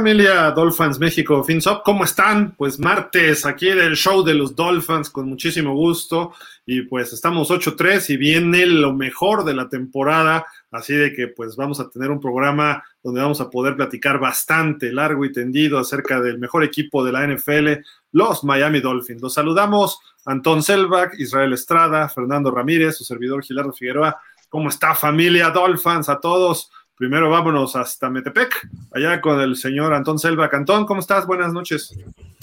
[0.00, 1.82] ¿Qué tal familia Dolphins México FinSop?
[1.84, 2.54] ¿Cómo están?
[2.56, 6.32] Pues martes aquí en el show de los Dolphins con muchísimo gusto
[6.64, 11.54] y pues estamos 8-3 y viene lo mejor de la temporada, así de que pues
[11.54, 16.18] vamos a tener un programa donde vamos a poder platicar bastante largo y tendido acerca
[16.18, 19.20] del mejor equipo de la NFL, los Miami Dolphins.
[19.20, 24.18] Los saludamos Antón Selvak, Israel Estrada, Fernando Ramírez, su servidor Gilardo Figueroa.
[24.48, 26.08] ¿Cómo está familia Dolphins?
[26.08, 26.70] A todos.
[27.00, 30.50] Primero vámonos hasta Metepec, allá con el señor Antón Selva.
[30.50, 31.26] Cantón, ¿cómo estás?
[31.26, 31.96] Buenas noches.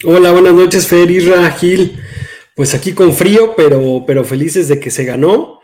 [0.04, 1.96] Hola, buenas noches, Fer, Isra, Gil.
[2.56, 5.60] Pues aquí con frío, pero, pero felices de que se ganó.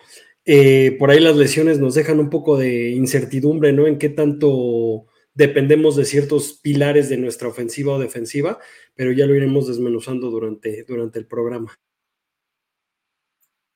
[0.46, 3.88] Eh, por ahí las lesiones nos dejan un poco de incertidumbre, ¿no?
[3.88, 8.60] En qué tanto dependemos de ciertos pilares de nuestra ofensiva o defensiva,
[8.94, 11.76] pero ya lo iremos desmenuzando durante, durante el programa.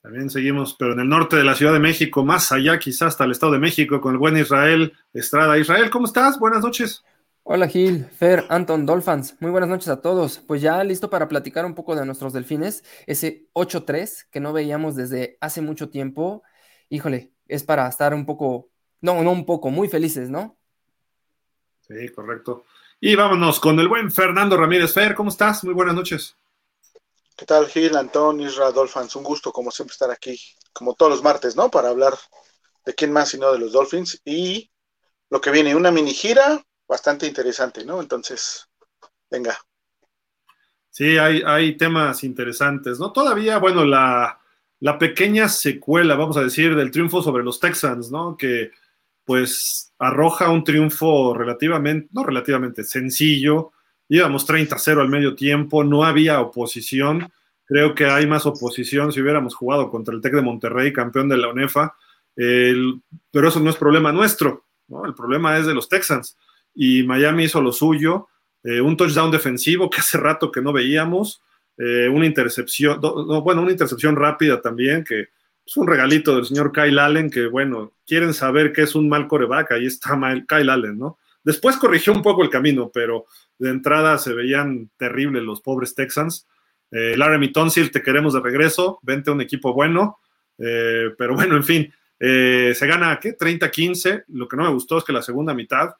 [0.07, 3.25] También seguimos, pero en el norte de la Ciudad de México, más allá quizás hasta
[3.25, 5.57] el Estado de México, con el buen Israel Estrada.
[5.57, 6.39] Israel, ¿cómo estás?
[6.39, 7.03] Buenas noches.
[7.43, 9.35] Hola Gil, Fer, Anton, Dolphins.
[9.41, 10.39] Muy buenas noches a todos.
[10.47, 12.85] Pues ya listo para platicar un poco de nuestros delfines.
[13.05, 16.41] Ese 8-3 que no veíamos desde hace mucho tiempo.
[16.87, 18.69] Híjole, es para estar un poco,
[19.01, 20.57] no, no un poco, muy felices, ¿no?
[21.81, 22.63] Sí, correcto.
[23.01, 24.93] Y vámonos con el buen Fernando Ramírez.
[24.93, 25.65] Fer, ¿cómo estás?
[25.65, 26.37] Muy buenas noches.
[27.37, 29.15] ¿Qué tal, Gil, Antón, Isra, Dolphins?
[29.15, 30.35] Un gusto, como siempre, estar aquí,
[30.73, 31.69] como todos los martes, ¿no?
[31.69, 32.15] Para hablar
[32.83, 34.71] de quién más sino de los Dolphins y
[35.29, 38.01] lo que viene, una mini gira bastante interesante, ¿no?
[38.01, 38.67] Entonces,
[39.29, 39.55] venga.
[40.89, 43.11] Sí, hay, hay temas interesantes, ¿no?
[43.11, 44.39] Todavía, bueno, la,
[44.79, 48.35] la pequeña secuela, vamos a decir, del triunfo sobre los Texans, ¿no?
[48.35, 48.71] Que
[49.23, 53.73] pues arroja un triunfo relativamente, no relativamente sencillo,
[54.09, 57.31] íbamos 30-0 al medio tiempo, no había oposición.
[57.65, 61.37] Creo que hay más oposición si hubiéramos jugado contra el Tec de Monterrey, campeón de
[61.37, 61.95] la UNEFA.
[62.35, 65.05] pero eso no es problema nuestro, ¿no?
[65.05, 66.37] el problema es de los Texans.
[66.73, 68.27] Y Miami hizo lo suyo,
[68.63, 71.41] eh, un touchdown defensivo que hace rato que no veíamos,
[71.77, 75.29] eh, una intercepción, bueno, una intercepción rápida también, que
[75.65, 79.27] es un regalito del señor Kyle Allen, que bueno, quieren saber qué es un mal
[79.27, 80.17] coreback, ahí está
[80.47, 81.17] Kyle Allen, ¿no?
[81.47, 83.25] Después corrigió un poco el camino, pero
[83.57, 86.45] de entrada se veían terribles los pobres Texans.
[86.91, 90.19] Eh, Laramie Tonsil, te queremos de regreso, vente a un equipo bueno,
[90.57, 93.37] eh, pero bueno, en fin, eh, se gana, ¿qué?
[93.37, 94.25] 30-15.
[94.27, 95.91] Lo que no me gustó es que la segunda mitad,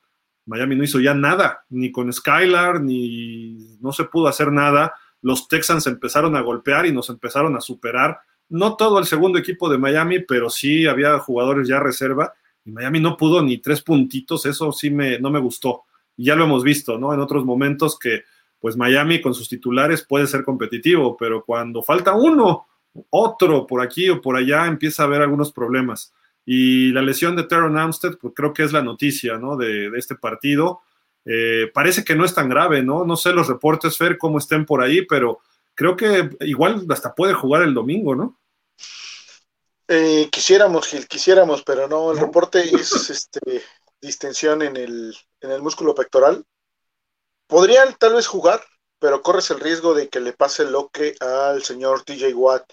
[0.47, 4.96] Miami no hizo ya nada, ni con Skylar, ni no se pudo hacer nada.
[5.22, 8.19] Los Texans empezaron a golpear y nos empezaron a superar.
[8.50, 12.34] No todo el segundo equipo de Miami, pero sí había jugadores ya reserva
[12.67, 15.85] y Miami no pudo ni tres puntitos, eso sí me, no me gustó.
[16.17, 17.13] Y ya lo hemos visto, ¿no?
[17.13, 18.23] En otros momentos que
[18.59, 22.67] pues Miami con sus titulares puede ser competitivo, pero cuando falta uno,
[23.09, 26.13] otro por aquí o por allá, empieza a haber algunos problemas.
[26.45, 29.55] Y la lesión de Teron Amstead, pues creo que es la noticia, ¿no?
[29.55, 30.81] De, este partido.
[31.23, 33.05] Eh, parece que no es tan grave, ¿no?
[33.05, 35.40] No sé los reportes, Fer, cómo estén por ahí, pero
[35.73, 38.37] creo que igual hasta puede jugar el domingo, ¿no?
[39.87, 43.63] Eh, quisiéramos, Gil, quisiéramos, pero no, el reporte es este
[44.01, 46.45] distensión en el, en el músculo pectoral.
[47.47, 48.61] Podrían tal vez jugar,
[48.99, 52.69] pero corres el riesgo de que le pase lo que al señor TJ Watt.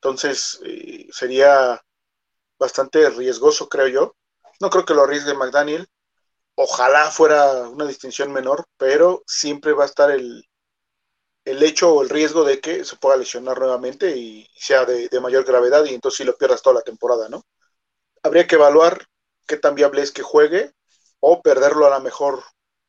[0.00, 1.80] Entonces, eh, sería
[2.58, 4.16] bastante riesgoso, creo yo.
[4.60, 5.86] No creo que lo arriesgue McDaniel.
[6.56, 10.44] Ojalá fuera una distinción menor, pero siempre va a estar el,
[11.46, 15.20] el hecho o el riesgo de que se pueda lesionar nuevamente y sea de, de
[15.20, 17.44] mayor gravedad y entonces sí lo pierdas toda la temporada, ¿no?
[18.22, 19.06] Habría que evaluar
[19.46, 20.72] qué tan viable es que juegue
[21.20, 22.42] o perderlo a lo mejor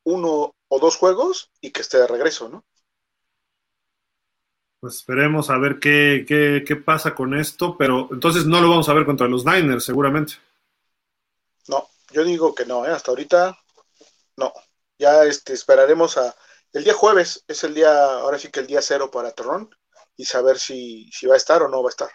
[0.03, 2.65] uno o dos juegos y que esté de regreso, ¿no?
[4.79, 8.93] Pues esperemos a ver qué, qué, pasa con esto, pero entonces no lo vamos a
[8.93, 10.33] ver contra los Niners, seguramente.
[11.67, 12.89] No, yo digo que no, ¿eh?
[12.89, 13.57] hasta ahorita
[14.37, 14.53] no.
[14.99, 16.35] Ya este, esperaremos a.
[16.77, 19.67] El día jueves es el día, ahora sí que el día cero para Terrón
[20.15, 22.09] y saber si, si va a estar o no va a estar.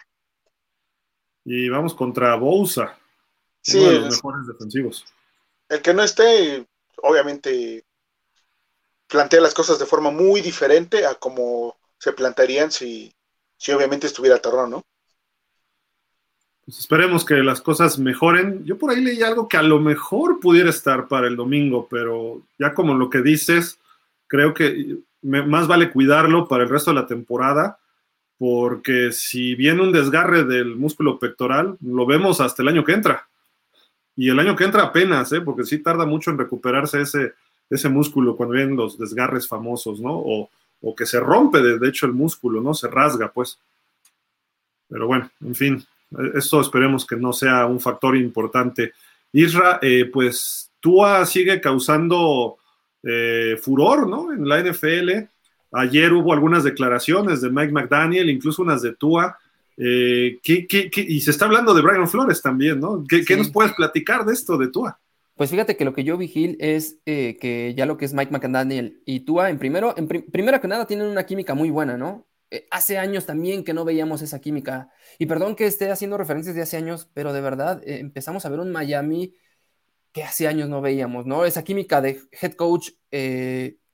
[1.43, 2.97] Y vamos contra Bousa.
[3.61, 5.05] Sí, uno de los mejores defensivos.
[5.67, 6.65] El que no esté,
[7.01, 7.83] obviamente,
[9.09, 13.13] plantea las cosas de forma muy diferente a como se plantearían si,
[13.57, 14.83] si obviamente estuviera Terrón, ¿no?
[16.63, 18.63] Pues esperemos que las cosas mejoren.
[18.63, 22.41] Yo por ahí leí algo que a lo mejor pudiera estar para el domingo, pero
[22.57, 23.77] ya como lo que dices,
[24.33, 27.77] creo que más vale cuidarlo para el resto de la temporada,
[28.39, 33.27] porque si viene un desgarre del músculo pectoral, lo vemos hasta el año que entra.
[34.15, 35.41] Y el año que entra apenas, ¿eh?
[35.41, 37.33] porque sí tarda mucho en recuperarse ese,
[37.69, 40.13] ese músculo cuando vienen los desgarres famosos, ¿no?
[40.15, 40.49] O,
[40.97, 42.73] que se rompe, de, hecho, el músculo, ¿no?
[42.73, 43.59] Se rasga, pues.
[44.89, 45.85] Pero bueno, en fin,
[46.33, 48.93] esto esperemos que no sea un factor importante.
[49.31, 52.57] Isra, eh, pues Tua sigue causando
[53.03, 54.33] eh, furor, ¿no?
[54.33, 55.27] En la NFL.
[55.73, 59.37] Ayer hubo algunas declaraciones de Mike McDaniel, incluso unas de Tua.
[59.75, 63.03] Eh, y se está hablando de Brian Flores también, ¿no?
[63.07, 64.99] ¿Qué, nos puedes platicar de esto de Tua?
[65.35, 68.13] Pues fíjate que lo que yo vi, Gil, es eh, que ya lo que es
[68.13, 71.97] Mike McDaniel y Tua, en primero, en primero que nada, tienen una química muy buena,
[71.97, 72.27] ¿no?
[72.51, 74.91] Eh, hace años también que no veíamos esa química.
[75.17, 78.59] Y perdón que esté haciendo referencias de hace años, pero de verdad empezamos a ver
[78.59, 79.33] un Miami
[80.13, 81.43] que hace años no veíamos, ¿no?
[81.43, 82.91] Esa química de head coach,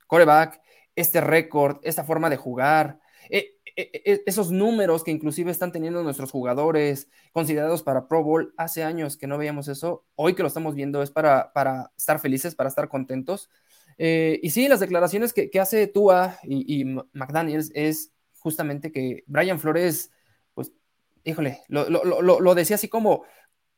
[0.07, 0.62] coreback,
[0.95, 3.00] este récord, esta forma de jugar,
[3.30, 8.54] eh, eh, eh, esos números que inclusive están teniendo nuestros jugadores considerados para Pro Bowl,
[8.57, 12.19] hace años que no veíamos eso, hoy que lo estamos viendo es para, para estar
[12.19, 13.50] felices, para estar contentos.
[13.98, 20.12] y sí, las declaraciones que, hace Tua y, McDaniels es justamente que Brian Flores,
[20.54, 20.71] pues,
[21.24, 23.24] híjole, lo, decía así como,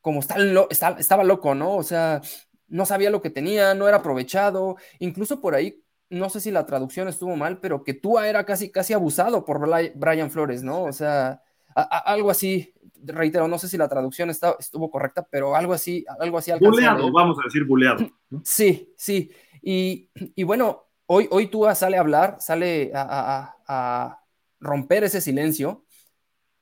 [0.02, 1.76] como estaba loco, ¿no?
[1.76, 2.22] O sea,
[2.68, 6.66] no sabía lo que tenía, no era aprovechado, incluso por ahí no sé si la
[6.66, 9.60] traducción estuvo mal, pero que Tua era casi, casi abusado por
[9.96, 10.84] Brian Flores, ¿no?
[10.84, 11.42] O sea,
[11.74, 16.38] algo así, reitero, no sé si la traducción está, estuvo correcta, pero algo así, algo
[16.38, 16.52] así.
[16.60, 18.10] Buleado, vamos a decir buleado.
[18.44, 19.32] Sí, sí.
[19.62, 20.10] Y,
[20.44, 24.18] bueno, hoy, hoy Tua sale a hablar, sale a,
[24.60, 25.86] romper ese silencio,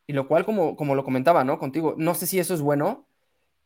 [0.08, 1.60] y lo cual, como, como lo comentaba, ¿no?
[1.60, 3.09] Contigo, no sé si eso es bueno,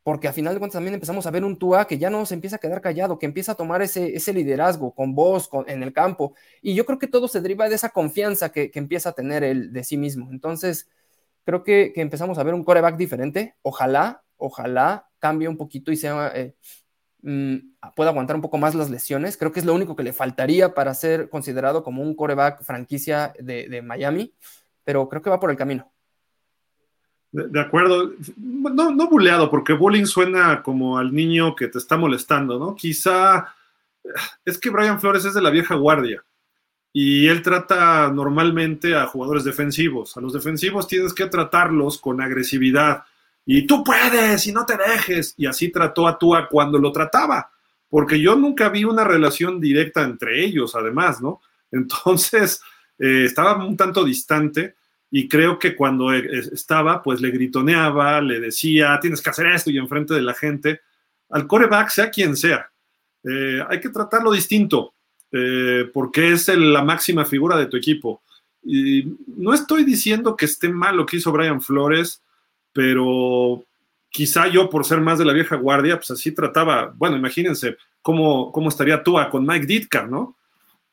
[0.04, 2.34] porque a final de cuentas también empezamos a ver un Tua que ya no se
[2.34, 5.94] empieza a quedar callado, que empieza a tomar ese, ese liderazgo con voz en el
[5.94, 6.34] campo.
[6.60, 9.72] Y yo creo que todo se deriva de esa confianza que, empieza a tener él
[9.72, 10.30] de sí mismo.
[10.30, 10.90] Entonces,
[11.44, 13.56] creo que, empezamos a ver un coreback diferente.
[13.62, 16.54] Ojalá, ojalá cambie un poquito y sea, eh,
[17.22, 17.56] mm,
[17.96, 19.38] pueda aguantar un poco más las lesiones.
[19.38, 23.32] Creo que es lo único que le faltaría para ser considerado como un coreback franquicia
[23.38, 24.34] de Miami,
[24.84, 25.93] pero creo que va por el camino.
[27.34, 28.12] De, acuerdo.
[28.36, 32.76] No, no buleado, porque bullying suena como al niño que te está molestando, ¿no?
[32.76, 33.52] Quizá
[34.44, 36.24] es que Brian Flores es de la vieja guardia
[36.92, 40.16] y él trata normalmente a jugadores defensivos.
[40.16, 43.02] A los defensivos tienes que tratarlos con agresividad
[43.44, 45.34] y tú puedes y no te dejes.
[45.36, 47.50] Y así trató a Tua cuando lo trataba,
[47.88, 51.40] porque yo nunca vi una relación directa entre ellos, además, ¿no?
[51.72, 52.60] Entonces,
[52.96, 54.76] eh, estaba un tanto distante
[55.16, 59.70] y creo que cuando e, estaba, pues le gritoneaba, le decía, tienes que hacer esto
[59.70, 60.80] y enfrente de la gente,
[61.30, 62.68] al coreback, sea quien sea,
[63.22, 64.92] eh, hay que tratarlo distinto,
[65.30, 68.22] eh, porque es la máxima figura de tu equipo.
[68.64, 72.20] Y no estoy diciendo que esté mal lo que hizo Brian Flores,
[72.72, 73.62] pero
[74.10, 78.50] quizá yo por ser más de la vieja guardia, pues así trataba, bueno, imagínense cómo,
[78.50, 80.34] cómo estaría Tua con Mike Ditka, ¿no?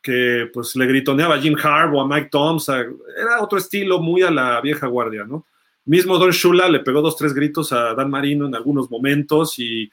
[0.02, 4.32] Que pues le gritoneaba a Jim Harbaugh, a Mike Thompson, era otro estilo muy a
[4.32, 5.46] la vieja guardia, ¿no?
[5.86, 9.92] Mismo Don Shula le pegó dos, tres gritos a Dan Marino en algunos momentos y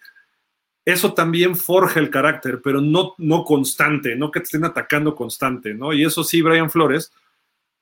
[0.84, 5.74] eso también forja el carácter, pero no, no constante, no que te estén atacando constante,
[5.74, 5.92] ¿no?
[5.92, 7.12] Y eso sí, Brian Flores,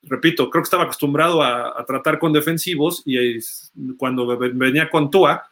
[0.02, 3.38] repito, creo que estaba acostumbrado a, a tratar con defensivos y
[3.96, 5.48] cuando venía con Tua,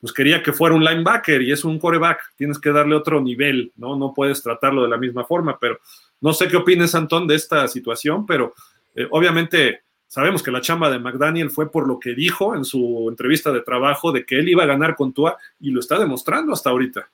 [0.00, 3.72] pues quería que fuera un linebacker y es un coreback, tienes que darle otro nivel,
[3.76, 3.96] ¿no?
[3.96, 5.78] No puedes tratarlo de la misma forma, pero
[6.20, 8.54] no sé qué opines, Antón, de esta situación, pero
[8.94, 13.06] eh, obviamente sabemos que la chamba de McDaniel fue por lo que dijo en su
[13.08, 16.52] entrevista de trabajo de que él iba a ganar con Tua y lo está demostrando
[16.52, 17.08] hasta ahorita.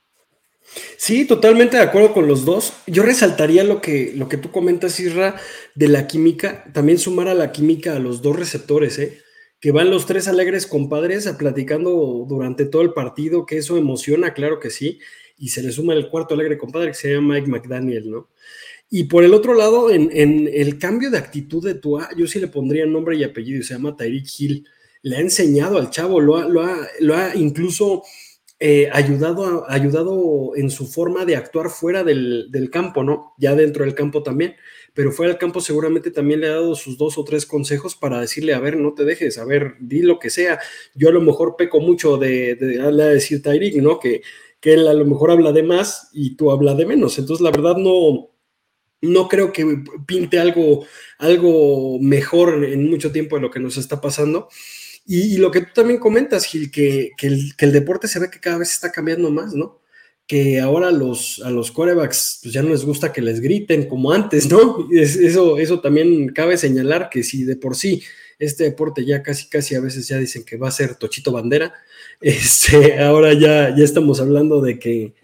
[0.97, 2.73] Sí, totalmente de acuerdo con los dos.
[2.87, 5.37] Yo resaltaría lo que, lo que tú comentas, Isra,
[5.75, 9.23] de la química, también sumar a la química a los dos receptores, ¿eh?
[9.65, 14.35] Que van los tres alegres compadres a platicando durante todo el partido, que eso emociona,
[14.35, 14.99] claro que sí,
[15.39, 18.29] y se le suma el cuarto alegre compadre que se llama Mike McDaniel, ¿no?
[18.91, 20.11] Y por el otro lado, en,
[20.53, 23.97] el cambio de actitud de Tua, yo sí le pondría nombre y apellido, se llama
[23.97, 24.69] Tyreek Hill.
[25.01, 26.47] Le ha enseñado al chavo, lo ha,
[27.01, 28.03] lo ha, incluso
[28.61, 33.33] eh, ayudado, ayudado en su forma de actuar fuera del, campo, ¿no?
[33.39, 34.57] Ya dentro del campo también,
[34.95, 38.21] pero fuera del campo seguramente también le ha dado sus dos o tres consejos para
[38.21, 40.59] decirle, a ver, no te dejes, a ver, di lo que sea.
[40.95, 42.79] Yo a lo mejor peco mucho de, de,
[43.13, 43.99] decir Tyreek, ¿no?
[43.99, 44.23] Que,
[44.61, 47.19] que él a lo mejor habla de más y tú habla de menos.
[47.19, 48.31] Entonces, la verdad no
[49.05, 50.87] no creo que pinte algo,
[51.19, 54.49] algo mejor en mucho tiempo de lo que nos está pasando.
[55.07, 58.73] Y, lo que tú también comentas, Gil, que, el, deporte se ve que cada vez
[58.73, 59.83] está cambiando más, ¿no?
[60.27, 64.11] Que ahora los, a los corebacks pues ya no les gusta que les griten como
[64.11, 64.89] antes, ¿no?
[64.91, 68.03] eso, eso también cabe señalar que si de por sí
[68.39, 71.75] este deporte ya casi, casi a veces ya dicen que va a ser Tochito Bandera,
[72.21, 75.15] este, ahora ya, ya estamos hablando de que,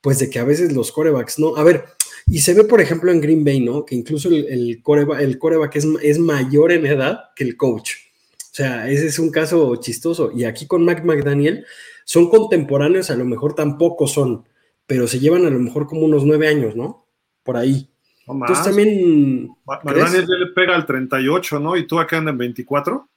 [0.00, 1.56] pues de que a veces los corebacks, ¿no?
[1.56, 1.84] A ver,
[2.28, 3.84] y se ve, por ejemplo, en Green Bay, ¿no?
[3.84, 7.92] Que incluso el, el coreback, es, es mayor en edad que el coach.
[8.34, 10.32] O sea, ese es un caso chistoso.
[10.34, 11.66] Y aquí con Mac McDaniel
[12.06, 14.48] son contemporáneos, a lo mejor tampoco son,
[14.86, 17.06] pero se llevan a lo mejor como unos nueve años, ¿no?
[17.46, 17.88] por ahí.
[18.28, 19.48] Entonces también.
[19.64, 21.76] McDaniel ya le pega al 38, ¿no?
[21.76, 23.08] ¿Y tú acá andas en 24?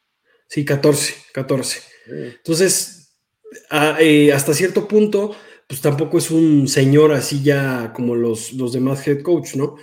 [0.47, 1.81] Sí, 14, 14.
[2.07, 3.17] Entonces,
[3.99, 5.35] eh, hasta cierto punto,
[5.67, 9.75] pues tampoco es un señor así ya como los, los demás head coach, ¿no?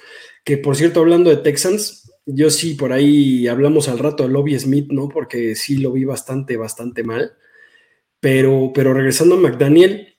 [0.44, 4.58] Que por cierto, hablando de Texans, yo sí por ahí hablamos al rato de Lobby
[4.58, 5.08] Smith, ¿no?
[5.08, 7.36] Porque sí lo vi bastante, bastante mal.
[8.20, 10.16] Pero, pero regresando a McDaniel,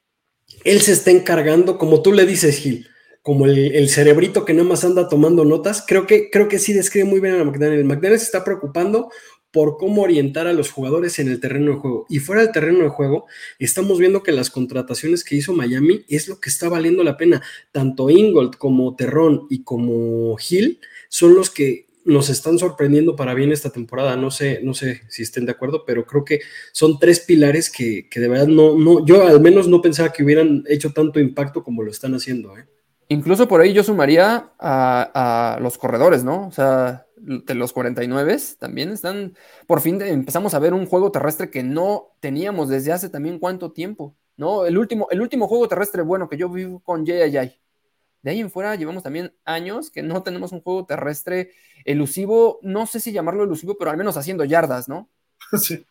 [0.64, 2.88] él se está encargando, como tú le dices, Gil,
[3.22, 7.06] como el, cerebrito que nada más anda tomando notas, creo que, creo que sí describe
[7.06, 7.84] muy bien a McDaniel.
[7.84, 9.10] McDaniel se está preocupando
[9.52, 12.06] por cómo orientar a los jugadores en el terreno de juego.
[12.10, 13.26] Y fuera del terreno de juego,
[13.60, 17.42] estamos viendo que las contrataciones que hizo Miami es lo que está valiendo la pena.
[17.72, 23.52] Tanto Ingold como Terrón y como Hill son los que nos están sorprendiendo para bien
[23.52, 24.16] esta temporada.
[24.16, 26.40] No sé, no sé si estén de acuerdo, pero creo que
[26.72, 30.64] son tres pilares que, de verdad no, no, yo al menos no pensaba que hubieran
[30.68, 32.58] hecho tanto impacto como lo están haciendo.
[32.58, 32.66] ¿eh?
[33.10, 36.48] Incluso por ahí yo sumaría a, a los corredores, ¿no?
[36.48, 39.36] O sea, de los 49 también están,
[39.66, 43.72] por fin empezamos a ver un juego terrestre que no teníamos desde hace también cuánto
[43.74, 44.66] tiempo, ¿no?
[44.66, 47.60] El último, el último juego terrestre bueno que yo vi con Jay
[48.28, 51.54] De ahí en fuera llevamos también años que no tenemos un juego terrestre
[51.86, 55.08] elusivo, no sé si llamarlo elusivo, pero al menos haciendo yardas, ¿no?
[55.58, 55.86] Sí.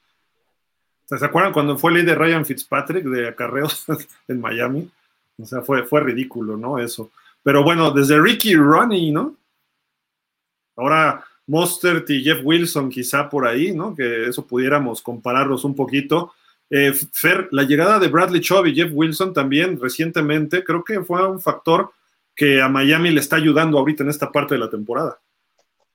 [1.07, 3.87] ¿Se acuerdan cuando fue el de Ryan Fitzpatrick de acarreos
[4.28, 4.90] en Miami?
[5.38, 6.78] O sea, fue, fue ridículo, ¿no?
[6.78, 7.11] Eso.
[7.43, 9.35] Pero bueno, desde Ricky Ronnie, ¿no?
[10.76, 13.97] Ahora Mostert y Jeff Wilson quizá por ahí, ¿no?
[13.97, 16.35] Que eso pudiéramos compararlos un poquito.
[16.69, 21.26] Eh, Fer, la llegada de Bradley Chubb y Jeff Wilson también recientemente, creo que fue
[21.26, 21.93] un factor
[22.37, 25.19] que a Miami le está ayudando ahorita en esta parte de la temporada.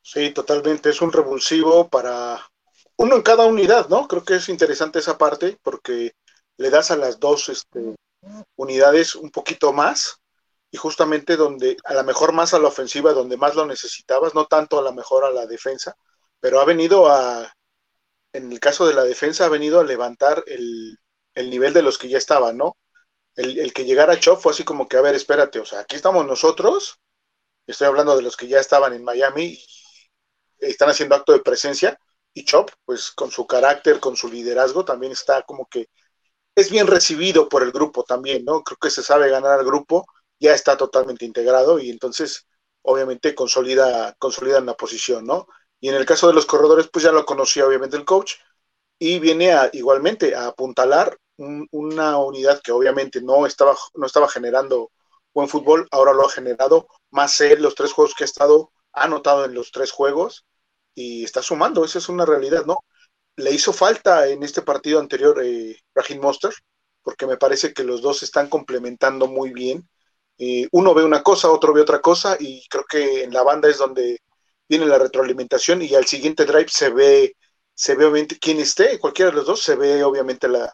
[0.01, 0.89] Sí, totalmente.
[0.89, 2.41] Es un revulsivo para
[2.97, 4.07] uno en cada unidad, ¿no?
[4.07, 6.13] Creo que es interesante esa parte porque
[6.57, 7.95] le das a las dos este,
[8.55, 10.19] unidades un poquito más
[10.71, 14.45] y justamente donde a lo mejor más a la ofensiva, donde más lo necesitabas, no
[14.45, 15.95] tanto a lo mejor a la defensa,
[16.39, 17.53] pero ha venido a,
[18.33, 20.97] en el caso de la defensa, ha venido a levantar el,
[21.35, 22.77] nivel de los que ya estaban, ¿no?
[23.35, 26.25] El, que llegara Chop fue así como que, a ver, espérate, o sea, aquí estamos
[26.25, 26.99] nosotros,
[27.65, 29.57] estoy hablando de los que ya estaban en Miami
[30.59, 31.97] están haciendo acto de presencia,
[32.33, 35.87] y Chop, pues con su carácter, con su liderazgo, también está como que
[36.55, 38.63] es bien recibido por el grupo también, ¿no?
[38.63, 40.05] Creo que se sabe ganar al grupo
[40.41, 42.47] ya está totalmente integrado y entonces
[42.81, 45.47] obviamente consolida, consolida en la posición, ¿no?
[45.79, 48.33] Y en el caso de los corredores, pues ya lo conocía obviamente el coach
[48.99, 51.17] y viene a, igualmente a apuntalar
[51.71, 54.91] una unidad que obviamente no estaba, no estaba generando
[55.33, 59.05] buen fútbol, ahora lo ha generado, más él, los tres juegos que ha estado, ha
[59.05, 60.45] anotado en los tres juegos
[60.93, 62.79] y está sumando, esa es una realidad, ¿no?
[63.37, 66.53] Le hizo falta en este partido anterior eh, Raheem Monster,
[67.01, 69.87] porque me parece que los dos están complementando muy bien
[70.71, 73.77] uno ve una cosa, otro ve otra cosa, y creo que en la banda es
[73.77, 74.19] donde
[74.67, 77.35] viene la retroalimentación y al siguiente drive se ve,
[77.75, 80.73] se ve obviamente quien esté, cualquiera de los dos, se ve obviamente la,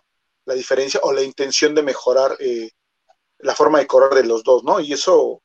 [0.54, 2.72] diferencia o la intención de mejorar eh,
[3.40, 4.80] la forma de correr de los dos, ¿no?
[4.80, 5.42] Y eso,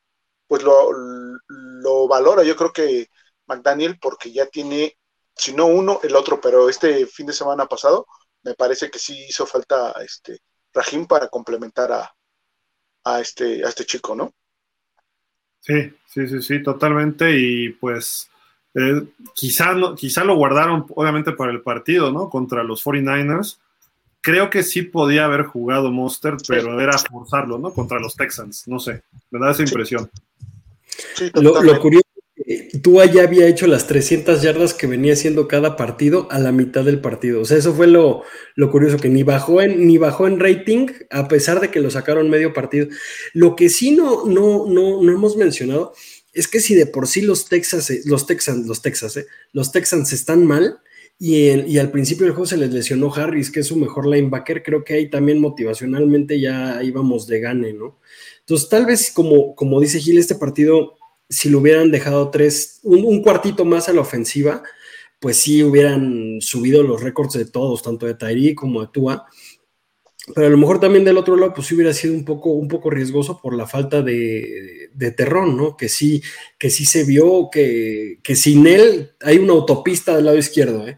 [0.47, 0.91] pues lo,
[1.49, 3.09] lo valora, yo creo que
[3.47, 4.97] McDaniel, porque ya tiene,
[5.35, 8.07] si no uno, el otro, pero este fin de semana pasado,
[8.43, 10.41] me parece que sí hizo falta este
[10.73, 12.15] Rajim para complementar a,
[13.05, 14.33] a este, a este chico, ¿no?
[15.61, 17.31] Sí, sí, sí, sí, totalmente.
[17.31, 18.29] Y pues
[18.75, 22.29] eh, quizá, quizá lo guardaron obviamente para el partido, ¿no?
[22.29, 23.59] Contra los 49ers.
[24.23, 27.75] Creo que sí podía haber jugado Monster, pero era forzarlo, ¿no?
[27.75, 30.11] Contra los Texans, no sé, me da esa impresión.
[31.15, 32.03] Sí, lo, lo, curioso
[32.83, 36.85] Tua ya había hecho las 300 yardas que venía haciendo cada partido a la mitad
[36.85, 37.41] del partido.
[37.41, 38.25] O sea, eso fue lo,
[38.71, 42.31] curioso, que ni bajó, en, ni bajó en rating, a pesar de que lo sacaron
[42.31, 42.89] medio partido.
[43.33, 45.95] Lo que sí no, no, no, no hemos mencionado
[46.33, 49.71] es que si de por sí los Texas, eh, los Texans, los Texas, eh, los
[49.71, 50.81] Texans están mal,
[51.25, 54.63] y, y, al principio del juego se les lesionó Harris, que es su mejor linebacker,
[54.63, 58.01] creo que ahí también motivacionalmente ya íbamos de gane, ¿no?
[58.41, 60.97] Entonces, tal vez como, como dice Gil, este partido
[61.33, 64.63] si lo hubieran dejado tres, un, cuartito más a la ofensiva,
[65.19, 69.27] pues sí hubieran subido los récords de todos, tanto de Tairi como de Tua.
[70.35, 72.69] Pero a lo mejor también del otro lado, pues sí hubiera sido un poco, un
[72.69, 75.77] poco riesgoso por la falta de, de terrón, ¿no?
[75.77, 76.23] Que sí,
[76.59, 80.97] que sí se vio que, que sin él hay una autopista del lado izquierdo, ¿eh?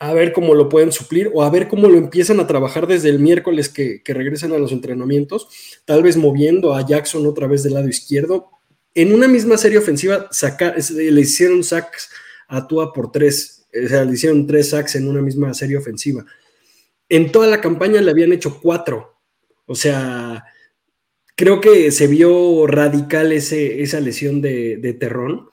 [0.00, 3.08] a ver cómo lo pueden suplir o a ver cómo lo empiezan a trabajar desde
[3.08, 5.48] el miércoles que, que regresan a los entrenamientos,
[5.84, 8.50] tal vez moviendo a Jackson otra vez del lado izquierdo,
[8.94, 10.28] en una misma serie ofensiva
[10.90, 12.10] le hicieron sacks
[12.48, 16.24] a Tua por tres, o sea, le hicieron tres sacks en una misma serie ofensiva.
[17.08, 19.18] En toda la campaña le habían hecho cuatro.
[19.66, 20.44] O sea,
[21.36, 25.48] creo que se vio radical esa lesión de, Terrón.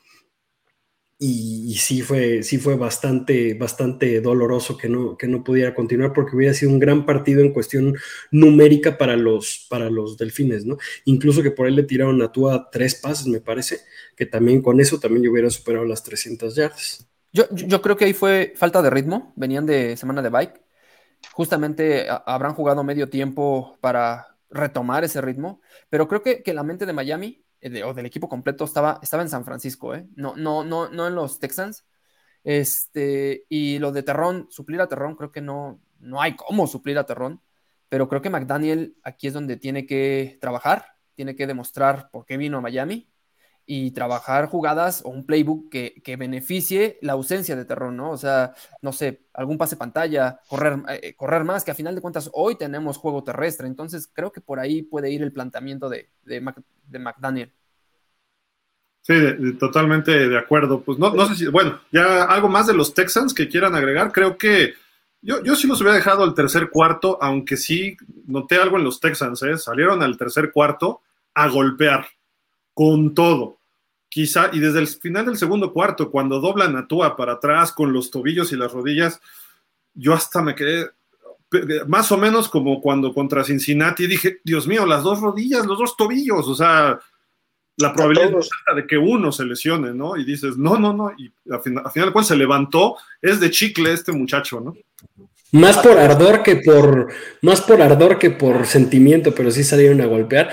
[1.17, 6.35] Y, sí fue, sí fue bastante, bastante doloroso que no, que no pudiera continuar porque
[6.35, 7.95] hubiera sido un gran partido en cuestión
[8.31, 10.77] numérica para los, para los delfines, ¿no?
[11.05, 13.79] Incluso que por él le tiraron a Tua tres pases, me parece,
[14.15, 17.07] que también con eso también yo hubiera superado las 300 yardas.
[17.31, 20.64] Yo, yo creo que ahí fue falta de ritmo, venían de semana de bike,
[21.33, 26.85] justamente habrán jugado medio tiempo para retomar ese ritmo, pero creo que, que la mente
[26.85, 30.07] de Miami eh, o del equipo completo estaba, estaba en San Francisco, ¿eh?
[30.15, 31.85] no, no, no, no en los Texans.
[32.43, 36.97] Este, y lo de Terrón, suplir a Terrón, creo que no, no hay cómo suplir
[36.99, 37.41] a Terrón,
[37.89, 42.37] pero creo que McDaniel aquí es donde tiene que trabajar, tiene que demostrar por qué
[42.37, 43.09] vino a Miami
[43.65, 48.11] y trabajar jugadas o un playbook que, que, beneficie la ausencia de Terrón, ¿no?
[48.11, 52.01] O sea, no sé, algún pase pantalla, correr, eh, correr más, que a final de
[52.01, 56.09] cuentas hoy tenemos juego terrestre, entonces creo que por ahí puede ir el planteamiento de,
[56.23, 56.43] de,
[56.87, 57.51] de McDaniel.
[59.01, 59.13] Sí,
[59.59, 60.81] totalmente de acuerdo.
[60.81, 64.11] Pues no, no sé si, bueno, ya algo más de los Texans que quieran agregar,
[64.11, 64.73] creo que
[65.21, 68.99] yo, yo sí los hubiera dejado al tercer cuarto, aunque sí noté algo en los
[68.99, 69.57] Texans, ¿eh?
[69.57, 71.01] salieron al tercer cuarto
[71.35, 72.07] a golpear
[72.75, 73.54] con todo.
[74.15, 77.91] Quizá, y desde el final del segundo cuarto, cuando doblan a Tua para atrás con
[77.91, 79.19] los tobillos y las rodillas,
[79.93, 80.89] yo hasta me quedé
[81.85, 85.97] más o menos como cuando contra Cincinnati dije, Dios mío, las dos rodillas, los dos
[85.97, 86.97] tobillos, o sea,
[87.75, 88.39] la probabilidad
[88.73, 90.15] de que uno se lesione, ¿no?
[90.15, 93.51] Y dices, no, no, no, y al final, al final cual se levantó, es de
[93.51, 94.77] chicle este muchacho, ¿no?
[95.51, 100.05] Más por ardor que por, más por ardor que por sentimiento, pero sí salieron a
[100.05, 100.51] golpear.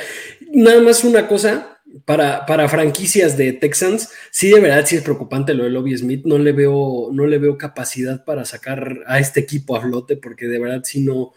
[0.53, 5.55] Nada más una cosa, para, para, franquicias de Texans, sí de verdad sí es preocupante
[5.55, 6.25] lo de Lobby Smith.
[6.25, 10.47] No le veo, no le veo capacidad para sacar a este equipo a flote, porque
[10.47, 11.33] de verdad sí no,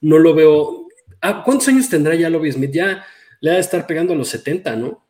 [0.00, 0.88] no lo veo.
[1.20, 2.72] Ah, ¿Cuántos años tendrá ya Lobby Smith?
[2.72, 3.04] Ya
[3.40, 5.06] le ha de estar pegando a los 70, ¿no?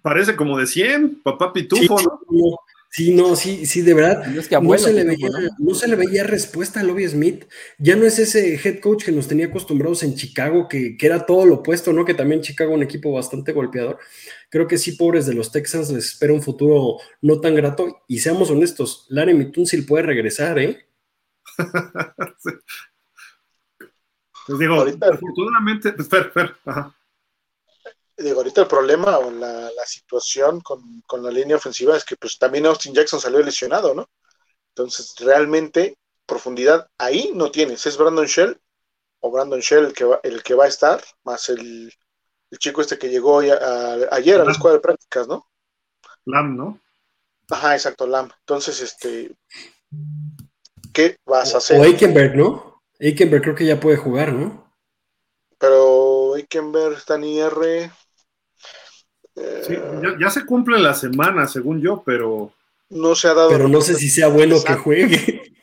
[0.00, 2.58] Parece como de 100, papá pitufo, sí, ¿no?
[2.94, 4.24] Sí, no, sí, sí, de verdad.
[4.62, 5.28] No, se le veía,
[5.58, 5.74] ¿no?
[5.74, 7.44] se le veía, respuesta a Lobby Smith.
[7.76, 11.26] Ya no es ese head coach que nos tenía acostumbrados en Chicago, que, que, era
[11.26, 12.04] todo lo opuesto, ¿no?
[12.04, 13.98] Que también Chicago un equipo bastante golpeador.
[14.48, 18.04] Creo que sí, pobres de los Texans, les espera un futuro no tan grato.
[18.06, 20.86] Y seamos honestos, Larry Mitunsil puede regresar, ¿eh?
[22.38, 22.50] sí.
[24.46, 26.94] Pues digo, afortunadamente, Fer, Fer, ajá
[28.24, 32.66] digo, ahorita el problema o la, situación con, la línea ofensiva es que pues también
[32.66, 34.08] Austin Jackson salió lesionado, ¿no?
[34.70, 37.86] Entonces, realmente, profundidad ahí no tienes.
[37.86, 38.58] Es Brandon Shell
[39.20, 41.92] o Brandon Shell el que va, el que va a estar, más el,
[42.58, 45.48] chico este que llegó ayer a la escuela de prácticas, ¿no?
[46.24, 46.80] Lam, ¿no?
[47.50, 48.30] Ajá, exacto, Lam.
[48.40, 49.34] Entonces, este,
[50.92, 51.80] ¿qué vas a hacer?
[51.80, 52.82] O Eikenberg, ¿no?
[52.98, 54.72] Eikenberg creo que ya puede jugar, ¿no?
[55.58, 57.90] Pero Eikenberg está en IR,
[59.34, 59.76] Sí,
[60.20, 62.52] ya, se cumple la semana, según yo, pero.
[62.90, 63.48] No se ha dado.
[63.48, 65.54] Pero no sé si sea bueno que juegue.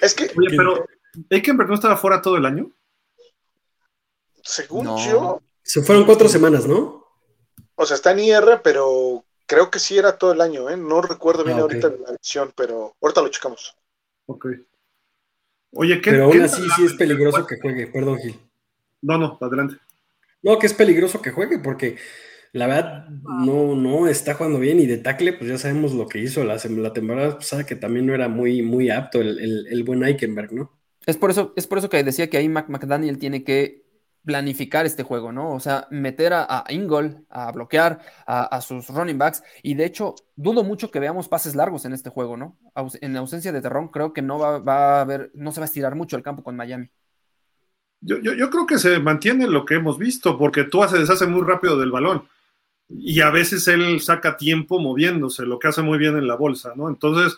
[0.00, 0.24] Es que.
[0.36, 0.86] Oye, pero.
[1.30, 2.70] ¿Eikenberg no estaba fuera todo el año?
[4.42, 5.40] Según yo.
[5.62, 7.04] Se fueron cuatro semanas, ¿no?
[7.76, 10.76] O sea, está en IR, pero creo que sí era todo el año, ¿eh?
[10.76, 13.76] No recuerdo bien ah, ahorita la edición, pero ahorita lo checamos.
[14.26, 14.46] Ok.
[15.72, 16.10] Oye, ¿qué.
[16.10, 18.38] Pero aún así sí es peligroso que juegue, perdón, Gil.
[19.02, 19.76] No, no, adelante.
[20.44, 21.96] No, que es peligroso que juegue porque
[22.52, 26.20] la verdad no, no está jugando bien y de tackle, pues ya sabemos lo que
[26.20, 30.04] hizo la, la temporada pasada, que también no era muy, muy apto el, el, buen
[30.04, 30.70] Eichenberg, ¿no?
[31.06, 33.84] Es por, eso, es por eso que decía que ahí McDaniel tiene que
[34.24, 35.52] planificar este juego, ¿no?
[35.52, 39.42] O sea, meter a, a Ingol, a bloquear a, sus running backs.
[39.62, 42.58] Y de hecho, dudo mucho que veamos pases largos en este juego, ¿no?
[43.00, 45.66] en ausencia de Terrón, creo que no va, va, a haber, no se va a
[45.66, 46.90] estirar mucho el campo con Miami.
[48.06, 51.42] Yo, yo, creo que se mantiene lo que hemos visto, porque Tua se deshace muy
[51.42, 52.24] rápido del balón.
[52.90, 56.74] Y a veces él saca tiempo moviéndose, lo que hace muy bien en la bolsa,
[56.76, 56.90] ¿no?
[56.90, 57.34] Entonces,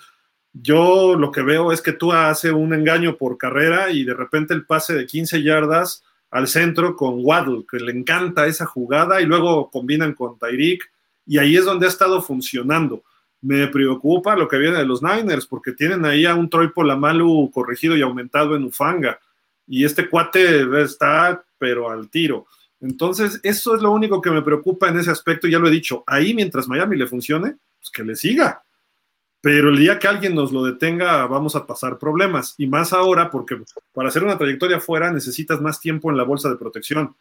[0.53, 4.55] yo lo que veo es que Tua hace un engaño por carrera y de repente
[4.55, 6.03] el pase de 15 yardas
[6.33, 10.91] al centro con Waddle, que le encanta esa jugada, y luego combinan con Tyreek,
[11.27, 13.05] y ahí es donde ha estado funcionando.
[13.41, 17.53] Me preocupa lo que viene de los Niners, porque tienen ahí a un Troy Polamalu
[17.53, 19.21] corregido y aumentado en Ufanga
[19.67, 22.47] y este cuate está, pero al tiro.
[22.81, 26.05] Entonces, eso es lo único que me preocupa en ese aspecto, ya lo he dicho,
[26.07, 28.63] ahí mientras Miami le funcione, pues que le siga.
[29.41, 32.55] Pero el día que alguien nos lo detenga, vamos a pasar problemas.
[32.59, 33.57] Y más ahora, porque
[33.93, 37.15] para hacer una trayectoria fuera necesitas más tiempo en la bolsa de protección.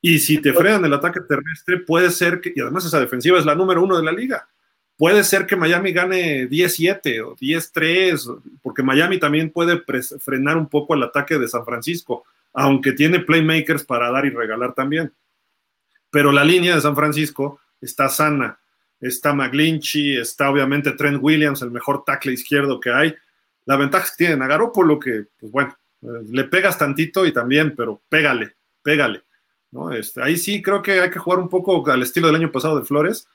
[0.00, 3.46] Y si te frenan el ataque terrestre, puede ser que, y además esa defensiva es
[3.46, 4.46] la número uno de la liga,
[4.96, 9.82] puede ser que Miami gane 10-7 o 10-3, porque Miami también puede
[10.20, 14.74] frenar un poco el ataque de San Francisco, aunque tiene playmakers para dar y regalar
[14.74, 15.12] también.
[16.10, 18.58] pero la línea de San Francisco está sana.
[19.00, 23.14] Está McGlinchy, está obviamente Trent Williams, el mejor tackle izquierdo que hay.
[23.66, 24.58] La ventaja es que tienen a
[25.00, 25.76] que, pues bueno,
[26.30, 29.22] le pegas tantito y también, pero pégale, pégale.
[29.72, 29.92] ¿no?
[29.92, 32.78] Este, ahí sí creo que hay que jugar un poco al estilo del año pasado
[32.78, 33.26] de Flores,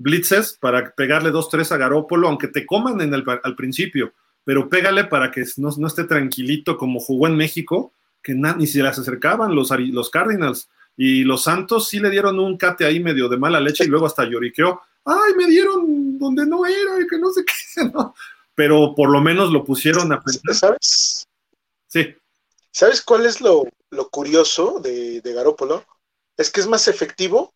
[0.00, 4.68] blitzes para pegarle dos, tres a Garópolo, aunque te coman en el, al principio, pero
[4.68, 8.98] pégale para que no, no, esté tranquilito como jugó en México, que ni se las
[8.98, 10.68] acercaban los, los Cardinals.
[10.96, 14.06] Y los Santos sí le dieron un cate ahí medio de mala leche y luego
[14.06, 14.80] hasta lloriqueó.
[15.04, 18.14] Ay, me dieron donde no era y que no sé qué, ¿no?
[18.54, 20.54] Pero por lo menos lo pusieron a pensar.
[20.54, 21.26] ¿Sabes?
[21.86, 22.14] Sí.
[22.70, 23.66] ¿Sabes cuál es lo,
[24.10, 25.84] curioso de, de Garópolo?
[26.36, 27.52] Es que es más efectivo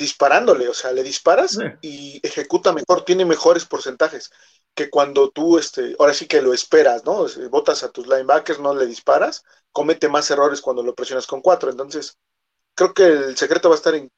[0.00, 4.30] disparándole, o sea, le disparas y ejecuta mejor, tiene mejores porcentajes
[4.74, 7.26] que cuando tú, este, ahora sí que lo esperas, ¿no?
[7.50, 11.70] Botas a tus linebackers, no le disparas, comete más errores cuando lo presionas con cuatro.
[11.70, 12.16] Entonces,
[12.74, 14.10] creo que el secreto va a estar en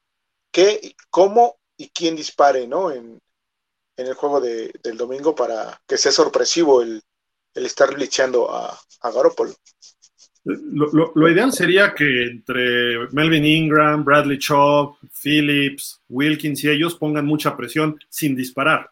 [0.52, 2.90] qué, cómo y quién dispare, ¿no?
[2.92, 3.20] En,
[3.96, 7.02] el juego del domingo para que sea sorpresivo el,
[7.54, 9.54] estar glitchando a, a Garoppolo.
[10.44, 17.56] Lo, ideal sería que entre Melvin Ingram, Bradley Chubb, Phillips, Wilkins y ellos pongan mucha
[17.56, 18.90] presión sin disparar.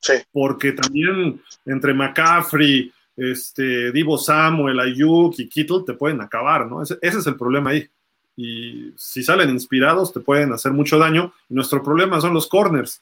[0.00, 0.14] Sí.
[0.30, 6.82] Porque también entre McCaffrey, este, Divo Samuel, Ayuk y Kittle te pueden acabar, ¿no?
[6.82, 7.88] Ese, es el problema ahí.
[8.36, 11.32] Y si salen inspirados, te pueden hacer mucho daño.
[11.48, 13.00] nuestro problema son los corners.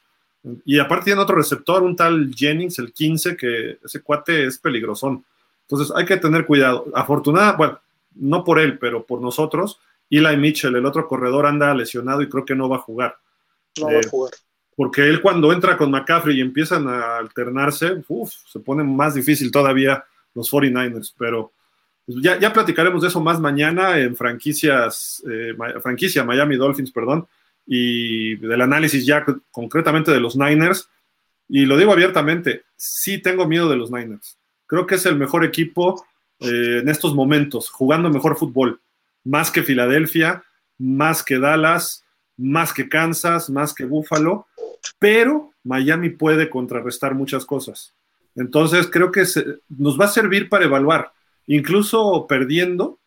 [0.64, 5.24] Y aparte tiene otro receptor, un tal Jennings, el 15, que ese cuate es peligrosón.
[5.68, 6.86] Entonces hay que tener cuidado.
[6.94, 7.80] Afortunada, bueno,
[8.14, 12.44] no por él, pero por nosotros, Eli Mitchell, el otro corredor, anda lesionado y creo
[12.44, 13.16] que no va a jugar.
[13.78, 14.32] No va a eh, jugar.
[14.76, 18.02] Porque él cuando entra con McCaffrey y empiezan a alternarse,
[18.46, 21.52] se pone más difícil todavía los 49ers, pero
[22.06, 27.26] ya, ya platicaremos de eso más mañana en franquicias, eh, franquicia Miami Dolphins, perdón,
[27.66, 30.88] y del análisis ya concretamente de los Niners.
[31.48, 34.38] Y lo digo abiertamente, sí tengo miedo de los Niners.
[34.66, 36.04] Creo que es el mejor equipo
[36.40, 38.80] eh, en estos momentos, jugando mejor fútbol,
[39.24, 40.44] más que Filadelfia,
[40.78, 42.04] más que Dallas,
[42.36, 44.46] más que Kansas, más que Buffalo,
[44.98, 47.94] pero Miami puede contrarrestar muchas cosas.
[48.36, 49.24] Entonces creo que
[49.68, 51.12] nos va a servir para evaluar,
[51.46, 52.98] incluso perdiendo,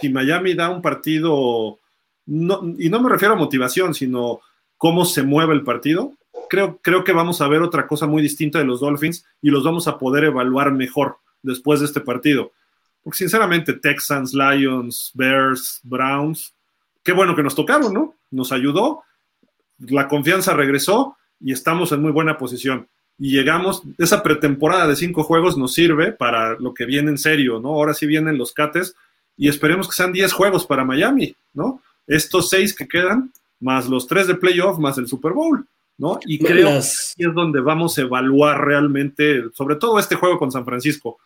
[0.00, 1.78] si Miami da un partido,
[2.26, 4.40] y no me refiero a motivación, sino
[4.78, 6.14] cómo se mueve el partido,
[6.52, 9.64] creo, creo que vamos a ver otra cosa muy distinta de los Dolphins y los
[9.64, 12.52] vamos a poder evaluar mejor después de este partido.
[13.02, 16.52] Porque sinceramente, Texans, Lions, Bears, Browns,
[17.02, 18.16] qué bueno que nos tocaron, ¿no?
[18.30, 19.02] Nos ayudó,
[19.78, 22.86] la confianza regresó y estamos en muy buena posición.
[23.18, 27.60] Y llegamos, esa pretemporada de cinco juegos nos sirve para lo que viene en serio,
[27.60, 27.70] ¿no?
[27.70, 28.94] Ahora sí vienen los cates
[29.38, 31.80] y esperemos que sean diez juegos para Miami, ¿no?
[32.06, 35.66] Estos seis que quedan, más los tres de playoff, más el Super Bowl.
[35.98, 36.18] ¿No?
[36.24, 40.64] Y creo que es donde vamos a evaluar realmente, sobre todo este juego con San
[40.64, 41.18] Francisco.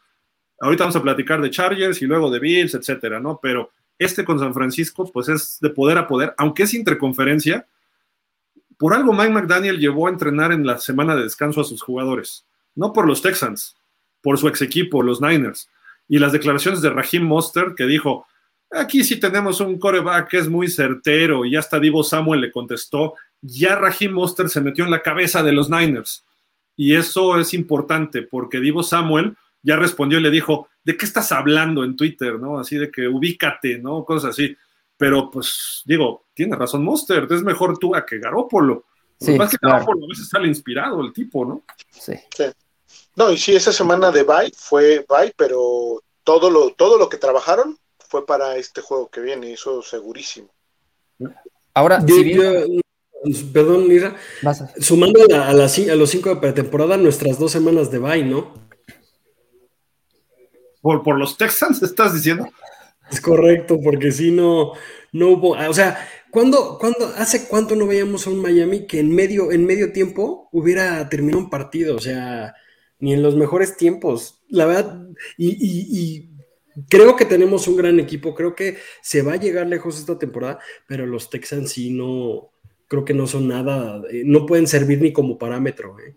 [0.60, 3.38] Ahorita vamos a platicar de Chargers y luego de Bills, etcétera, ¿no?
[3.42, 7.66] Pero este con San Francisco, pues es de poder a poder, aunque es interconferencia.
[8.78, 12.44] Por algo Mike McDaniel llevó a entrenar en la semana de descanso a sus jugadores,
[12.74, 13.76] no por los Texans,
[14.20, 15.70] por su ex equipo, los Niners.
[16.08, 18.26] Y las declaraciones de Raheem Monster que dijo,
[18.70, 23.14] aquí sí tenemos un coreback que es muy certero, y hasta Divo Samuel le contestó,
[23.42, 26.24] ya Raheem Monster se metió en la cabeza de los Niners.
[26.76, 31.32] Y eso es importante porque Divo Samuel ya respondió y le dijo, ¿de qué estás
[31.32, 32.38] hablando en Twitter?
[32.38, 32.58] ¿No?
[32.58, 34.04] Así de que ubícate, ¿no?
[34.04, 34.56] Cosas así.
[34.96, 38.84] Pero pues digo, tiene razón Monster, es mejor tú a que Garópolo.
[39.18, 41.64] Sí, más que Garópolo a veces sale inspirado el tipo, ¿no?
[41.90, 42.14] Sí.
[43.14, 47.16] No, y sí, esa semana de bye fue bye, pero todo lo, todo lo que
[47.16, 50.48] trabajaron fue para este juego que viene, eso segurísimo.
[51.74, 52.36] Ahora, si
[53.52, 54.16] Perdón, Mira.
[54.78, 58.54] Sumando a, los cinco de pretemporada, nuestras dos semanas de bye, ¿no?
[60.80, 62.48] ¿Por, por los Texans estás diciendo?
[63.10, 64.72] Es correcto, porque si no,
[65.12, 65.50] no hubo.
[65.50, 69.64] O sea, ¿cuándo, cuándo, ¿hace cuánto no veíamos a un Miami que en medio, en
[69.64, 71.96] medio tiempo hubiera terminado un partido?
[71.96, 72.54] O sea,
[72.98, 74.42] ni en los mejores tiempos.
[74.48, 76.36] La verdad, y, y
[76.88, 80.58] creo que tenemos un gran equipo, creo que se va a llegar lejos esta temporada,
[80.86, 82.52] pero los Texans sí no,
[82.88, 85.98] creo que no son nada, eh, no pueden servir ni como parámetro.
[86.00, 86.14] ¿eh?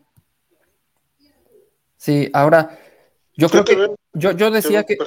[1.97, 2.79] Sí, ahora,
[3.35, 4.97] yo creo que, yo, yo decía que,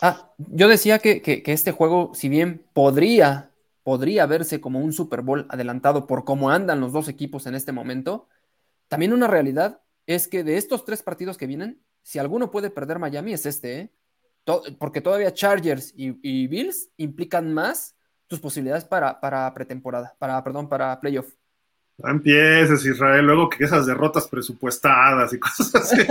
[0.00, 3.50] ah, yo decía que, que, este juego, si bien podría,
[3.82, 7.72] podría verse como un Super Bowl adelantado por cómo andan los dos equipos en este
[7.72, 8.28] momento,
[8.88, 12.98] también una realidad es que de estos tres partidos que vienen, si alguno puede perder
[12.98, 13.90] Miami es este, ¿eh?
[14.78, 17.95] porque todavía Chargers y, y Bills implican más
[18.28, 21.28] tus posibilidades para, para pretemporada, para, perdón, para playoff.
[21.98, 26.06] No empieces, Israel, luego que esas derrotas presupuestadas y cosas así.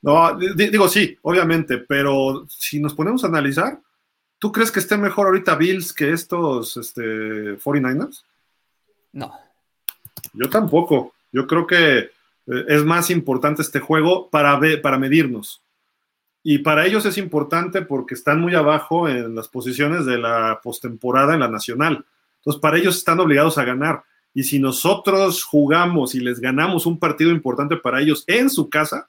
[0.00, 3.78] no, digo sí, obviamente, pero si nos ponemos a analizar,
[4.38, 8.24] ¿tú crees que esté mejor ahorita Bills que estos este, 49ers?
[9.12, 9.32] No.
[10.32, 11.14] Yo tampoco.
[11.30, 12.10] Yo creo que eh,
[12.68, 15.63] es más importante este juego para, para medirnos.
[16.46, 21.32] Y para ellos es importante porque están muy abajo en las posiciones de la postemporada
[21.32, 22.04] en la nacional.
[22.36, 24.04] Entonces, para ellos están obligados a ganar.
[24.34, 29.08] Y si nosotros jugamos y les ganamos un partido importante para ellos en su casa,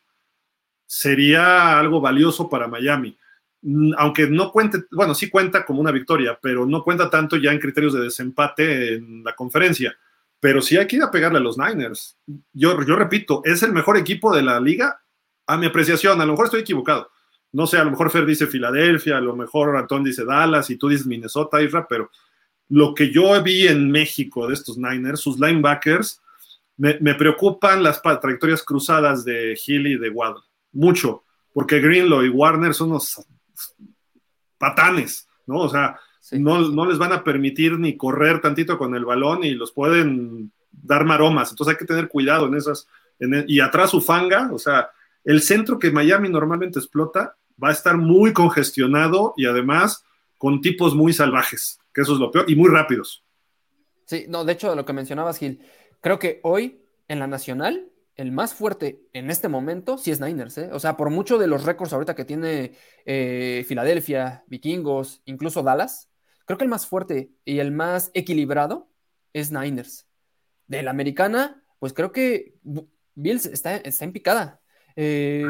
[0.86, 3.18] sería algo valioso para Miami.
[3.64, 7.52] Mm, aunque no cuente, bueno, sí cuenta como una victoria, pero no cuenta tanto ya
[7.52, 9.94] en criterios de desempate en la conferencia.
[10.40, 12.18] Pero sí hay que ir a pegarle a los Niners.
[12.54, 15.02] Yo, yo repito, es el mejor equipo de la liga
[15.48, 16.22] a mi apreciación.
[16.22, 17.12] A lo mejor estoy equivocado.
[17.52, 20.78] No sé, a lo mejor Fer dice Filadelfia, a lo mejor Antón dice Dallas y
[20.78, 22.10] tú dices Minnesota, Isra, pero
[22.70, 26.22] lo que yo vi en México de estos Niners, sus linebackers,
[26.78, 30.44] me, preocupan las trayectorias cruzadas de Hill y de Waddle.
[30.74, 33.26] Mucho, porque Greenlow y Warner son unos
[34.58, 35.60] patanes, ¿no?
[35.60, 36.00] O sea,
[36.32, 41.06] no, les van a permitir ni correr tantito con el balón y los pueden dar
[41.06, 41.52] maromas.
[41.52, 42.88] Entonces hay que tener cuidado en esas.
[43.20, 44.90] E, y atrás su fanga, o sea,
[45.26, 50.04] el centro que Miami normalmente explota va a estar muy congestionado y además
[50.38, 53.26] con tipos muy salvajes que eso es lo peor, y muy rápidos.
[54.06, 55.62] Sí, no, de hecho, lo que mencionabas, Gil,
[56.02, 60.58] creo que hoy en la Nacional, el más fuerte en este momento sí es Niners,
[60.58, 60.70] ¿eh?
[60.74, 62.74] O sea, por mucho de los récords ahorita que tiene
[63.06, 66.10] eh, Filadelfia, Vikingos, incluso Dallas,
[66.46, 68.90] creo que el más fuerte y el más equilibrado
[69.34, 70.06] es Niners.
[70.68, 72.56] De la americana, pues creo que
[73.16, 74.62] Bills está, está en picada.
[74.96, 75.46] Eh,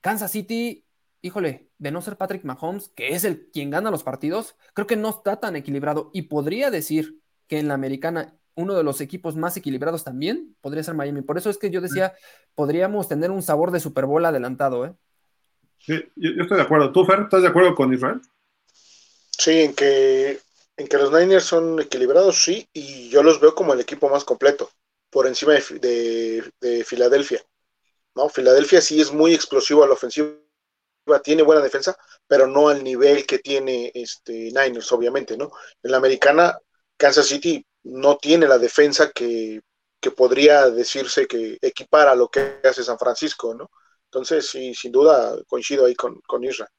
[0.00, 0.86] Kansas City
[1.26, 4.96] híjole, de no ser Patrick Mahomes, que es el quien gana los partidos, creo que
[4.96, 9.36] no está tan equilibrado y podría decir que en la americana uno de los equipos
[9.36, 11.22] más equilibrados también podría ser Miami.
[11.22, 12.14] Por eso es que yo decía,
[12.54, 14.94] podríamos tener un sabor de Super Bowl adelantado, ¿eh?
[15.78, 16.90] Sí, yo, estoy de acuerdo.
[16.90, 18.20] ¿Tú, Fer, estás de acuerdo con Israel?
[19.30, 20.40] Sí, en que,
[20.78, 24.24] en que los Niners son equilibrados, sí, y yo los veo como el equipo más
[24.24, 24.70] completo,
[25.10, 27.42] por encima de, de Filadelfia.
[28.16, 28.28] ¿No?
[28.28, 30.36] Filadelfia sí es muy explosivo a la ofensiva
[31.22, 35.52] tiene buena defensa, pero no al nivel que tiene este Niners, obviamente, ¿no?
[35.82, 36.58] En la americana,
[36.96, 39.60] Kansas City no tiene la defensa que,
[40.16, 43.68] podría decirse que equipara lo que hace San Francisco, ¿no?
[44.04, 46.70] Entonces, sí, sin duda coincido ahí con, con Israel.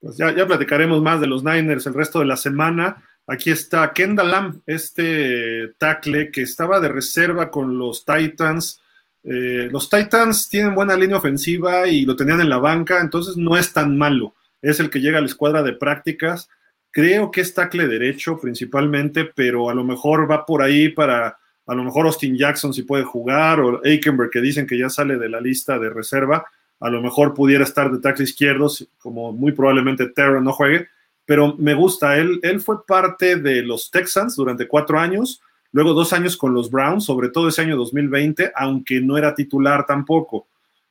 [0.00, 3.06] Pues ya, ya platicaremos más de los Niners el resto de la semana.
[3.26, 8.80] Aquí está Kendall Lamb, este tackle que estaba de reserva con los Titans
[9.24, 13.56] eh, los Titans tienen buena línea ofensiva y lo tenían en la banca, entonces no
[13.56, 14.34] es tan malo.
[14.60, 16.48] Es el que llega a la escuadra de prácticas.
[16.90, 21.74] Creo que es tackle derecho principalmente, pero a lo mejor va por ahí para, a
[21.74, 25.28] lo mejor Austin Jackson si puede jugar, o Aikenberg que dicen que ya sale de
[25.30, 26.44] la lista de reserva,
[26.80, 30.88] a lo mejor pudiera estar de tackle izquierdo, como muy probablemente Terra no juegue,
[31.24, 35.40] pero me gusta, él, él fue parte de los Texans durante cuatro años,
[35.74, 39.84] luego dos años con los Browns, sobre todo ese año 2020, aunque no era titular
[39.84, 40.46] tampoco.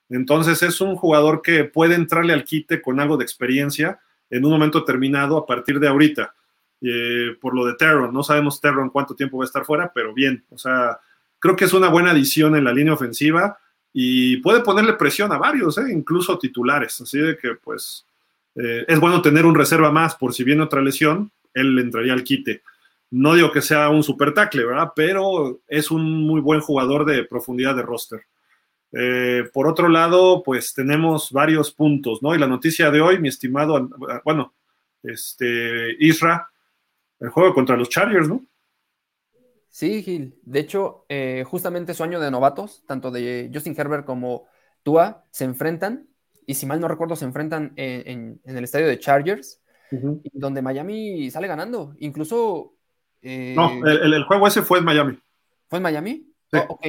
[0.10, 4.52] Entonces es un jugador que puede entrarle al quite con algo de experiencia en un
[4.52, 6.36] momento terminado a partir de ahorita.
[6.82, 10.14] Eh, por lo de Terron, no sabemos Terron cuánto tiempo va a estar fuera, pero
[10.14, 11.00] bien, o sea,
[11.40, 13.58] creo que es una buena adición en la línea ofensiva
[13.94, 17.00] y puede ponerle presión a varios, eh, incluso titulares.
[17.00, 18.06] Así de que, pues,
[18.56, 22.26] eh, es bueno tener un reserva más por si viene otra lesión, él entraría al
[22.26, 22.64] quite.
[23.16, 24.92] No digo que sea un super tackle, ¿verdad?
[24.96, 28.26] Pero es un muy buen jugador de profundidad de roster.
[28.92, 32.34] Eh, por otro lado, pues tenemos varios puntos, ¿no?
[32.34, 33.88] Y la noticia de hoy, mi estimado,
[34.26, 34.56] bueno,
[35.04, 36.50] este, Isra,
[37.20, 38.44] el juego contra los Chargers, ¿no?
[39.70, 40.40] Sí, Gil.
[40.42, 44.48] De hecho, eh, justamente su año de novatos, tanto de Justin Herbert como
[44.82, 46.08] Tua, se enfrentan,
[46.48, 49.62] y si mal no recuerdo, se enfrentan en, el estadio de Chargers,
[50.34, 51.96] donde Miami sale ganando.
[52.00, 52.74] Incluso
[53.24, 55.20] no, eh, el, juego ese fue en Miami.
[55.68, 56.34] ¿Fue en Miami?
[56.52, 56.60] Sí.
[56.68, 56.88] Oh, ok.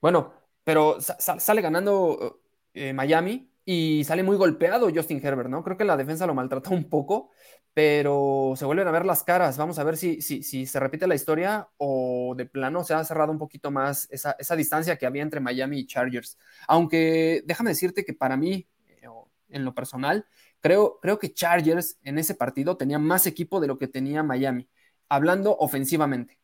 [0.00, 2.40] Bueno, pero sale ganando
[2.74, 5.62] eh, Miami y sale muy golpeado Justin Herbert, ¿no?
[5.64, 7.30] Creo que la defensa lo maltrató un poco,
[7.72, 9.56] pero se vuelven a ver las caras.
[9.56, 13.04] Vamos a ver si, si, si se repite la historia o de plano se ha
[13.04, 16.38] cerrado un poquito más esa, esa distancia que había entre Miami y Chargers.
[16.68, 19.08] Aunque déjame decirte que para mí, eh,
[19.48, 20.26] en lo personal,
[20.60, 24.68] creo, creo que Chargers en ese partido tenía más equipo de lo que tenía Miami
[25.08, 26.38] hablando ofensivamente.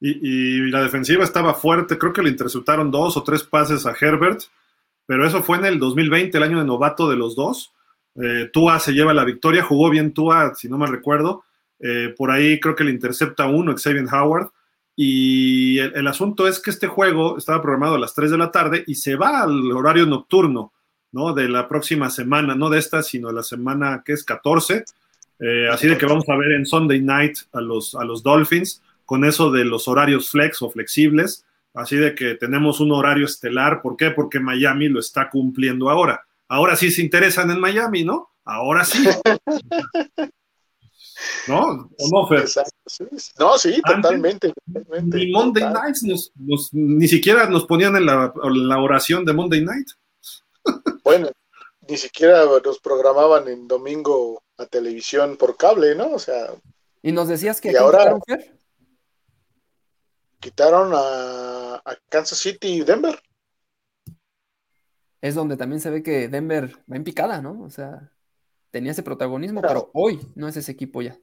[0.00, 4.42] Y, la defensiva estaba fuerte, creo que le interceptaron dos o tres pases a Herbert,
[5.06, 7.72] pero eso fue en el 2020, el año de novato de los dos.
[8.14, 11.44] Eh, Tua se lleva la victoria, jugó bien Tua, si no me recuerdo.
[11.78, 14.50] Eh, por ahí creo que le intercepta uno, Xavier Howard.
[14.98, 18.82] Y el, asunto es que este juego estaba programado a las 3 de la tarde
[18.86, 20.72] y se va al horario nocturno,
[21.12, 21.34] ¿no?
[21.34, 24.84] De la próxima semana, no de esta, sino de la semana que es 14.
[25.38, 28.82] Eh, así de que vamos a ver en Sunday night a los, a los Dolphins
[29.04, 31.44] con eso de los horarios flex o flexibles.
[31.74, 33.82] Así de que tenemos un horario estelar.
[33.82, 34.10] ¿Por qué?
[34.10, 36.26] Porque Miami lo está cumpliendo ahora.
[36.48, 38.30] Ahora sí se interesan en Miami, ¿no?
[38.44, 39.04] Ahora sí.
[41.48, 41.90] ¿No?
[41.98, 42.44] ¿O no, Fer?
[43.38, 44.52] No, sí, totalmente.
[45.02, 46.30] Ni Monday Nights
[46.72, 48.32] ni siquiera nos ponían en la,
[48.78, 49.88] oración de Monday Night.
[51.04, 51.30] Bueno,
[51.88, 56.12] ni siquiera nos programaban en domingo a televisión por cable, ¿no?
[56.12, 56.54] O sea.
[57.02, 57.72] Y nos decías que.
[57.72, 58.18] Y ahora
[60.40, 63.20] quitaron, a, a Kansas City y Denver.
[65.20, 67.62] Es donde también se ve que Denver va en picada, ¿no?
[67.62, 68.12] O sea,
[68.70, 71.18] tenía ese protagonismo, pero hoy no es ese equipo ya.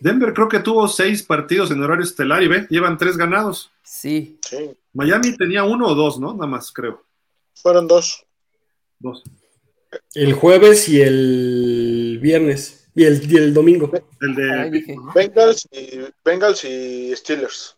[0.00, 3.72] Denver creo que tuvo seis partidos en horario estelar y ve, llevan tres ganados.
[3.82, 4.38] Sí.
[4.92, 6.34] Miami tenía uno o dos, ¿no?
[6.34, 7.02] Nada más, creo.
[7.54, 8.26] Fueron dos.
[8.98, 9.22] Dos.
[10.14, 12.88] El jueves y el viernes.
[12.94, 13.90] Y el, domingo.
[14.22, 17.76] El de Bengals, y, Bengals y Steelers.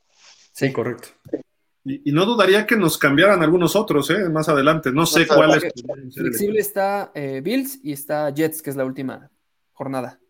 [0.52, 1.08] Sí, correcto.
[1.84, 4.28] Y, no dudaría que nos cambiaran algunos otros, ¿eh?
[4.28, 4.92] Más adelante.
[4.92, 5.72] No sé cuál es.
[6.14, 9.28] Flexible está eh, Bills y está Jets, que es la última
[9.72, 10.20] jornada.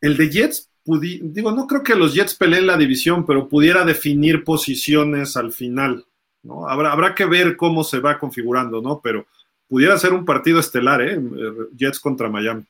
[0.00, 4.42] El de Jets, digo, no creo que los Jets peleen la división, pero pudiera definir
[4.42, 6.04] posiciones al final,
[6.42, 6.68] ¿no?
[6.68, 9.00] Habrá, habrá que ver cómo se va configurando, ¿no?
[9.00, 9.26] Pero
[9.72, 11.18] pudiera ser un partido estelar, ¿eh?
[11.74, 12.62] Jets contra Miami.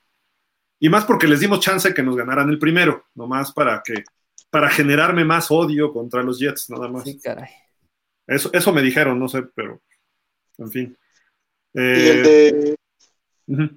[0.78, 4.04] Y más porque les dimos chance que nos ganaran el primero, nomás para que,
[4.50, 7.02] para generarme más odio contra los Jets, nada más.
[7.02, 7.50] Sí, caray.
[8.24, 9.82] Eso, eso me dijeron, no sé, pero
[10.58, 10.98] en fin.
[11.74, 12.76] y el de,
[13.48, 13.70] eh,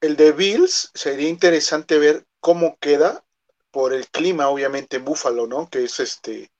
[0.00, 3.22] el de Bills sería interesante ver cómo queda
[3.70, 5.68] por el clima, obviamente, en Búfalo, ¿no?
[5.68, 6.50] Que es este,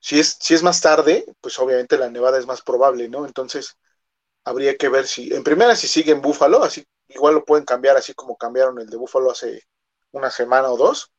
[0.00, 3.24] si es, si es más tarde, pues obviamente la nevada es más probable, ¿no?
[3.24, 3.78] Entonces,
[4.44, 7.96] habría que ver si, en primera, si sigue en Búfalo, así, igual lo pueden cambiar
[7.96, 9.62] así como cambiaron el de Búfalo hace
[10.12, 11.12] una semana o dos,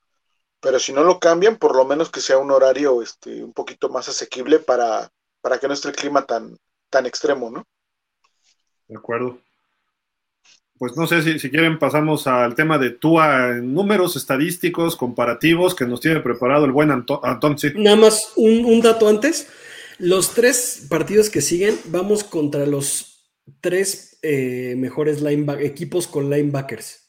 [0.60, 3.90] pero si no lo cambian, por lo menos que sea un horario este, un poquito
[3.90, 5.10] más asequible para,
[5.42, 6.58] para que no esté el clima tan,
[6.90, 7.66] tan extremo, ¿no?
[8.88, 9.40] De acuerdo.
[10.78, 15.86] Pues no sé si, si quieren pasamos al tema de TUA números estadísticos, comparativos, que
[15.86, 17.22] nos tiene preparado el buen Antón.
[17.76, 19.48] Nada más un, un dato antes.
[20.00, 23.13] Los tres partidos que siguen, vamos contra los
[23.62, 25.24] tres eh, mejores
[25.60, 27.04] equipos con linebackers.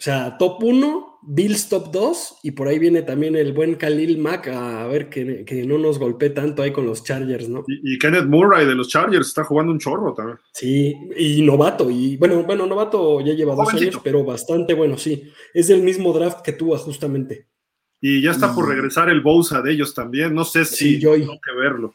[0.00, 4.16] O sea, top 1, Bills top 2, y por ahí viene también el buen Khalil
[4.16, 7.64] Mack a ver que, no nos golpee tanto ahí con los Chargers, ¿no?
[7.66, 10.38] Y, Kenneth Murray de los Chargers está jugando un chorro también.
[10.54, 15.30] Sí, y novato, y bueno, bueno, novato ya lleva dos años, pero bastante bueno, sí.
[15.52, 17.48] Es del mismo draft que tú, justamente.
[18.00, 21.38] Y ya está por regresar el Bosa de ellos también, no sé si sí, tengo
[21.44, 21.94] que verlo.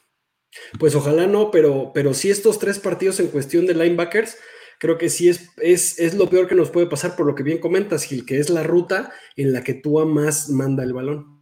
[0.80, 4.38] Pues ojalá no, pero, pero sí estos tres partidos en cuestión de linebackers
[4.80, 7.60] creo que sí es, es, lo peor que nos puede pasar por lo que bien
[7.60, 11.36] comentas, Gil, que es la ruta en la que tú más manda el balón.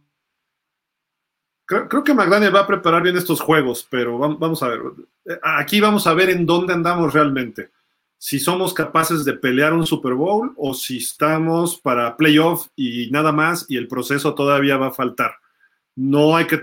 [1.66, 4.80] Creo, que McDaniel va a preparar bien estos juegos, pero vamos a ver.
[5.42, 7.70] Aquí vamos a ver en dónde andamos realmente.
[8.18, 13.32] Si somos capaces de pelear un Super Bowl o si estamos para playoff y nada
[13.32, 15.36] más y el proceso todavía va a faltar.
[15.96, 16.60] No hay que.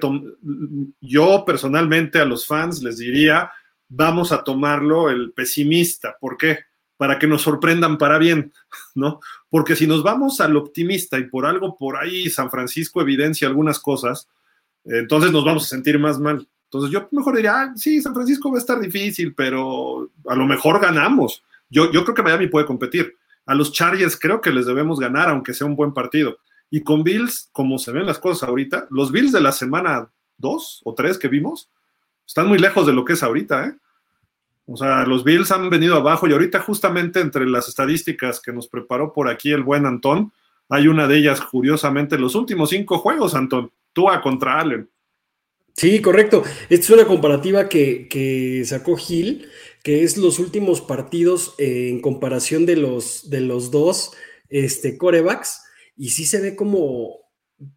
[1.00, 3.52] Yo personalmente a los fans les diría,
[3.88, 6.18] vamos a tomarlo el pesimista.
[6.20, 6.60] ¿Por qué?
[6.98, 8.54] Para que nos sorprendan para bien,
[8.96, 9.20] ¿no?
[9.50, 13.80] Porque si nos vamos al optimista y por algo por ahí San Francisco evidencia algunas
[13.80, 14.28] cosas,
[14.84, 16.48] entonces nos vamos a sentir más mal.
[16.66, 20.46] Entonces yo mejor diría, ah, sí, San Francisco va a estar difícil, pero a lo
[20.46, 21.44] mejor ganamos.
[21.70, 23.16] Yo, yo creo que Miami puede competir.
[23.46, 26.38] A los Chargers creo que les debemos ganar, aunque sea un buen partido.
[26.72, 30.82] Y con Bills, como se ven las cosas ahorita, los Bills de la semana 2
[30.86, 31.70] o 3 que vimos,
[32.26, 33.74] están muy lejos de lo que es ahorita, ¿eh?
[34.66, 38.70] O sea, los Bills han venido abajo y ahorita justamente entre las estadísticas que nos
[38.70, 40.32] preparó por aquí el buen Antón,
[40.70, 44.90] hay una de ellas, curiosamente, los últimos cinco juegos, Antón, tú a contra Allen.
[45.76, 46.44] Sí, correcto.
[46.70, 49.50] Esta es una comparativa que, sacó Gil,
[49.84, 54.14] que es los últimos partidos en comparación de los, de los dos
[54.50, 55.61] este, corebacks,
[56.02, 57.30] y sí se ve como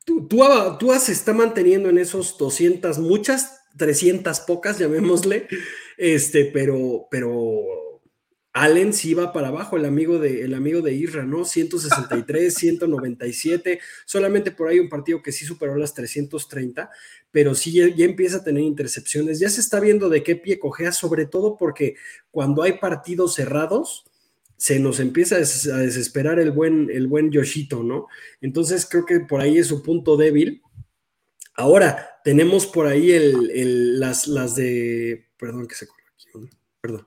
[0.06, 0.40] tú, tú,
[0.78, 5.46] tú se está manteniendo en esos 200, muchas 300 pocas, llamémosle,
[5.98, 8.00] este, pero, pero
[8.54, 11.44] Allen sí va para abajo, el amigo de, el amigo de Isra, ¿no?
[11.44, 16.88] 163, 197, solamente por ahí un partido que sí superó las 330,
[17.30, 20.92] pero sí ya, empieza a tener intercepciones, ya se está viendo de qué pie cojea,
[20.92, 21.96] sobre todo porque
[22.30, 24.06] cuando hay partidos cerrados,
[24.56, 25.38] se nos empieza a
[25.78, 28.06] desesperar el buen, el buen Yoshito, ¿no?
[28.40, 30.62] Entonces creo que por ahí es su punto débil.
[31.56, 35.28] Ahora, tenemos por ahí el, las, las de.
[35.36, 36.48] Perdón que se aquí,
[36.80, 37.06] perdón.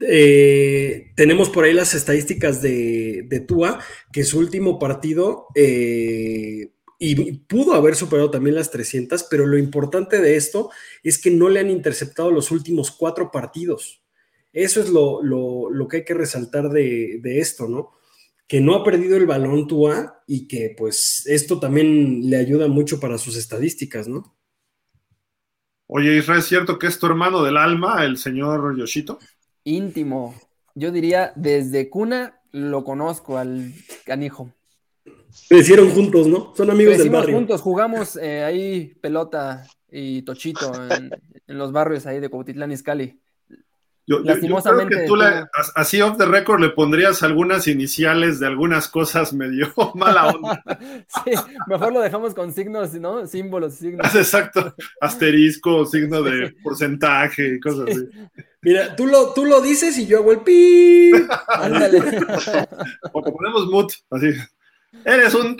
[0.00, 3.80] Eh, tenemos por ahí las estadísticas de, de Tua,
[4.12, 10.20] que su último partido eh, y pudo haber superado también las 300, pero lo importante
[10.20, 10.70] de esto
[11.02, 14.03] es que no le han interceptado los últimos cuatro partidos.
[14.54, 17.90] Eso es lo, que hay que resaltar de, esto, ¿no?
[18.46, 23.00] Que no ha perdido el balón Tua y que pues esto también le ayuda mucho
[23.00, 24.36] para sus estadísticas, ¿no?
[25.86, 29.18] Oye, Israel, ¿es cierto que es tu hermano del alma, el señor Yoshito?
[29.64, 30.34] Íntimo.
[30.74, 33.72] Yo diría, desde cuna lo conozco al
[34.06, 34.52] canijo.
[35.48, 36.54] Crecieron juntos, ¿no?
[36.56, 37.34] Son amigos del barrio.
[37.34, 41.10] juntos, jugamos eh, ahí pelota y tochito en,
[41.46, 43.20] los barrios ahí de Cotitlán y Scali.
[44.06, 44.96] Yo, Lastimosamente.
[44.96, 45.16] que tú,
[45.74, 50.62] así off the record, le pondrías algunas iniciales de algunas cosas medio mala onda.
[51.24, 51.32] sí,
[51.66, 53.26] mejor lo dejamos con signos, ¿no?
[53.26, 54.06] Símbolos, signos.
[54.14, 54.74] Exacto.
[55.00, 58.08] Asterisco, signo de porcentaje, cosas así.
[58.60, 61.12] Mira, tú lo, tú lo dices y yo hago el pi.
[61.48, 62.02] Ándale.
[63.12, 64.32] o ponemos mut, así.
[65.04, 65.56] Eres un.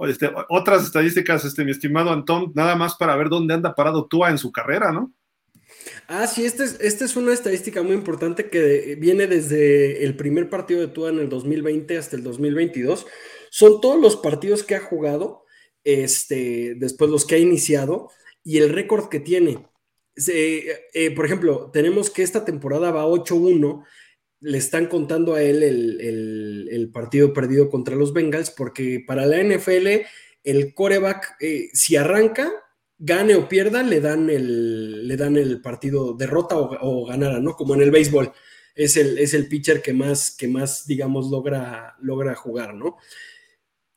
[0.00, 4.28] Este, otras estadísticas, este, mi estimado Antón, nada más para ver dónde anda parado Tua
[4.28, 5.12] en su carrera, ¿no?
[6.08, 10.48] Ah, sí, esta es, este es una estadística muy importante que viene desde el primer
[10.48, 13.06] partido de Tua en el 2020 hasta el 2022.
[13.50, 15.44] Son todos los partidos que ha jugado,
[15.84, 18.10] este, después los que ha iniciado
[18.44, 19.66] y el récord que tiene.
[20.28, 23.84] Eh, por ejemplo, tenemos que esta temporada va 8-1
[24.40, 30.06] le están contando a él el, partido perdido contra los Bengals, porque para la NFL
[30.44, 32.52] el coreback, eh, si arranca,
[32.98, 37.54] gane o pierda, le dan el, le dan el partido derrota o, ganara, ¿no?
[37.54, 38.32] Como en el béisbol.
[38.74, 42.96] Es el, es el pitcher que más, que más, digamos, logra, logra jugar, ¿no?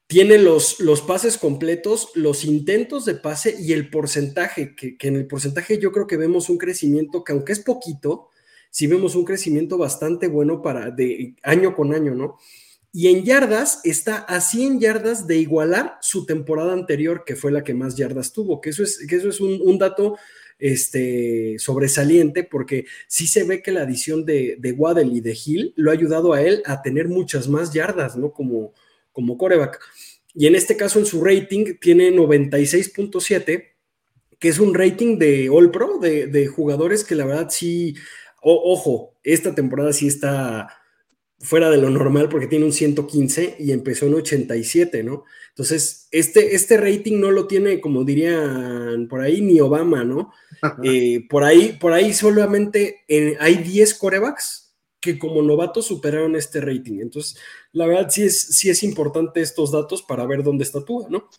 [0.07, 5.17] Tiene los, los pases completos, los intentos de pase y el porcentaje, que, que en
[5.17, 8.29] el porcentaje yo creo que vemos un crecimiento que aunque es poquito,
[8.71, 12.37] si vemos un crecimiento bastante bueno para de año con año, ¿no?
[12.91, 17.63] Y en yardas está a 100 yardas de igualar su temporada anterior, que fue la
[17.63, 20.17] que más yardas tuvo, que eso es, que eso es un, dato
[20.57, 25.73] este, sobresaliente, porque sí se ve que la adición de, de, Waddell y de Hill
[25.75, 28.31] lo ha ayudado a él a tener muchas más yardas, ¿no?
[28.33, 28.73] Como,
[29.11, 29.79] como coreback.
[30.33, 33.65] Y en este caso, en su rating, tiene 96.7,
[34.39, 37.95] que es un rating de All Pro, de, de jugadores que la verdad sí
[38.41, 40.78] ojo, esta temporada sí está
[41.39, 45.23] fuera de lo normal porque tiene un 115 y empezó en 87, ¿no?
[45.49, 50.33] Entonces, este, este rating no lo tiene, como dirían por ahí, ni Obama, ¿no?
[50.83, 53.05] Eh, por, ahí, por ahí solamente
[53.39, 56.99] hay 10 corebacks que como novatos superaron este rating.
[56.99, 57.37] Entonces,
[57.71, 61.29] la verdad sí es, sí es importante estos datos para ver dónde está tú, ¿no?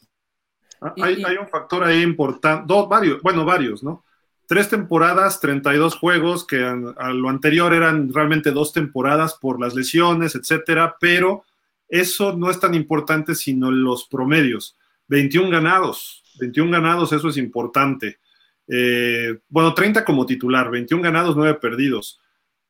[0.81, 4.05] Ah, hay, hay, un factor ahí importante, varios, bueno, varios, ¿no?
[4.51, 10.35] Tres temporadas, 32 juegos, que a, lo anterior eran realmente dos temporadas por las lesiones,
[10.35, 11.45] etcétera, pero
[11.89, 14.77] eso no es tan importante sino los promedios.
[15.07, 18.19] 21 ganados, 21 ganados, eso es importante.
[18.67, 22.19] Eh, bueno, 30 como titular, 21 ganados, 9 perdidos.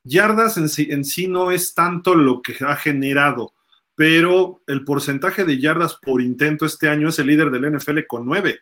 [0.03, 3.55] Yardas en sí, en sí no es tanto lo que ha generado,
[3.95, 8.27] pero el porcentaje de yardas por intento este año es el líder del NFL con
[8.27, 8.59] 9.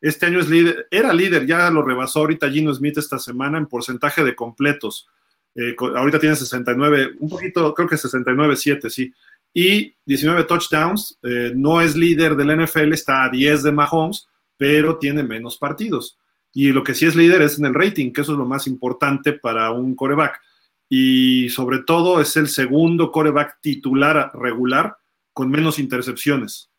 [0.00, 3.66] Este año es líder, era líder, ya lo rebasó ahorita Gino Smith esta semana en
[3.66, 5.08] porcentaje de completos.
[5.54, 9.12] Eh, ahorita tiene 69, un poquito, creo que 69-7, sí.
[9.54, 14.98] Y 19 touchdowns, eh, no es líder del NFL, está a 10 de Mahomes, pero
[14.98, 16.18] tiene menos partidos.
[16.52, 18.66] Y lo que sí es líder es en el rating, que eso es lo más
[18.66, 20.40] importante para un coreback.
[20.88, 24.96] Y sobre todo es el segundo coreback titular regular
[25.32, 26.70] con menos intercepciones.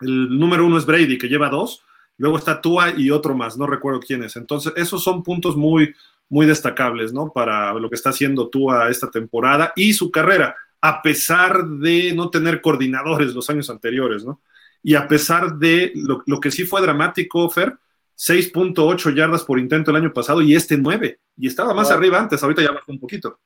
[0.00, 1.82] El número uno es Brady, que lleva dos,
[2.22, 4.36] Luego está Tua y otro más, no recuerdo quién es.
[4.36, 5.92] Entonces, esos son puntos muy,
[6.28, 7.32] muy destacables, ¿no?
[7.32, 12.30] Para lo que está haciendo Tua esta temporada y su carrera, a pesar de no
[12.30, 14.40] tener coordinadores los años anteriores, ¿no?
[14.84, 17.76] Y a pesar de lo, que sí fue dramático, Fer,
[18.16, 21.18] 6.8 yardas por intento el año pasado y este 9.
[21.38, 23.40] Y estaba más arriba antes, ahorita ya bajó un poquito.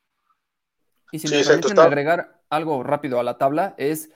[1.13, 4.11] Y si me permiten agregar algo rápido a la tabla, es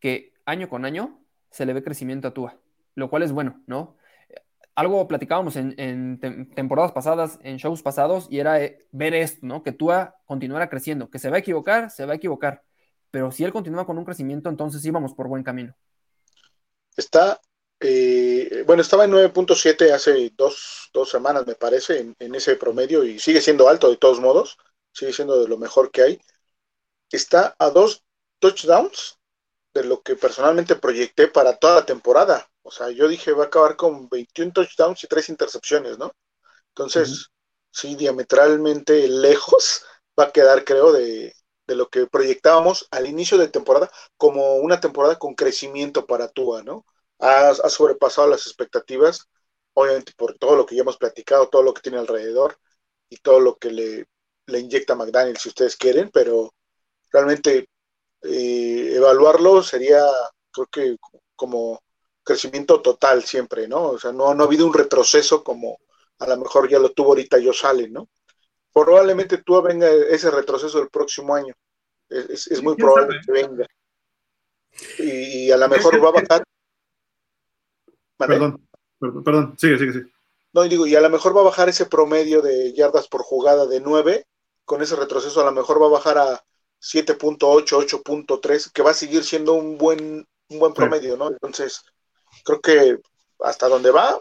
[0.00, 2.58] que año con año se le ve crecimiento a Tua
[2.96, 3.95] lo cual es bueno, ¿no?
[4.76, 6.20] Algo platicábamos en,
[6.54, 9.62] temporadas pasadas, en shows pasados, y era eh, ver esto, ¿no?
[9.62, 12.62] Que Tua continuara creciendo, que se va a equivocar, se va a equivocar,
[13.10, 15.74] pero si él continúa con un crecimiento, entonces íbamos por buen camino.
[16.94, 17.40] Está,
[17.80, 23.40] eh, bueno, estaba en 9.7 hace dos, semanas, me parece, en, ese promedio, y sigue
[23.40, 24.58] siendo alto de todos modos.
[24.92, 26.20] sigue siendo de lo mejor que hay.
[27.10, 28.04] Está a dos
[28.40, 29.18] touchdowns
[29.72, 32.46] de lo que personalmente proyecté para toda la temporada.
[32.66, 36.12] O sea, yo dije va a acabar con 21 touchdowns y 3 intercepciones, ¿no?
[36.70, 37.30] Entonces,
[37.70, 39.84] sí, diametralmente lejos
[40.18, 41.32] va a quedar, creo, de,
[41.68, 46.84] lo que proyectábamos al inicio de temporada como una temporada con crecimiento para Tua, ¿no?
[47.20, 49.28] Ha, sobrepasado las expectativas,
[49.74, 52.58] obviamente por todo lo que ya hemos platicado, todo lo que tiene alrededor
[53.08, 54.06] y todo lo que le,
[54.46, 56.52] le inyecta McDaniel, si ustedes quieren, pero
[57.12, 57.68] realmente
[58.22, 60.04] eh, evaluarlo sería,
[60.50, 60.96] creo que
[61.36, 61.80] como
[62.26, 63.90] crecimiento total siempre, ¿no?
[63.90, 65.78] O sea, no, no ha habido un retroceso como
[66.18, 68.08] a lo mejor ya lo tuvo ahorita yo sale, ¿no?
[68.72, 71.54] Probablemente tú venga ese retroceso el próximo año.
[72.08, 73.66] Es, muy probable que venga.
[74.98, 76.44] Y, a lo mejor va a bajar.
[78.18, 78.68] Perdón,
[78.98, 80.12] perdón, perdón, sigue, sigue, sigue.
[80.52, 83.66] No, digo, y a lo mejor va a bajar ese promedio de yardas por jugada
[83.66, 84.26] de 9,
[84.64, 86.44] con ese retroceso a lo mejor va a bajar a
[86.80, 91.28] 7.8, 8.3, que va a seguir siendo un buen, un buen promedio, ¿no?
[91.28, 91.82] Entonces,
[92.46, 92.98] creo que
[93.40, 94.18] hasta donde va,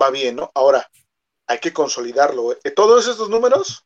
[0.00, 0.50] va bien, ¿no?
[0.54, 0.88] Ahora,
[1.46, 2.52] hay que consolidarlo.
[2.52, 2.70] ¿eh?
[2.74, 3.84] Todos estos números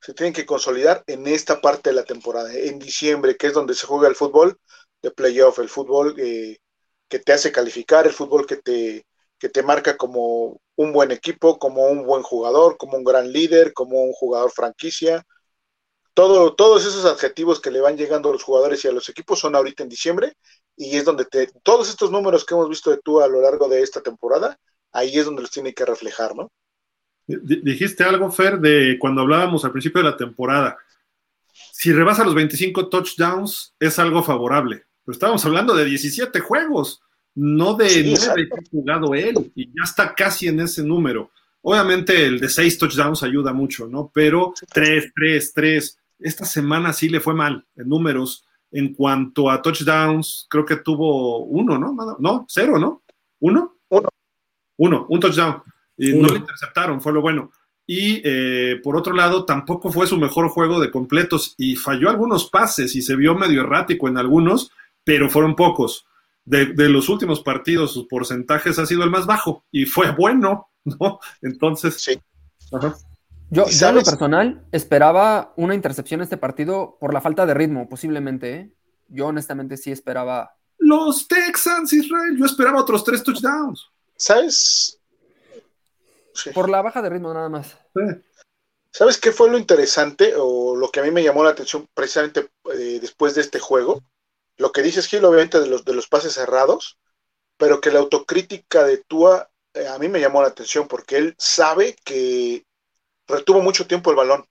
[0.00, 3.74] se tienen que consolidar en esta parte de la temporada, en diciembre, que es donde
[3.74, 4.58] se juega el fútbol
[5.02, 6.58] de playoff, el fútbol eh,
[7.08, 9.06] que te hace calificar, el fútbol que te,
[9.38, 13.72] que te marca como un buen equipo, como un buen jugador, como un gran líder,
[13.72, 15.24] como un jugador franquicia.
[16.14, 19.38] Todo, todos esos adjetivos que le van llegando a los jugadores y a los equipos
[19.38, 20.36] son ahorita en diciembre
[20.80, 23.68] y es donde te, todos estos números que hemos visto de tú a lo largo
[23.68, 24.58] de esta temporada,
[24.92, 26.50] ahí es donde los tiene que reflejar, ¿no?
[27.26, 30.78] Dijiste algo, Fer, de cuando hablábamos al principio de la temporada.
[31.70, 34.86] Si rebasa los 25 touchdowns, es algo favorable.
[35.04, 37.02] Pero estábamos hablando de 17 juegos,
[37.34, 41.30] no de sí, 9 que ha jugado él, y ya está casi en ese número.
[41.60, 44.10] Obviamente el de 6 touchdowns ayuda mucho, ¿no?
[44.14, 45.98] Pero 3, 3, 3.
[46.20, 48.46] Esta semana sí le fue mal en números.
[48.72, 52.16] En cuanto a touchdowns, creo que tuvo uno, ¿no?
[52.18, 53.02] No, cero, ¿no?
[53.40, 53.78] ¿Uno?
[53.88, 54.08] Uno.
[54.76, 55.62] Uno, un touchdown.
[55.96, 57.50] Y no le interceptaron, fue lo bueno.
[57.86, 62.48] Y eh, por otro lado, tampoco fue su mejor juego de completos y falló algunos
[62.48, 64.70] pases y se vio medio errático en algunos,
[65.02, 66.06] pero fueron pocos.
[66.44, 71.18] De, los últimos partidos, sus porcentajes ha sido el más bajo y fue bueno, ¿no?
[71.42, 72.00] Entonces.
[72.00, 72.20] Sí.
[73.50, 77.54] Yo, yo, en lo personal esperaba una intercepción en este partido por la falta de
[77.54, 78.54] ritmo, posiblemente.
[78.54, 78.70] ¿eh?
[79.08, 80.56] Yo honestamente sí esperaba.
[80.78, 83.90] Los Texans, Israel, yo esperaba otros tres touchdowns.
[84.16, 85.00] ¿Sabes?
[86.54, 87.76] Por la baja de ritmo nada más.
[88.92, 92.50] ¿Sabes qué fue lo interesante o lo que a mí me llamó la atención precisamente
[92.72, 94.02] eh, después de este juego?
[94.58, 96.98] Lo que dices, Gil, obviamente de los, de los pases cerrados,
[97.56, 101.34] pero que la autocrítica de Tua eh, a mí me llamó la atención porque él
[101.38, 102.66] sabe que
[103.30, 104.46] retuvo mucho tiempo el balón,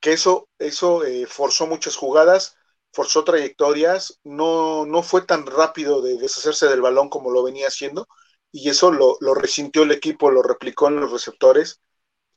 [0.00, 2.56] que eso, eso eh, forzó muchas jugadas,
[2.92, 8.08] forzó trayectorias, no, no fue tan rápido de deshacerse del balón como lo venía haciendo,
[8.52, 11.80] y eso lo, lo resintió el equipo, lo replicó en los receptores.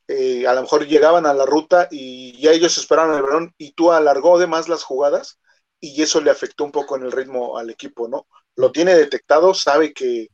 [0.08, 3.74] Eh, a lo mejor llegaban a la ruta y ya ellos esperaban el balón y
[3.74, 5.40] tú alargó de más las jugadas
[5.80, 8.28] y eso le afectó un poco en el ritmo al equipo, ¿no?
[8.56, 10.30] Lo tiene detectado, sabe que,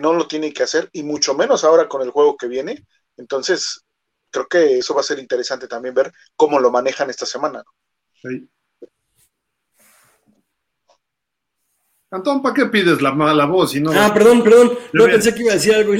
[0.00, 2.84] no lo tiene que hacer y mucho menos ahora con el juego que viene.
[3.16, 3.82] Entonces,
[4.30, 7.62] creo que eso va a ser interesante también ver cómo lo manejan esta semana.
[8.22, 8.48] Sí.
[12.12, 13.72] Antón, ¿para qué pides la mala voz?
[13.76, 13.92] no...
[13.92, 14.72] Ah, perdón, perdón.
[14.92, 15.92] No pensé que iba a decir algo.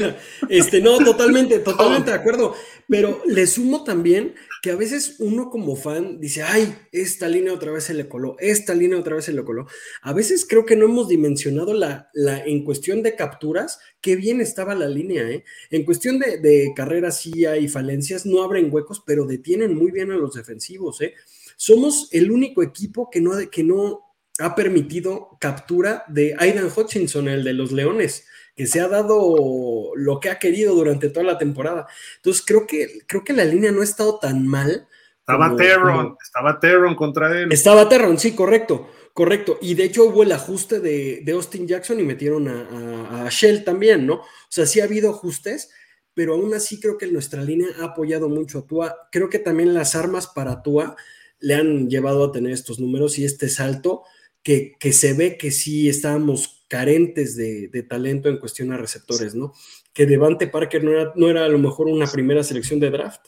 [0.49, 2.57] Este, no, totalmente, totalmente de acuerdo.
[2.89, 7.71] Pero le sumo también que a veces uno como fan dice, ay, esta línea otra
[7.71, 9.69] vez se le coló, esta línea otra vez se le coló.
[10.03, 14.41] A veces creo que no hemos dimensionado la, la en cuestión de capturas, qué bien
[14.41, 15.45] estaba la línea, ¿eh?
[15.71, 20.11] En cuestión de, de carreras sí hay falencias, no abren huecos, pero detienen muy bien
[20.11, 21.15] a los defensivos, ¿eh?
[21.57, 24.10] Somos el único equipo que no, que no
[24.41, 28.27] ha permitido captura de Aidan Hutchinson, el de los Leones,
[28.57, 31.87] que se ha dado lo que ha querido durante toda la temporada.
[32.17, 34.87] Entonces creo que, creo que la línea no ha estado tan mal.
[35.21, 37.53] Estaba Terron, estaba Terron contra él.
[37.53, 39.59] Estaba Terron, sí, correcto, correcto.
[39.63, 44.07] Y de hecho hubo el ajuste de, Austin Jackson y metieron a, a, Shell también,
[44.07, 44.15] ¿no?
[44.15, 45.71] O sea, sí ha habido ajustes,
[46.15, 49.09] pero aún así creo que nuestra línea ha apoyado mucho a Tua.
[49.13, 50.97] Creo que también las armas para Tua
[51.39, 54.05] le han llevado a tener estos números y este salto
[54.43, 59.53] que, se ve que sí estábamos carentes de, talento en cuestión a receptores, ¿no?
[59.93, 63.27] Que Devante Parker no era, no era a lo mejor una primera selección de draft.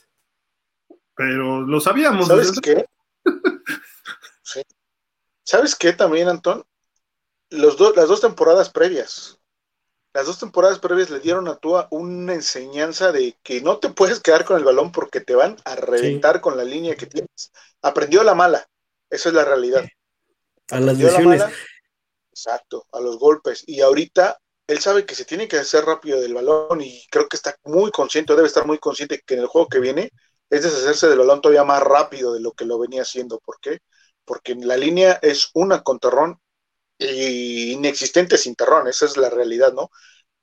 [1.15, 2.27] Pero lo sabíamos.
[2.27, 2.85] ¿Sabes qué?
[5.45, 6.65] ¿Sabes qué también, Antón?
[7.49, 9.37] Los las dos temporadas previas.
[10.13, 14.19] las dos temporadas previas le dieron a Tua una enseñanza de que no te puedes
[14.19, 17.51] quedar con el balón porque te van a reventar con la línea que tienes.
[17.81, 18.67] Aprendió la mala,
[19.11, 19.85] esa es la realidad.
[20.69, 21.43] A las lesiones.
[22.31, 23.63] exacto, a los golpes.
[23.67, 24.37] Y ahorita
[24.67, 27.91] él sabe que se tiene que hacer rápido del balón y creo que está muy
[27.91, 30.11] consciente, debe estar muy consciente que en el juego que viene
[30.49, 33.39] es deshacerse del balón todavía más rápido de lo que lo venía haciendo.
[33.39, 33.79] ¿Por qué?
[34.25, 36.39] Porque la línea es una con terrón
[36.99, 39.89] inexistente sin terrón, esa es la realidad, ¿no?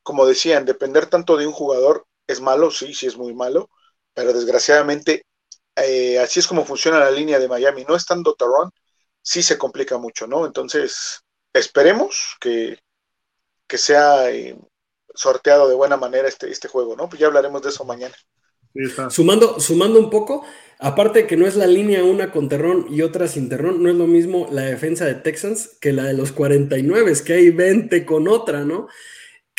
[0.02, 3.70] Como decían, depender tanto de un jugador es malo, sí, sí es muy malo,
[4.14, 5.24] pero desgraciadamente
[5.76, 7.84] eh, así es como funciona la línea de Miami.
[7.88, 8.70] No estando terrón,
[9.22, 10.46] sí se complica mucho, ¿no?
[10.46, 11.20] Entonces,
[11.52, 12.78] esperemos que,
[13.66, 14.56] que sea eh,
[15.14, 17.08] sorteado de buena manera este, este juego, ¿no?
[17.08, 18.14] Pues ya hablaremos de eso mañana.
[19.10, 20.44] Sumando, sumando un poco,
[20.78, 23.90] aparte de que no es la línea una con terrón y otra sin terrón, no
[23.90, 27.50] es lo mismo la defensa de Texans que la de los 49, es que hay
[27.50, 28.86] 20 con otra, ¿no?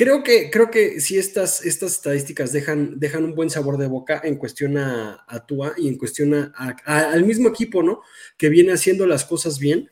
[0.01, 4.19] Creo que, creo que sí estas, estas estadísticas dejan, dejan un buen sabor de boca
[4.23, 6.51] en cuestión a, Tua y en cuestión
[6.85, 8.01] al mismo equipo, ¿no?
[8.35, 9.91] Que viene haciendo las cosas bien.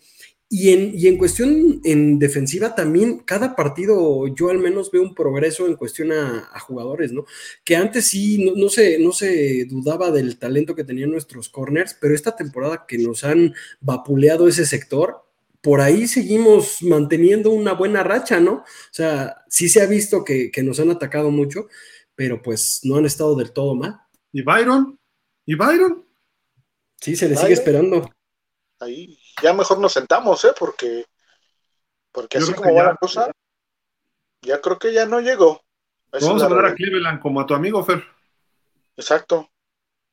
[0.49, 5.13] Y en, y en cuestión en defensiva también, cada partido yo al menos veo un
[5.13, 7.25] progreso en cuestión a, jugadores, ¿no?
[7.63, 12.15] Que antes sí, no, se, no se dudaba del talento que tenían nuestros corners, pero
[12.15, 15.28] esta temporada que nos han vapuleado ese sector,
[15.61, 18.53] por ahí seguimos manteniendo una buena racha, ¿no?
[18.53, 21.67] O sea, sí se ha visto que, nos han atacado mucho,
[22.15, 23.99] pero pues no han estado del todo mal.
[24.31, 24.99] ¿Y Byron?
[25.45, 26.07] ¿Y Byron?
[27.01, 28.09] Sí, se le sigue esperando.
[28.79, 30.53] Ahí ya mejor nos sentamos, ¿eh?
[30.57, 31.05] Porque,
[32.11, 33.31] porque así como va la cosa,
[34.41, 35.61] ya creo que ya no llegó.
[36.11, 38.03] Vamos a hablar a Cleveland como a tu amigo, Fer.
[38.95, 39.49] Exacto,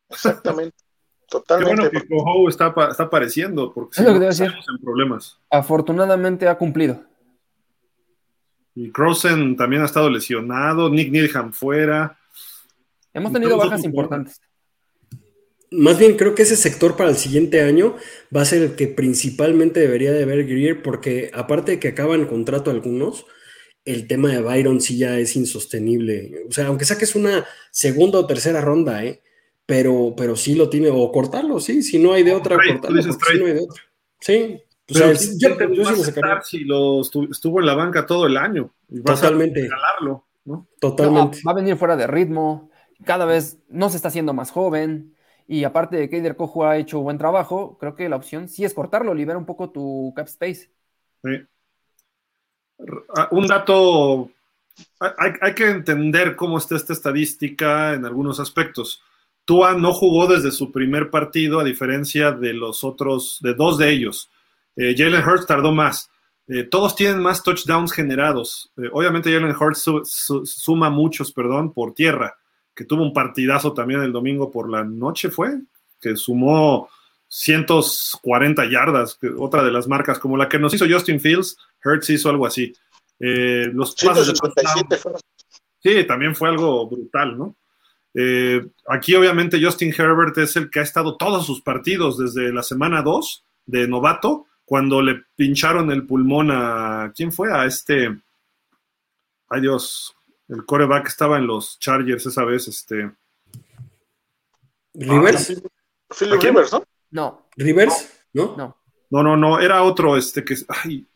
[0.09, 0.86] exactamente.
[1.29, 1.91] Totalmente.
[1.91, 4.47] Qué bueno que está, está apareciendo, porque es lo que debe decir.
[4.47, 5.39] en problemas.
[5.51, 7.03] Afortunadamente ha cumplido.
[8.75, 12.19] Y Crossen también ha estado lesionado, Nick Needham fuera.
[13.13, 14.41] Hemos tenido bajas importantes.
[15.71, 17.97] Más bien creo que ese sector para el siguiente año
[18.35, 22.27] va a ser el que principalmente debería de ver Greer, porque aparte de que acaban
[22.27, 23.27] contrato algunos,
[23.85, 26.45] el tema de Byron sí ya es insostenible.
[26.49, 29.23] O sea, aunque saques una segunda o tercera ronda, ¿eh?
[29.67, 33.39] Pero, pero sí lo tiene, o cortarlo, sí, si no hay de otra, cortarlo, si
[33.39, 33.83] no hay de otra.
[34.21, 36.43] Sí, o sea, yo, yo sí lo sacaría.
[36.43, 38.73] Si lo estuvo en la banca todo el año.
[39.05, 39.69] Totalmente.
[40.45, 40.69] ¿no?
[40.81, 41.41] Totalmente.
[41.47, 42.71] va a venir fuera de ritmo,
[43.05, 45.15] cada vez no se está haciendo más joven.
[45.49, 48.65] Y aparte de que Eider Cojo ha hecho buen trabajo, creo que la opción sí
[48.65, 50.71] es cortarlo, libera un poco tu cap space.
[51.23, 51.47] Sí.
[53.17, 54.31] Ah, un dato,
[54.99, 59.03] hay, hay, que entender cómo está esta estadística en algunos aspectos.
[59.47, 63.91] Tua no jugó desde su primer partido, a diferencia de los otros, de dos de
[63.91, 64.29] ellos.
[64.75, 66.11] Eh, Jalen Hurts tardó más.
[66.49, 68.73] Eh, todos tienen más touchdowns generados.
[68.77, 69.85] Eh, obviamente Jalen Hurts
[70.45, 72.37] suma muchos, perdón, por tierra,
[72.75, 75.61] que tuvo un partidazo también el domingo por la noche, fue,
[76.01, 76.89] que sumó
[77.29, 82.31] 140 yardas, otra de las marcas, como la que nos hizo Justin Fields, Hurts hizo
[82.31, 82.75] algo así.
[83.19, 84.99] los pases de
[85.81, 87.55] Sí, también fue algo brutal, ¿no?
[88.19, 92.63] Eh, aquí obviamente Justin Herbert es el que ha estado todos sus partidos desde la
[92.63, 97.13] semana 2 de novato, cuando le pincharon el pulmón a...
[97.15, 97.53] ¿Quién fue?
[97.53, 98.19] A este...
[99.51, 100.17] Ay Dios,
[100.49, 103.13] el coreback estaba en los Chargers esa vez, este...
[104.95, 105.63] ¿Rivers?
[106.19, 106.85] Philip Rivers, ¿no?
[107.11, 107.49] No.
[107.55, 108.25] ¿Rivers?
[108.33, 108.57] ¿No?
[108.57, 108.79] No.
[109.11, 110.57] No, no, no, era otro, este que...
[110.69, 111.07] Ay,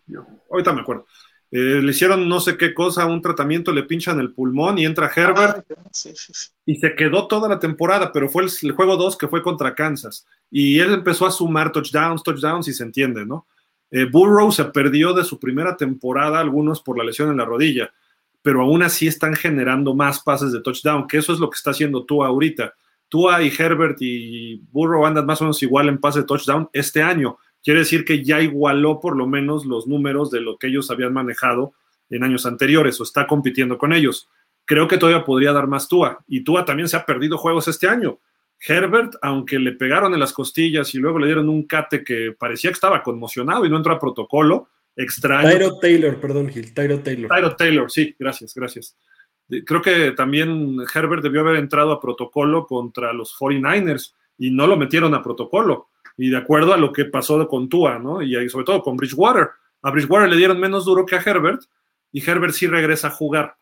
[0.51, 1.07] ahorita me acuerdo.
[1.53, 5.11] Eh, le hicieron no sé qué cosa, un tratamiento, le pinchan el pulmón y entra
[5.15, 5.91] Herbert ah,
[6.65, 10.29] y se quedó toda la temporada, pero fue el, juego 2 que fue contra Kansas
[10.49, 13.49] y él empezó a sumar touchdowns, touchdowns y se entiende, ¿no?
[13.91, 17.93] Eh, Burrow se perdió de su primera temporada, algunos por la lesión en la rodilla,
[18.43, 21.73] pero aún así están generando más pases de touchdown, que eso es lo que está
[21.73, 22.75] haciendo Tua ahorita.
[23.09, 27.03] Tua y Herbert y Burrow andan más o menos igual en pase de touchdown este
[27.03, 30.91] año quiere decir que ya igualó por lo menos los números de lo que ellos
[30.91, 31.75] habían manejado
[32.09, 34.29] en años anteriores o está compitiendo con ellos.
[34.65, 37.89] Creo que todavía podría dar más Tua y Tua también se ha perdido juegos este
[37.89, 38.19] año.
[38.67, 42.71] Herbert, aunque le pegaron en las costillas y luego le dieron un cate que parecía
[42.71, 45.49] que estaba conmocionado y no entró a protocolo, extraño.
[45.49, 47.31] Tyro Taylor, perdón, Gil, Tyro Taylor.
[47.35, 48.97] Tyro Taylor, sí, gracias, gracias.
[49.65, 54.77] Creo que también Herbert debió haber entrado a protocolo contra los 49ers y no lo
[54.77, 55.89] metieron a protocolo
[56.21, 58.21] y de acuerdo a lo que pasó con Tua, ¿no?
[58.21, 59.49] Y sobre todo con Bridgewater.
[59.81, 61.62] A Bridgewater le dieron menos duro que a Herbert
[62.12, 63.57] y Herbert sí regresa a jugar.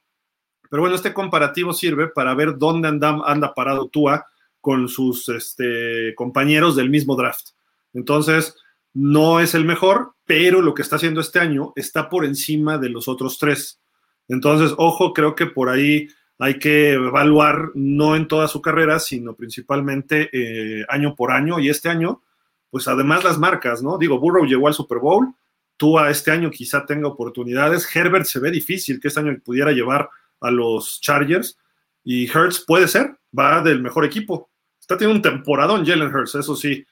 [0.68, 4.26] Pero bueno, este comparativo sirve para ver dónde anda, anda parado Tua
[4.60, 7.50] con sus este, compañeros del mismo draft.
[7.94, 8.56] Entonces,
[8.92, 12.88] no es el mejor, pero lo que está haciendo este año está por encima de
[12.88, 13.80] los otros tres.
[14.26, 16.08] Entonces, ojo, creo que por ahí
[16.40, 21.60] hay que evaluar no en toda su carrera, sino principalmente eh, año por año.
[21.60, 22.22] Y este año,
[22.70, 23.98] pues además las marcas, ¿no?
[23.98, 25.34] Digo, Burrow llegó al Super Bowl,
[25.76, 30.10] Tua este año quizá tenga oportunidades, Herbert se ve difícil que este año pudiera llevar
[30.40, 31.58] a los Chargers
[32.04, 34.50] y Hertz puede ser, va del mejor equipo.
[34.80, 36.84] Está teniendo un temporadón Jalen Hurts, eso sí.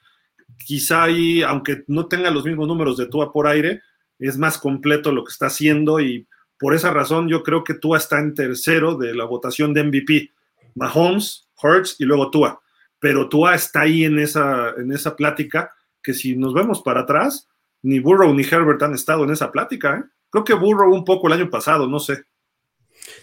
[0.64, 3.82] Quizá ahí, aunque no tenga los mismos números de Tua por aire,
[4.18, 6.26] es más completo lo que está haciendo y
[6.58, 10.32] por esa razón yo creo que Tua está en tercero de la votación de MVP.
[10.74, 12.60] Mahomes, Hurts y luego Tua.
[12.98, 15.72] Pero Tua está ahí en esa, en esa plática
[16.02, 17.48] que si nos vemos para atrás,
[17.82, 19.98] ni Burrow ni Herbert han estado en esa plática.
[19.98, 20.10] ¿eh?
[20.30, 22.24] Creo que Burrow un poco el año pasado, no sé.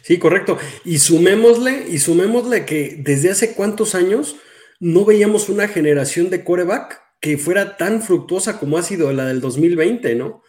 [0.01, 0.57] Sí, correcto.
[0.85, 4.35] Y sumémosle, y sumémosle que desde hace cuántos años
[4.79, 9.39] no veíamos una generación de coreback que fuera tan fructuosa como ha sido la del
[9.39, 10.43] 2020, ¿no?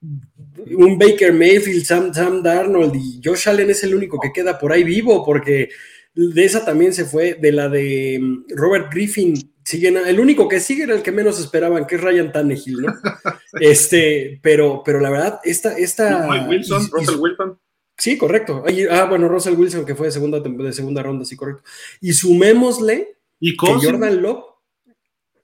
[0.00, 4.72] Un Baker Mayfield, Sam, Sam Darnold y Josh Allen es el único que queda por
[4.72, 5.70] ahí vivo, porque
[6.14, 9.34] de esa también se fue, de la de mm, Robert Griffin,
[9.64, 12.94] siguen, el único que sigue era el que menos esperaban, que es Ryan Tannehill, ¿no?
[13.60, 17.58] este, pero, pero la verdad, esta, esta Wilson, Russell Wilson.
[17.96, 18.64] Sí, correcto.
[18.90, 21.62] Ah, bueno, Russell Wilson, que fue de segunda, de segunda ronda, sí, correcto.
[22.00, 24.44] Y sumémosle ¿Y que Jordan Love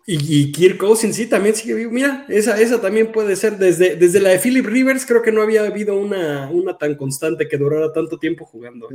[0.09, 1.91] y, Kirk Cousins, sí, también sigue vivo.
[1.91, 3.59] Mira, esa, esa también puede ser.
[3.59, 7.49] Desde, desde la de Philip Rivers, creo que no había habido una, una tan constante
[7.49, 8.89] que durara tanto tiempo jugando.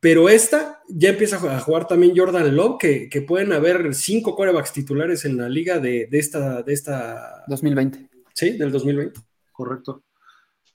[0.00, 4.72] Pero esta ya empieza a jugar también Jordan Love, que, que pueden haber cinco corebacks
[4.72, 7.44] titulares en la liga de, de, esta, de esta.
[7.48, 8.08] 2020.
[8.32, 9.20] Sí, del 2020.
[9.50, 10.04] Correcto.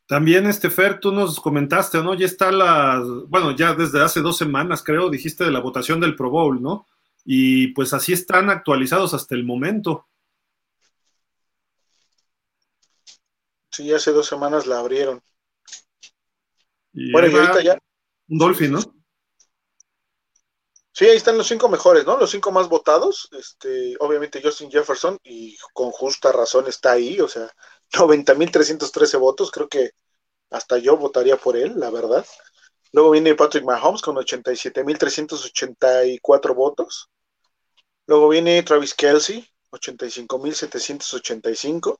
[0.05, 2.13] También, este Fer, tú nos comentaste, ¿no?
[2.13, 3.01] Ya está la.
[3.27, 6.85] Bueno, ya desde hace dos semanas, creo, dijiste de la votación del Pro Bowl, ¿no?
[7.25, 10.07] y pues así están actualizados hasta el momento.
[13.71, 15.21] Sí, hace dos semanas la abrieron.
[16.93, 17.79] bueno, y ahorita ya.
[18.27, 18.79] Un Dolphin, ¿no?
[20.93, 22.17] Sí, ahí están los cinco mejores, ¿no?
[22.17, 23.27] Los cinco más votados.
[23.31, 27.49] Este, obviamente Justin Jefferson, y con justa razón está ahí, o sea,
[27.91, 29.51] 90.313 votos.
[29.51, 29.91] Creo que
[30.51, 32.25] hasta yo votaría por él, la verdad.
[32.91, 37.09] Luego viene Patrick Mahomes con 87.384 votos.
[38.05, 41.99] Luego viene Travis Kelsey, 85.785.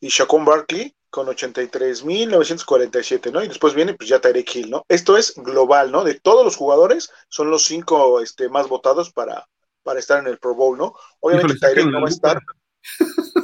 [0.00, 3.42] Y Shaquon Barkley con 83.947, ¿no?
[3.42, 4.84] Y después viene pues ya Tyreek Hill, ¿no?
[4.88, 6.04] Esto es global, ¿no?
[6.04, 9.46] De todos los jugadores, son los cinco este, más votados para,
[9.82, 10.94] para estar en el Pro Bowl, ¿no?
[11.20, 12.38] Obviamente Tyreek no va a estar.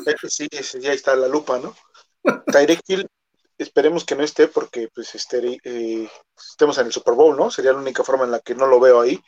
[0.07, 0.49] Eh, sí,
[0.81, 1.75] ya está la lupa, ¿no?
[2.47, 3.07] Tyreek Hill
[3.59, 7.51] esperemos que no esté porque pues esté, eh, estemos en el Super Bowl, ¿no?
[7.51, 9.21] Sería la única forma en la que no lo veo ahí.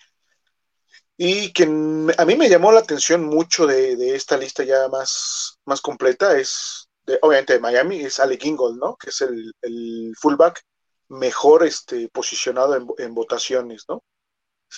[1.17, 5.81] Y que a mí me llamó la atención mucho de, esta lista ya más, más
[5.81, 8.97] completa es, de, obviamente de Miami, es Alec Ingold, ¿no?
[8.97, 10.63] Que es el, fullback
[11.09, 14.03] mejor este, posicionado en, votaciones, ¿no?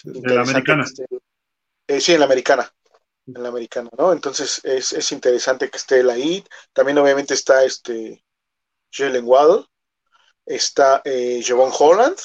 [0.05, 0.85] De la americana.
[1.87, 2.71] Eh, sí, en la americana.
[3.27, 4.13] En la americana, ¿no?
[4.13, 6.45] Entonces es, es interesante que esté él ahí.
[6.73, 8.25] También obviamente está este
[8.91, 9.65] Jalen Waddle,
[10.47, 12.19] está eh, Javon Holland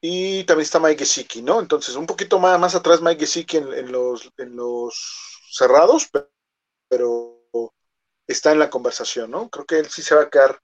[0.00, 1.60] y también está Mike Gesicki, ¿no?
[1.60, 6.08] Entonces, un poquito más, más atrás Mike Gesicki en, los, en los cerrados,
[6.88, 7.37] pero,
[8.28, 9.48] está en la conversación, ¿no?
[9.48, 10.60] Creo que él sí se va a quedar,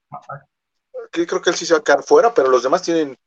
[1.11, 3.17] creo que él sí se va a quedar fuera, pero los demás tienen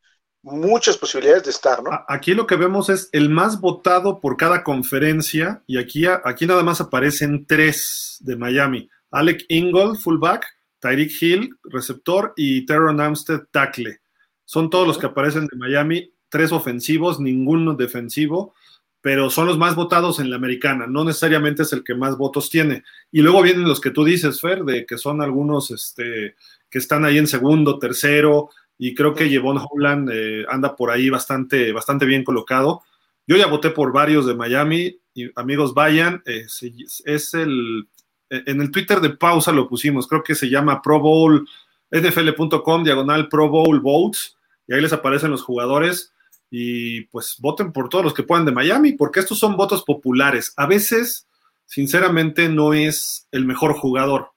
[0.42, 1.90] muchas posibilidades de estar, ¿no?
[2.08, 6.62] Aquí lo que vemos es el más votado por cada conferencia y aquí, aquí nada
[6.62, 8.88] más aparecen tres de Miami.
[9.10, 10.46] Alec Ingold, fullback,
[10.78, 14.00] Tyreek Hill, receptor, y Teron Amstead, tackle.
[14.44, 18.54] Son todos los que aparecen de Miami, tres ofensivos, ninguno defensivo,
[19.00, 22.50] pero son los más votados en la americana, no necesariamente es el que más votos
[22.50, 22.84] tiene.
[23.12, 26.34] Y luego vienen los que tú dices, Fer, de que son algunos este,
[26.68, 31.10] que están ahí en segundo, tercero, y creo que Jevon Holland eh, anda por ahí
[31.10, 32.82] bastante, bastante bien colocado.
[33.26, 37.88] Yo ya voté por varios de Miami, y amigos, vayan, es el
[38.30, 41.48] en el Twitter de pausa lo pusimos, creo que se llama Pro Bowl,
[41.90, 44.36] nfl.com, diagonal Pro Bowl Votes,
[44.66, 46.12] y ahí les aparecen los jugadores
[46.50, 50.52] y pues voten por todos los que puedan de Miami, porque estos son votos populares.
[50.56, 51.28] A veces,
[51.66, 54.32] sinceramente, no es el mejor jugador,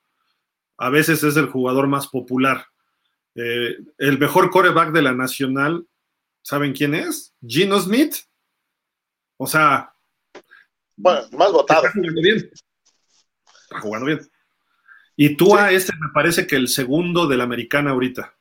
[0.78, 2.66] a veces es el jugador más popular.
[3.36, 5.86] Eh, el mejor coreback de la nacional,
[6.42, 7.34] ¿saben quién es?
[7.46, 8.16] Gino Smith.
[9.38, 9.94] O sea...
[10.98, 11.88] Bueno, más votado
[13.72, 14.30] está jugando bien.
[15.16, 18.36] Y tú a este me parece que el segundo de la americana ahorita.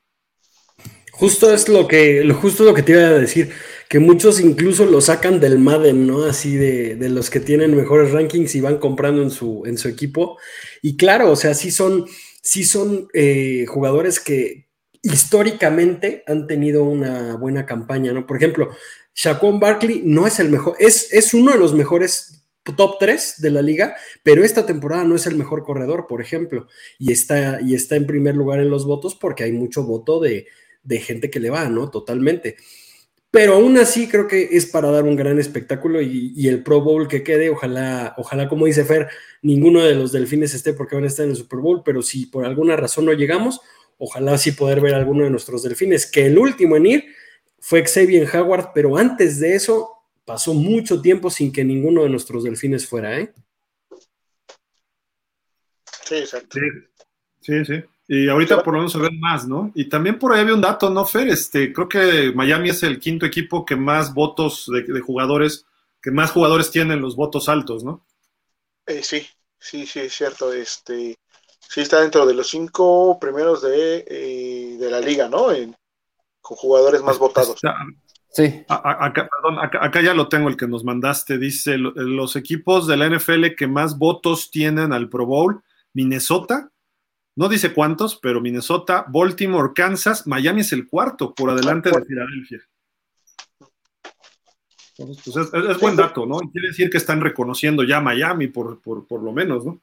[1.20, 3.50] Justo es lo que, lo, justo lo que te iba a decir,
[3.90, 6.24] que muchos incluso lo sacan del Madden, ¿no?
[6.24, 10.38] Así de, los que tienen mejores rankings y van comprando en su, en su equipo.
[10.80, 12.06] Y claro, o sea, sí son,
[12.40, 14.70] sí son eh, jugadores que
[15.02, 18.26] históricamente han tenido una buena campaña, ¿no?
[18.26, 18.70] Por ejemplo,
[19.14, 22.46] Shaquon Barkley no es el mejor, es, es uno de los mejores
[22.78, 26.66] top 3 de la liga, pero esta temporada no es el mejor corredor, por ejemplo,
[26.98, 30.46] y está, y está en primer lugar en los votos porque hay mucho voto de,
[30.82, 31.90] de gente que le va, ¿no?
[31.90, 32.56] Totalmente.
[33.30, 37.06] Pero aún así creo que es para dar un gran espectáculo y, el Pro Bowl
[37.06, 39.08] que quede, ojalá, ojalá, como dice Fer,
[39.42, 42.26] ninguno de los delfines esté porque van a estar en el Super Bowl, pero si
[42.26, 43.60] por alguna razón no llegamos,
[43.98, 47.04] ojalá sí poder ver a alguno de nuestros delfines, que el último en ir
[47.60, 49.90] fue Xavier Howard, pero antes de eso
[50.24, 53.32] pasó mucho tiempo sin que ninguno de nuestros delfines fuera, ¿eh?
[56.04, 56.58] Sí, exacto.
[57.40, 57.84] Sí, sí.
[58.12, 59.70] Y ahorita por lo menos se ven más, ¿no?
[59.72, 61.28] Y también por ahí había un dato, ¿no, Fer?
[61.28, 65.64] Este, creo que Miami es el quinto equipo que más votos de, jugadores,
[66.02, 68.04] que más jugadores tienen los votos altos, ¿no?
[68.84, 69.24] Eh, sí,
[69.60, 70.52] sí, sí, es cierto.
[70.52, 71.16] Este,
[71.60, 75.46] sí está dentro de los cinco primeros de, eh, de la liga, ¿no?
[76.40, 77.60] con jugadores más votados.
[78.32, 78.64] Sí.
[78.66, 81.38] Acá, perdón, acá, ya lo tengo, el que nos mandaste.
[81.38, 86.72] Dice, los equipos de la NFL que más votos tienen al Pro Bowl, Minnesota,
[87.36, 92.58] no dice cuántos, pero Minnesota, Baltimore, Kansas, Miami es el cuarto, por adelante de Filadelfia.
[94.96, 96.38] pues es, buen dato, ¿no?
[96.42, 99.80] Y quiere decir que están reconociendo ya Miami, por, por, lo menos, ¿no?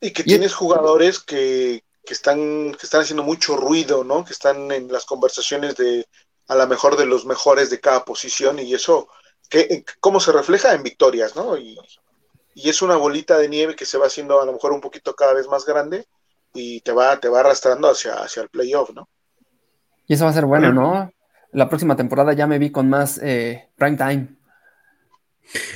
[0.00, 4.24] Y que tienes jugadores que, que, están, que están haciendo mucho ruido, ¿no?
[4.24, 6.06] Que están en las conversaciones de
[6.48, 9.08] a la mejor de los mejores de cada posición y eso,
[9.48, 11.56] que, ¿cómo se refleja en victorias, ¿no?
[11.56, 11.78] Y,
[12.54, 15.32] es una bolita de nieve que se va haciendo a lo mejor un poquito cada
[15.32, 16.08] vez más grande
[16.54, 19.08] y te va, te va arrastrando hacia, hacia el playoff, ¿no?
[20.06, 21.12] Y eso va a ser bueno, ¿no?
[21.52, 24.28] La próxima temporada ya me vi con más eh, prime time.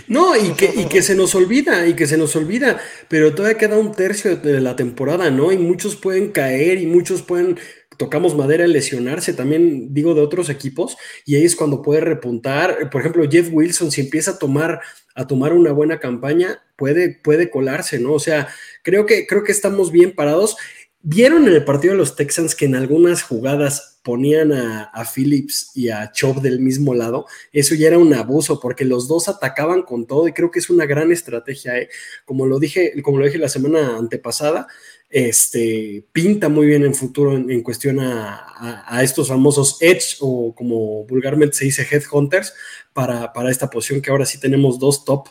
[0.06, 3.56] No, y que, y que se nos olvida, y que se nos olvida, pero todavía
[3.56, 5.50] queda un tercio de la temporada, ¿no?
[5.50, 7.58] Y muchos pueden caer y muchos pueden
[7.96, 12.90] tocamos madera, lesionarse, también digo de otros equipos, y ahí es cuando puede repuntar.
[12.90, 14.80] Por ejemplo, Jeff Wilson, si empieza a tomar,
[15.14, 18.14] a tomar una buena campaña, puede, puede colarse, ¿no?
[18.14, 18.48] O sea,
[18.82, 20.56] creo que, creo que estamos bien parados.
[21.04, 25.88] ¿Vieron en el partido de los Texans que en algunas jugadas ponían a, Phillips y
[25.88, 27.26] a Chop del mismo lado?
[27.52, 30.70] Eso ya era un abuso porque los dos atacaban con todo y creo que es
[30.70, 31.76] una gran estrategia.
[31.76, 31.88] ¿eh?
[32.24, 34.68] Como, lo dije, como lo dije la semana antepasada,
[35.10, 41.56] este, pinta muy bien en futuro en, cuestión a, estos famosos Edge o como vulgarmente
[41.56, 42.54] se dice Headhunters
[42.92, 45.28] para, para esta posición que ahora sí tenemos dos top.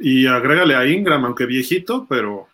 [0.00, 2.48] Y agrégale a Ingram, aunque viejito, pero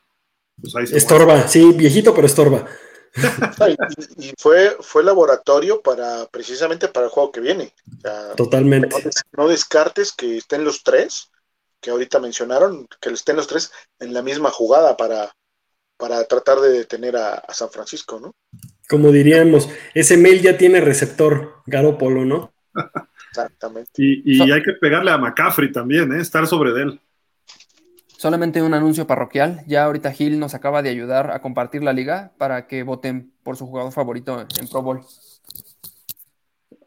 [0.60, 2.66] pues estorba, sí, viejito, pero estorba.
[4.18, 7.74] y, fue, fue laboratorio para precisamente para el juego que viene.
[8.36, 8.94] Totalmente.
[9.36, 11.30] no, descartes que estén los tres
[11.80, 15.32] que ahorita mencionaron, que estén los tres en la misma jugada para,
[15.96, 18.34] para tratar de detener a, San Francisco, ¿no?
[18.88, 21.62] Como diríamos, ese mail ya tiene receptor,
[21.98, 22.52] Polo, ¿no?
[23.30, 23.90] Exactamente.
[23.96, 26.20] Y, hay que pegarle a McCaffrey también, ¿eh?
[26.20, 27.00] estar sobre de él.
[28.20, 29.64] Solamente un anuncio parroquial.
[29.66, 33.56] Ya ahorita Gil nos acaba de ayudar a compartir la liga para que voten por
[33.56, 35.00] su jugador favorito en Pro Bowl.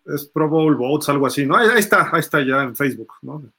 [0.05, 1.55] Es Pro Bowl Votes, algo así, ¿no?
[1.57, 3.51] ahí está, ahí está ya en Facebook, ¿no?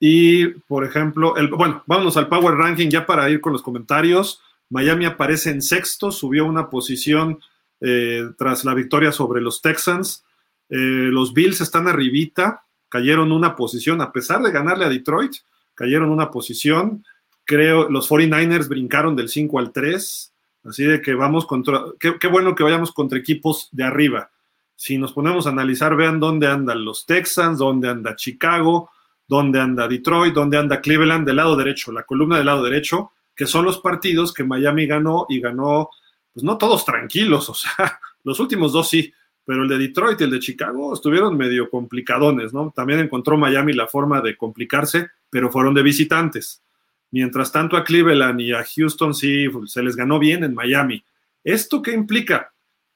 [0.00, 4.40] Y, por ejemplo, bueno, vámonos al Power Ranking ya para ir con los comentarios.
[4.70, 7.40] Miami aparece en sexto, subió una posición
[7.82, 10.24] eh, tras la victoria sobre los Texans.
[10.70, 15.34] Eh, los Bills están arribita, cayeron una posición, a pesar de ganarle a Detroit,
[15.74, 17.04] cayeron una posición.
[17.44, 22.28] Creo, los 49ers brincaron del 5 al 3, así de que vamos contra, qué, qué
[22.28, 24.30] bueno que vayamos contra equipos de arriba.
[24.76, 28.90] Si nos ponemos a analizar, vean dónde andan los Texans, dónde anda Chicago,
[29.26, 33.46] dónde anda Detroit, dónde anda Cleveland del lado derecho, la columna del lado derecho, que
[33.46, 35.90] son los partidos que Miami ganó y ganó,
[36.32, 39.12] pues no todos tranquilos, o sea, los últimos dos sí,
[39.44, 42.72] pero el de Detroit y el de Chicago estuvieron medio complicadones, ¿no?
[42.74, 46.62] También encontró Miami la forma de complicarse, pero fueron de visitantes.
[47.10, 51.04] Mientras tanto a Cleveland y a Houston sí se les ganó bien en Miami.
[51.44, 52.52] ¿Esto qué implica?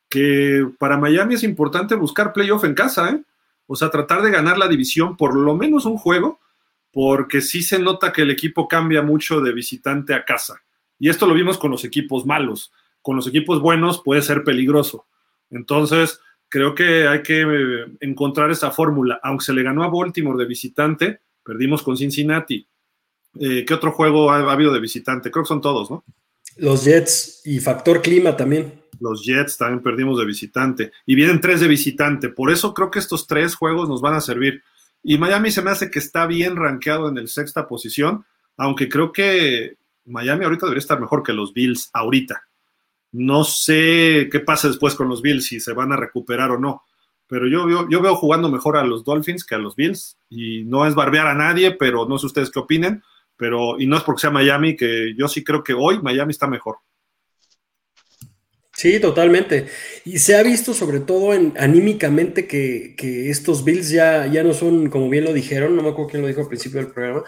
[0.08, 3.22] Que para Miami es importante buscar playoff en casa, ¿eh?
[3.66, 6.40] O sea, tratar de ganar la división por lo menos un juego,
[6.90, 10.62] porque sí se nota que el equipo cambia mucho de visitante a casa.
[10.98, 12.72] Y esto lo vimos con los equipos malos.
[13.02, 15.06] Con los equipos buenos puede ser peligroso.
[15.50, 19.20] Entonces, creo que hay que eh, encontrar esa fórmula.
[19.22, 22.66] Aunque se le ganó a Baltimore de visitante, perdimos con Cincinnati.
[23.38, 25.30] Eh, ¿Qué otro juego ha, habido de visitante?
[25.30, 26.04] Creo que son todos, ¿no?
[26.56, 28.82] Los Jets y factor clima también.
[29.00, 30.92] Los Jets también perdimos de visitante.
[31.06, 32.30] Y vienen tres de visitante.
[32.30, 34.62] Por eso creo que estos tres juegos nos van a servir.
[35.02, 38.24] Y Miami se me hace que está bien rankeado en el sexta posición,
[38.56, 42.47] aunque creo que Miami ahorita debería estar mejor que los Bills ahorita.
[43.12, 46.82] No sé qué pasa después con los Bills, si se van a recuperar o no.
[47.26, 50.18] Pero yo, yo, yo veo jugando mejor a los Dolphins que a los Bills.
[50.28, 53.02] Y no es barbear a nadie, pero no sé ustedes qué opinen.
[53.36, 56.46] Pero, y no es porque sea Miami, que yo sí creo que hoy Miami está
[56.46, 56.78] mejor.
[58.78, 59.66] Sí, totalmente.
[60.04, 62.94] Y se ha visto sobre todo en, anímicamente que,
[63.28, 66.28] estos Bills ya, ya no son, como bien lo dijeron, no me acuerdo quién lo
[66.28, 67.24] dijo al principio del programa,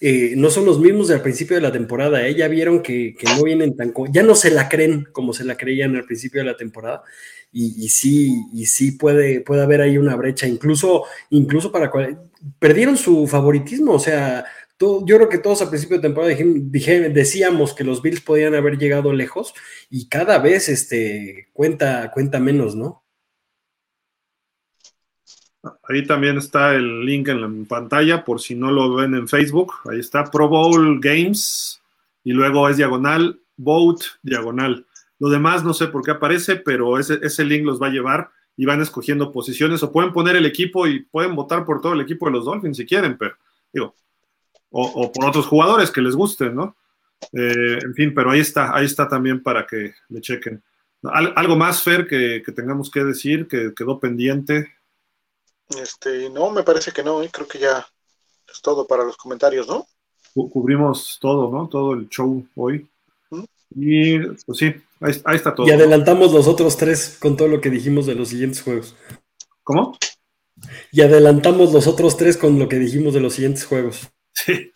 [0.00, 2.26] eh, no son los mismos del principio de la temporada.
[2.26, 2.34] ¿eh?
[2.34, 3.92] Ya vieron que, no vienen tan...
[4.10, 7.02] Ya no se la creen como se la creían al principio de la temporada.
[7.50, 11.90] Y, sí, y sí puede, puede haber ahí una brecha, incluso, incluso para...
[12.58, 14.44] Perdieron su favoritismo, o sea,
[14.78, 16.34] yo creo que todos a principio de temporada
[17.10, 19.54] decíamos que los Bills podían haber llegado lejos
[19.90, 23.02] y cada vez este, cuenta, cuenta menos, ¿no?
[25.88, 29.72] Ahí también está el link en la pantalla por si no lo ven en Facebook.
[29.90, 31.82] Ahí está Pro Bowl Games
[32.24, 34.86] y luego es diagonal, vote diagonal.
[35.18, 38.30] Lo demás no sé por qué aparece, pero ese, ese link los va a llevar
[38.56, 42.00] y van escogiendo posiciones o pueden poner el equipo y pueden votar por todo el
[42.00, 43.34] equipo de los Dolphins si quieren, pero
[43.72, 43.94] digo,
[44.70, 46.76] o, por otros jugadores que les gusten, ¿no?
[47.32, 50.62] Eh, en fin, pero ahí está, ahí está también para que le chequen.
[51.02, 54.74] ¿Algo más, Fer, que, tengamos que decir, que quedó pendiente?
[55.76, 57.28] Este, no, me parece que no, ¿eh?
[57.30, 57.86] creo que ya
[58.50, 59.86] es todo para los comentarios, ¿no?
[60.34, 61.68] Cubrimos todo, ¿no?
[61.68, 62.88] Todo el show hoy.
[63.74, 65.66] Y pues sí, ahí, está todo.
[65.66, 68.96] Y adelantamos los otros tres con todo lo que dijimos de los siguientes juegos.
[69.62, 69.98] ¿Cómo?
[70.90, 74.08] Y adelantamos los otros tres con lo que dijimos de los siguientes juegos.
[74.32, 74.72] Sí.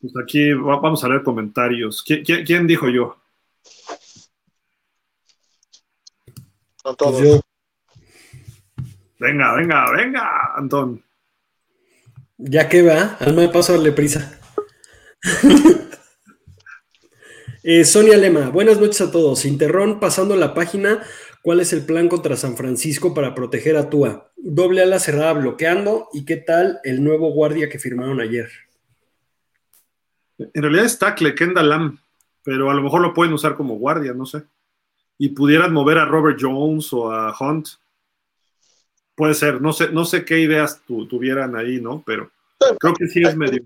[0.00, 2.02] Pues aquí vamos a leer comentarios.
[2.02, 3.16] ¿Quién, dijo yo?
[6.84, 7.20] No todos.
[7.20, 7.43] Pues
[9.18, 11.02] venga, venga, venga, Antón.
[12.36, 14.38] Ya que va, alma paso darle prisa.
[17.66, 19.46] Eh, Sonia Lema, buenas noches a todos.
[19.46, 21.02] Interrón, pasando la página,
[21.40, 24.30] ¿cuál es el plan contra San Francisco para proteger a Tua?
[24.44, 26.08] doble ala cerrada bloqueando.
[26.12, 28.50] ¿Y qué tal el nuevo guardia que firmaron ayer?
[30.38, 31.98] En realidad es tackle, Kendall Lam,
[32.42, 34.42] pero a lo mejor lo pueden usar como guardia, no sé.
[35.16, 37.68] Y pudieran mover a Robert Jones o a Hunt.
[39.14, 42.02] Puede ser, no sé, no sé qué ideas tuvieran ahí, ¿no?
[42.04, 42.30] Pero
[42.78, 43.62] creo que sí es medio.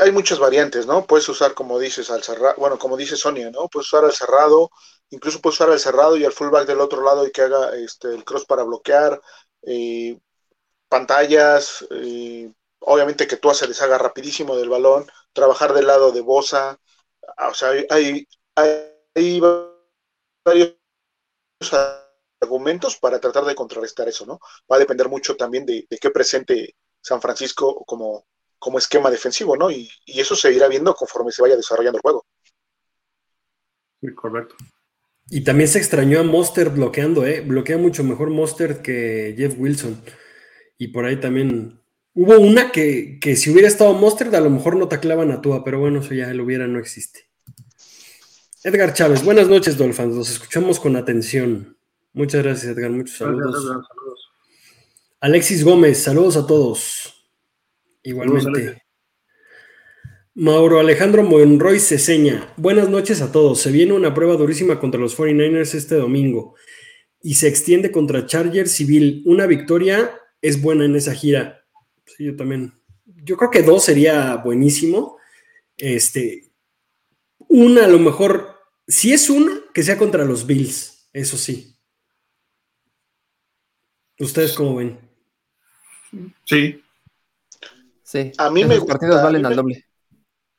[0.00, 1.06] Hay, muchas variantes, ¿no?
[1.06, 3.68] Puedes usar, como dices, al cerrado, bueno, como dice Sonia, ¿no?
[3.68, 4.70] Puedes usar al cerrado,
[5.10, 8.14] incluso puedes usar al cerrado y al fullback del otro lado y que haga este,
[8.14, 9.20] el cross para bloquear,
[9.62, 10.18] eh,
[10.88, 12.50] pantallas, eh,
[12.80, 16.78] obviamente que tú se deshaga rapidísimo del balón, trabajar del lado de Bosa,
[17.36, 19.40] ah, o sea, hay, hay,
[20.44, 20.76] varios
[22.44, 24.38] argumentos para tratar de contrarrestar eso, ¿no?
[24.70, 28.24] Va a depender mucho también de, de qué presente San Francisco como,
[28.64, 29.70] como esquema defensivo, ¿no?
[29.70, 32.24] Y, eso se irá viendo conforme se vaya desarrollando el juego.
[34.00, 34.56] Sí, correcto.
[35.28, 37.42] Y también se extrañó a Monster bloqueando, ¿eh?
[37.42, 40.02] Bloquea mucho mejor Monster que Jeff Wilson.
[40.78, 41.82] Y por ahí también
[42.14, 45.78] hubo una que, si hubiera estado Monster, a lo mejor no taclaban a Tua, pero
[45.78, 47.28] bueno, eso ya lo hubiera, no existe.
[48.62, 50.16] Edgar Chávez, buenas noches, Dolphins.
[50.16, 51.73] Los escuchamos con atención.
[52.14, 52.90] Muchas gracias, Edgar.
[52.90, 53.62] Muchos saludos.
[53.64, 54.30] saludos.
[55.20, 57.28] Alexis Gómez, saludos a todos.
[58.04, 58.82] Igualmente.
[60.34, 62.52] Mauro Alejandro Monroy Ceseña.
[62.56, 63.60] Buenas noches a todos.
[63.60, 66.54] Se viene una prueba durísima contra los 49ers este domingo
[67.20, 69.22] y se extiende contra Chargers Civil.
[69.26, 71.64] Una victoria es buena en esa gira.
[72.04, 72.74] Sí, yo también.
[73.04, 75.18] Yo creo que dos sería buenísimo.
[75.76, 76.52] Este,
[77.48, 78.54] una a lo mejor,
[78.86, 81.73] si es una, que sea contra los Bills, eso sí.
[84.24, 84.98] ¿Ustedes cómo ven?
[86.44, 86.82] Sí,
[88.04, 89.86] Sí, a mí me partidos valen al doble.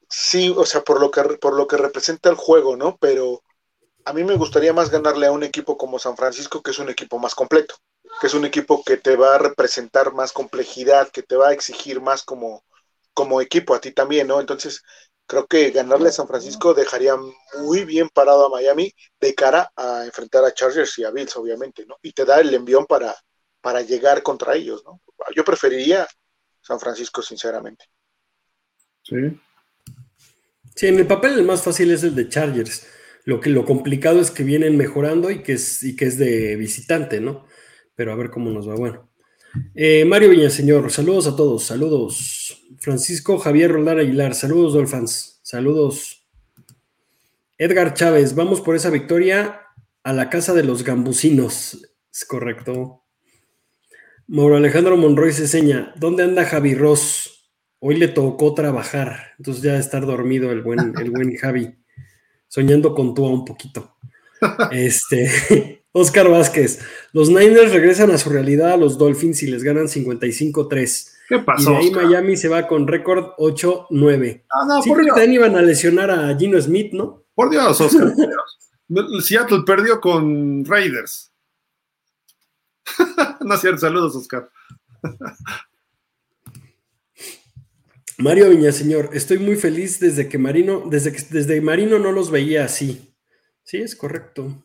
[0.09, 2.97] Sí, o sea, por lo que por lo que representa el juego, ¿no?
[2.97, 3.43] Pero
[4.03, 6.89] a mí me gustaría más ganarle a un equipo como San Francisco, que es un
[6.89, 7.75] equipo más completo,
[8.19, 11.53] que es un equipo que te va a representar más complejidad, que te va a
[11.53, 12.63] exigir más como,
[13.13, 14.39] como equipo, a ti también, ¿no?
[14.39, 14.81] Entonces,
[15.27, 17.15] creo que ganarle a San Francisco dejaría
[17.59, 21.85] muy bien parado a Miami de cara a enfrentar a Chargers y a Bills, obviamente,
[21.85, 21.97] ¿no?
[22.01, 23.15] Y te da el envión para,
[23.65, 25.01] para llegar contra ellos, ¿no?
[25.35, 26.07] Yo preferiría
[26.61, 27.85] San Francisco, sinceramente.
[29.01, 29.15] Sí.
[30.75, 32.85] Sí, en el papel el más fácil es el de Chargers.
[33.23, 36.55] Lo, que, lo complicado es que vienen mejorando y que es, y que es de
[36.57, 37.47] visitante, ¿no?
[37.95, 38.75] Pero a ver cómo nos va.
[38.75, 39.09] Bueno.
[39.73, 42.67] Eh, Mario Villaseñor, saludos a todos, saludos.
[42.77, 46.27] Francisco Javier Roldán Aguilar, saludos Dolphins, saludos.
[47.57, 49.63] Edgar Chávez, vamos por esa victoria
[50.03, 51.79] a la casa de los gambusinos.
[52.13, 53.04] Es correcto.
[54.27, 57.51] Mauro Alejandro Monroy se seña, ¿dónde anda Javi Ross?
[57.79, 61.75] Hoy le tocó trabajar, entonces ya estar dormido el buen, el buen Javi.
[62.47, 63.95] soñando con Tua un poquito.
[64.71, 66.79] Este, Oscar Vázquez,
[67.13, 71.11] los Niners regresan a su realidad a los Dolphins y les ganan 55-3.
[71.29, 71.71] ¿Qué pasó?
[71.71, 72.05] Y de ahí Oscar?
[72.05, 74.43] Miami se va con récord 8-9.
[74.49, 75.17] Ah, no, Sí, por Dios.
[75.27, 77.23] iban a lesionar a Gino Smith, ¿no?
[77.35, 78.13] Por Dios, Oscar.
[78.87, 79.25] por Dios.
[79.27, 81.31] Seattle perdió con Raiders.
[83.41, 84.49] no es cierto, saludos, Oscar.
[88.17, 92.63] Mario Viñaseñor, estoy muy feliz desde que Marino, desde que desde Marino no los veía
[92.63, 93.13] así.
[93.63, 94.63] Sí, es correcto.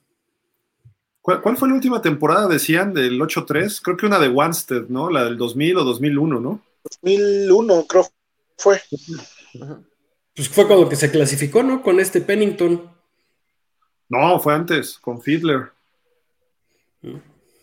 [1.20, 3.80] ¿Cuál, cuál fue la última temporada, decían, del 8-3?
[3.82, 5.10] Creo que una de Wanstead, ¿no?
[5.10, 6.62] La del 2000 o 2001, ¿no?
[7.02, 8.06] 2001 creo
[8.56, 8.80] fue.
[10.34, 11.82] Pues fue cuando que se clasificó, ¿no?
[11.82, 12.90] Con este Pennington.
[14.08, 15.72] No, fue antes, con Fiedler.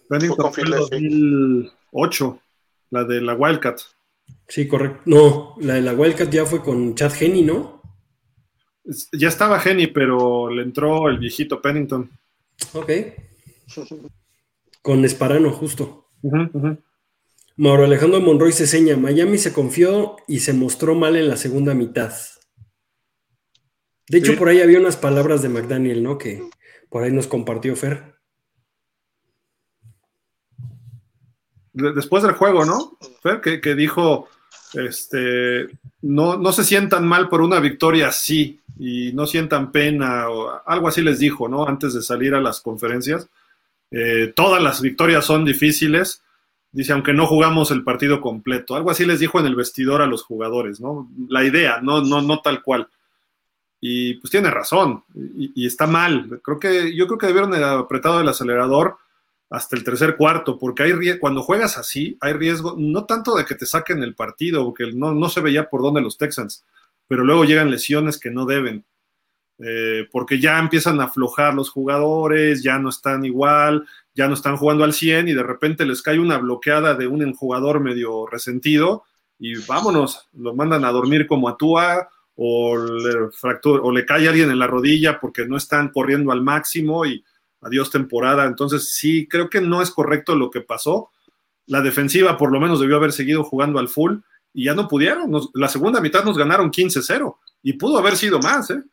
[0.09, 1.69] Bennington Fue con fue en Fiedler, sí.
[1.91, 2.41] 2008,
[2.91, 3.79] la de la Wildcat.
[4.47, 5.01] Sí, correcto.
[5.05, 7.81] No, la de la Wildcat ya fue con Chad Henney, ¿no?
[9.11, 12.09] Ya estaba Jenny, pero le entró el viejito Pennington.
[12.73, 12.89] Ok.
[14.81, 16.07] Con Esparano, justo.
[17.57, 18.95] Mauro Alejandro Monroy se seña.
[18.95, 22.13] Miami se confió y se mostró mal en la segunda mitad.
[24.07, 24.37] De hecho, Sí.
[24.37, 26.17] por ahí había unas palabras de McDaniel, ¿no?
[26.17, 26.41] Que
[26.89, 28.15] por ahí nos compartió Fer.
[31.93, 32.97] Después del juego, ¿no?
[33.41, 34.27] Que dijo,
[34.73, 35.67] este,
[36.01, 40.87] no, no se sientan mal por una victoria así y no sientan pena o algo
[40.87, 41.67] así les dijo, ¿no?
[41.67, 43.29] Antes de salir a las conferencias.
[43.91, 46.23] Eh, todas las victorias son difíciles.
[46.71, 48.75] Dice, aunque no jugamos el partido completo.
[48.75, 51.09] Algo así les dijo en el vestidor a los jugadores, ¿no?
[51.29, 52.87] La idea, no, no, no tal cual.
[53.79, 56.41] Y pues tiene razón, y, y está mal.
[56.43, 58.97] Creo que, yo creo que debieron haber apretado el acelerador
[59.49, 63.55] hasta el tercer cuarto, porque hay cuando juegas así, hay riesgo, no tanto de que
[63.55, 66.65] te saquen el partido, porque no, no se veía por dónde los Texans,
[67.07, 68.85] pero luego llegan lesiones que no deben,
[69.59, 74.57] eh, porque ya empiezan a aflojar los jugadores, ya no están igual, ya no están
[74.57, 79.03] jugando al 100 y de repente les cae una bloqueada de un jugador medio resentido
[79.39, 84.27] y vámonos, lo mandan a dormir como a Tua o le, fractura, o le cae
[84.27, 87.23] alguien en la rodilla porque no están corriendo al máximo y
[87.67, 88.45] adiós temporada.
[88.45, 91.11] Entonces, sí, creo que no es correcto lo que pasó.
[91.65, 94.19] La defensiva por lo menos debió haber seguido jugando al full
[94.53, 95.31] y ya no pudieron.
[95.53, 98.83] La segunda mitad nos ganaron 15-0 y pudo haber sido más, ¿eh?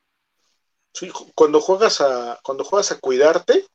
[1.35, 3.67] Cuando juegas a cuando juegas a cuidarte,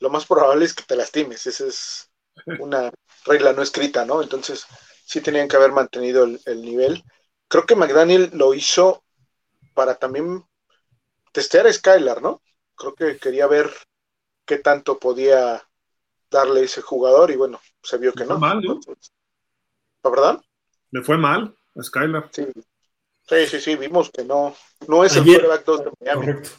[0.00, 1.46] lo más probable es que te lastimes.
[1.46, 2.10] Esa es
[2.58, 2.90] una
[3.24, 4.22] regla no escrita, ¿no?
[4.22, 4.66] Entonces,
[5.04, 7.04] sí tenían que haber mantenido el, el nivel.
[7.48, 9.04] Creo que McDaniel lo hizo
[9.74, 10.44] para también
[11.32, 12.42] testear a Skylar, ¿no?
[12.76, 13.70] Creo que quería ver
[14.44, 15.62] qué tanto podía
[16.30, 18.38] darle ese jugador y bueno, se vio que no.
[18.38, 18.80] mal, ¿no?
[20.02, 20.42] ¿La verdad?
[20.90, 22.28] Le fue mal a Skylar.
[22.32, 22.46] Sí.
[23.26, 24.54] Sí, sí, sí, vimos que no,
[24.86, 26.26] no es el quarterback 2 de Miami.
[26.26, 26.50] Correcto.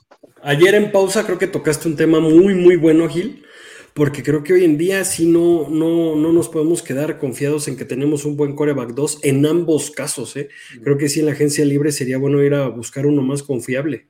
[0.41, 3.45] Ayer en pausa creo que tocaste un tema muy, muy bueno, Gil,
[3.93, 7.77] porque creo que hoy en día sí no, no, no nos podemos quedar confiados en
[7.77, 10.35] que tenemos un buen coreback 2 en ambos casos.
[10.37, 10.49] ¿eh?
[10.83, 14.09] Creo que sí en la agencia libre sería bueno ir a buscar uno más confiable.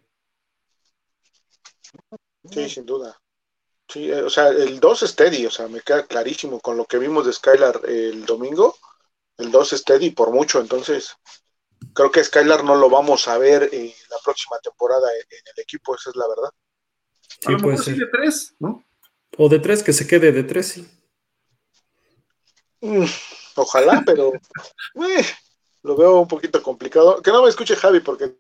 [2.49, 3.19] Sí, sin duda.
[3.87, 6.97] Sí, eh, o sea, el 2 steady, o sea, me queda clarísimo con lo que
[6.97, 8.75] vimos de Skylar el domingo,
[9.37, 11.15] el 2 steady por mucho, entonces
[11.93, 15.61] creo que Skylar no lo vamos a ver en la próxima temporada en, en el
[15.61, 16.49] equipo, esa es la verdad.
[16.49, 16.53] A
[17.27, 18.85] Sí, lo puede mejor sí de tres, ¿no?
[19.37, 20.87] O de tres, que se quede de tres, sí.
[22.81, 23.05] Mm,
[23.55, 24.31] ojalá, pero
[24.95, 25.25] eh,
[25.83, 27.21] lo veo un poquito complicado.
[27.21, 28.35] Que no me escuche Javi, porque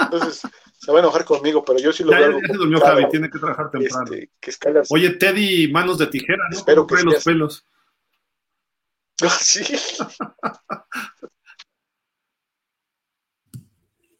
[0.00, 0.42] entonces
[0.78, 2.40] se va a enojar conmigo, pero yo sí lo Ya, veo.
[2.40, 4.04] ya se durmió Javi, tiene que trabajar temprano.
[4.12, 4.52] este, que
[4.90, 6.56] Oye, Teddy, manos de tijera, ¿no?
[6.56, 7.66] Espero ¿Cómo que los pelos.
[9.40, 9.62] sí.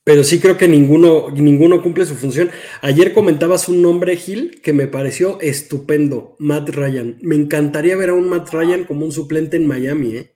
[0.07, 2.51] Pero sí creo que ninguno, ninguno cumple su función.
[2.83, 7.17] Ayer comentabas un nombre, Gil, que me pareció estupendo, Matt Ryan.
[7.23, 10.35] Me encantaría ver a un Matt Ryan como un suplente en Miami, ¿eh?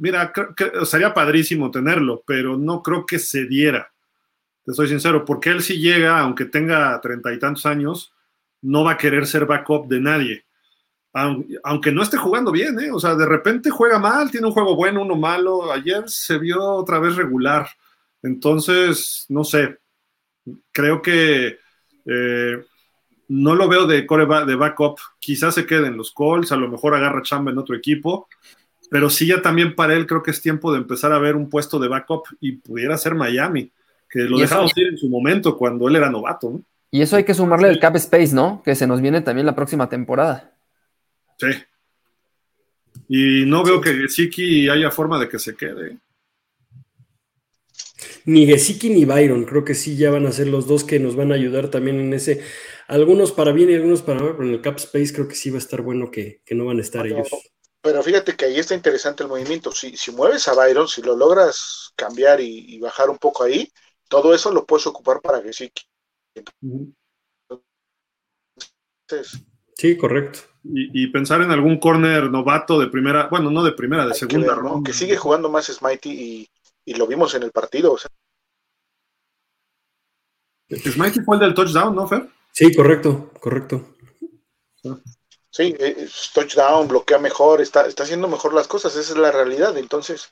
[0.00, 0.32] Mira,
[0.84, 3.92] sería padrísimo tenerlo, pero no creo que se diera.
[4.64, 8.12] Te soy sincero, porque él si llega, aunque tenga treinta y tantos años,
[8.62, 10.44] no va a querer ser backup de nadie.
[11.14, 12.90] Aun- Aunque no esté jugando bien, ¿eh?
[12.92, 15.72] O sea, de repente juega mal, tiene un juego bueno, uno malo.
[15.72, 17.66] Ayer se vio otra vez regular.
[18.22, 19.78] Entonces, no sé.
[20.72, 21.58] Creo que
[22.04, 22.64] eh,
[23.28, 24.98] no lo veo de, coreba- de backup.
[25.18, 28.28] Quizás se quede en los Colts, a lo mejor agarra chamba en otro equipo
[28.90, 31.48] pero sí ya también para él creo que es tiempo de empezar a ver un
[31.48, 33.70] puesto de backup y pudiera ser Miami,
[34.08, 36.62] que lo dejamos ir en su momento cuando él era novato, ¿no?
[36.90, 38.62] Y eso hay que sumarle el cap space, ¿no?
[38.64, 40.54] Que se nos viene también la próxima temporada.
[41.38, 41.48] Sí.
[43.08, 45.98] Y no veo que Siki haya forma de que se quede.
[48.24, 49.44] ni Gesicki ni Byron.
[49.44, 52.00] Creo que sí ya van a ser los dos que nos van a ayudar también
[52.00, 52.42] en ese.
[52.86, 55.50] Algunos para bien y algunos para mal, pero en el cap space creo que sí
[55.50, 57.28] va a estar bueno que, no van a estar ellos.
[57.88, 59.72] Pero fíjate que ahí está interesante el movimiento.
[59.72, 63.72] Si, si mueves a Byron, si lo logras cambiar y, bajar un poco ahí,
[64.10, 65.84] todo eso lo puedes ocupar para Gesicki.
[69.74, 70.40] Sí, correcto.
[70.64, 74.60] Y, pensar en algún corner novato de primera, bueno, no de primera, de segunda.
[74.84, 76.46] Que, sigue jugando más Smitey
[76.84, 77.94] y, lo vimos en el partido.
[77.94, 77.98] O
[80.68, 82.28] Smitey fue el del touchdown, ¿no, Fer?
[82.52, 83.94] Sí, correcto, correcto.
[85.58, 89.76] Sí, eh, touchdown, bloquea mejor, está, está haciendo mejor las cosas, esa es la realidad.
[89.76, 90.30] Entonces,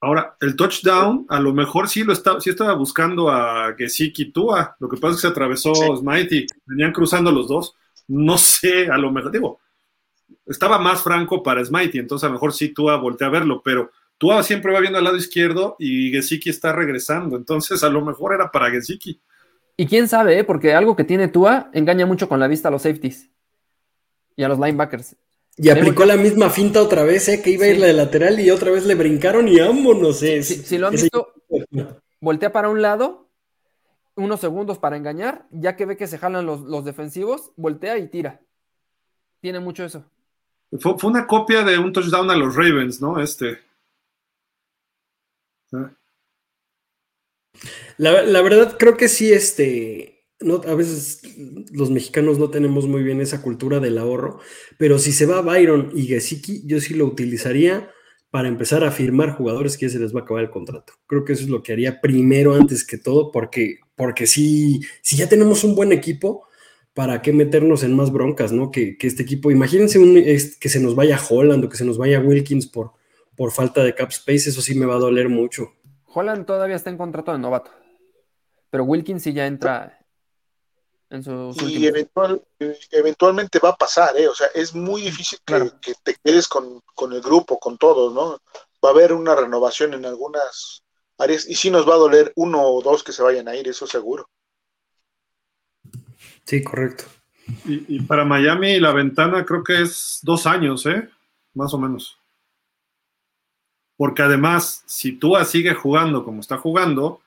[0.00, 4.76] Ahora, el touchdown, a lo mejor sí lo estaba, sí estaba buscando a Gesicki Tua.
[4.78, 7.74] Lo que pasa es que se atravesó Smitey, venían cruzando los dos
[8.08, 9.60] no sé, a lo mejor, digo,
[10.46, 13.90] estaba más franco para Smitey, entonces a lo mejor sí Tua voltea a verlo, pero
[14.18, 18.34] Tua siempre va viendo al lado izquierdo y Gesicki está regresando, entonces a lo mejor
[18.34, 19.20] era para Gesicki.
[19.76, 20.44] Y quién sabe, ¿eh?
[20.44, 23.33] porque algo que tiene Tua engaña mucho con la vista a los safeties
[24.36, 25.16] y a los linebackers.
[25.56, 27.40] Y aplicó la misma finta otra vez, ¿eh?
[27.40, 30.22] que iba a ir la de lateral y otra vez le brincaron y vámonos.
[30.22, 30.42] Eh.
[30.42, 31.32] Si, lo han visto,
[32.20, 33.24] voltea para un lado
[34.16, 38.40] unos segundos para engañar, ya que ve que se jalan los, defensivos, voltea y tira.
[39.40, 40.04] Tiene mucho eso.
[40.80, 43.20] Fue, una copia de un touchdown a los Ravens, ¿no?
[43.20, 43.58] Este.
[47.96, 50.13] La, verdad, creo que sí, este.
[50.40, 51.22] No, a veces
[51.72, 54.40] los mexicanos no tenemos muy bien esa cultura del ahorro,
[54.78, 57.90] pero si se va Byron y Gesicki, yo sí lo utilizaría
[58.30, 60.94] para empezar a firmar jugadores que ya se les va a acabar el contrato.
[61.06, 65.16] Creo que eso es lo que haría primero antes que todo, porque, porque si, si
[65.16, 66.44] ya tenemos un buen equipo,
[66.94, 68.72] ¿para qué meternos en más broncas, no?
[68.72, 70.00] Que, este equipo, imagínense
[70.58, 72.90] que se nos vaya Holland o que se nos vaya Wilkins por,
[73.36, 75.72] por falta de cap space, eso sí me va a doler mucho.
[76.06, 77.70] Holland todavía está en contrato de novato,
[78.70, 80.03] pero Wilkins sí ya entra
[81.66, 81.86] y
[82.90, 84.28] eventualmente va a pasar, ¿eh?
[84.28, 85.38] O sea, es muy difícil
[85.80, 86.82] que, te quedes con,
[87.12, 88.40] el grupo, con todos, ¿no?
[88.84, 90.82] Va a haber una renovación en algunas
[91.18, 93.68] áreas y sí nos va a doler uno o dos que se vayan a ir,
[93.68, 94.28] eso seguro.
[96.44, 97.04] Sí, correcto.
[97.66, 101.08] Y, para Miami la ventana creo que es dos años, ¿eh?
[101.54, 102.18] Más o menos.
[103.96, 107.20] Porque además, si Tua sigue jugando como está jugando,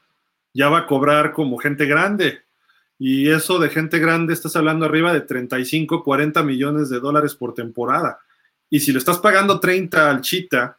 [0.53, 2.46] ya va a cobrar como gente grande.
[2.99, 7.53] Y eso de gente grande, estás hablando arriba de 35, 40 millones de dólares por
[7.53, 8.19] temporada.
[8.69, 10.77] Y si le estás pagando 30 al Chita,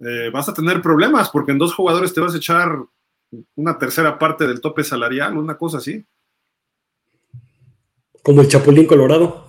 [0.00, 2.78] eh, vas a tener problemas porque en dos jugadores te vas a echar
[3.54, 6.04] una tercera parte del tope salarial, una cosa así.
[8.22, 9.46] Como el Chapulín Colorado.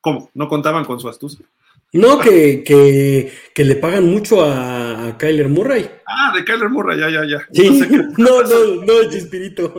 [0.00, 0.30] ¿Cómo?
[0.34, 1.46] ¿No contaban con su astucia?
[1.94, 5.90] No, que, que, le pagan mucho a, Kyler Murray.
[6.06, 7.46] Ah, de Kyler Murray, ya, ya, ya.
[8.16, 9.78] No, no, no, Chispirito.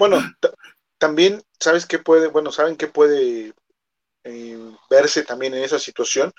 [0.00, 0.20] Bueno,
[0.98, 2.26] también, ¿sabes qué puede?
[2.26, 3.52] Bueno, ¿saben qué puede
[4.24, 4.58] eh,
[4.90, 6.32] verse también en esa situación?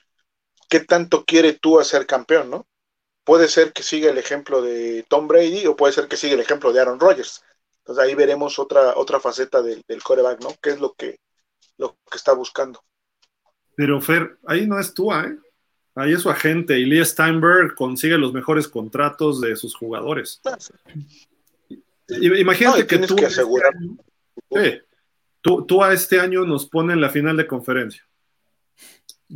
[0.67, 2.67] ¿Qué tanto quiere tú hacer campeón, no?
[3.23, 6.41] Puede ser que siga el ejemplo de Tom Brady o puede ser que siga el
[6.41, 7.41] ejemplo de Aaron Rodgers.
[7.77, 10.53] Entonces ahí veremos otra, otra faceta del, del coreback, ¿no?
[10.61, 11.19] ¿Qué es lo que,
[11.77, 12.83] lo que está buscando?
[13.75, 15.37] Pero Fer, ahí no es tú, ¿eh?
[15.95, 16.79] Ahí es su agente.
[16.79, 20.41] Y Lee Steinberg consigue los mejores contratos de sus jugadores.
[22.09, 23.15] Imagínate que tú.
[23.15, 23.73] Que asegurar.
[25.41, 28.05] tú, a este año nos pone en la final de conferencia.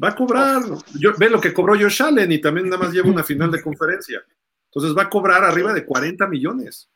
[0.02, 0.62] Va a cobrar.
[1.00, 3.62] Yo, ve lo que cobró Josh Allen y también nada más lleva una final de
[3.62, 4.24] conferencia.
[4.66, 6.90] Entonces va a cobrar arriba de 40 millones.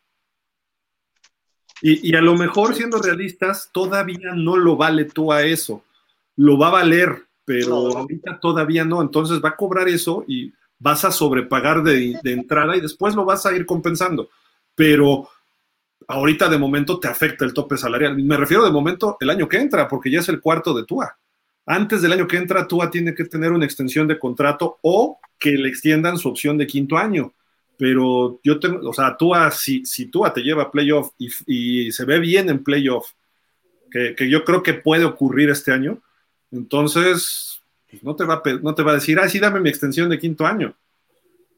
[1.81, 5.85] Y, y, a lo mejor, siendo realistas, todavía no lo vale tú a eso.
[6.35, 11.03] Lo va a valer pero ahorita todavía no, entonces va a cobrar eso y vas
[11.03, 14.29] a sobrepagar de, entrada y después lo vas a ir compensando,
[14.75, 15.27] pero
[16.07, 18.15] ahorita de momento te afecta el tope salarial.
[18.21, 21.17] Me refiero de momento el año que entra, porque ya es el cuarto de TUA.
[21.65, 25.53] Antes del año que entra, TUA tiene que tener una extensión de contrato o que
[25.53, 27.33] le extiendan su opción de quinto año.
[27.79, 32.05] Pero yo tengo, o sea, TUA, si, si TUA te lleva a playoff y, se
[32.05, 33.13] ve bien en playoff,
[33.89, 35.99] que, que yo creo que puede ocurrir este año,
[36.51, 39.69] entonces, pues, no te, va a, no te va a decir, ah, sí, dame mi
[39.69, 40.75] extensión de quinto año.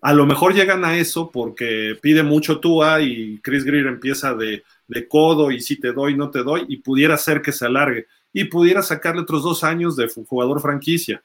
[0.01, 4.63] A lo mejor llegan a eso porque pide mucho Tua y Chris Greer empieza de,
[5.07, 8.07] codo y si te doy, no te doy, y pudiera ser que se alargue.
[8.33, 11.21] Y pudiera sacarle otros dos años de jugador franquicia.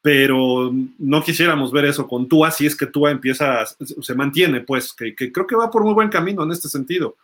[0.00, 4.94] Pero no quisiéramos ver eso con Tua si es que Tua empieza, se mantiene, pues,
[4.94, 7.16] que, que creo que va por muy buen camino en este sentido,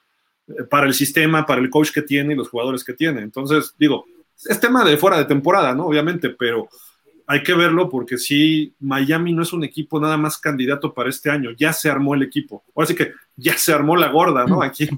[0.48, 3.22] eh, para el sistema, para el coach que tiene y los jugadores que tiene.
[3.22, 4.04] Entonces, digo,
[4.44, 5.86] es tema de fuera de temporada, ¿no?
[5.86, 6.68] Obviamente, pero
[7.26, 11.30] hay que verlo porque sí, Miami no es un equipo nada más candidato para este
[11.30, 12.64] año, ya se armó el equipo.
[12.74, 14.62] Ahora sí que ya se armó la gorda, ¿no?
[14.62, 14.88] Aquí.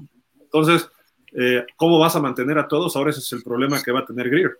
[0.41, 0.87] Entonces,
[1.33, 2.95] eh, ¿cómo vas a mantener a todos?
[2.95, 4.59] Ahora ese es el problema que va a tener Greer.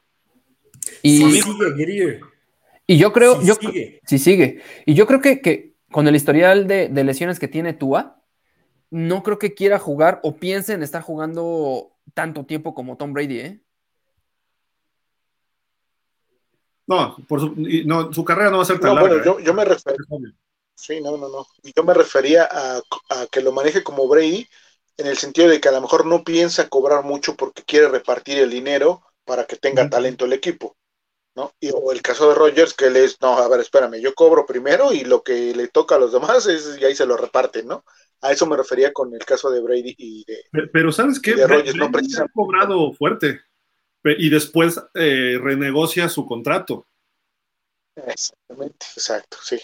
[1.04, 2.22] Y, Sí, sigue Greer.
[2.88, 4.00] y yo creo, Sí yo, sigue.
[4.06, 4.62] sí sigue.
[4.86, 8.22] Y yo creo que, que con el historial de, de lesiones que tiene Tua,
[8.92, 13.40] no creo que quiera jugar o piense en estar jugando tanto tiempo como Tom Brady,
[13.40, 13.60] ¿eh?
[16.90, 17.54] No, por su,
[17.86, 19.10] no, su carrera no va a ser tan No, larga.
[19.10, 19.98] bueno, yo, yo me refería.
[20.12, 20.34] ¿eh?
[20.76, 21.46] Sí, no, no, no.
[21.76, 22.78] Yo me refería a,
[23.10, 24.48] a que lo maneje como Brady,
[24.98, 28.40] en el sentido de que a lo mejor no piensa cobrar mucho porque quiere repartir
[28.40, 30.76] el dinero para que tenga talento el equipo.
[31.36, 31.54] ¿no?
[31.60, 34.46] Y, o el caso de Rogers, que le es, no, a ver, espérame, yo cobro
[34.46, 37.68] primero y lo que le toca a los demás es, y ahí se lo reparten,
[37.68, 37.86] ¿no?
[38.22, 40.44] A eso me refería con el caso de Brady y de.
[40.52, 41.32] Pe- Pero ¿sabes qué?
[41.32, 42.34] Y de Bre- Rodgers, no Brady ha precisamente.
[42.34, 43.42] cobrado fuerte
[44.04, 46.88] y después eh, renegocia su contrato.
[47.96, 49.60] Exactamente, exacto, sí.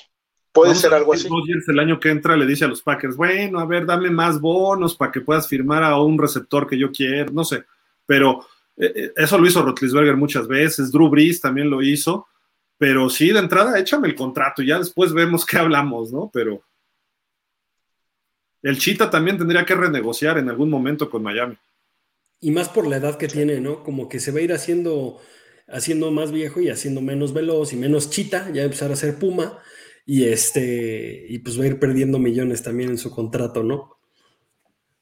[0.51, 1.27] Puede Vamos ser algo así.
[1.67, 4.95] El año que entra le dice a los Packers, bueno, a ver, dame más bonos
[4.95, 7.65] para que puedas firmar a un receptor que yo quiero, no sé.
[8.05, 8.45] Pero
[8.77, 12.27] eh, eh, eso lo hizo Rotlisberger muchas veces, Drew Brees también lo hizo.
[12.77, 16.29] Pero sí, de entrada, échame el contrato y ya después vemos qué hablamos, ¿no?
[16.33, 16.61] Pero
[18.61, 21.57] el Chita también tendría que renegociar en algún momento con Miami.
[22.39, 23.83] Y más por la edad que tiene, ¿no?
[23.83, 25.19] Como que se va a ir haciendo,
[25.67, 29.59] haciendo más viejo y haciendo menos veloz y menos chita, ya empezar a ser puma,
[30.05, 33.95] y este, y pues va a ir perdiendo millones también en su contrato, ¿no?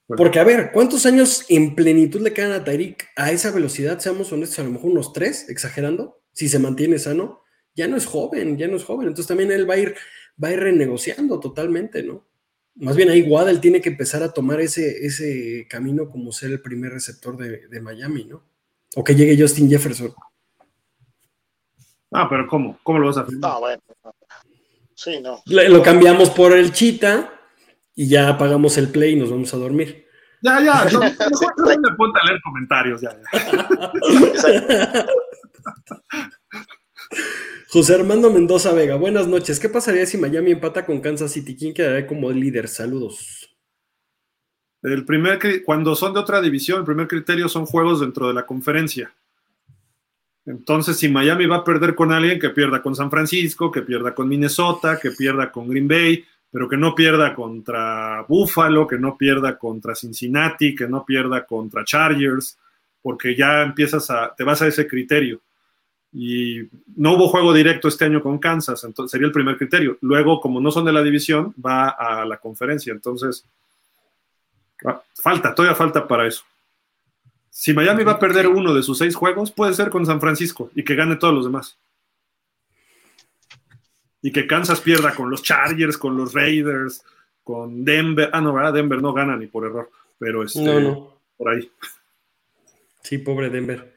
[0.08, 4.00] Porque, a ver, ¿cuántos años en plenitud le quedan a Tyreek a esa velocidad?
[4.00, 7.42] Seamos honestos, a lo mejor unos tres, exagerando, si se mantiene sano.
[7.76, 9.08] Ya no es joven, ya no es joven.
[9.08, 9.96] Entonces también él va a ir,
[10.42, 12.28] va a ir renegociando totalmente, ¿no?
[12.76, 16.62] Más bien ahí Waddle tiene que empezar a tomar ese, ese camino como ser el
[16.62, 18.44] primer receptor de, de Miami, ¿no?
[18.96, 20.14] O que llegue Justin Jefferson.
[22.12, 22.80] Ah, pero ¿cómo?
[22.84, 23.52] ¿Cómo lo vas a firmar?
[23.52, 23.82] No, bueno.
[24.04, 24.16] no.
[24.96, 25.42] Sí, no.
[25.46, 27.40] Le- Lo cambiamos por el Chita
[27.96, 30.06] y ya apagamos el play y nos vamos a dormir.
[30.42, 35.06] Ya, ya, no, mejor no me ponte a leer comentarios, ya, ya.
[37.74, 39.60] José Armando Mendoza Vega, buenas noches.
[39.60, 41.56] ¿Qué pasaría si Miami empata con Kansas City?
[41.56, 42.68] ¿Quién quedaría como líder?
[42.68, 43.50] Saludos.
[44.84, 48.46] El primer, cuando son de otra división, el primer criterio son juegos dentro de la
[48.46, 49.12] conferencia.
[50.46, 54.14] Entonces, si Miami va a perder con alguien, que pierda con San Francisco, que pierda
[54.14, 59.18] con Minnesota, que pierda con Green Bay, pero que no pierda contra Buffalo, que no
[59.18, 62.56] pierda contra Cincinnati, que no pierda contra Chargers,
[63.02, 65.42] porque ya empiezas a, te vas a ese criterio.
[66.16, 69.98] Y no hubo juego directo este año con Kansas, entonces sería el primer criterio.
[70.02, 72.94] Luego, como no son de la división, va a la conferencia.
[72.94, 73.46] Entonces,
[74.86, 76.44] Ah, Falta, todavía falta para eso.
[77.50, 80.72] Si Miami va a perder uno de sus seis juegos, puede ser con San Francisco
[80.76, 81.78] y que gane todos los demás.
[84.22, 87.04] Y que Kansas pierda con los Chargers, con los Raiders,
[87.44, 88.30] con Denver.
[88.34, 88.74] Ah, no, ¿verdad?
[88.74, 91.18] Denver no gana ni por error, pero este, No, no.
[91.38, 91.72] por ahí.
[93.04, 93.93] Sí, pobre Denver.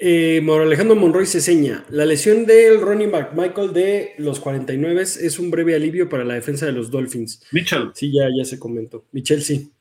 [0.00, 1.84] Eh, Mauro Alejandro Monroy se seña.
[1.90, 6.34] La lesión del running back Michael de los 49 es un breve alivio para la
[6.34, 7.42] defensa de los Dolphins.
[7.50, 9.04] Mitchell, Sí, ya, ya se comentó.
[9.10, 9.72] Michelle, sí.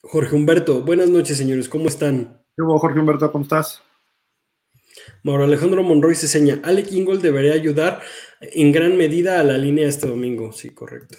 [0.00, 1.68] Jorge Humberto, buenas noches, señores.
[1.68, 2.42] ¿Cómo están?
[2.56, 3.30] ¿qué hubo, Jorge Humberto?
[3.30, 3.82] ¿Cómo estás?
[5.22, 6.60] Mauro Alejandro Monroy se seña.
[6.64, 8.00] Alec Ingold debería ayudar
[8.40, 10.52] en gran medida a la línea este domingo.
[10.52, 11.18] Sí, correcto.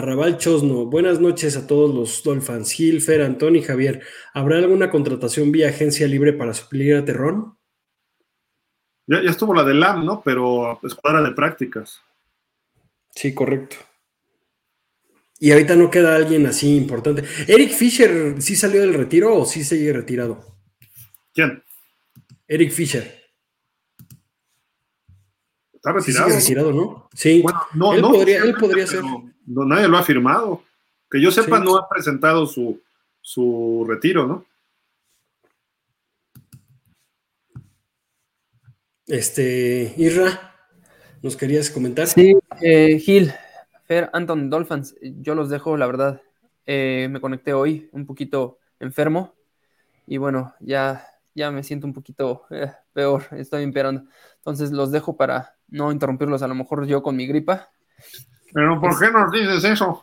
[0.00, 2.70] Arrabal Chosno, buenas noches a todos los Dolphins.
[2.72, 4.02] Gil, Fer, Antón y Javier.
[4.34, 7.56] ¿Habrá alguna contratación vía agencia libre para suplir a Terrón?
[9.06, 10.20] Ya, ya estuvo la de LAM, ¿no?
[10.22, 12.02] Pero escuadra de prácticas.
[13.14, 13.76] Sí, correcto.
[15.38, 17.24] Y ahorita no queda alguien así importante.
[17.48, 20.44] ¿Eric Fisher sí salió del retiro o sí sigue retirado?
[21.32, 21.62] ¿Quién?
[22.46, 23.22] Eric Fisher.
[25.72, 26.26] Está Sí retirado.
[26.28, 27.08] sigue retirado, ¿no?
[27.14, 27.40] Sí.
[27.40, 29.32] Bueno, no, Él no podría- él podría pero ser.
[29.46, 30.62] No, nadie lo ha firmado.
[31.10, 31.64] Que yo sepa, Sí.
[31.64, 32.80] no ha presentado su,
[33.20, 34.44] su retiro, ¿no?
[39.06, 40.54] Este, Irra,
[41.22, 42.08] ¿nos querías comentar?
[42.08, 43.32] Sí, eh, Gil,
[43.84, 46.22] Fer, Anton, Dolphins, yo los dejo, la verdad.
[46.66, 49.36] Eh, me conecté hoy un poquito enfermo
[50.08, 54.02] y bueno, ya, ya me siento un poquito eh, peor, estoy empeorando.
[54.38, 57.70] Entonces los dejo para no interrumpirlos, a lo mejor yo con mi gripa.
[58.52, 60.02] Pero ¿por qué nos dices eso?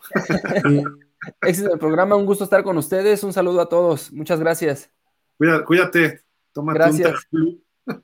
[1.42, 4.92] Éxito del programa, un gusto estar con ustedes, un saludo a todos, muchas gracias.
[5.38, 6.22] Cuida- Cuídate,
[6.52, 7.28] tómate Gracias.
[7.32, 7.64] un.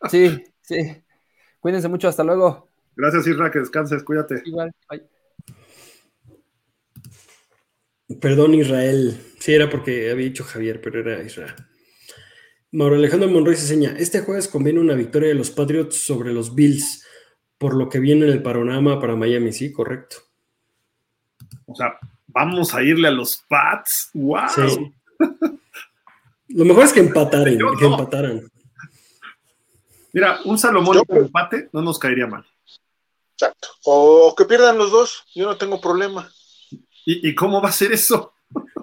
[0.09, 1.03] Sí, sí,
[1.59, 2.69] cuídense mucho, hasta luego.
[2.95, 4.41] Gracias, Isra, que descanses, cuídate.
[4.45, 5.03] Igual, bye.
[8.19, 9.19] Perdón, Israel.
[9.39, 11.53] Sí, era porque había dicho Javier, pero era Israel.
[12.71, 16.53] Mauro Alejandro Monroy se señala, este jueves conviene una victoria de los Patriots sobre los
[16.55, 17.05] Bills,
[17.57, 20.17] por lo que viene en el panorama para Miami, sí, correcto.
[21.69, 21.97] O sea,
[22.27, 24.09] vamos a irle a los Pats.
[24.13, 24.39] ¡Wow!
[24.53, 24.93] Sí.
[26.49, 28.49] Lo mejor es que empataran, que empataran.
[30.11, 32.43] Mira, un Salomón con empate no nos caería mal.
[33.33, 33.69] Exacto.
[33.85, 36.29] O que pierdan los dos, yo no tengo problema.
[37.05, 38.33] ¿Y, cómo va a ser eso?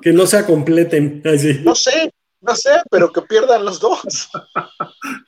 [0.00, 1.22] Que no se completen.
[1.64, 4.30] No sé, no sé, pero que pierdan los dos.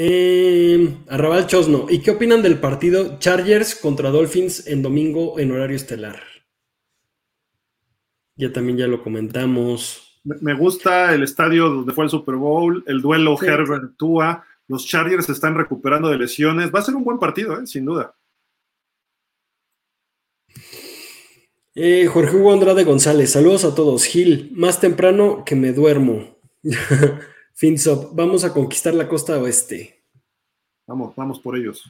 [0.00, 5.74] eh, Arrabal Chosno, ¿y qué opinan del partido Chargers contra Dolphins en domingo en horario
[5.74, 6.22] estelar?
[8.36, 10.20] Ya también ya lo comentamos.
[10.22, 14.44] Me gusta el estadio donde fue el Super Bowl, el duelo Herbert-Tua.
[14.68, 16.72] Los Chargers se están recuperando de lesiones.
[16.72, 17.66] Va a ser un buen partido, ¿eh?
[17.66, 18.14] sin duda.
[21.74, 24.04] Eh, Jorge Hugo Andrade González, saludos a todos.
[24.04, 26.38] Gil, más temprano que me duermo.
[27.58, 30.04] Finsop, vamos a conquistar la costa oeste.
[30.86, 31.82] Vamos, vamos por ellos.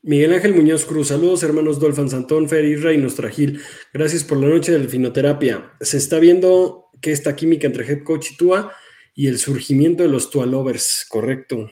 [0.00, 3.60] Miguel Ángel Muñoz Cruz, saludos hermanos Dolphin Santón, Fer, Isra y nuestra Gil.
[3.92, 5.74] Gracias por la noche de delfinoterapia.
[5.78, 8.72] Se está viendo que esta química entre head coach y Tua
[9.14, 11.70] y el surgimiento de los Tua Lovers, correcto.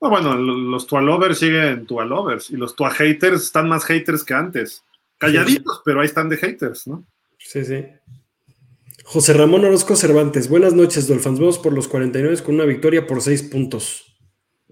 [0.00, 4.34] bueno, los Tua Lovers siguen Tua Lovers y los Tua Haters están más haters que
[4.34, 4.82] antes.
[5.16, 7.06] Calladitos, pero ahí están de haters, ¿no?
[7.38, 7.84] Sí, sí.
[9.04, 11.38] José Ramón Orozco Cervantes, buenas noches, Dolphins.
[11.38, 14.16] Vamos por los 49 con una victoria por 6 puntos.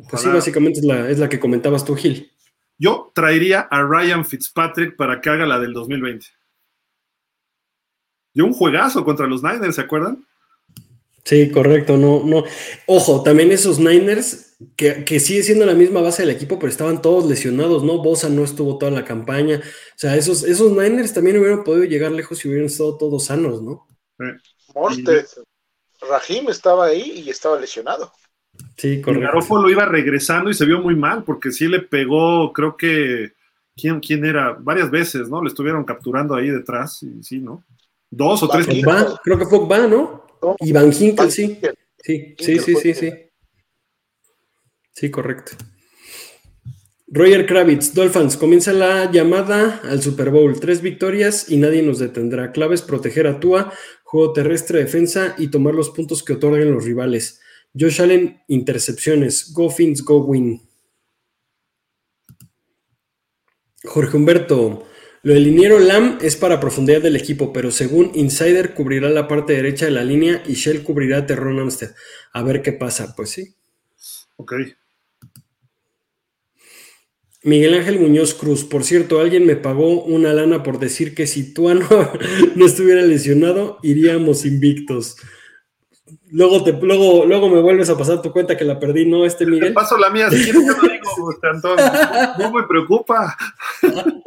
[0.09, 0.81] Pues sí, básicamente
[1.11, 2.33] es la, que comentabas tú, Gil.
[2.79, 6.27] Yo traería a Ryan Fitzpatrick para que haga la del 2020.
[8.33, 10.27] Dio un juegazo contra los Niners, ¿se acuerdan?
[11.25, 12.43] Sí, correcto, no, no.
[12.87, 17.03] Ojo, también esos Niners, que, que, sigue siendo la misma base del equipo, pero estaban
[17.03, 18.03] todos lesionados, ¿no?
[18.03, 19.59] Bosa no estuvo toda la campaña.
[19.59, 23.63] O sea, esos, esos Niners también hubieran podido llegar lejos si hubieran estado todos sanos,
[23.63, 23.87] ¿no?
[24.19, 25.05] Sí.
[26.09, 28.13] Rahim estaba ahí y estaba lesionado.
[28.77, 29.59] Sí, correcto.
[29.59, 33.33] lo iba regresando y se vio muy mal porque sí le pegó, creo que,
[33.77, 34.57] ¿quién, quién era?
[34.59, 35.43] Varias veces, ¿no?
[35.43, 37.65] Le estuvieron capturando ahí detrás y sí, ¿no?
[38.11, 38.67] Dos o tres.
[38.67, 40.27] creo que fue Va, ¿no?
[40.61, 41.59] Y Van Hinkel, sí.
[41.99, 43.13] Sí, sí, sí, sí, sí.
[44.93, 45.53] Sí, correcto.
[47.07, 50.59] Roger Kravitz, Dolphins, comienza la llamada al Super Bowl.
[50.59, 52.53] Tres victorias y nadie nos detendrá.
[52.53, 53.73] Clave es proteger a Tua,
[54.13, 57.41] juego terrestre, defensa y tomar los puntos que otorguen los rivales.
[57.73, 59.55] Josh Allen, intercepciones.
[59.55, 60.61] Go Fins, go win.
[63.85, 64.87] Jorge Humberto,
[65.23, 69.55] lo del liniero Lam es para profundidad del equipo, pero según Insider cubrirá la parte
[69.55, 71.95] derecha de la línea y Shell cubrirá a Terron Amstead.
[72.35, 73.55] A ver qué pasa, pues sí.
[74.37, 74.53] Ok.
[77.45, 81.53] Miguel Ángel Muñoz Cruz, por cierto, alguien me pagó una lana por decir que si
[81.53, 81.89] Tuano
[82.55, 85.17] no estuviera lesionado, iríamos invictos.
[86.31, 89.27] Luego, te, luego, luego me vuelves a pasar tu cuenta que la perdí, ¿no?
[89.27, 89.69] Este Miguel.
[89.69, 91.85] Te paso la mía, si quieres yo lo digo, Antonio.
[92.39, 93.37] No me preocupa.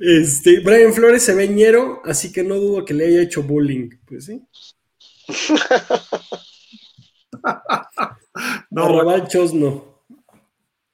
[0.00, 3.90] Este, Brian Flores se ve ñero, así que no dudo que le haya hecho bullying.
[4.06, 4.40] Pues sí.
[8.70, 9.97] no.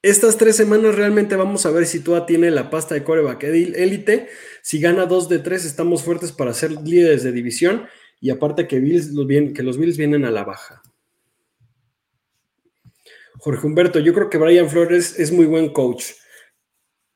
[0.05, 4.29] Estas tres semanas realmente vamos a ver si Tua tiene la pasta de coreback élite.
[4.61, 7.87] Si gana dos de tres, estamos fuertes para ser líderes de división
[8.21, 9.09] y aparte que, Bills,
[9.55, 10.83] que los Bills vienen a la baja.
[13.39, 16.11] Jorge Humberto, yo creo que Brian Flores es muy buen coach,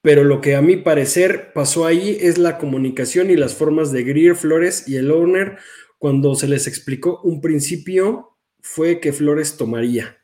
[0.01, 4.01] pero lo que a mi parecer pasó ahí es la comunicación y las formas de
[4.01, 5.59] Greer, Flores y el owner
[5.99, 10.17] cuando se les explicó un principio fue que Flores tomaría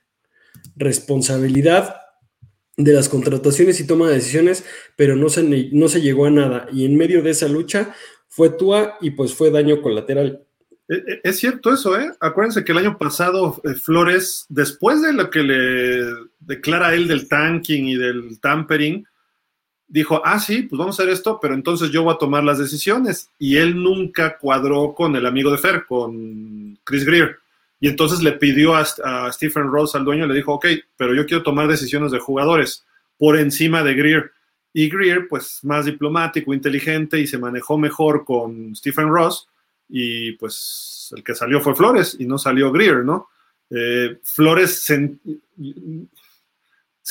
[0.75, 2.04] responsabilidad
[2.77, 4.65] de las contrataciones y toma de decisiones,
[4.95, 6.67] pero no se, no se llegó a nada.
[6.71, 7.95] Y en medio de esa lucha
[8.27, 10.41] fue Tua y pues fue daño colateral.
[10.87, 12.11] Eh, eh, es cierto eso, ¿eh?
[12.19, 16.05] Acuérdense que el año pasado eh, Flores, después de lo que le
[16.39, 19.05] declara él del tanking y del tampering,
[19.87, 22.59] dijo, ah, sí, pues vamos a hacer esto, pero entonces yo voy a tomar las
[22.59, 23.29] decisiones.
[23.39, 27.37] Y él nunca cuadró con el amigo de Fer, con Chris Greer.
[27.85, 30.65] Y entonces le pidió a, Stephen Ross, al dueño, le dijo, ok,
[30.97, 32.83] pero yo quiero tomar decisiones de jugadores
[33.15, 34.31] por encima de Greer.
[34.73, 39.47] Y Greer, pues más diplomático, inteligente y se manejó mejor con Stephen Ross
[39.87, 43.29] y pues el que salió fue Flores y no salió Greer, ¿no?
[43.69, 45.19] Eh, Flores se,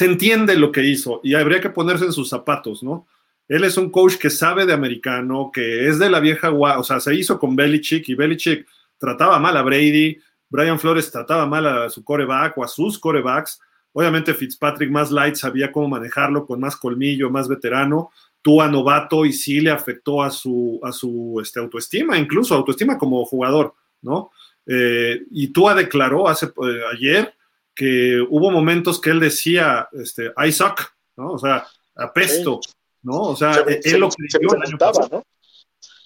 [0.05, 3.07] entiende lo que hizo y habría que ponerse en sus zapatos, ¿no?
[3.47, 6.99] Él es un coach que sabe de americano, que es de la vieja, o sea,
[6.99, 8.67] se hizo con Belichick y Belichick
[8.99, 10.19] trataba mal a Brady,
[10.55, 13.61] Brian Flores trataba mal a su coreback o a sus corebacks.
[13.93, 19.33] Obviamente Fitzpatrick más light sabía cómo manejarlo con más colmillo, más veterano, Tua novato y
[19.33, 24.31] sí le afectó a su, a su este, autoestima, incluso autoestima como jugador, ¿no?
[24.65, 27.35] Eh, y Tua declaró hace, eh, ayer
[27.75, 30.83] que hubo momentos que él decía, este, I suck,
[31.17, 31.33] ¿no?
[31.33, 31.67] O sea,
[31.97, 32.61] apesto,
[33.03, 33.23] ¿no?
[33.23, 35.09] O sea, él lo creyó el año pasado.
[35.11, 35.25] ¿no?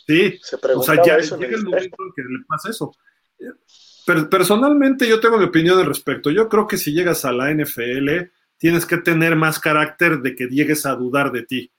[0.07, 0.41] Sí,
[0.75, 2.95] o sea, ya llega el momento en que le pasa eso.
[4.31, 6.31] Personalmente yo tengo mi opinión al respecto.
[6.31, 10.47] Yo creo que si llegas a la NFL, tienes que tener más carácter de que
[10.47, 11.73] llegues a dudar de ti.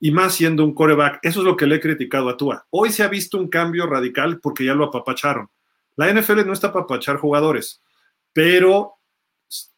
[0.00, 1.20] Y más siendo un coreback.
[1.22, 2.66] Eso es lo que le he criticado a Tua.
[2.70, 5.48] Hoy se ha visto un cambio radical porque ya lo apapacharon.
[5.96, 7.80] La NFL no está para apapachar jugadores,
[8.32, 8.94] pero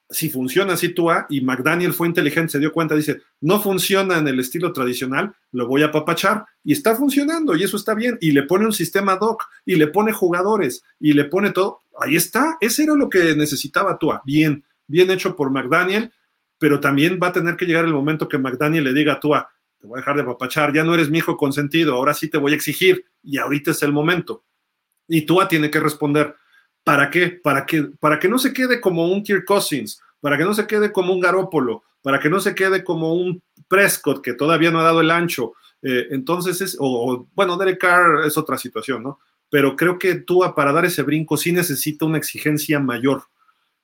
[0.09, 4.29] si funciona así Tua, y McDaniel fue inteligente, se dio cuenta, dice, no funciona en
[4.29, 8.31] el estilo tradicional, lo voy a papachar, y está funcionando, y eso está bien, y
[8.33, 12.57] le pone un sistema doc, y le pone jugadores, y le pone todo, ahí está,
[12.61, 16.13] ese era lo que necesitaba Tua, bien, bien hecho por McDaniel,
[16.59, 19.49] pero también va a tener que llegar el momento que McDaniel le diga a Tua,
[19.79, 22.39] te voy a dejar de papachar, ya no eres mi hijo consentido, ahora sí te
[22.39, 24.45] voy a exigir, y ahorita es el momento.
[25.09, 26.35] Y Tua tiene que responder,
[26.87, 27.31] ¿Para qué?
[27.31, 30.69] Para que, para que no se quede como un Kirk Cousins, para que no se
[30.69, 34.79] quede como un Garópolo, para que no se quede como un Prescott que todavía no
[34.79, 35.55] ha dado el ancho.
[35.83, 39.19] Eh, entonces, es, o, bueno, Derek Carr es otra situación, ¿no?
[39.51, 43.25] Pero creo que tú para dar ese brinco sí necesita una exigencia mayor.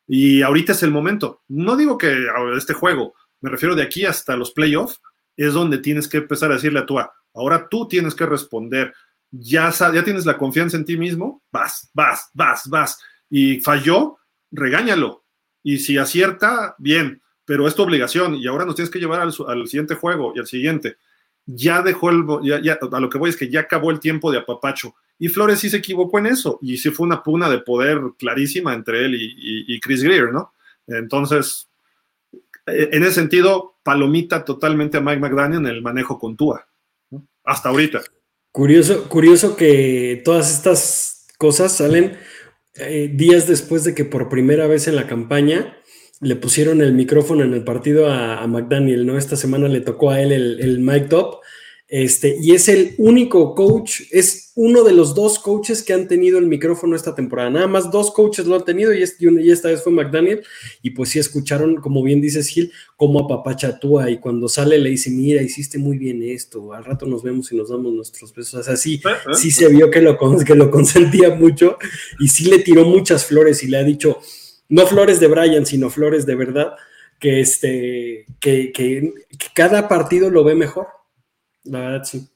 [0.06, 1.42] Y ahorita es el momento.
[1.48, 2.26] No digo que
[2.56, 5.00] este juego, me refiero de aquí hasta los playoffs,
[5.36, 8.92] es donde tienes que empezar a decirle a Tua, ahora tú tienes que responder
[9.32, 12.98] ya, ya tienes la confianza en ti mismo, vas, vas, vas, vas.
[13.30, 14.18] Y falló,
[14.50, 15.24] regáñalo.
[15.62, 19.32] Y si acierta, bien, pero es tu obligación y ahora nos tienes que llevar al,
[19.66, 20.96] siguiente juego y al siguiente.
[21.54, 22.24] Ya dejó el,
[22.62, 24.94] ya, a lo que voy es que ya acabó el tiempo de apapacho.
[25.18, 28.74] Y Flores sí se equivocó en eso y sí fue una puna de poder clarísima
[28.74, 30.52] entre él y, Chris Greer, ¿no?
[30.86, 31.68] Entonces,
[32.66, 36.66] e, en ese sentido, palomita totalmente a Mike McDaniel en el manejo con Tua,
[37.44, 38.02] hasta ahorita.
[38.50, 42.18] Curioso, curioso que todas estas cosas salen
[42.74, 45.76] eh, días después de que por primera vez en la campaña
[46.22, 49.18] le pusieron el micrófono en el partido a, McDaniel, ¿no?
[49.18, 51.42] Esta semana le tocó a él el, el mic top
[51.92, 56.38] este, y es el único coach, es uno de los dos coaches que han tenido
[56.38, 57.50] el micrófono esta temporada.
[57.50, 60.42] Nada más dos coaches lo han tenido y, esta vez fue McDaniel.
[60.80, 64.78] Y pues sí escucharon, como bien dices Gil, como a papá chatúa y cuando sale
[64.78, 68.34] le dice, mira, hiciste muy bien esto, al rato nos vemos y nos damos nuestros
[68.34, 68.60] besos.
[68.60, 69.34] O sea, sí, eh, eh.
[69.34, 71.76] sí se vio que lo, que lo consentía mucho
[72.18, 74.18] y sí le tiró muchas flores y le ha dicho,
[74.72, 76.76] no flores de Brian, sino flores de verdad,
[77.20, 79.12] que, este, que, que
[79.54, 80.88] cada partido lo ve mejor
[81.64, 82.28] la verdad, sí.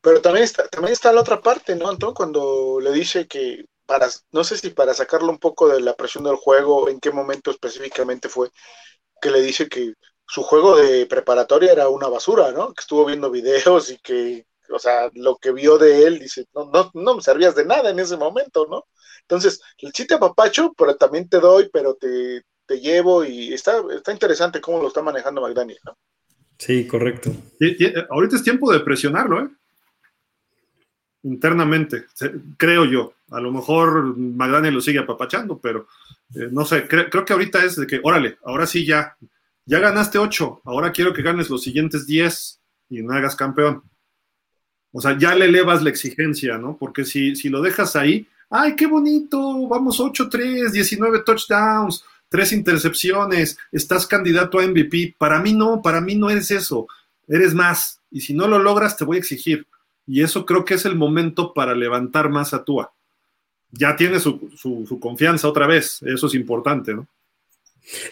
[0.00, 2.14] Pero también está, también está la otra parte, ¿no, Anton?
[2.14, 6.24] Cuando le dice que para, no sé si para sacarlo un poco de la presión
[6.24, 8.50] del juego, en qué momento específicamente fue,
[9.20, 9.94] que le dice que
[10.26, 12.72] su juego de preparatoria era una basura, ¿no?
[12.74, 16.66] Que estuvo viendo videos y que, o sea, lo que vio de él, dice, no,
[16.66, 18.86] no, no me servías de nada en ese momento, ¿no?
[19.28, 24.12] Entonces, el chiste papacho, pero también te doy, pero te, te llevo y está, está
[24.12, 25.96] interesante cómo lo está manejando McDaniel, ¿no?
[26.58, 27.30] Sí, correcto.
[28.10, 29.48] ahorita es tiempo de presionarlo, ¿eh?
[31.24, 32.04] Internamente,
[32.58, 33.14] creo yo.
[33.30, 35.88] A lo mejor Magdani lo sigue apapachando, pero
[36.34, 39.16] eh, no sé, creo que ahorita es de que, órale, ahora sí ya,
[39.64, 42.60] ya ganaste ocho, ahora quiero que ganes los siguientes diez
[42.90, 43.82] y no hagas campeón.
[44.92, 46.76] O sea, ya le elevas la exigencia, ¿no?
[46.76, 53.58] Porque si, si lo dejas ahí, ay, qué bonito, vamos 8-3, 19 touchdowns, tres intercepciones,
[53.72, 55.16] estás candidato a MVP.
[55.18, 56.86] Para mí no, para mí no eres eso,
[57.26, 58.00] eres más.
[58.12, 59.66] Y si no lo logras, te voy a exigir.
[60.06, 62.92] Y eso creo que es el momento para levantar más a Tua.
[63.72, 64.38] Ya tiene su,
[65.00, 67.08] confianza otra vez, eso es importante, ¿no?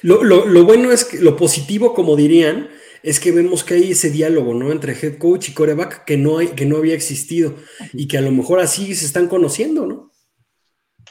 [0.02, 2.69] Lo, bueno es que, lo positivo, como dirían,
[3.05, 4.73] es que vemos que hay ese diálogo, ¿no?
[4.73, 7.55] Entre head coach y coreback que no, hay, que no había existido
[7.93, 10.11] y que a lo mejor así se están conociendo, ¿no?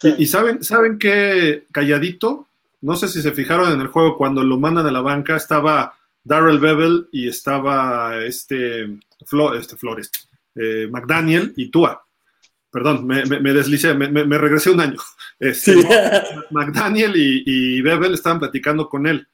[0.03, 2.47] Y, y, saben, saben que calladito
[2.81, 5.93] no sé si se fijaron en el juego cuando lo mandan a la banca, estaba
[6.23, 10.11] Darrell Bevel y estaba este, este Flores,
[10.55, 12.03] eh, McDaniel y Tua.
[12.71, 13.23] Perdón, me,
[13.53, 14.97] deslicé, me, regresé un año.
[15.39, 15.75] Este,
[16.51, 19.27] McDaniel y, y Bevel estaban platicando con él.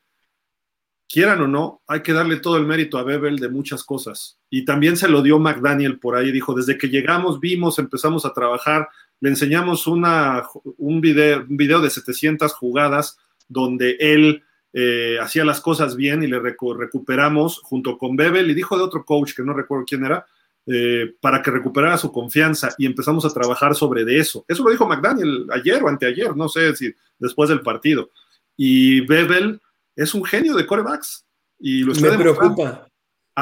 [1.10, 4.38] Quieran o no, hay que darle todo el mérito a Bevel de muchas cosas.
[4.49, 6.31] Y también se lo dio McDaniel por ahí.
[6.31, 8.88] Dijo, desde que llegamos, vimos, empezamos a trabajar,
[9.19, 10.44] le enseñamos una,
[10.77, 13.18] un, video, un video de 700 jugadas
[13.48, 18.77] donde él eh, hacía las cosas bien y le recuperamos junto con Bebel y dijo
[18.77, 20.26] de otro coach que no recuerdo quién era,
[20.65, 24.44] eh, para que recuperara su confianza y empezamos a trabajar sobre de eso.
[24.48, 28.10] Eso lo dijo McDaniel ayer o anteayer, no sé si después del partido.
[28.57, 29.61] Y Bebel
[29.95, 31.26] es un genio de corebacks
[31.57, 32.88] y lo está Me preocupa.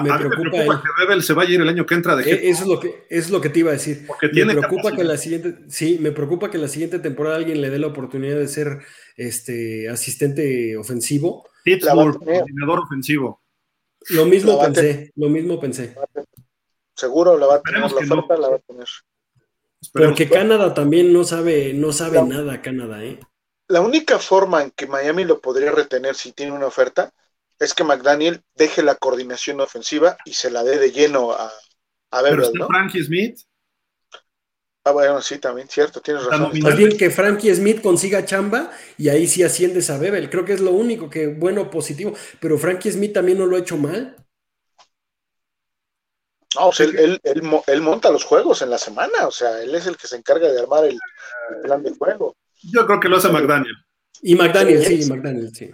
[0.03, 2.63] Me, preocupa, que Bebel se vaya a ir el año que entra de e, Eso
[2.63, 4.05] es lo que, es lo que te iba a decir.
[4.05, 7.61] Porque tiene me preocupa que la siguiente, sí, me preocupa que la siguiente temporada alguien
[7.61, 8.79] le dé la oportunidad de ser
[9.15, 11.47] este asistente ofensivo.
[11.63, 13.41] Pittsburgh, coordinador ofensivo.
[14.09, 15.95] Lo mismo pensé, lo mismo pensé.
[16.93, 18.87] Seguro la va a tener, la oferta la va a tener.
[19.93, 23.19] Porque Canadá también no sabe, no sabe nada, Canadá, ¿eh?
[23.67, 27.11] La única forma en que Miami lo podría retener si tiene una oferta
[27.59, 31.51] es que McDaniel deje la coordinación ofensiva y se la dé de lleno a,
[32.11, 33.39] a Pero está Frankie Smith.
[34.87, 36.51] Ah, bueno, sí, también, cierto, tienes razón.
[36.61, 40.29] Más bien que Frankie Smith consiga chamba y ahí sí asciendes a Bebel.
[40.29, 42.13] Creo que es lo único que bueno, positivo.
[42.39, 44.15] Pero Frankie Smith también no lo ha hecho mal.
[46.55, 49.87] No, o sea, él, él, monta los juegos en la semana, o sea, él es
[49.87, 50.97] el que se encarga de armar el,
[51.63, 52.37] plan de juego.
[52.61, 53.75] Yo creo que lo hace McDaniel.
[54.27, 55.69] Y McDaniel, sí, McDaniel, sí.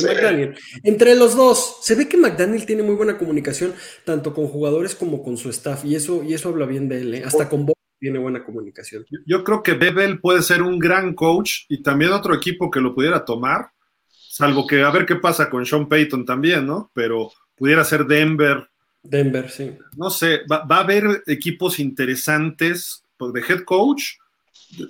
[0.00, 0.56] Y McDaniel.
[0.82, 3.74] Entre los dos, se ve que McDaniel tiene muy buena comunicación,
[4.04, 7.14] tanto con jugadores como con su staff, y eso, y eso habla bien de él,
[7.14, 7.22] ¿eh?
[7.24, 9.06] hasta con Bob tiene buena comunicación.
[9.24, 12.92] Yo creo que Bebel puede ser un gran coach y también otro equipo que lo
[12.92, 13.70] pudiera tomar,
[14.10, 16.90] salvo que a ver qué pasa con Sean Payton también, ¿no?
[16.92, 18.66] Pero pudiera ser Denver,
[19.02, 19.76] Denver, sí.
[19.96, 24.14] No sé, va, a haber equipos interesantes pues, de head coach.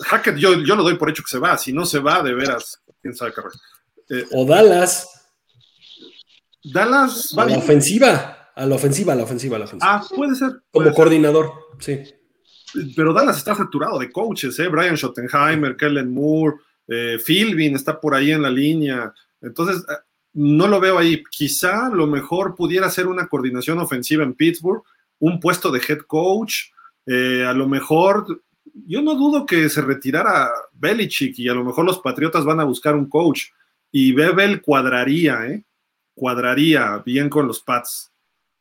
[0.00, 1.56] Hackett, yo, yo lo doy por hecho que se va.
[1.58, 3.32] Si no se va, de veras, quién sabe
[4.08, 5.08] eh, O Dallas.
[6.64, 8.50] Dallas a la ofensiva.
[8.54, 9.94] A la ofensiva, a la ofensiva, a la ofensiva.
[9.94, 10.62] Ah, puede ser.
[10.70, 12.02] Como coordinador, sí.
[12.96, 14.68] Pero Dallas está saturado de coaches, ¿eh?
[14.68, 16.56] Brian Schottenheimer, Kellen Moore,
[16.88, 19.12] eh, Philbin está por ahí en la línea.
[19.40, 19.84] Entonces,
[20.34, 21.22] no lo veo ahí.
[21.30, 24.82] Quizá lo mejor pudiera ser una coordinación ofensiva en Pittsburgh,
[25.18, 26.70] un puesto de head coach.
[27.06, 28.42] Eh, a lo mejor,
[28.74, 32.64] yo no dudo que se retirara Belichick y a lo mejor los Patriotas van a
[32.64, 33.46] buscar un coach.
[33.90, 35.64] Y Bebel cuadraría, ¿eh?
[36.14, 38.12] Cuadraría bien con los Pats.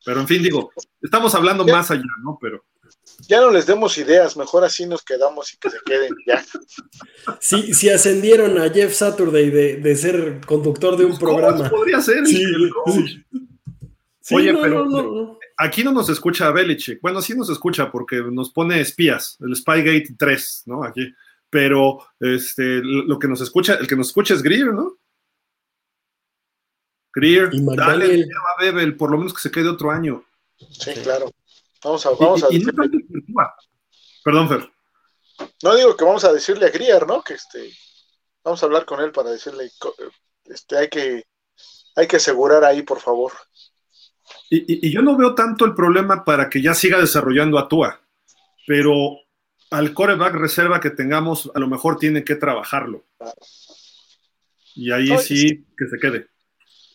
[0.04, 0.70] Pero en fin, digo,
[1.00, 2.38] estamos hablando más allá, ¿no?
[2.40, 2.64] Pero
[3.28, 6.44] ya no les demos ideas, mejor así nos quedamos y que se queden ya.
[7.40, 11.70] Sí, si ascendieron a Jeff Saturday de, ser conductor de un programa.
[11.70, 12.26] Podría ser.
[12.26, 12.44] Sí,
[14.30, 17.00] Oye, pero aquí no nos escucha Belichick.
[17.00, 20.84] Bueno, sí nos escucha porque nos pone espías, el Spygate 3, ¿no?
[20.84, 21.12] Aquí.
[21.50, 24.96] Pero este, lo que nos escucha, el que nos escucha es Greer, ¿no?
[27.14, 30.24] Greer, dale, a Bebel, por lo menos que se quede otro año.
[30.70, 31.30] Sí, claro.
[31.84, 32.48] Vamos a, vamos a
[34.24, 34.72] Perdón, Fer.
[35.62, 37.22] No digo que vamos a decirle a Grier, ¿no?
[37.22, 37.70] Que este,
[38.44, 39.70] vamos a hablar con él para decirle,
[40.44, 41.24] este, hay que,
[41.96, 43.32] hay que asegurar ahí, por favor.
[44.54, 48.02] Y, yo no veo tanto el problema para que ya siga desarrollando a Tua,
[48.66, 48.92] pero
[49.70, 53.06] al coreback reserva que tengamos, a lo mejor tiene que trabajarlo.
[54.74, 56.26] Y ahí sí que se quede.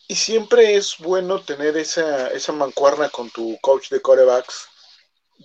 [0.07, 4.69] Y siempre es bueno tener esa, esa mancuerna con tu coach de corebacks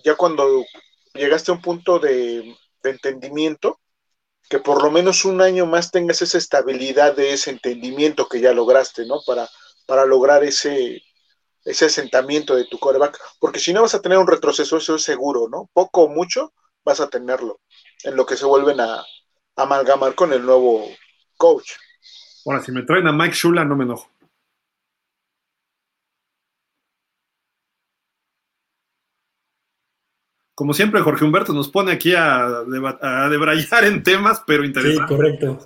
[0.03, 0.65] ya cuando
[1.13, 3.79] llegaste a un punto de, entendimiento,
[4.49, 8.51] que por lo menos un año más tengas esa estabilidad de ese entendimiento que ya
[8.51, 9.21] lograste, ¿no?
[9.25, 9.49] Para,
[9.85, 11.01] para lograr ese,
[11.65, 15.03] ese asentamiento de tu coreback, porque si no vas a tener un retroceso, eso es
[15.03, 15.69] seguro, ¿no?
[15.73, 16.53] Poco o mucho
[16.83, 17.61] vas a tenerlo,
[18.03, 19.03] en lo que se vuelven a,
[19.55, 20.83] amalgamar con el nuevo
[21.37, 21.73] coach.
[22.45, 24.09] Ahora, si me traen a Mike Shula, no me enojo.
[30.55, 32.63] como siempre, Jorge Humberto nos pone aquí a,
[33.29, 35.01] debrayar en temas, pero interesante.
[35.01, 35.59] Sí, correcto.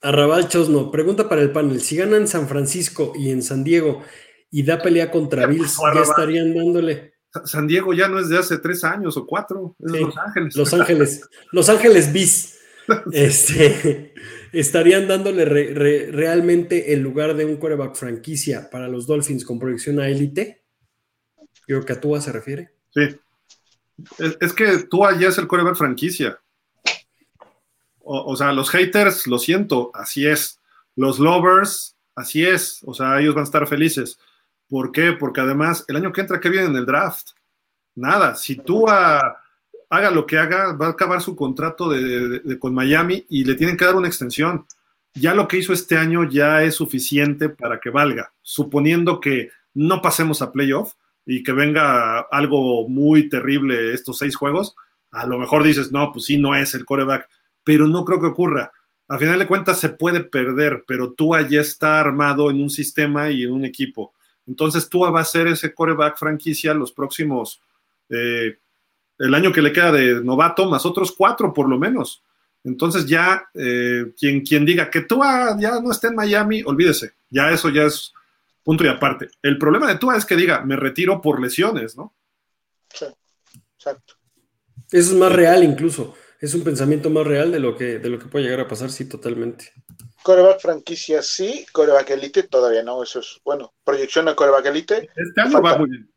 [0.00, 1.80] Arrabal Chosno, pregunta para el panel.
[1.80, 4.02] Si ganan San Francisco y en San Diego
[4.50, 7.14] y da pelea contra Bills, ¿ya estarían dándole?
[7.44, 10.56] San Diego ya no es de hace tres años o cuatro, es Los Ángeles.
[10.56, 12.58] Los Ángeles, Los Ángeles Bis.
[13.12, 14.14] este,
[14.52, 20.08] estarían dándole realmente el lugar de un coreback franquicia para los Dolphins con proyección a
[20.08, 20.62] élite.
[21.66, 22.70] Creo que a Tua se refiere.
[22.94, 23.18] Sí.
[24.40, 26.40] Es, que tú allá es el coreback franquicia.
[28.10, 30.60] O, sea, los haters, lo siento, así es.
[30.96, 32.80] Los lovers, así es.
[32.86, 34.18] O sea, ellos van a estar felices.
[34.66, 35.12] ¿Por qué?
[35.12, 37.32] Porque además, el año que entra, ¿qué viene en el draft?
[37.94, 38.34] Nada.
[38.34, 43.44] Si tú haga lo que haga, va a acabar su contrato de, con Miami y
[43.44, 44.66] le tienen que dar una extensión.
[45.12, 50.00] Ya lo que hizo este año ya es suficiente para que valga, suponiendo que no
[50.00, 50.94] pasemos a playoff
[51.26, 54.74] y que venga algo muy terrible estos seis juegos,
[55.10, 57.28] a lo mejor dices, no, pues sí, no es el coreback,
[57.68, 58.72] pero no creo que ocurra.
[59.08, 63.30] A final de cuentas se puede perder, pero Tua ya está armado en un sistema
[63.30, 64.14] y en un equipo.
[64.46, 67.60] Entonces Tua va a ser ese coreback franquicia los próximos,
[68.08, 68.56] eh,
[69.18, 72.22] el año que le queda de novato, más otros cuatro por lo menos.
[72.64, 77.50] Entonces ya, eh, quien, quien diga que Tua ya no está en Miami, olvídese, ya
[77.50, 78.14] eso ya es
[78.64, 79.28] punto y aparte.
[79.42, 82.14] El problema de Tua es que diga, me retiro por lesiones, ¿no?
[82.94, 83.04] Sí,
[83.76, 84.14] exacto.
[84.90, 86.16] Eso es más real incluso.
[86.40, 88.90] Es un pensamiento más real de lo que, de lo que puede llegar a pasar,
[88.90, 89.72] sí, totalmente.
[90.22, 95.08] Coreback franquicia sí, coreback elite todavía no, eso es, bueno, proyección a coreback elite.
[95.16, 96.12] Este año va muy bien.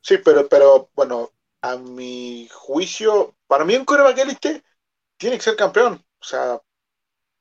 [0.00, 4.62] Sí, pero, pero bueno, a mi juicio, para mí un coreback elite
[5.16, 5.94] tiene que ser campeón.
[6.20, 6.60] O sea,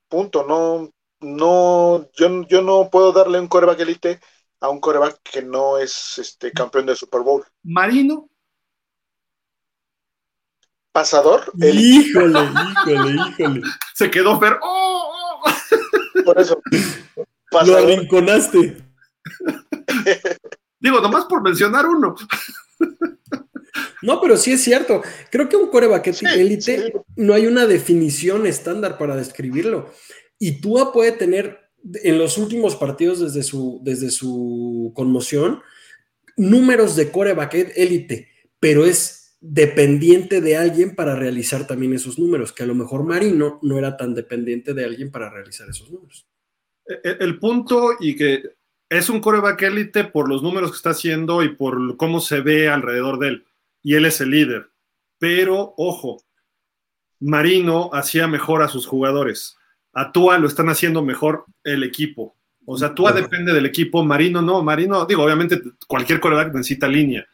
[0.09, 0.45] punto.
[0.45, 0.89] No,
[1.21, 4.19] no, yo, yo no puedo darle un coreback elite
[4.59, 7.45] a un coreback que no es este campeón de Super Bowl.
[7.63, 8.29] Marino.
[10.97, 11.41] Pasador.
[11.61, 12.39] Híjole,
[12.87, 13.61] híjole, híjole.
[13.93, 14.57] Se quedó Fer.
[14.63, 15.43] ¡Oh!
[15.45, 16.23] oh!
[16.25, 16.59] Por eso.
[17.67, 18.77] Lo arrinconaste.
[20.79, 22.15] Digo, nomás por mencionar uno.
[24.01, 25.03] No, pero sí es cierto.
[25.29, 29.93] Creo que un coreback élite no hay una definición estándar para describirlo.
[30.39, 31.59] Y Tua puede tener
[31.93, 35.61] en los últimos partidos desde su, desde su conmoción
[36.37, 38.29] números de coreback élite,
[38.59, 43.59] pero es dependiente de alguien para realizar también esos números, que a lo mejor Marino
[43.61, 46.27] no era tan dependiente de alguien para realizar esos números.
[46.85, 48.43] El, e, el punto y que
[48.89, 52.69] es un coreback élite por los números que está haciendo y por cómo se ve
[52.69, 53.47] alrededor de él
[53.87, 54.69] y él es el líder.
[55.17, 56.21] Pero, ojo,
[57.19, 59.57] Marino hacía mejor a sus jugadores.
[59.93, 62.35] A Tua lo están haciendo mejor el equipo.
[62.65, 64.61] O sea, Tua depende del equipo, Marino no.
[64.61, 67.25] Marino, digo, obviamente cualquier coreback necesita línea,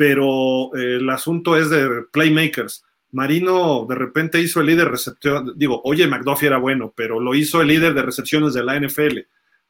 [0.00, 2.82] pero eh, el asunto es de playmakers.
[3.12, 7.60] Marino de repente hizo el líder receptor, digo, oye, McDuffie era bueno, pero lo hizo
[7.60, 9.18] el líder de recepciones de la NFL.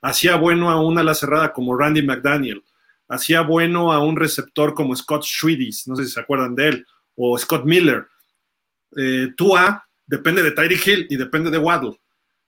[0.02, 2.62] Hacía bueno a una ala cerrada como Randy McDaniel
[3.10, 6.86] hacía bueno a un receptor como Scott Schwedis, no sé si se acuerdan de él,
[7.16, 8.06] o Scott Miller.
[8.96, 12.00] Eh, Tua depende de Tyreek Hill y depende de Waddle.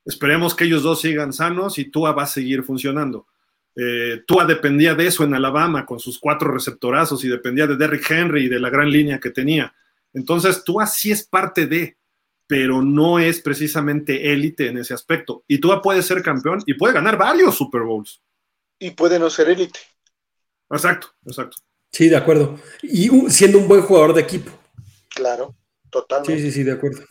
[0.04, 3.26] Esperemos que ellos dos sigan sanos y Tua va a seguir funcionando.
[3.74, 8.10] Eh, Tua dependía de eso en Alabama con sus cuatro receptorazos y dependía de Derrick
[8.10, 9.74] Henry y de la gran línea que tenía.
[10.12, 11.96] Entonces, Tua sí es parte de,
[12.46, 15.44] pero no es precisamente élite en ese aspecto.
[15.48, 18.20] Y Tua puede ser campeón y puede ganar varios Super Bowls.
[18.78, 19.80] Y puede no ser élite.
[20.70, 21.56] Exacto, exacto.
[21.90, 22.58] Sí, de acuerdo.
[22.82, 24.50] Y siendo un buen jugador de equipo.
[25.14, 25.54] Claro,
[25.90, 26.36] totalmente.
[26.36, 27.02] Sí, sí, sí, de acuerdo.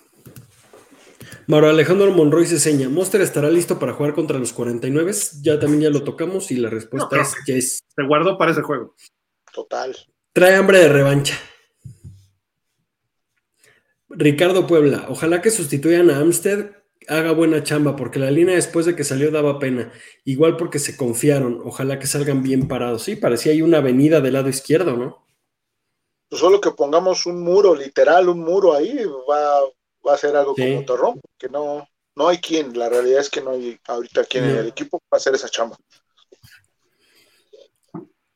[1.48, 5.12] Mauro Alejandro Monroy se seña, ¿Monster estará listo para jugar contra los 49?
[5.42, 7.80] Ya también ya lo tocamos y la respuesta es que es.
[7.96, 8.96] Se guardó para ese juego.
[9.54, 9.96] Total.
[10.34, 11.38] Trae hambre de revancha.
[14.10, 18.96] Ricardo Puebla, ojalá que sustituyan a Amstead haga buena chamba, porque la línea después de
[18.96, 19.92] que salió daba pena.
[20.24, 21.62] Igual porque se confiaron.
[21.64, 23.04] Ojalá que salgan bien parados.
[23.04, 25.26] Sí, parecía hay una avenida del lado izquierdo, ¿no?
[26.30, 28.98] Pues solo que pongamos un muro, literal, un muro ahí,
[29.30, 29.60] va,
[30.08, 32.78] va a ser algo como Torrón, que no, no hay quien.
[32.78, 35.78] La realidad es que no hay ahorita quien en el equipo para hacer esa chamba.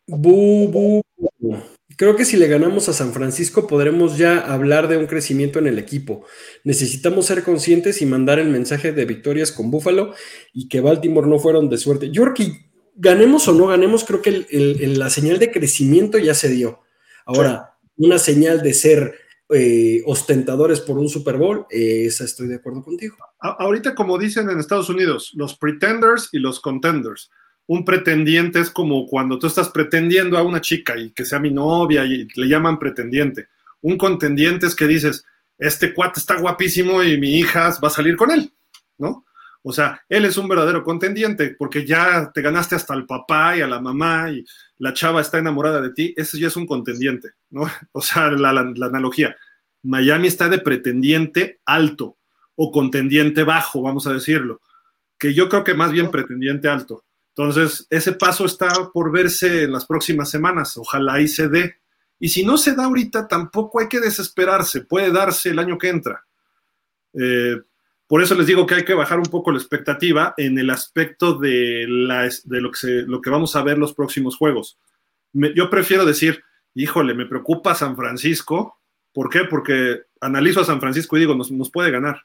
[0.07, 1.01] Bu, bu,
[1.39, 1.57] bu.
[1.97, 5.67] Creo que si le ganamos a San Francisco podremos ya hablar de un crecimiento en
[5.67, 6.25] el equipo.
[6.63, 10.13] Necesitamos ser conscientes y mandar el mensaje de victorias con Buffalo
[10.51, 12.11] y que Baltimore no fueron de suerte.
[12.11, 12.65] Yo creo que
[12.95, 14.45] ganemos o no ganemos, creo que
[14.97, 16.81] la señal de crecimiento ya se dio.
[17.25, 19.15] Ahora, una señal de ser
[19.49, 23.15] eh, ostentadores por un Super Bowl, eh, esa estoy de acuerdo contigo.
[23.39, 27.29] ahorita, como dicen en Estados Unidos, los pretenders y los contenders
[27.67, 31.51] un pretendiente es como cuando tú estás pretendiendo a una chica y que sea mi
[31.51, 33.47] novia y le llaman pretendiente.
[33.81, 35.25] Un contendiente es que dices,
[35.57, 38.51] este cuate está guapísimo y mi hija va a salir con él,
[38.97, 39.25] ¿no?
[39.63, 43.61] O sea, él es un verdadero contendiente porque ya te ganaste hasta al papá y
[43.61, 44.45] a la mamá y
[44.77, 47.63] la chava está enamorada de ti, ese ya es un contendiente, ¿no?
[47.91, 49.35] O sea, la, analogía.
[49.83, 52.17] Miami está de pretendiente alto
[52.55, 54.61] o contendiente bajo, vamos a decirlo,
[55.17, 57.03] que yo creo que más bien pretendiente alto.
[57.35, 60.77] Entonces, ese paso está por verse en las próximas semanas.
[60.77, 61.75] Ojalá ahí se dé.
[62.17, 64.81] Y si no se da ahorita, tampoco hay que desesperarse.
[64.81, 66.25] Puede darse el año que entra.
[67.13, 67.57] Eh,
[68.07, 71.37] por eso les digo que hay que bajar un poco la expectativa en el aspecto
[71.37, 74.77] de, lo, que vamos a ver los próximos juegos.
[75.33, 76.43] yo prefiero decir,
[76.75, 78.79] híjole, me preocupa San Francisco.
[79.11, 79.45] ¿Por qué?
[79.45, 82.21] Porque analizo a San Francisco y digo, nos puede ganar.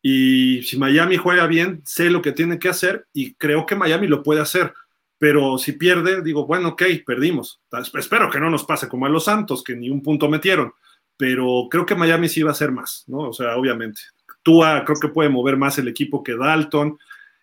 [0.00, 4.06] Y si Miami juega bien, sé lo que tiene que hacer y creo que Miami
[4.06, 4.72] lo puede hacer.
[5.18, 7.60] Pero si pierde, digo, bueno, ok, perdimos.
[7.94, 10.72] Espero que no nos pase como a los Santos, que ni un punto metieron.
[11.16, 13.30] Pero creo que Miami sí va a hacer más, ¿no?
[13.30, 14.00] O sea, obviamente.
[14.46, 16.96] Tua creo que puede mover más el equipo que Dalton.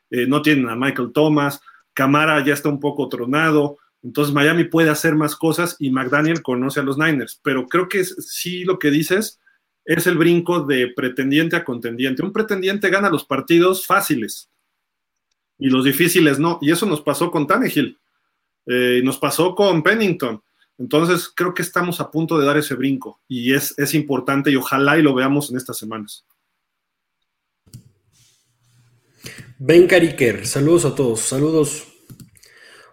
[0.10, 1.60] Eh, no tienen a Michael Thomas.
[1.94, 3.78] Camara ya está un poco tronado.
[4.02, 7.42] Entonces Miami puede hacer más cosas y McDaniel conoce a los Niners.
[7.44, 9.42] Pero creo que sí lo que dices
[9.84, 12.24] es el brinco de pretendiente a contendiente.
[12.24, 14.50] Un pretendiente gana los partidos fáciles
[15.60, 16.58] y los difíciles no.
[16.62, 18.00] Y eso nos pasó con Tannehill.
[18.66, 20.42] Eh, nos pasó con Pennington.
[20.78, 24.56] Entonces, creo que estamos a punto de dar ese brinco y es, es importante y
[24.56, 26.26] ojalá y lo veamos en estas semanas.
[29.66, 31.88] Ben Cariker, saludos a todos, saludos.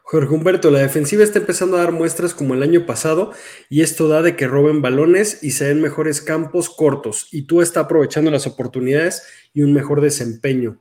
[0.05, 3.32] Jorge Humberto, la defensiva está empezando a dar muestras como el año pasado
[3.68, 7.60] y esto da de que roben balones y se den mejores campos cortos y tú
[7.60, 10.80] está aprovechando las oportunidades y un mejor desempeño.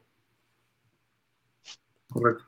[2.08, 2.44] Correcto.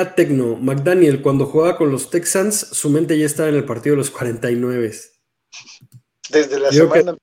[0.00, 3.92] a Tecno, McDaniel, cuando jugaba con los Texans, su mente ya estaba en el partido
[3.92, 4.94] de los 49.
[6.30, 7.18] Desde la semana.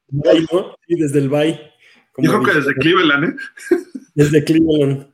[0.88, 1.71] Sí, desde el bye.
[2.18, 3.36] Yo creo que desde Cleveland, ¿eh?
[4.14, 5.08] Desde Cleveland.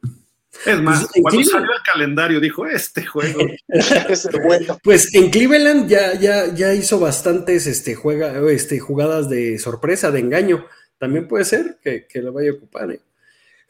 [0.66, 4.80] Es más, pues, cuando salió el calendario dijo, este juego es bueno.
[4.84, 10.20] Pues en Cleveland ya, ya, ya hizo bastantes este, juega, este, jugadas de sorpresa, de
[10.20, 10.66] engaño.
[10.98, 12.92] También puede ser que, lo vaya a ocupar.
[12.92, 13.02] ¿eh?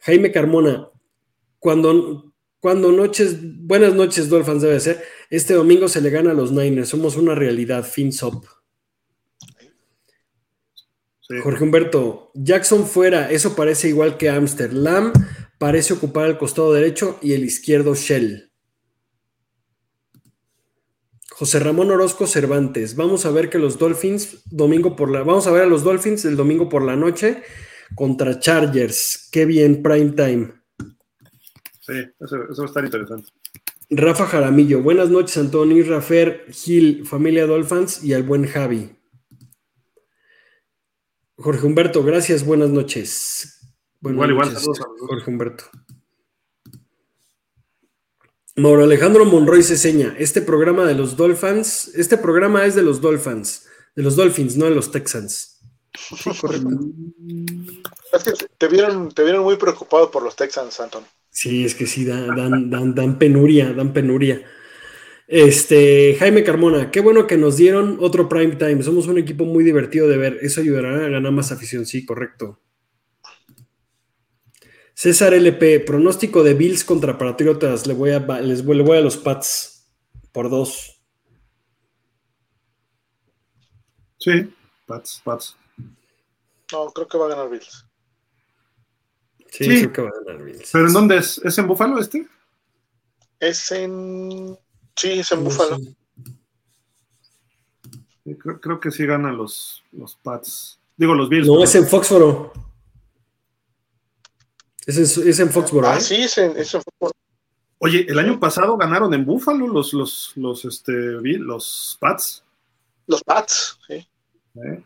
[0.00, 0.88] Jaime Carmona,
[1.58, 5.04] cuando, cuando noches, buenas noches, Dolphins debe ser.
[5.28, 6.88] Este domingo se le gana a los Niners.
[6.88, 7.84] Somos una realidad.
[7.84, 8.22] Fins
[11.42, 15.12] Jorge Humberto, Jackson fuera, eso parece igual que Amsterdam,
[15.58, 18.50] parece ocupar el costado derecho y el izquierdo Shell.
[21.30, 25.52] José Ramón Orozco Cervantes, vamos a ver que los Dolphins, domingo por la, vamos a
[25.52, 27.42] ver a los Dolphins el domingo por la noche
[27.94, 29.28] contra Chargers.
[29.30, 30.52] Qué bien, prime time.
[31.80, 33.28] Sí, eso, va a estar interesante.
[33.90, 38.97] Rafa Jaramillo, buenas noches, Antonio, Rafer, Gil, familia Dolphins y al buen Javi.
[41.38, 43.60] Jorge Humberto, gracias, buenas noches.
[44.02, 45.64] igual, igual, saludos Jorge Humberto.
[48.56, 53.68] Mauro Alejandro Monroy seña, este programa de los Dolphins, este programa es de los Dolphins,
[53.94, 55.60] de los Dolphins, no de los Texans.
[55.96, 56.68] Sí, correcto.
[58.10, 61.04] Es que te vieron, te vieron muy preocupado por los Texans, Anton.
[61.30, 64.42] Sí, es que sí, dan, dan, dan penuria, dan penuria.
[65.28, 68.82] Este, Jaime Carmona, qué bueno que nos dieron otro prime time.
[68.82, 70.38] Somos un equipo muy divertido de ver.
[70.40, 71.84] Eso ayudará a ganar más afición.
[71.84, 72.58] Sí, correcto.
[74.94, 77.86] César LP, pronóstico de Bills contra Patriotas.
[77.86, 79.86] Le voy a, les voy, a los Pats
[80.32, 80.98] por dos.
[84.18, 84.50] Sí,
[84.86, 85.56] Pats, Pats.
[86.72, 87.86] No, creo que va a ganar Bills.
[89.50, 90.70] Sí, creo que va a ganar Bills.
[90.72, 91.36] ¿Pero en dónde es?
[91.44, 92.26] ¿Es en Buffalo este?
[93.38, 94.58] Es en
[94.98, 95.78] Sí, es en Búfalo.
[98.60, 100.80] Creo, que sí ganan los, los Pats.
[100.96, 101.46] Digo, los Bills.
[101.46, 102.52] No, es en Foxboro.
[104.84, 105.86] Es en, Foxboro.
[105.86, 106.00] Ah, ¿eh?
[106.00, 106.52] sí, es en,
[106.82, 107.12] Foxboro.
[107.78, 112.44] Oye, el año pasado ganaron en Búfalo los, los, los, este, los Pats.
[113.06, 113.94] Los Pats, sí.
[113.94, 114.82] ¿Eh?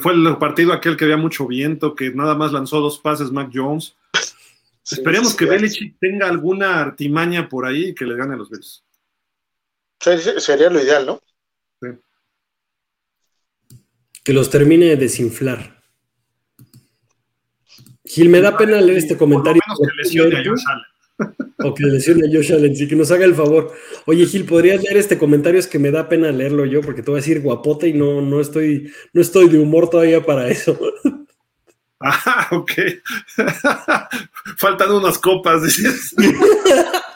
[0.00, 3.50] Fue el partido aquel que había mucho viento, que nada más lanzó dos pases Mac
[3.54, 3.96] Jones.
[4.90, 8.84] Esperemos que Belichick tenga alguna artimaña por ahí y que le gane a los Bills.
[10.00, 11.20] Sería lo ideal, ¿no?
[11.80, 11.88] Sí.
[14.24, 15.82] Que los termine de desinflar.
[18.04, 19.60] Gil, me da pena leer este comentario.
[19.78, 21.36] que lesione a Josh Allen.
[21.58, 23.72] O que lesione a Josh Allen, sí, que nos haga el favor.
[24.04, 25.58] Oye, Gil, ¿podrías leer este comentario?
[25.58, 28.20] Es que me da pena leerlo yo, porque te voy a decir guapote y no,
[28.20, 30.78] no, estoy, no estoy de humor todavía para eso.
[31.98, 32.72] Ah, ok.
[34.58, 36.14] Faltan unas copas, dices.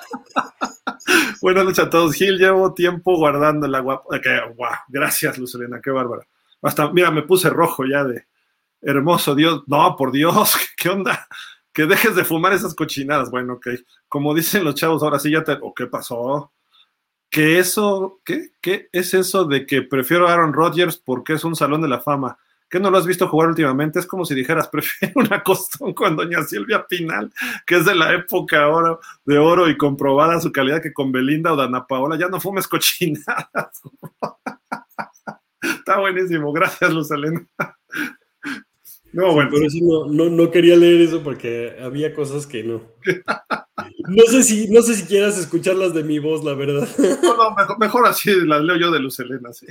[1.43, 2.15] Buenas noches a todos.
[2.15, 4.85] Gil, llevo tiempo guardando la guapa.
[4.89, 6.27] Gracias, Lucelena, qué bárbara.
[6.63, 8.27] Hasta, mira, me puse rojo ya de
[8.83, 9.63] hermoso Dios.
[9.67, 11.27] No, por Dios, ¿qué onda?
[11.73, 13.31] Que dejes de fumar esas cochinadas.
[13.31, 13.69] Bueno, ok.
[14.09, 15.53] Como dicen los chavos, ahora sí ya te.
[15.61, 16.53] ¿O qué pasó?
[17.31, 18.21] ¿Qué eso?
[18.25, 18.51] ¿Qué?
[18.61, 22.01] ¿Qué es eso de que prefiero a Aaron Rodgers porque es un salón de la
[22.01, 22.39] fama?
[22.71, 23.99] ¿Qué no lo has visto jugar últimamente?
[23.99, 27.33] Es como si dijeras, prefiero una costón con Doña Silvia Pinal,
[27.67, 31.53] que es de la época oro, de oro y comprobada su calidad que con Belinda
[31.53, 32.17] o Dana Paola.
[32.17, 33.83] Ya no fumes cochinadas.
[35.63, 36.53] Está buenísimo.
[36.53, 37.09] Gracias, Luz
[39.13, 39.51] No, bueno.
[39.51, 42.83] Por eso no, quería leer eso porque había cosas que no.
[44.09, 46.89] No sé si, no sé si quieras escucharlas de mi voz, la verdad.
[47.23, 49.67] No, no, mejor, así las leo yo de Luz sí.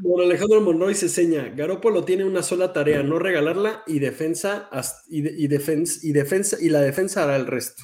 [0.00, 4.68] Bueno, Alejandro Monroy se seña, Garópolo tiene una sola tarea, no regalarla y defensa
[5.08, 7.82] y, defensa y defensa y la defensa hará el resto.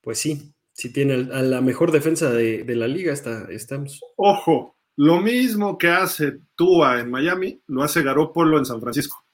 [0.00, 4.00] Pues sí, si tiene a la mejor defensa de, la liga está, estamos.
[4.16, 9.24] Ojo, lo mismo que hace Tua en Miami, lo hace Garópolo en San Francisco.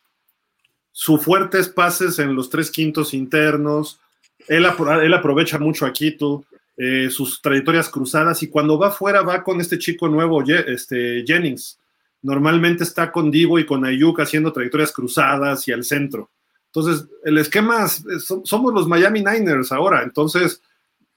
[0.91, 4.01] Su fuertes pases en los tres quintos internos,
[4.49, 4.67] él,
[5.03, 6.45] él aprovecha mucho a Quito,
[6.85, 11.79] eh, sus trayectorias cruzadas y cuando va fuera va con este chico nuevo, este, Jennings.
[12.23, 16.29] Normalmente está con Divo y con Ayuk haciendo trayectorias cruzadas y al centro.
[16.67, 20.61] Entonces, el esquema, somos los Miami Niners ahora, entonces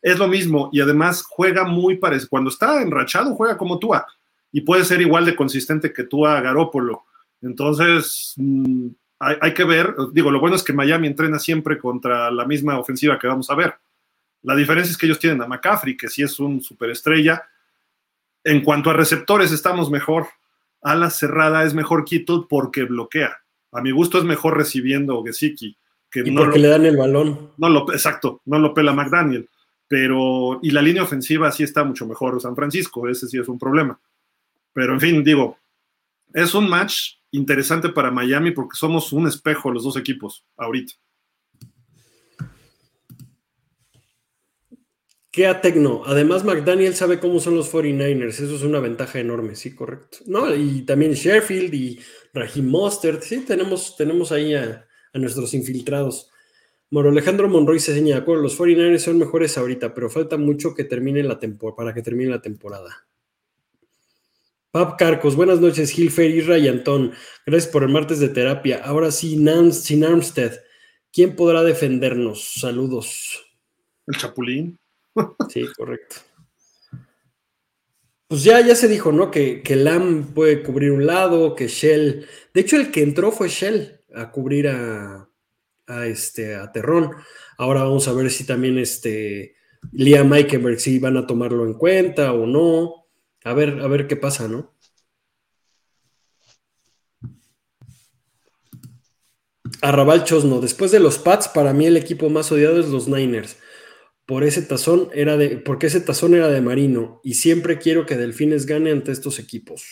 [0.04, 2.30] es lo mismo y además juega muy parecido.
[2.30, 4.06] Cuando está enrachado, juega como Tua
[4.52, 7.06] y puede ser igual de consistente que Tua Garópolo.
[7.42, 12.46] Entonces, mm, hay, que ver, digo, lo bueno es que Miami entrena siempre contra la
[12.46, 13.74] misma ofensiva que vamos a ver.
[14.46, 17.44] La diferencia es que ellos tienen a McCaffrey, que sí es un superestrella.
[18.44, 20.28] En cuanto a receptores, estamos mejor.
[20.82, 23.36] A la cerrada es mejor Kittle porque bloquea.
[23.72, 25.76] A mi gusto es mejor recibiendo Gesicki.
[26.12, 27.52] Que y no porque le dan el balón.
[27.58, 29.50] No lo, exacto, no lo pela McDaniel.
[29.88, 33.60] Pero, y la línea ofensiva sí está mucho mejor San Francisco, ese sí es un
[33.60, 34.00] problema.
[34.74, 35.58] Pero en fin, digo,
[36.34, 40.94] es un match interesante para Miami porque somos un espejo los dos equipos ahorita.
[45.36, 46.04] Queda Tecno.
[46.06, 48.40] Además, McDaniel sabe cómo son los 49ers.
[48.40, 50.20] Eso es una ventaja enorme, sí, correcto.
[50.28, 52.00] No, y también Sheffield y
[52.34, 53.22] Raheem Mostert.
[53.22, 56.32] Sí, tenemos, tenemos ahí a, nuestros infiltrados.
[56.90, 60.86] Moro Alejandro Monroy se señala, acuerdo, los 49ers son mejores ahorita, pero falta mucho que
[60.86, 61.38] termine la
[61.76, 63.06] para que termine la temporada.
[64.72, 67.12] Pap Carcos, buenas noches, Gilfer, Isra y Antón.
[67.46, 68.82] Gracias por el martes de terapia.
[68.86, 70.62] Ahora sí, Nance, sin Armstead.
[71.12, 72.54] ¿Quién podrá defendernos?
[72.58, 73.46] Saludos.
[74.08, 74.80] El Chapulín.
[75.50, 76.18] Sí, correcto.
[78.28, 79.30] Pues ya, ya se dijo, ¿no?
[79.30, 82.28] Que, que Lam puede cubrir un lado, que Shell.
[82.54, 85.30] De hecho, el que entró fue Shell a cubrir a,
[86.06, 87.12] este, a Terrón.
[87.58, 89.56] Ahora vamos a ver si también este
[89.92, 93.06] Liam Eikenberg si van a tomarlo en cuenta o no.
[93.44, 94.74] A ver, a ver qué pasa, ¿no?
[99.82, 103.58] Arrabal Chosno, después de los Pats, para mí el equipo más odiado es los Niners.
[104.26, 108.18] Por ese tazón era de, porque ese tazón era de Marino y siempre quiero que
[108.18, 109.84] Delfines gane ante estos equipos.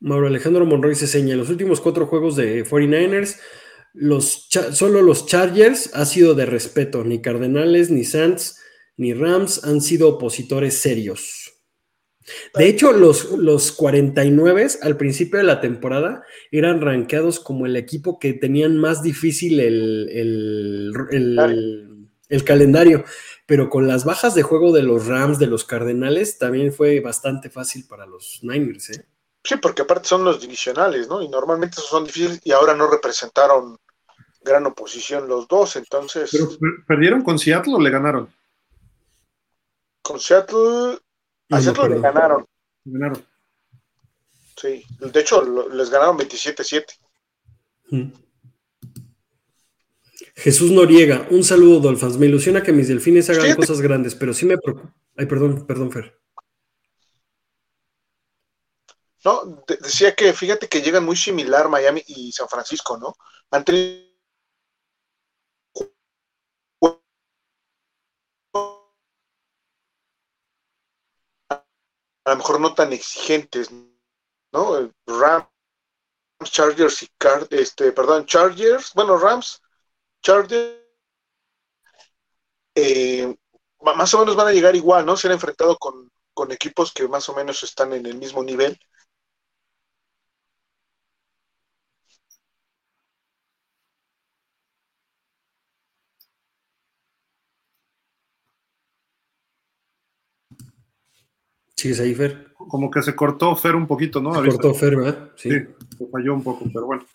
[0.00, 3.38] Mauro Alejandro Monroy se señala, los últimos cuatro juegos de 49ers,
[3.94, 8.60] los, solo los Chargers ha sido de respeto, ni Cardenales, ni Saints,
[8.98, 11.45] ni Rams han sido opositores serios.
[12.54, 18.18] De hecho, los, los 49 al principio de la temporada eran rankeados como el equipo
[18.18, 20.08] que tenían más difícil el,
[22.28, 23.04] el, calendario,
[23.46, 27.50] pero con las bajas de juego de los Rams, de los Cardenales, también fue bastante
[27.50, 28.90] fácil para los Niners.
[28.90, 29.06] ¿eh?
[29.44, 31.22] Sí, porque aparte son los divisionales, ¿no?
[31.22, 33.78] Y normalmente esos son difíciles y ahora no representaron
[34.42, 36.30] gran oposición los dos, entonces...
[36.32, 36.48] ¿Pero
[36.86, 38.32] perdieron con Seattle o le ganaron?
[40.02, 40.98] Con Seattle,
[41.50, 42.46] a Seattle le ganaron.
[42.84, 43.26] Ganaron.
[44.56, 46.84] Sí, de hecho les ganaron 27-7.
[50.34, 52.18] Jesús Noriega, un saludo, Dolphins.
[52.18, 54.94] Me ilusiona que mis delfines hagan cosas grandes, pero sí me preocupa.
[55.16, 56.18] Ay, perdón, perdón, Fer.
[59.24, 63.14] No, decía que fíjate que llegan muy similar Miami y San Francisco, ¿no?
[63.50, 64.05] Han tenido
[72.26, 73.70] a lo mejor no tan exigentes,
[74.52, 74.92] ¿no?
[75.06, 75.46] Rams,
[76.44, 79.62] Chargers y Card, este, perdón, Chargers, bueno, Rams,
[80.22, 80.76] Chargers,
[82.74, 83.32] eh,
[83.80, 85.16] más o menos van a llegar igual, ¿no?
[85.16, 88.76] Se han enfrentado con, con equipos que más o menos están en el mismo nivel.
[101.86, 102.48] ¿Sigues ahí, Fer?
[102.56, 104.34] Como que se cortó Fer un poquito, ¿no?
[104.34, 105.30] Se cortó Fer, ¿verdad?
[105.36, 105.50] Sí.
[105.50, 107.06] se falló un poco, pero bueno.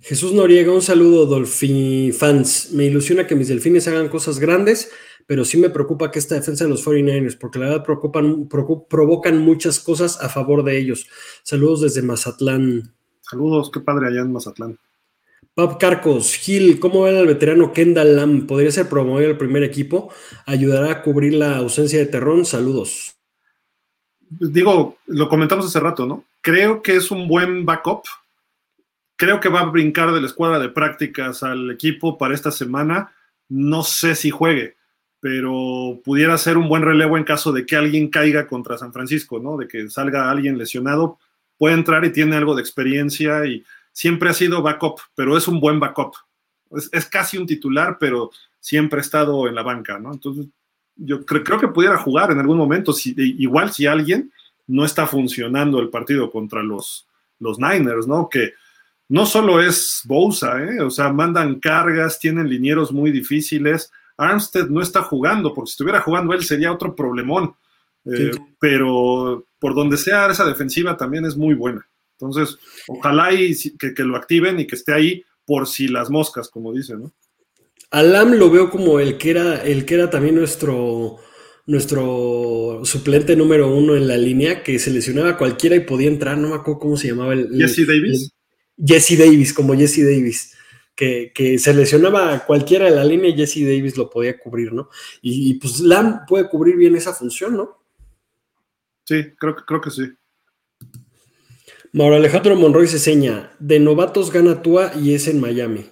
[0.00, 2.70] Jesús Noriega, un saludo, Dolphin fans.
[2.72, 4.92] Me ilusiona que mis delfines hagan cosas grandes,
[5.26, 9.38] pero sí me preocupa que esta defensa de los 49ers, porque la verdad preocupan, provocan
[9.38, 11.08] muchas cosas a favor de ellos.
[11.42, 12.94] Saludos desde Mazatlán.
[13.20, 14.78] Saludos, qué padre allá en Mazatlán.
[15.54, 18.46] Pap Carcos, Gil, ¿cómo ven al veterano Kendall Lam?
[18.46, 20.12] ¿Podría ser promovido al primer equipo?
[20.46, 22.44] ¿Ayudará a cubrir la ausencia de Terrón?
[22.44, 23.19] Saludos
[24.30, 26.24] digo, lo comentamos hace rato, ¿no?
[26.40, 28.04] Creo que es un buen backup.
[29.16, 33.12] Creo que va a brincar de la escuadra de prácticas al equipo para esta semana.
[33.48, 34.76] No sé si juegue,
[35.18, 39.38] pero pudiera ser un buen relevo en caso de que alguien caiga contra San Francisco,
[39.40, 39.56] ¿no?
[39.56, 41.18] De que salga alguien lesionado.
[41.58, 45.60] Puede entrar y tiene algo de experiencia y siempre ha sido backup, pero es un
[45.60, 46.14] buen backup.
[46.70, 48.30] Es, casi un titular, pero
[48.60, 50.12] siempre ha estado en la banca, ¿no?
[50.12, 50.46] Entonces,
[51.00, 54.30] yo creo, que pudiera jugar en algún momento, si, igual si alguien
[54.66, 57.06] no está funcionando el partido contra los,
[57.38, 58.28] los Niners, ¿no?
[58.28, 58.52] Que
[59.08, 60.80] no solo es Bosa, ¿eh?
[60.80, 63.90] o sea, mandan cargas, tienen linieros muy difíciles.
[64.16, 67.54] Armstead no está jugando, porque si estuviera jugando él sería otro problemón.
[68.04, 71.86] Eh, pero por donde sea esa defensiva también es muy buena.
[72.12, 76.48] Entonces, ojalá y que, que, lo activen y que esté ahí por si las moscas,
[76.48, 77.12] como dicen, ¿no?
[77.90, 81.18] Alam lo veo como el que era, el que era también nuestro,
[81.66, 86.54] nuestro suplente número uno en la línea, que seleccionaba cualquiera y podía entrar, no me
[86.54, 87.48] acuerdo cómo se llamaba el.
[87.56, 88.32] Jesse Davis.
[88.76, 90.54] Jesse Davis, como Jesse Davis.
[90.94, 94.90] Que, que, seleccionaba a cualquiera de la línea y Jesse Davis lo podía cubrir, ¿no?
[95.22, 97.78] Y, pues Lam puede cubrir bien esa función, ¿no?
[99.04, 100.02] Sí, creo, creo que sí.
[101.92, 105.86] Mauro Alejandro Monroy se seña, de novatos gana Tua y es en Miami.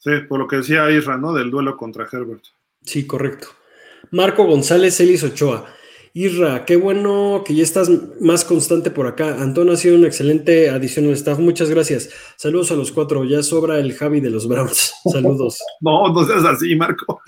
[0.00, 1.34] Sí, por lo que decía Isra, ¿no?
[1.34, 2.42] Del duelo contra Herbert.
[2.82, 3.48] Sí, correcto.
[4.10, 5.66] Marco González, Elis Ochoa.
[6.14, 7.90] Isra, qué bueno que ya estás
[8.20, 9.40] más constante por acá.
[9.42, 11.38] Antonio ha sido una excelente adición al staff.
[11.38, 12.08] Muchas gracias.
[12.36, 13.24] Saludos a los cuatro.
[13.24, 14.94] Ya sobra el Javi de los Browns.
[15.12, 15.58] Saludos.
[15.82, 17.20] no, no seas así, Marco.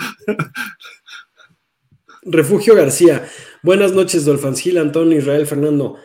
[2.22, 3.28] Refugio García.
[3.62, 5.96] Buenas noches, Dolphins Gil, Antonio, Israel, Fernando.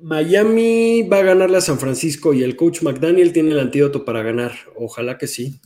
[0.00, 4.22] Miami va a ganarle a San Francisco y el coach McDaniel tiene el antídoto para
[4.22, 4.52] ganar.
[4.76, 5.60] Ojalá que sí.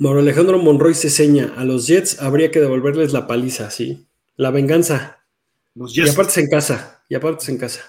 [0.00, 1.52] Mauro Alejandro Monroy se seña.
[1.58, 4.08] A los Jets habría que devolverles la paliza, sí.
[4.34, 5.26] La venganza.
[5.74, 6.08] Los Jets.
[6.08, 7.04] Y aparte en casa.
[7.06, 7.82] Y aparte en casa.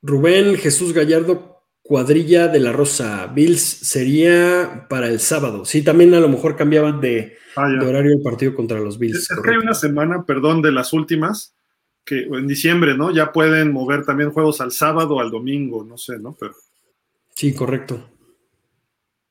[0.00, 3.26] Rubén Jesús Gallardo, cuadrilla de la Rosa.
[3.26, 5.64] Bills sería para el sábado.
[5.64, 9.28] Sí, también a lo mejor cambiaban de, ah, horario el partido contra los Bills.
[9.28, 11.56] Es, que hay una semana, perdón, de las últimas
[12.04, 13.10] que en diciembre, ¿no?
[13.10, 16.36] Ya pueden mover también juegos al sábado o al domingo, no sé, ¿no?
[16.38, 16.54] Pero...
[17.34, 18.08] Sí, correcto.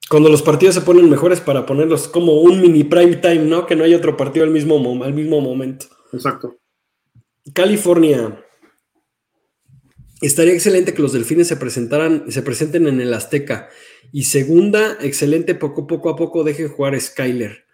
[0.10, 3.66] Cuando los partidos se ponen mejores para ponerlos como un mini prime time, ¿no?
[3.66, 5.88] Que no hay otro partido al mismo, al mismo momento.
[6.14, 6.58] Exacto.
[7.54, 8.44] California.
[10.22, 13.70] Estaría excelente que los delfines se presentaran, se presenten en el Azteca.
[14.12, 17.66] Y segunda, excelente, poco, poco a poco dejen jugar Skyler.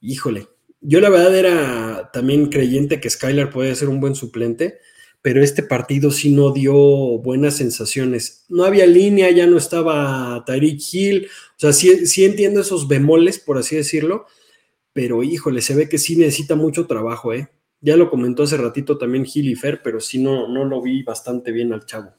[0.00, 0.46] Híjole,
[0.80, 4.78] yo la verdad era también creyente que Skylar podía ser un buen suplente,
[5.20, 6.74] pero este partido sí no dio
[7.18, 8.46] buenas sensaciones.
[8.48, 11.28] No había línea, ya no estaba Tyreek Hill,
[11.60, 14.26] sea, sí, sí entiendo esos bemoles, por así decirlo,
[14.92, 17.50] pero híjole, se ve que sí necesita mucho trabajo, ¿eh?
[17.80, 21.02] Ya lo comentó hace ratito también Hill y Fer, pero sí no, no lo vi
[21.02, 22.14] bastante bien al chavo.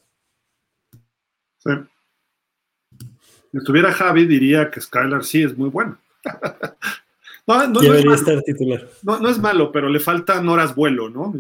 [1.57, 1.72] Sí.
[3.51, 5.97] Si estuviera Javi, diría que Skylar sí es muy bueno.
[7.47, 8.88] No, no, Debería estar titular.
[9.01, 11.34] No, es malo, pero le faltan horas vuelo, ¿no?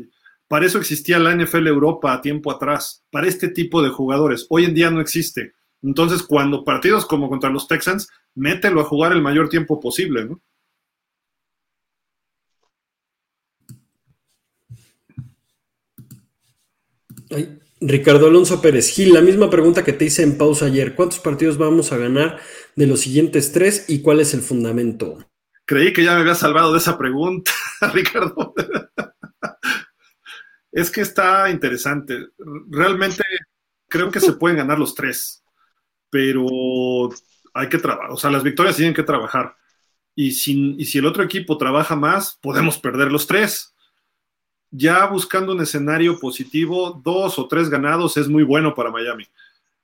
[0.47, 4.47] Para eso existía la NFL Europa a tiempo atrás, para este tipo de jugadores.
[4.49, 5.53] Hoy en día no existe.
[5.83, 10.41] Entonces, cuando partidos como contra los Texans, mételo a jugar el mayor tiempo posible, ¿no?
[17.79, 20.93] Ricardo Alonso Pérez Gil, la misma pregunta que te hice en pausa ayer.
[20.95, 22.39] ¿Cuántos partidos vamos a ganar
[22.75, 25.17] de los siguientes tres y cuál es el fundamento?
[25.65, 27.51] Creí que ya me había salvado de esa pregunta,
[27.93, 28.53] Ricardo.
[30.71, 32.27] es que está interesante.
[32.69, 33.23] Realmente
[33.87, 35.43] creo que se pueden ganar los tres,
[36.11, 37.09] pero
[37.53, 38.11] hay que trabajar.
[38.11, 39.55] O sea, las victorias tienen que trabajar.
[40.13, 43.73] Y si, y si el otro equipo trabaja más, podemos perder los tres.
[44.69, 49.25] Ya buscando un escenario positivo, dos o tres ganados es muy bueno para Miami.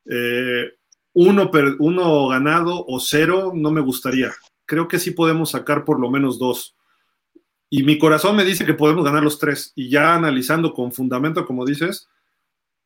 [0.05, 0.73] Eh,
[1.13, 1.49] uno,
[1.79, 4.31] uno ganado o cero no me gustaría
[4.67, 6.75] creo que sí podemos sacar por lo menos dos.
[7.69, 9.73] Y mi corazón me dice que podemos ganar los tres.
[9.75, 12.07] Y ya analizando con fundamento, como dices,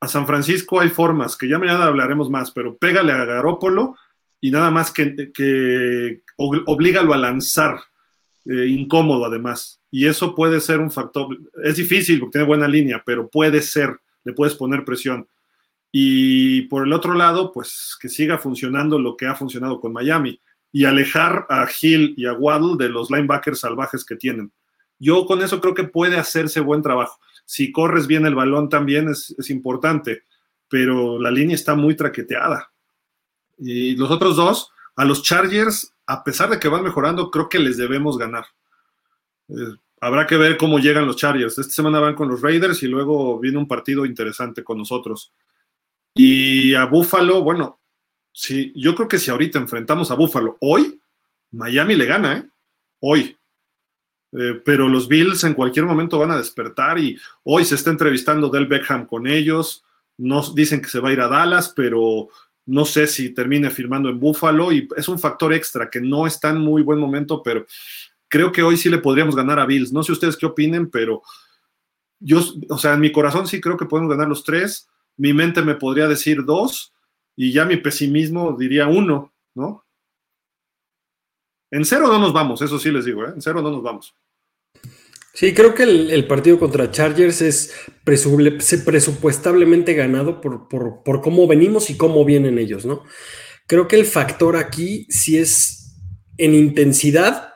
[0.01, 3.95] a San Francisco hay formas, que ya mañana hablaremos más, pero pégale a Garópolo
[4.41, 7.79] y nada más que, que oblígalo a lanzar,
[8.45, 9.79] eh, incómodo además.
[9.91, 13.99] Y eso puede ser un factor, es difícil porque tiene buena línea, pero puede ser,
[14.23, 15.27] le puedes poner presión.
[15.91, 20.41] Y por el otro lado, pues que siga funcionando lo que ha funcionado con Miami
[20.71, 24.51] y alejar a Hill y a Waddle de los linebackers salvajes que tienen.
[24.97, 27.19] Yo con eso creo que puede hacerse buen trabajo.
[27.51, 30.23] Si corres bien el balón también es, importante,
[30.69, 32.71] pero la línea está muy traqueteada.
[33.57, 37.59] Y los otros dos, a los Chargers, a pesar de que van mejorando, creo que
[37.59, 38.45] les debemos ganar.
[39.49, 41.57] Eh, habrá que ver cómo llegan los Chargers.
[41.57, 45.33] Esta semana van con los Raiders y luego viene un partido interesante con nosotros.
[46.15, 47.81] Y a Buffalo, bueno,
[48.33, 51.01] Sí, yo creo que si ahorita enfrentamos a Buffalo hoy,
[51.51, 52.49] Miami le gana, ¿eh?
[52.99, 53.37] Hoy.
[54.33, 58.49] Eh, pero los Bills en cualquier momento van a despertar y hoy se está entrevistando
[58.49, 59.83] Del Beckham con ellos.
[60.17, 62.29] Nos dicen que se va a ir a Dallas, pero
[62.65, 66.49] no sé si termine firmando en Buffalo y es un factor extra que no está
[66.49, 67.65] en muy buen momento, pero
[68.27, 69.91] creo que hoy sí le podríamos ganar a Bills.
[69.91, 71.21] No sé ustedes qué opinen, pero
[72.19, 74.87] yo, o sea, en mi corazón sí creo que podemos ganar los tres.
[75.17, 76.93] Mi mente me podría decir dos,
[77.35, 79.85] y ya mi pesimismo diría uno, ¿no?
[81.71, 83.31] En cero no nos vamos, eso sí les digo, ¿eh?
[83.33, 84.13] en cero no nos vamos.
[85.33, 91.95] Sí, creo que el, partido contra Chargers es presupuestablemente ganado por, por, cómo venimos y
[91.95, 93.03] cómo vienen ellos, ¿no?
[93.65, 95.95] Creo que el factor aquí sí es
[96.37, 97.51] en intensidad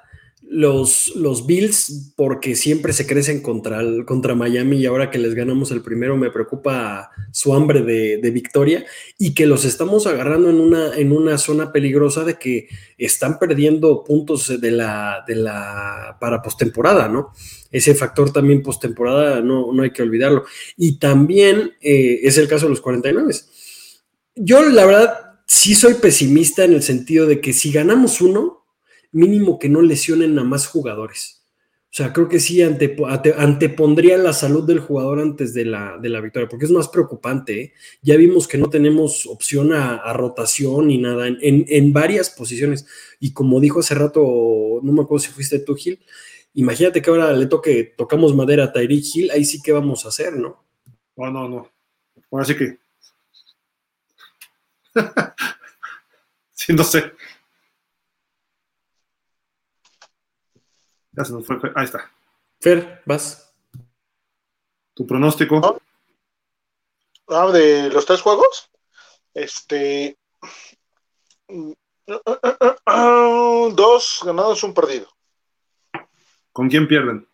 [0.48, 5.72] los, los Bills porque siempre se crecen contra, contra Miami y ahora que les ganamos
[5.72, 8.86] el primero me preocupa su hambre de, victoria
[9.18, 14.04] y que los estamos agarrando en una, en una zona peligrosa de que están perdiendo
[14.04, 17.34] puntos de la, de la para postemporada, ¿no?
[17.76, 20.46] Ese factor también postemporada no, no hay que olvidarlo.
[20.78, 23.34] Y también eh, es el caso de los 49.
[24.36, 28.66] Yo la verdad sí soy pesimista en el sentido de que si ganamos uno,
[29.12, 31.44] mínimo que no lesionen a más jugadores.
[31.92, 36.22] O sea, creo que sí antepondría la salud del jugador antes de la, de la
[36.22, 37.62] victoria, porque es más preocupante.
[37.62, 37.74] ¿eh?
[38.02, 42.86] Ya vimos que no tenemos opción a, rotación ni nada en, varias posiciones.
[43.20, 44.22] Y como dijo hace rato,
[44.82, 46.00] no me acuerdo si fuiste tú, Gil,
[46.56, 50.10] imagínate que ahora le toque, tocamos madera a Tyreek Hill, ahí sí que vamos a
[50.10, 50.66] hacer, ¿no?
[51.16, 51.72] No, no, no.
[52.32, 52.80] Ahora sí que.
[56.52, 57.14] sí, no sé.
[61.76, 62.12] Ahí está.
[62.60, 63.54] Fer, vas.
[64.94, 65.80] ¿Tu pronóstico?
[67.28, 68.70] Ah, de los tres juegos.
[69.34, 70.18] Este.
[73.76, 75.15] Dos ganados, un perdido.
[76.56, 77.28] ¿Con quién pierden?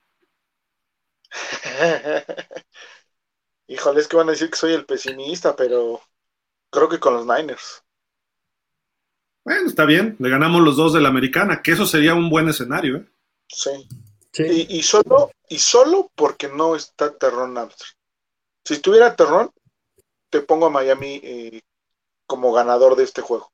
[3.67, 6.01] Híjole, es que van a decir que soy el pesimista, pero
[6.71, 7.83] creo que con los Niners.
[9.43, 12.49] Bueno, está bien, le ganamos los dos de la americana, que eso sería un buen
[12.49, 13.05] escenario, ¿eh?
[13.47, 13.87] Sí.
[14.69, 17.93] Y, solo, y solo porque no está Terrón Armstrong.
[18.65, 19.51] Si estuviera Terrón,
[20.31, 21.61] te pongo a Miami eh,
[22.25, 23.51] como ganador de este juego.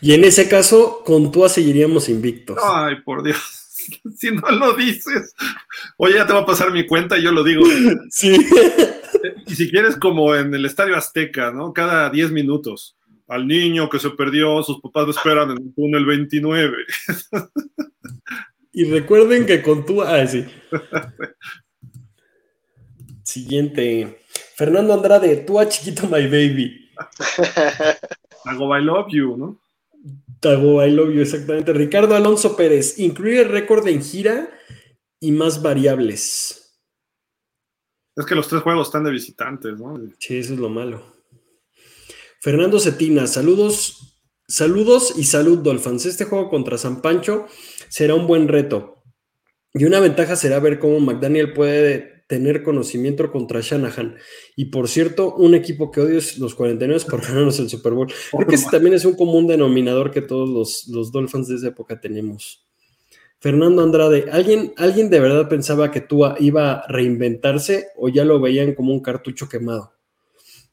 [0.00, 2.56] Y en ese caso, con Tua seguiríamos invictos.
[2.62, 3.55] Ay, por Dios.
[4.16, 5.34] Si no lo dices.
[5.96, 7.62] Oye, ya te va a pasar mi cuenta y yo lo digo.
[8.10, 8.36] Sí.
[9.46, 11.72] Y si quieres, como en el Estadio Azteca, ¿no?
[11.72, 12.96] Cada 10 minutos.
[13.28, 16.76] Al niño que se perdió, sus papás lo esperan en el túnel 29.
[18.72, 20.02] Y recuerden que con tu.
[20.02, 20.44] Ah, sí.
[23.22, 24.20] Siguiente.
[24.54, 26.90] Fernando Andrade, tú a chiquito my baby.
[28.44, 29.58] Tago I love you, ¿no?
[30.40, 31.72] Tago I love you, exactamente.
[31.72, 34.50] Ricardo Alonso Pérez, incluye récord en gira
[35.20, 36.78] y más variables.
[38.14, 39.98] Es que los tres juegos están de visitantes, ¿no?
[40.18, 41.02] Sí, eso es lo malo.
[42.40, 44.16] Fernando Cetina, saludos
[44.48, 46.06] Saludos y salud, Dolphins.
[46.06, 47.46] Este juego contra San Pancho
[47.88, 49.02] será un buen reto.
[49.74, 54.16] Y una ventaja será ver cómo McDaniel puede tener conocimiento contra Shanahan.
[54.56, 58.12] Y por cierto, un equipo que odio es los 49 por ganarnos el Super Bowl.
[58.32, 61.68] Creo que ese también es un común denominador que todos los, los Dolphins de esa
[61.68, 62.66] época tenemos.
[63.38, 68.40] Fernando Andrade, ¿alguien, ¿alguien de verdad pensaba que Tua iba a reinventarse o ya lo
[68.40, 69.92] veían como un cartucho quemado?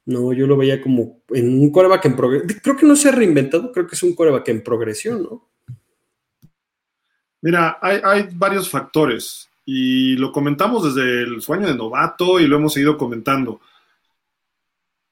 [0.05, 2.59] No, yo lo veía como en un coreback en progresión.
[2.61, 5.49] Creo que no se ha reinventado, creo que es un coreback en progresión, ¿no?
[7.41, 12.73] Mira, hay, varios factores y lo comentamos desde el sueño de novato y lo hemos
[12.73, 13.61] seguido comentando.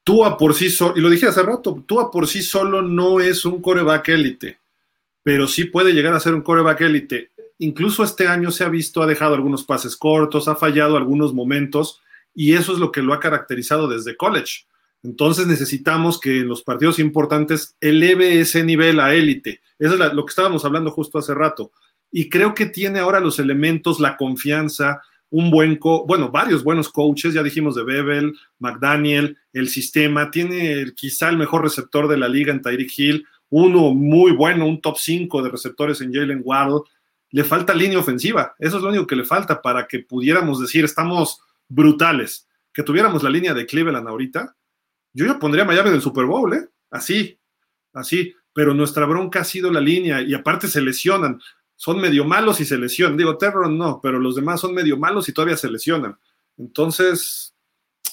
[0.04, 3.46] Tua por sí solo, y lo dije hace rato, Tua por sí solo no es
[3.46, 4.60] un coreback élite,
[5.24, 7.30] pero sí puede llegar a ser un coreback élite.
[7.60, 12.02] Incluso este año se ha visto, ha dejado algunos pases cortos, ha fallado algunos momentos,
[12.34, 14.66] y eso es lo que lo ha caracterizado desde college.
[15.04, 19.62] Entonces necesitamos que en los partidos importantes eleve ese nivel a élite.
[19.80, 21.72] Eso es lo que estábamos hablando justo hace rato.
[22.12, 27.34] Y creo que tiene ahora los elementos, la confianza, un buen, bueno, varios buenos coaches,
[27.34, 32.52] ya dijimos de Bebel, McDaniel, el sistema, tiene quizá el mejor receptor de la liga
[32.52, 36.82] en Tyreek Hill, uno muy bueno, un top 5 de receptores en Jalen Waddle.
[37.32, 40.84] Le falta línea ofensiva, eso es lo único que le falta para que pudiéramos decir,
[40.84, 41.40] estamos
[41.70, 42.48] brutales.
[42.74, 44.56] Que tuviéramos la línea de Cleveland ahorita,
[45.14, 46.68] yo ya pondría a Miami en el Super Bowl, ¿eh?
[46.90, 47.38] Así,
[47.94, 48.34] así.
[48.54, 51.40] Pero nuestra bronca ha sido la línea y aparte se lesionan.
[51.82, 53.18] Son medio malos y se lesionan.
[53.18, 56.16] Digo, Terron no, pero los demás son medio malos y todavía se lesionan.
[56.56, 57.56] Entonces,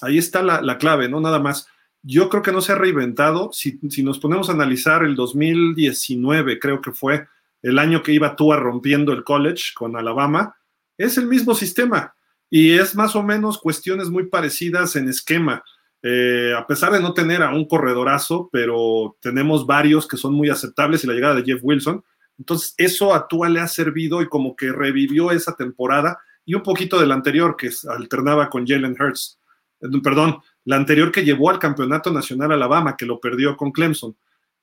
[0.01, 1.21] ahí está la, clave, ¿no?
[1.21, 1.67] Nada más.
[2.01, 3.51] Yo creo que no se ha reinventado.
[3.53, 7.27] Si, si, nos ponemos a analizar el 2019, creo que fue
[7.61, 10.55] el año que iba Tua rompiendo el college con Alabama,
[10.97, 12.15] es el mismo sistema
[12.49, 15.63] y es más o menos cuestiones muy parecidas en esquema.
[16.01, 20.49] Eh, a pesar de no tener a un corredorazo, pero tenemos varios que son muy
[20.49, 22.03] aceptables y la llegada de Jeff Wilson.
[22.39, 26.63] Entonces, eso a Tua le ha servido y como que revivió esa temporada y un
[26.63, 29.39] poquito de la anterior que alternaba con Jalen Hurts.
[29.81, 34.15] Eh, perdón, la anterior que llevó al campeonato nacional Alabama, que lo perdió con Clemson.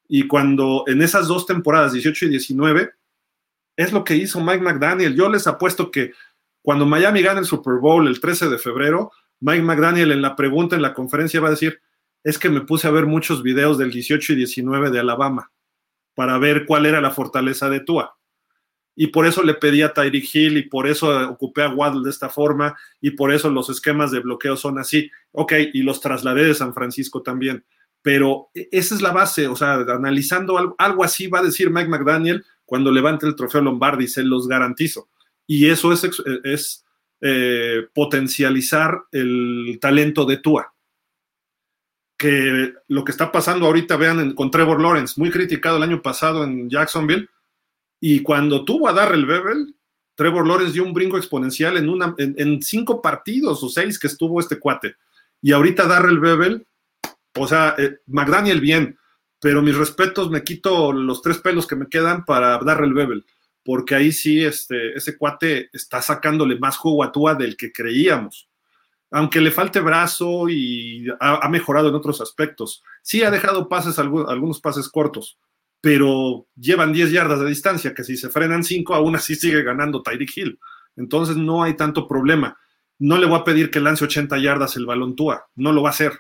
[0.09, 2.91] Y cuando en esas dos temporadas, 18 y 19,
[3.77, 5.15] es lo que hizo Mike McDaniel.
[5.15, 6.13] Yo les apuesto que
[6.63, 10.77] cuando Miami gane el Super Bowl el 13 de febrero, Mike McDaniel en la pregunta
[10.77, 11.81] en la conferencia va a decir,
[12.25, 15.53] es que me puse a ver muchos videos del 18 y 19 de Alabama.
[16.17, 18.17] Para ver cuál era la fortaleza de Tua.
[18.97, 22.11] Y por eso le pedí a Tyreek Hill y por eso ocupé a Waddle de
[22.11, 25.11] esta forma y por eso los esquemas de bloqueo son así.
[25.33, 27.65] Ok, y los trasladé de San Francisco también.
[28.01, 31.71] Pero e, esa es la base, o sea, analizando algo, algo así va a decir
[31.71, 35.11] Mike McDaniel cuando levante el trofeo Lombardi, se los garantizo.
[35.47, 36.09] Y eso es,
[36.45, 36.85] es
[37.21, 40.73] eh, potencializar el talento de Tua
[42.17, 46.45] que lo que está pasando ahorita, vean, con Trevor Lawrence, muy criticado el año pasado
[46.45, 47.29] en Jacksonville,
[48.01, 49.75] y cuando tuvo a Darrell Bevel,
[50.15, 54.41] Trevor Lawrence dio un brinco exponencial en, una, en, cinco partidos o seis que estuvo
[54.41, 54.97] este cuate.
[55.43, 56.67] Y ahorita Darrell Bevel,
[57.37, 58.99] o sea, eh, McDaniel bien,
[59.41, 63.27] pero mis respetos, me quito los tres pelos que me quedan para Darrell Bevel,
[63.63, 68.49] porque ahí sí, este, ese cuate está sacándole más jugo a Tua del que creíamos
[69.11, 72.83] aunque le falte brazo y ha, mejorado en otros aspectos.
[73.03, 75.39] Sí ha dejado pases, algunos pases cortos,
[75.81, 80.03] pero llevan 10 yardas de distancia, que si se frenan 5, aún así sigue ganando
[80.03, 80.59] Tyreek Hill.
[80.97, 82.59] Entonces no hay tanto problema.
[82.99, 85.91] No le voy a pedir que lance 80 yardas el balón Tua, no lo va
[85.91, 86.13] a hacer.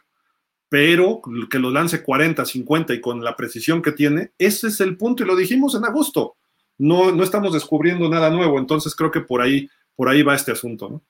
[0.69, 4.97] Pero que lo lance 40, 50 y con la precisión que tiene, ese es el
[4.97, 6.37] punto y lo dijimos en agosto.
[6.79, 10.53] No, no estamos descubriendo nada nuevo, entonces creo que por ahí, por ahí va este
[10.53, 11.03] asunto, ¿no?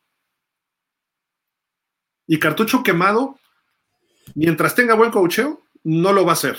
[2.27, 3.39] Y cartucho quemado,
[4.35, 6.59] mientras tenga buen cocheo, no lo va a hacer.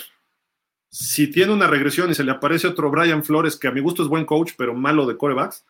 [0.90, 4.02] Si tiene una regresión y se le aparece otro Brian Flores, que a mi gusto
[4.02, 5.64] es buen coach, pero malo de corebacks,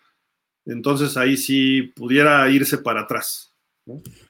[0.64, 3.52] entonces ahí sí pudiera irse para atrás.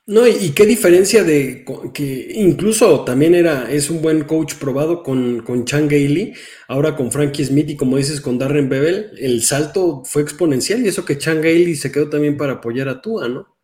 [0.06, 0.26] ¿no?
[0.26, 5.64] y, qué diferencia de que incluso también era, es un buen coach probado con, con
[5.64, 6.32] Chan Gailey,
[6.68, 10.88] ahora con Frankie Smith y como dices con Darren Bevel, el salto fue exponencial y
[10.88, 13.57] eso que Chan Gailey se quedó también para apoyar a Tua, ¿no?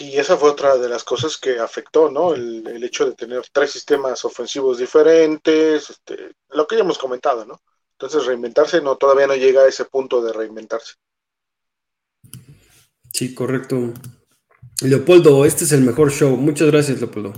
[0.00, 2.32] Y esa fue otra de las cosas que afectó, ¿no?
[2.32, 7.60] El, hecho de tener tres sistemas ofensivos diferentes, este, lo que ya hemos comentado, ¿no?
[7.92, 10.94] Entonces reinventarse no, todavía no llega a ese punto de reinventarse.
[13.12, 13.92] Sí, correcto.
[14.80, 16.34] Leopoldo, este es el mejor show.
[16.34, 17.34] Muchas gracias, Leopoldo.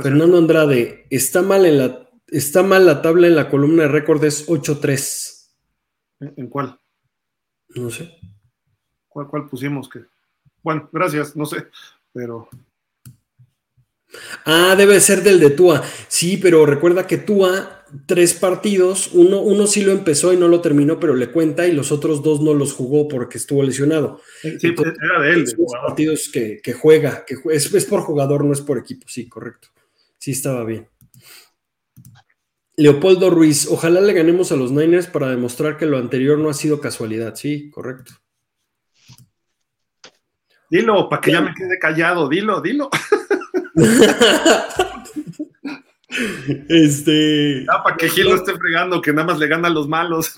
[0.00, 4.22] Fernando Andrade, está mal en la, está mal la tabla en la columna de récord
[4.22, 5.50] es 8-3.
[6.36, 6.78] ¿En cuál?
[7.70, 8.16] No sé.
[9.08, 10.04] ¿Cuál, cuál pusimos que?
[10.62, 11.66] Bueno, gracias, no sé,
[12.12, 12.48] pero.
[14.44, 15.82] Ah, debe ser del de Tua.
[16.08, 20.60] Sí, pero recuerda que Tua, tres partidos, uno, uno sí lo empezó y no lo
[20.60, 24.20] terminó, pero le cuenta, y los otros dos no los jugó porque estuvo lesionado.
[24.42, 25.44] Sí, era de él.
[25.86, 29.06] Partidos que, juega, que es, es por jugador, no es por equipo.
[29.08, 29.68] Sí, correcto.
[30.18, 30.88] Sí, estaba bien.
[32.76, 36.54] Leopoldo Ruiz, ojalá le ganemos a los Niners para demostrar que lo anterior no ha
[36.54, 37.34] sido casualidad.
[37.34, 38.12] Sí, correcto.
[40.70, 42.90] Dilo, para que ya me quede callado, dilo, dilo.
[46.68, 47.64] este.
[47.68, 50.32] Ah, para que Gil no esté fregando, que nada más le ganan los malos.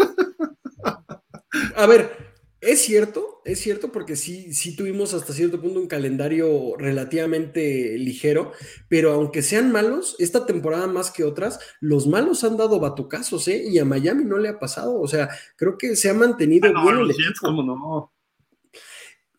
[1.74, 2.16] A ver,
[2.60, 8.52] es cierto, es cierto, porque sí, sí tuvimos hasta cierto punto un calendario relativamente ligero,
[8.88, 13.64] pero aunque sean malos, esta temporada más que otras, los malos han dado batucazos, ¿eh?
[13.66, 15.00] Y a Miami no le ha pasado.
[15.00, 17.50] O sea, creo que se ha mantenido ah, bien el equipo.
[17.50, 18.12] no?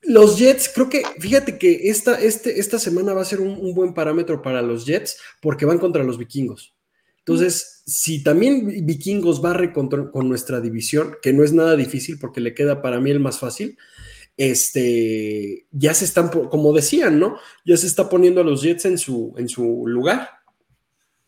[0.04, 3.94] Los Jets, creo que, fíjate que esta, este, esta semana va a ser un, buen
[3.94, 6.74] parámetro para los Jets porque van contra los vikingos.
[7.20, 9.90] Entonces, si también vikingos barre con,
[10.28, 13.78] nuestra división, que no es nada difícil porque le queda para mí el más fácil,
[14.38, 17.38] este, ya se están, como decían, ¿no?
[17.64, 20.30] Ya se está poniendo a los Jets en su, en su lugar.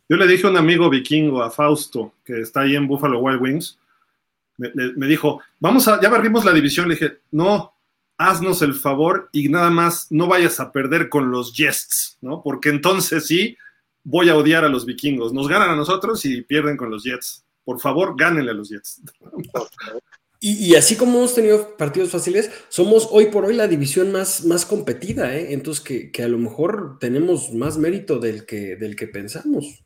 [0.10, 3.42] Yo le dije a un amigo vikingo, a Fausto, que está ahí en Buffalo Wild
[3.42, 3.78] Wings,
[4.58, 6.88] me, me dijo, vamos a, ya barrimos la división.
[6.88, 7.73] Le dije, no,
[8.24, 12.42] haznos el favor y nada más no vayas a perder con los Jets, ¿no?
[12.42, 13.58] Porque entonces sí
[14.04, 15.34] voy a odiar a los vikingos.
[15.34, 17.46] Nos ganan a nosotros y pierden con los Jets.
[17.64, 19.02] Por favor, gánenle a los Jets.
[20.40, 24.66] Y, así como hemos tenido partidos fáciles, somos hoy por hoy la división más, más
[24.66, 25.54] competida, ¿eh?
[25.54, 29.86] Entonces que, que, a lo mejor tenemos más mérito del que, del que pensamos.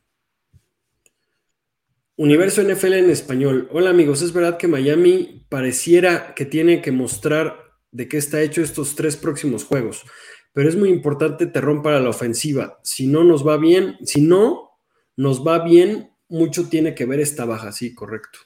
[2.16, 3.70] Universo NFL en español.
[3.72, 7.67] Hola amigos, es verdad que Miami pareciera que tiene que mostrar
[7.98, 10.06] de qué está hecho estos tres próximos juegos.
[10.54, 12.80] Pero es muy importante terrón para la ofensiva.
[12.84, 14.70] Si no nos va bien, si no
[15.16, 18.40] nos va bien, mucho tiene que ver esta baja, sí, correcto.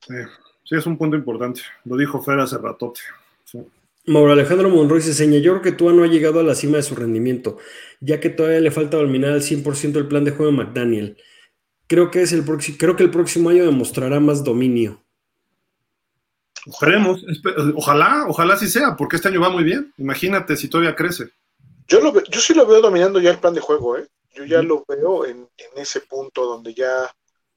[0.00, 0.14] Sí,
[0.74, 1.60] es un punto importante.
[1.84, 3.00] Lo dijo Fer hace ratote.
[4.06, 6.78] Mauro Alejandro Monroy se señala, yo creo que Tua no ha llegado a la cima
[6.78, 7.58] de su rendimiento,
[8.00, 11.18] ya que todavía le falta dominar al 100% el plan de juego de McDaniel.
[11.86, 12.42] Creo que, es el
[12.78, 15.04] creo que el próximo año demostrará más dominio.
[16.66, 17.24] Esperemos,
[17.74, 19.92] ojalá, ojalá sí sea, porque este año va muy bien.
[19.98, 21.30] Imagínate si todavía crece.
[21.86, 24.06] Yo, lo, yo sí lo veo dominando ya el plan de juego, ¿eh?
[24.34, 27.10] Yo ya lo veo en, ese punto donde ya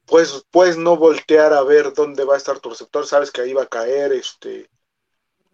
[0.06, 3.52] pues puedes no voltear a ver dónde va a estar tu receptor, sabes que ahí
[3.52, 4.68] va a caer, este,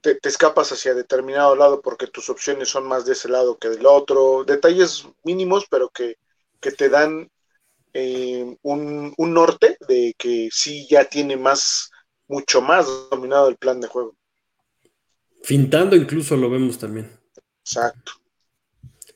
[0.01, 3.87] te, escapas hacia determinado lado porque tus opciones son más de ese lado que del
[3.87, 6.17] otro, detalles mínimos, pero que,
[6.61, 7.31] te dan
[7.93, 11.91] eh, un, un, norte de que sí ya tiene más,
[12.31, 14.15] mucho más dominado el plan de juego.
[15.43, 17.11] Fintando incluso lo vemos también.
[17.65, 18.13] Exacto.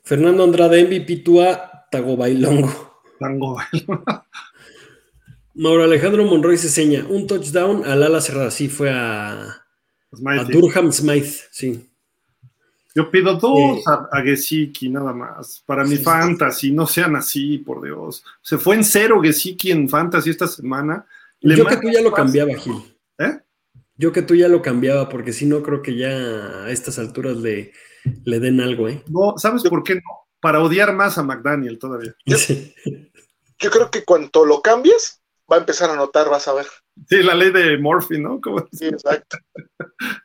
[0.02, 3.02] Fernando Andrade, MVP Tua, Tago Bailongo.
[3.18, 4.04] Tango Bailongo.
[5.54, 8.50] Mauro Alejandro Monroy se seña un touchdown al ala cerrada.
[8.50, 11.88] Sí, fue a, a Durham Smythe, sí.
[12.96, 13.82] Yo pido dos eh,
[14.12, 15.62] a, Gesicki nada más.
[15.64, 18.24] Para mi fantasy, no sean así, por Dios.
[18.42, 21.06] Se fue en cero Gesicki en fantasy esta semana.
[21.40, 22.93] Yo que tú ya lo cambiaba, Gil.
[23.18, 23.38] ¿Eh?
[23.96, 27.36] Yo que tú ya lo cambiaba, porque si no creo que ya a estas alturas
[27.36, 27.72] le,
[28.24, 29.02] le den algo, ¿eh?
[29.08, 30.02] No, ¿sabes por qué no?
[30.40, 32.14] Para odiar más a McDaniel todavía.
[32.26, 32.36] Yo,
[33.58, 36.66] creo que cuando lo cambies, va a empezar a notar, vas a ver.
[37.08, 38.40] Sí, la ley de Murphy, ¿no?
[38.72, 39.38] Sí, exacto.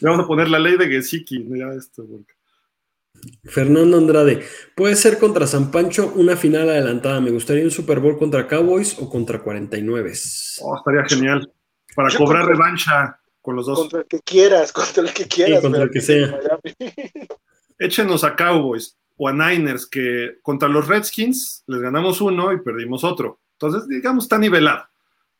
[0.00, 2.04] Vamos a poner la ley de Gesicki, ya esto,
[3.44, 4.44] Fernando Andrade,
[4.74, 7.20] puede ser contra San Pancho una final adelantada.
[7.20, 10.12] Me gustaría un Super Bowl contra Cowboys o contra 49.
[10.62, 11.50] Oh, estaría genial.
[11.96, 13.78] Para cobrar revancha con los dos.
[13.78, 15.62] Contra el que quieras, contra el que quieras.
[15.62, 16.38] contra el que sea.
[17.78, 23.02] Échenos a Cowboys o a Niners, que contra los Redskins les ganamos uno y perdimos
[23.02, 23.40] otro.
[23.52, 24.84] Entonces, digamos, está nivelado.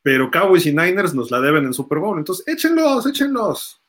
[0.02, 2.18] Pero Cowboys y Niners nos la deben en Super Bowl.
[2.18, 3.82] Entonces, échenlos, échenlos.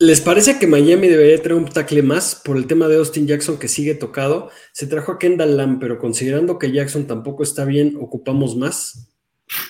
[0.00, 3.58] ¿Les parece que Miami debería traer un tackle más por el tema de Austin Jackson
[3.58, 4.50] que sigue tocado?
[4.72, 9.08] Se trajo a Kendall Lamb, pero considerando que Jackson tampoco está bien, ¿ocupamos más?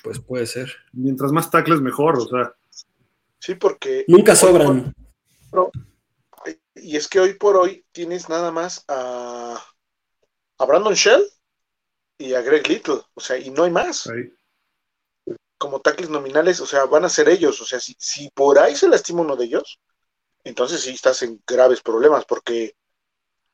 [0.03, 0.73] Pues puede ser.
[0.93, 2.55] Mientras más tackles, mejor, o sea.
[3.39, 4.05] Sí, porque.
[4.09, 4.95] Nunca sobran.
[6.75, 9.63] y es que hoy por hoy tienes nada más a,
[10.59, 11.23] a Brandon Shell
[12.19, 14.09] y a Greg Little, o sea, y no hay más.
[15.57, 18.77] Como tackles nominales, o sea, van a ser ellos, o sea, si, si por ahí
[18.77, 19.81] se lastima uno de ellos,
[20.45, 22.75] entonces sí estás en graves problemas, porque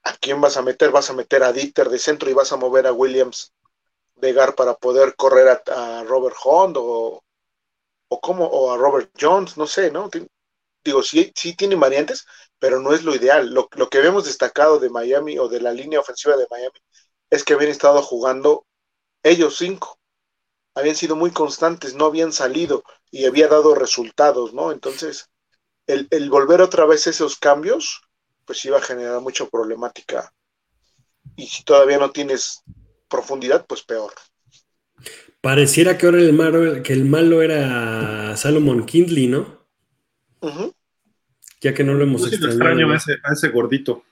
[0.02, 0.90] ¿a quién vas a meter?
[0.90, 3.52] Vas a meter a Dieter de centro y vas a mover a Williams
[4.16, 7.22] de Gar para poder correr a, Robert Hunt o,
[8.08, 10.08] o, o a Robert Jones, no sé, ¿no?
[10.84, 12.26] Digo, sí, sí tienen variantes,
[12.58, 13.52] pero no es lo ideal.
[13.52, 16.78] Lo, lo que vemos destacado de Miami o de la línea ofensiva de Miami
[17.30, 18.66] es que habían estado jugando
[19.22, 19.98] ellos cinco.
[20.74, 24.72] Habían sido muy constantes, no habían salido y había dado resultados, ¿no?
[24.72, 25.30] Entonces,
[25.86, 28.02] el, volver otra vez esos cambios,
[28.44, 30.32] pues iba a generar mucha problemática.
[31.36, 32.62] Y si todavía no tienes
[33.08, 34.12] profundidad, pues peor.
[35.40, 39.66] Pareciera que ahora el malo, que el malo era Salomon Kindley, ¿no?
[41.60, 44.04] Ya que no lo hemos extraño a ese, a ese gordito.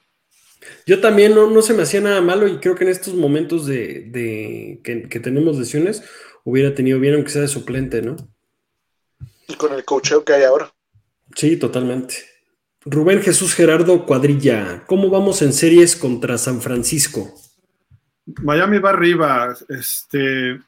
[0.87, 4.81] Yo también no, se me hacía nada malo y creo que en estos momentos de,
[4.83, 6.03] que, tenemos lesiones
[6.45, 8.17] hubiera tenido bien aunque sea de suplente, ¿no?
[9.49, 10.73] Y con el cocheo que hay ahora.
[11.35, 12.17] Sí, totalmente.
[12.85, 17.33] Rubén Jesús Gerardo Cuadrilla, ¿cómo vamos en series contra San Francisco?
[18.27, 20.61] Miami va arriba, este...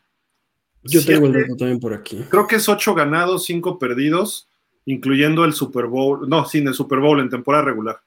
[0.83, 2.25] Yo tengo el dato también por aquí.
[2.29, 4.49] Creo que es ocho ganados, cinco perdidos,
[4.85, 8.01] incluyendo el Super Bowl, no, sin el Super Bowl en temporada regular.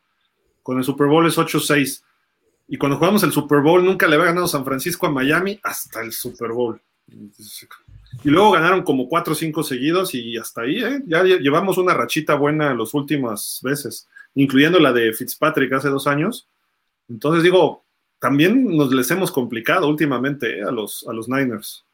[0.62, 2.04] Con el Super Bowl es 8-6.
[2.68, 6.02] Y cuando jugamos el Super Bowl nunca le había ganado San Francisco a Miami hasta
[6.02, 6.80] el Super Bowl.
[8.24, 11.02] Y luego ganaron como 4 o 5 seguidos y hasta ahí, ¿eh?
[11.06, 16.48] ya llevamos una rachita buena las últimas veces, incluyendo la de Fitzpatrick hace dos años.
[17.10, 17.84] Entonces digo,
[18.20, 20.64] también nos les hemos complicado últimamente ¿eh?
[20.64, 21.86] a, los, a los Niners.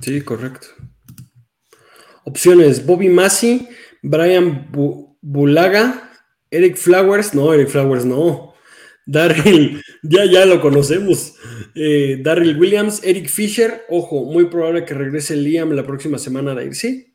[0.00, 0.68] Sí, correcto.
[2.24, 3.68] Opciones: Bobby Massey,
[4.02, 4.68] Brian
[5.20, 6.10] Bulaga,
[6.50, 8.54] Eric Flowers, no, Eric Flowers no.
[9.06, 11.34] Darryl, ya, ya lo conocemos.
[11.74, 16.66] Eh, Darryl Williams, Eric Fisher, ojo, muy probable que regrese Liam la próxima semana de
[16.66, 17.14] ir, sí.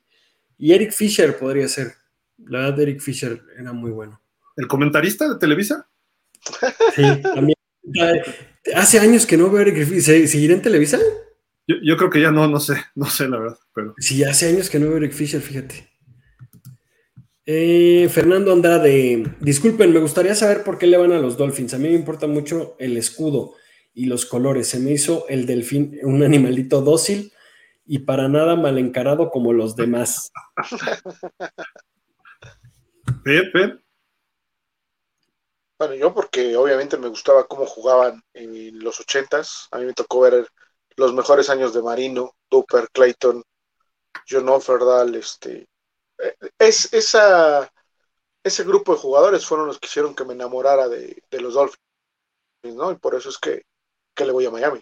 [0.57, 1.93] Y Eric Fisher podría ser.
[2.37, 4.21] La verdad, Eric Fisher era muy bueno.
[4.57, 5.87] ¿El comentarista de Televisa?
[6.95, 7.54] Sí, también.
[8.73, 10.27] Hace años que no veo a Eric Fisher.
[10.27, 10.99] ¿Seguirá en Televisa?
[11.67, 13.57] Yo, yo, creo que ya no, no sé, no sé la verdad.
[13.73, 13.93] Pero...
[13.97, 15.95] Sí, hace años que no veo a Eric Fisher, fíjate.
[17.47, 21.75] Eh, Fernando Andrade, disculpen, me gustaría saber por qué le van a los Dolphins.
[21.75, 23.53] A mí me importa mucho el escudo
[23.93, 24.67] y los colores.
[24.67, 27.31] Se me hizo el delfín un animalito dócil
[27.85, 30.31] y para nada mal encarado como los demás.
[33.23, 33.84] Pepe.
[35.77, 39.67] Bueno, yo porque obviamente me gustaba cómo jugaban en los ochentas.
[39.71, 40.47] A mí me tocó ver
[40.95, 43.43] los mejores años de Marino, Duper, Clayton,
[44.27, 45.67] John Offerdal, este,
[46.57, 47.69] es, esa,
[48.43, 51.79] ese grupo de jugadores fueron los que hicieron que me enamorara de, los Dolphins,
[52.63, 52.91] ¿no?
[52.91, 53.63] Y por eso es que,
[54.23, 54.81] le voy a Miami.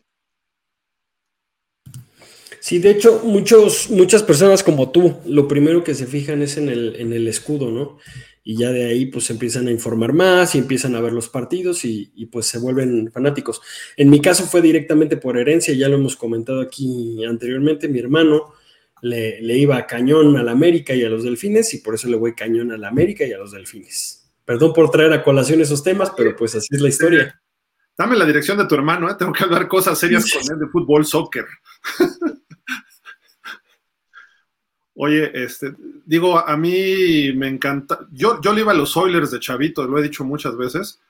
[2.59, 6.69] Sí, de hecho, muchos, muchas personas como tú, lo primero que se fijan es en
[6.69, 7.97] el, en el escudo, ¿no?
[8.43, 11.85] Y ya de ahí pues empiezan a informar más y empiezan a ver los partidos
[11.85, 13.61] y, pues se vuelven fanáticos.
[13.95, 18.53] En mi caso fue directamente por herencia, ya lo hemos comentado aquí anteriormente, mi hermano
[19.01, 22.07] le, le iba a cañón a la América y a los Delfines y por eso
[22.09, 24.29] le voy cañón a la América y a los Delfines.
[24.45, 27.41] Perdón por traer a colación esos temas, pero pues así es la historia.
[27.97, 29.15] Dame la dirección de tu hermano, ¿eh?
[29.17, 31.45] tengo que hablar cosas serias con él de fútbol, soccer.
[34.95, 35.73] Oye, este,
[36.05, 38.07] digo, a mí me encanta.
[38.11, 41.01] Yo, yo le iba a los Oilers de Chavito, lo he dicho muchas veces,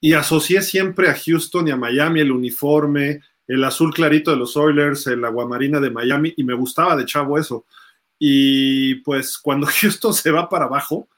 [0.00, 4.56] y asocié siempre a Houston y a Miami el uniforme, el azul clarito de los
[4.56, 7.64] Oilers, el aguamarina de Miami, y me gustaba de chavo eso.
[8.18, 11.08] Y pues cuando Houston se va para abajo,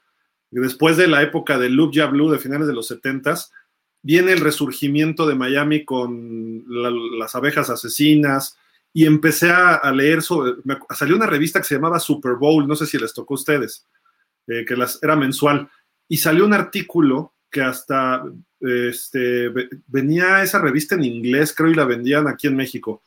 [0.51, 3.35] después de la época del Look Ya de finales de los 70
[4.03, 8.57] viene el resurgimiento de Miami con las abejas asesinas,
[8.93, 10.53] y empecé a, leer sobre,
[10.89, 13.87] salió una revista que se llamaba Super Bowl, no sé si les tocó a ustedes,
[14.47, 15.69] eh, que las, era mensual,
[16.09, 18.23] y salió un artículo que hasta
[18.59, 19.49] este,
[19.87, 23.01] venía esa revista en inglés, creo, y la vendían aquí en México.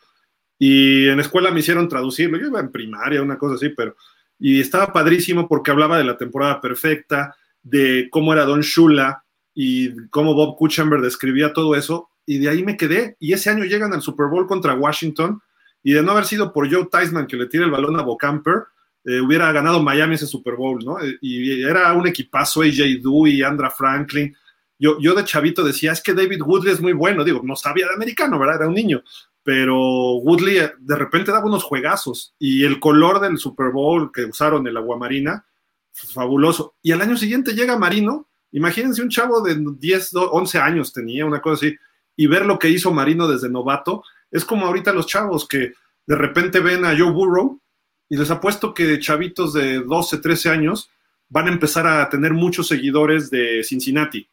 [0.59, 3.97] Y en escuela me hicieron traducirlo, yo iba en primaria, una cosa así, pero...
[4.39, 9.24] Y estaba padrísimo porque hablaba de la temporada perfecta, de cómo era Don Shula
[9.55, 13.16] y cómo Bob Kuchenberg describía todo eso, y de ahí me quedé.
[13.20, 15.40] Y ese año llegan al Super Bowl contra Washington,
[15.85, 18.65] y de no haber sido por Joe Theismann que le tira el balón a Bocamper,
[19.05, 20.98] eh, hubiera ganado Miami ese Super Bowl, ¿no?
[20.98, 24.35] Eh, y era un equipazo, AJ Dewey, Andra Franklin.
[24.78, 27.86] Yo, yo de chavito decía, es que David Woodley es muy bueno, digo, no sabía
[27.86, 28.56] de americano, ¿verdad?
[28.56, 29.05] Era un niño,
[29.43, 34.24] pero Woodley eh, de repente daba unos juegazos y el color del Super Bowl que
[34.24, 35.44] usaron, el aguamarina,
[35.93, 36.77] fabuloso.
[36.81, 41.43] Y al año siguiente llega Marino, imagínense un chavo de 10, 11 años tenía, una
[41.43, 41.77] cosa así,
[42.16, 44.02] y ver lo que hizo Marino desde novato,
[44.35, 45.74] es como ahorita los chavos que
[46.06, 47.61] de repente ven a Joe Burrow
[48.09, 50.90] y les apuesto que chavitos de 12, 13 años
[51.28, 54.28] van a empezar a tener muchos seguidores de Cincinnati.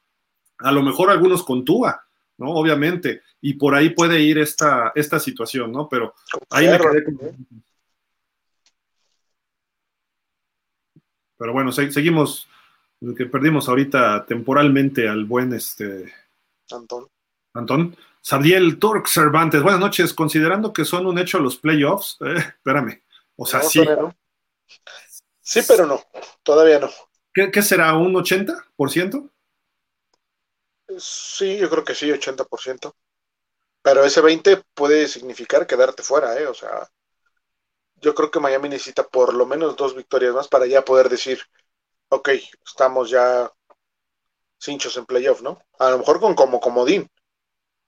[0.58, 2.04] A lo mejor algunos con Tua,
[2.40, 2.50] ¿no?
[2.50, 3.22] Obviamente.
[3.42, 5.88] Y por ahí puede ir esta, esta situación, ¿no?
[5.88, 6.16] Pero
[6.50, 7.06] ahí me quedé
[11.38, 12.48] Pero bueno, seguimos,
[13.18, 16.12] que perdimos ahorita temporalmente al buen este...
[16.72, 17.08] Antón.
[17.54, 17.96] Antón.
[18.22, 20.14] Sabriel Turk Cervantes, buenas noches.
[20.14, 23.02] Considerando que son un hecho los playoffs, eh, espérame.
[23.36, 23.84] O sea, sí.
[25.42, 26.02] Sí, pero no.
[26.44, 26.90] Todavía no.
[27.34, 27.96] ¿Qué, será?
[27.96, 29.30] ¿Un 80%?
[30.98, 32.94] Sí, yo creo que sí, 80%.
[33.82, 36.46] Pero ese 20 puede significar quedarte fuera, ¿eh?
[36.46, 36.88] O sea,
[37.96, 41.40] yo creo que Miami necesita por lo menos dos victorias más para ya poder decir,
[42.10, 42.30] ok,
[42.66, 43.52] estamos ya
[44.60, 45.60] cinchos en playoff, ¿no?
[45.80, 47.10] A lo mejor con como comodín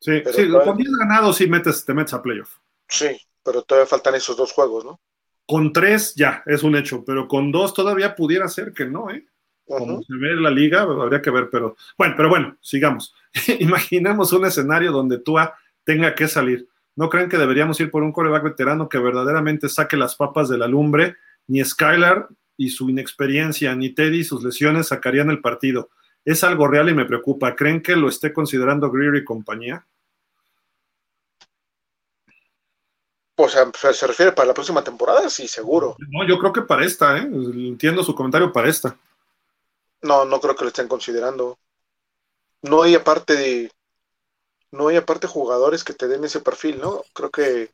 [0.04, 2.58] Sí, sí con 10 ganados sí metes, te metes a playoff.
[2.90, 5.00] Sí, pero todavía faltan esos dos juegos, ¿no?
[5.46, 9.26] Con tres ya, es un hecho, pero con dos todavía pudiera ser que no, ¿eh?
[9.66, 13.16] Como se ve la liga, habría que ver, pero bueno, pero bueno, sigamos.
[13.60, 15.56] Imaginemos un escenario donde Tua
[15.86, 16.68] tenga que salir.
[16.98, 20.58] ¿No creen que deberíamos ir por un coreback veterano que verdaderamente saque las papas de
[20.58, 21.16] la lumbre?
[21.48, 22.28] Ni Skylar
[22.58, 25.90] y su inexperiencia, ni Teddy y sus lesiones sacarían el partido.
[26.26, 27.56] Es algo real y me preocupa.
[27.56, 29.88] ¿Creen que lo esté considerando Greer y compañía?
[33.44, 35.98] Pues se refiere para la próxima temporada, sí, seguro.
[36.00, 37.24] No, yo creo que para esta, ¿eh?
[37.24, 38.98] Entiendo su comentario para esta.
[40.02, 41.60] No, no creo que lo estén considerando.
[42.62, 43.70] No hay aparte de.
[44.72, 47.04] No hay aparte jugadores que te den ese perfil, ¿no?
[47.14, 47.74] Creo que.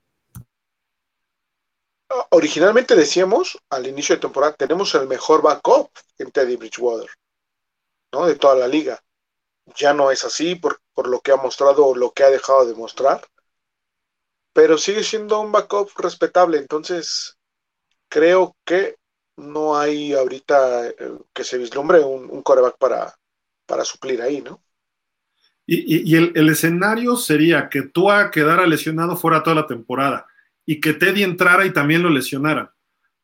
[2.32, 7.12] Originalmente decíamos al inicio de temporada, tenemos el mejor backup en Teddy Bridgewater,
[8.12, 8.26] ¿no?
[8.26, 9.00] De toda la liga.
[9.76, 12.66] Ya no es así por, por lo que ha mostrado o lo que ha dejado
[12.66, 13.22] de mostrar
[14.60, 17.38] pero sigue siendo un backup respetable, entonces
[18.10, 18.96] creo que
[19.38, 20.94] no hay ahorita eh,
[21.34, 23.16] que se vislumbre un, coreback para,
[23.66, 24.62] para suplir ahí, ¿no?
[25.66, 30.28] Y, el, escenario sería que Tua quedara lesionado fuera toda la temporada
[30.66, 32.76] y que Teddy entrara y también lo lesionara,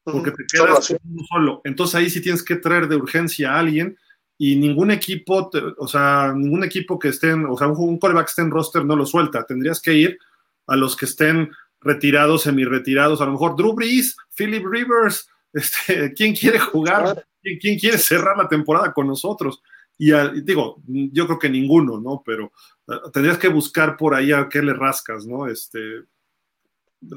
[0.06, 1.62] porque te quedas solo, solo.
[1.66, 3.98] Entonces ahí sí tienes que traer de urgencia a alguien
[4.38, 8.30] y ningún equipo, o sea, ningún equipo que esté, en, o sea, un, coreback que
[8.30, 9.46] esté en roster no lo suelta.
[9.46, 10.18] Tendrías que ir
[10.68, 11.52] a los que estén
[11.82, 17.26] retirados, semi-retirados, a lo mejor Drew Brees, Philip Rivers, este, ¿quién quiere jugar?
[17.42, 19.62] ¿Quién, quiere cerrar la temporada con nosotros?
[19.98, 20.12] Y
[20.42, 22.22] digo, yo creo que ninguno, ¿no?
[22.26, 22.52] Pero
[22.88, 25.48] eh, tendrías que buscar por ahí a qué le rascas, ¿no?
[25.48, 26.04] Este,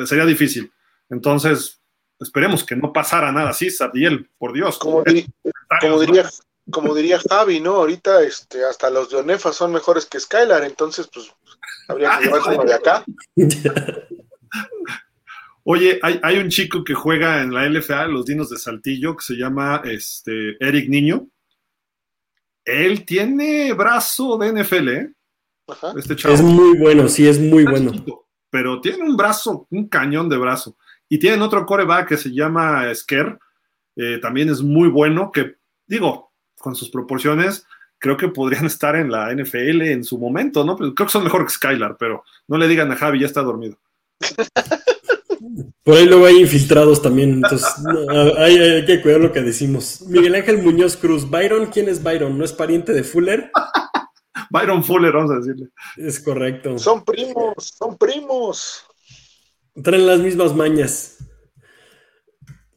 [0.05, 0.71] sería difícil.
[1.09, 1.81] Entonces,
[2.21, 4.79] esperemos que no pasara nada así, Sadiel, por Dios.
[4.79, 6.29] Como, diría,
[6.71, 7.77] como diría Javi, ¿no?
[7.77, 11.33] Ahorita este, hasta los de Onefa son mejores que Skylar, entonces, pues,
[11.89, 13.05] habría que llevarse uno de acá.
[15.65, 19.35] Oye, hay, un chico que juega en la LFA, los Dinos de Saltillo, que se
[19.35, 21.29] llama este, Eric Niño.
[22.65, 25.13] Él tiene brazo de NFL, ¿eh?
[25.97, 27.93] Este es muy bueno, sí, es muy bueno.
[28.49, 30.79] pero tiene un brazo, un cañón de brazo.
[31.07, 33.39] Y tienen otro coreback que se llama Sker,
[33.97, 35.57] eh, también es muy bueno, que
[35.87, 37.67] digo, con sus proporciones,
[37.99, 40.77] creo que podrían estar en la NFL en su momento, ¿no?
[40.77, 43.77] Creo que son mejor que Skylar, pero no le digan a Javi, ya está dormido.
[45.83, 47.67] Por ahí luego hay infiltrados también, entonces
[48.37, 50.03] hay, que cuidar lo que decimos.
[50.03, 52.37] Miguel Ángel Muñoz Cruz, Byron, ¿quién es Byron?
[52.37, 53.51] ¿No es pariente de Fuller?
[54.51, 55.69] Byron Fuller, vamos a decirle.
[55.97, 56.79] Es correcto.
[56.79, 58.85] Son primos, son primos.
[59.83, 61.17] Traen las mismas mañas.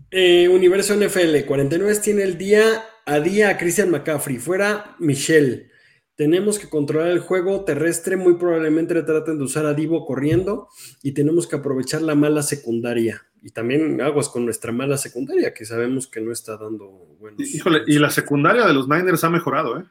[0.09, 4.37] Eh, Universo NFL, 49 tiene el día a día a Christian McCaffrey.
[4.37, 5.69] Fuera Michelle.
[6.15, 10.69] Tenemos que controlar el juego terrestre, muy probablemente traten de usar a Divo corriendo
[11.01, 13.25] y tenemos que aprovechar la mala secundaria.
[13.41, 16.87] Y también aguas con nuestra mala secundaria, que sabemos que no está dando
[17.19, 17.41] buenos.
[17.41, 19.83] Híjole, y la secundaria de los Niners ha mejorado, ¿eh?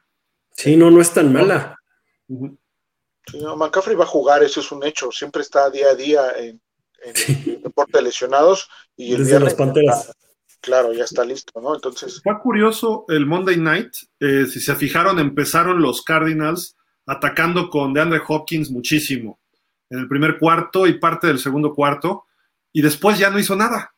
[0.52, 1.76] Sí, no, no es tan mala.
[3.56, 5.10] McCaffrey va a jugar, eso es un hecho.
[5.10, 6.60] Siempre está día a día en,
[7.04, 8.68] el deporte de lesionados.
[8.96, 10.12] Y el Desde las Panteras
[10.60, 11.74] claro, ya está listo, ¿no?
[11.74, 12.20] Entonces.
[12.22, 13.92] Fue curioso el Monday Night.
[14.18, 19.40] Eh, si se fijaron, empezaron los Cardinals atacando con DeAndre Hopkins muchísimo
[19.90, 22.26] en el primer cuarto y parte del segundo cuarto,
[22.72, 23.92] y después ya no hizo nada.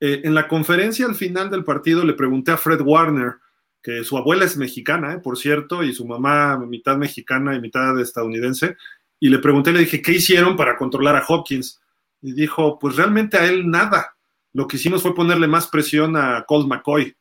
[0.00, 3.36] Eh, en la conferencia al final del partido le pregunté a Fred Warner,
[3.80, 7.98] que su abuela es mexicana, eh, por cierto, y su mamá mitad mexicana y mitad
[8.00, 8.76] estadounidense,
[9.20, 11.80] y le pregunté, le dije, ¿qué hicieron para controlar a Hopkins?
[12.20, 14.13] Y dijo, pues realmente a él nada
[14.54, 17.14] lo que hicimos fue ponerle más presión a Colt McCoy.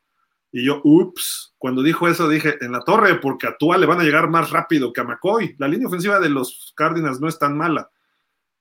[0.51, 3.99] Y yo, ups, cuando dijo eso dije, en la torre, porque a Tua le van
[3.99, 5.55] a llegar más rápido que a McCoy.
[5.57, 7.89] La línea ofensiva de los Cardinals no es tan mala.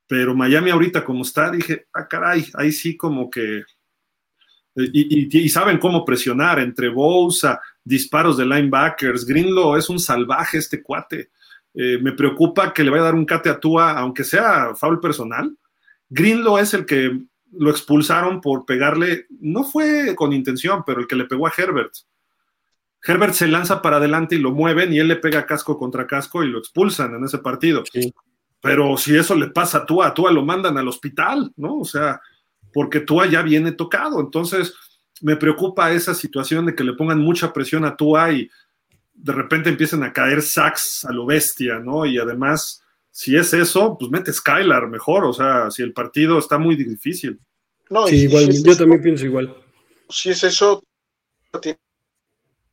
[0.06, 3.62] Pero Miami ahorita como está, dije, ah, caray, ahí sí como que...
[4.74, 9.26] Y, saben cómo presionar entre Bosa, disparos de linebackers.
[9.26, 11.30] Greenlow es un salvaje este cuate.
[11.74, 14.98] Eh, me preocupa que le vaya a dar un cate a Tua, aunque sea foul
[14.98, 15.54] personal.
[16.08, 17.20] Greenlow es el que
[17.52, 21.92] lo expulsaron por pegarle, no fue con intención, pero el que le pegó a Herbert.
[23.04, 26.42] Herbert se lanza para adelante y lo mueven y él le pega casco contra casco
[26.42, 27.82] y lo expulsan en ese partido.
[28.60, 31.78] Pero si eso le pasa a Tua, a Tua lo mandan al hospital, ¿no?
[31.78, 32.20] O sea,
[32.72, 34.20] porque Tua ya viene tocado.
[34.20, 34.74] Entonces,
[35.20, 38.48] me preocupa esa situación de que le pongan mucha presión a Tua y
[39.14, 42.06] de repente empiecen a caer sacks a lo bestia, ¿no?
[42.06, 42.81] Y además
[43.12, 47.38] si es eso, pues mete Skylar mejor, o sea, si el partido está muy difícil.
[47.90, 49.54] No, sí, igual, yo también pienso igual.
[50.08, 50.82] Si es eso,
[51.60, 51.78] tiene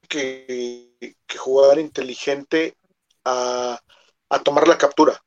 [0.07, 2.77] que, jugar inteligente
[3.25, 3.81] a,
[4.45, 5.21] tomar la captura.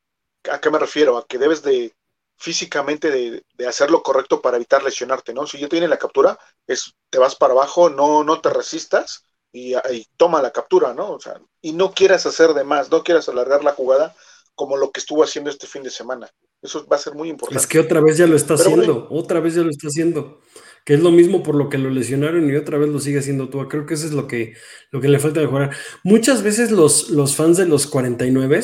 [0.51, 1.15] ¿A qué me refiero?
[1.15, 1.93] A que debes de
[2.37, 5.45] físicamente de, hacer lo correcto para evitar lesionarte, ¿no?
[5.45, 9.75] Si ya tiene la captura, es te vas para abajo, no, no te resistas y,
[9.75, 11.11] y, toma la captura, ¿no?
[11.11, 14.15] O sea, y no quieras hacer de más, no quieras alargar la jugada
[14.55, 16.29] como lo que estuvo haciendo este fin de semana.
[16.61, 17.61] Eso va a ser muy importante.
[17.61, 20.39] Es que otra vez ya lo está haciendo, otra vez ya lo está haciendo.
[20.85, 23.49] Que es lo mismo por lo que lo lesionaron y otra vez lo sigue haciendo
[23.49, 23.65] tú.
[23.69, 24.53] Creo que eso es lo que,
[24.91, 25.75] lo que le falta mejorar.
[26.03, 28.61] Muchas veces los, los fans de los 49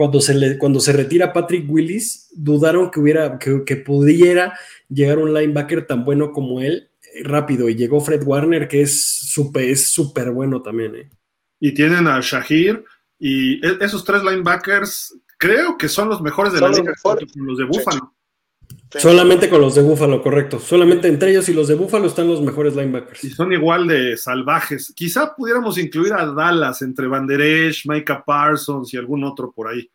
[0.00, 5.34] cuando se, le, cuando se retira Patrick Willis, dudaron que, hubiera, que, pudiera llegar un
[5.34, 7.68] linebacker tan bueno como él eh, rápido.
[7.68, 10.94] Y llegó Fred Warner, que es súper es super bueno también.
[10.94, 11.10] ¿eh?
[11.58, 12.82] Y tienen a Shahir,
[13.18, 16.92] y e, esos tres linebackers creo que son los mejores de la liga,
[17.34, 18.14] los de Búfalo.
[18.90, 20.58] Solamente con los de Búfalo, correcto.
[20.58, 23.24] Solamente entre ellos y los de Búfalo están los mejores linebackers.
[23.24, 24.92] Y son igual de salvajes.
[24.94, 29.90] Quizá pudiéramos incluir a Dallas entre Banderesh, Micah Parsons y algún otro por ahí.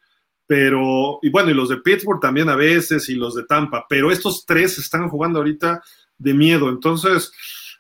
[0.48, 3.86] Pero, y bueno, y los de Pittsburgh también a veces, y los de Tampa.
[3.88, 5.84] Pero estos tres están jugando ahorita
[6.18, 6.70] de miedo.
[6.70, 7.32] Entonces,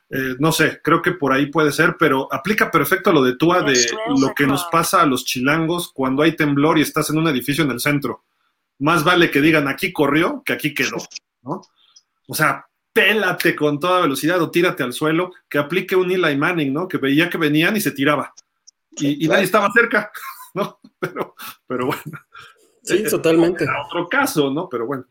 [0.09, 3.63] eh, no sé, creo que por ahí puede ser, pero aplica perfecto lo de Tua
[3.63, 3.85] de
[4.19, 7.63] lo que nos pasa a los chilangos cuando hay temblor y estás en un edificio
[7.63, 8.23] en el centro.
[8.79, 10.97] Más vale que digan aquí corrió que aquí quedó,
[11.41, 11.61] ¿no?
[12.27, 16.71] O sea, pélate con toda velocidad o tírate al suelo, que aplique un Eli Manning,
[16.71, 16.87] ¿no?
[16.87, 18.33] Que veía que venían y se tiraba.
[18.97, 20.11] Y, nadie estaba cerca,
[20.53, 20.79] ¿no?
[20.99, 21.35] Pero,
[21.67, 22.03] pero bueno.
[22.83, 23.65] Sí, totalmente.
[23.87, 24.69] otro caso, ¿no?
[24.69, 25.05] Pero bueno.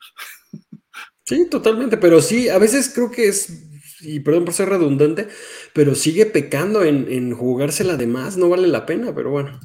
[1.24, 3.73] Sí, totalmente, pero sí, a veces creo que es
[4.04, 5.28] y perdón por ser redundante,
[5.72, 9.60] pero sigue pecando en, jugársela de más, no vale la pena, pero bueno.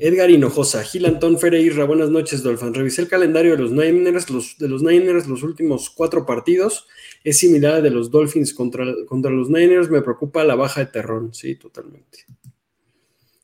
[0.00, 2.72] Edgar Hinojosa, Gil Antón Ferreira, buenas noches, Dolphin.
[2.72, 6.86] Revisé el calendario de los Niners, los, de los Niners, los últimos cuatro partidos.
[7.24, 9.90] Es similar al de los Dolphins contra, contra los Niners.
[9.90, 12.26] Me preocupa la baja de Terrón, sí, totalmente.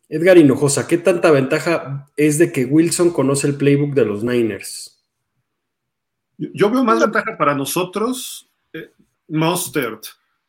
[0.09, 5.03] Edgar Hinojosa, ¿qué tanta ventaja es de que Wilson conoce el playbook de los Niners?
[6.37, 8.51] Yo veo más ventaja para nosotros,
[9.29, 10.01] Mustard,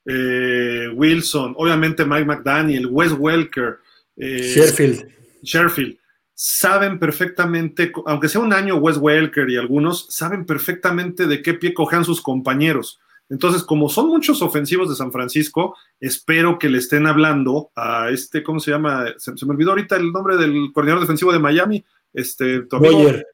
[0.06, 3.80] eh, Wilson, obviamente Mike McDaniel, Wes Welker,
[4.18, 5.08] eh, Sherfield.
[5.42, 5.98] Sherfield.
[6.34, 11.74] Saben perfectamente, aunque sea un año Wes Welker y algunos, saben perfectamente de qué pie
[11.74, 13.00] cojan sus compañeros.
[13.30, 18.44] Entonces, como son muchos ofensivos de San Francisco, espero que le estén hablando a este,
[18.44, 19.06] ¿cómo se llama?
[19.18, 23.26] Se, me olvidó ahorita el nombre del coordinador defensivo de Miami, este, Boyer.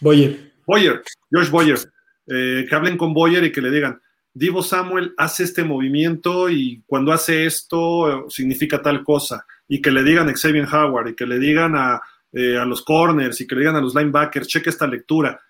[0.00, 0.52] Boyer.
[0.66, 1.78] Boyer, George Boyer.
[2.30, 4.00] Eh, que hablen con Boyer y que le digan,
[4.38, 9.46] Divo Samuel hace este movimiento y cuando hace esto significa tal cosa.
[9.66, 12.00] Y que le digan a Xavier Howard y que le digan a,
[12.32, 15.40] eh, a los corners y que le digan a los linebackers, cheque esta lectura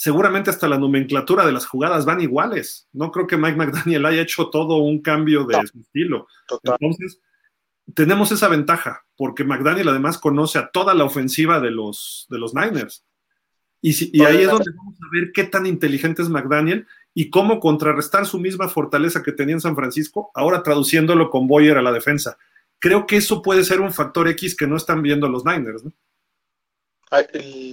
[0.00, 2.88] seguramente hasta la nomenclatura de las jugadas van iguales.
[2.90, 6.26] No creo que Mike McDaniel haya hecho todo un cambio de estilo.
[6.64, 7.20] Entonces,
[7.94, 12.54] tenemos esa ventaja, porque McDaniel además conoce a toda la ofensiva de los, de los
[12.54, 13.04] Niners.
[13.82, 17.60] Y, y ahí es donde vamos a ver qué tan inteligente es McDaniel y cómo
[17.60, 21.92] contrarrestar su misma fortaleza que tenía en San Francisco, ahora traduciéndolo con Boyer a la
[21.92, 22.38] defensa.
[22.78, 25.92] Creo que eso puede ser un factor X que no están viendo los Niners, ¿no?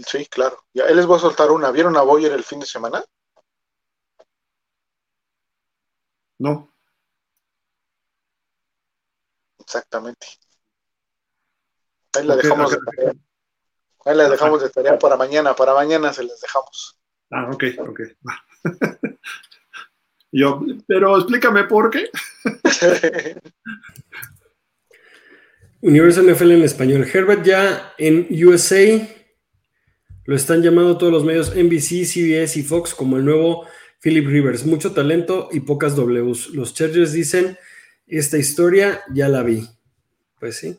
[0.07, 0.57] sí, claro.
[0.73, 1.69] Ya les voy a soltar una.
[1.71, 3.03] ¿Vieron a Boyer el fin de semana?
[6.39, 6.73] No.
[9.59, 10.27] Exactamente.
[12.13, 13.13] Ahí la dejamos de tarea.
[14.05, 15.55] Ahí la dejamos de tarea para mañana.
[15.55, 16.99] Para mañana se las dejamos.
[17.31, 17.99] Ah, ok, ok.
[20.31, 22.09] Yo, pero explícame por qué.
[25.81, 27.07] Universo NFL en español.
[27.11, 29.07] Herbert ya en USA
[30.25, 33.65] lo están llamando todos los medios NBC, CBS y Fox como el nuevo
[34.01, 34.65] Philip Rivers.
[34.65, 36.49] Mucho talento y pocas Ws.
[36.49, 37.57] Los Chargers dicen,
[38.05, 39.67] esta historia ya la vi.
[40.39, 40.77] Pues sí.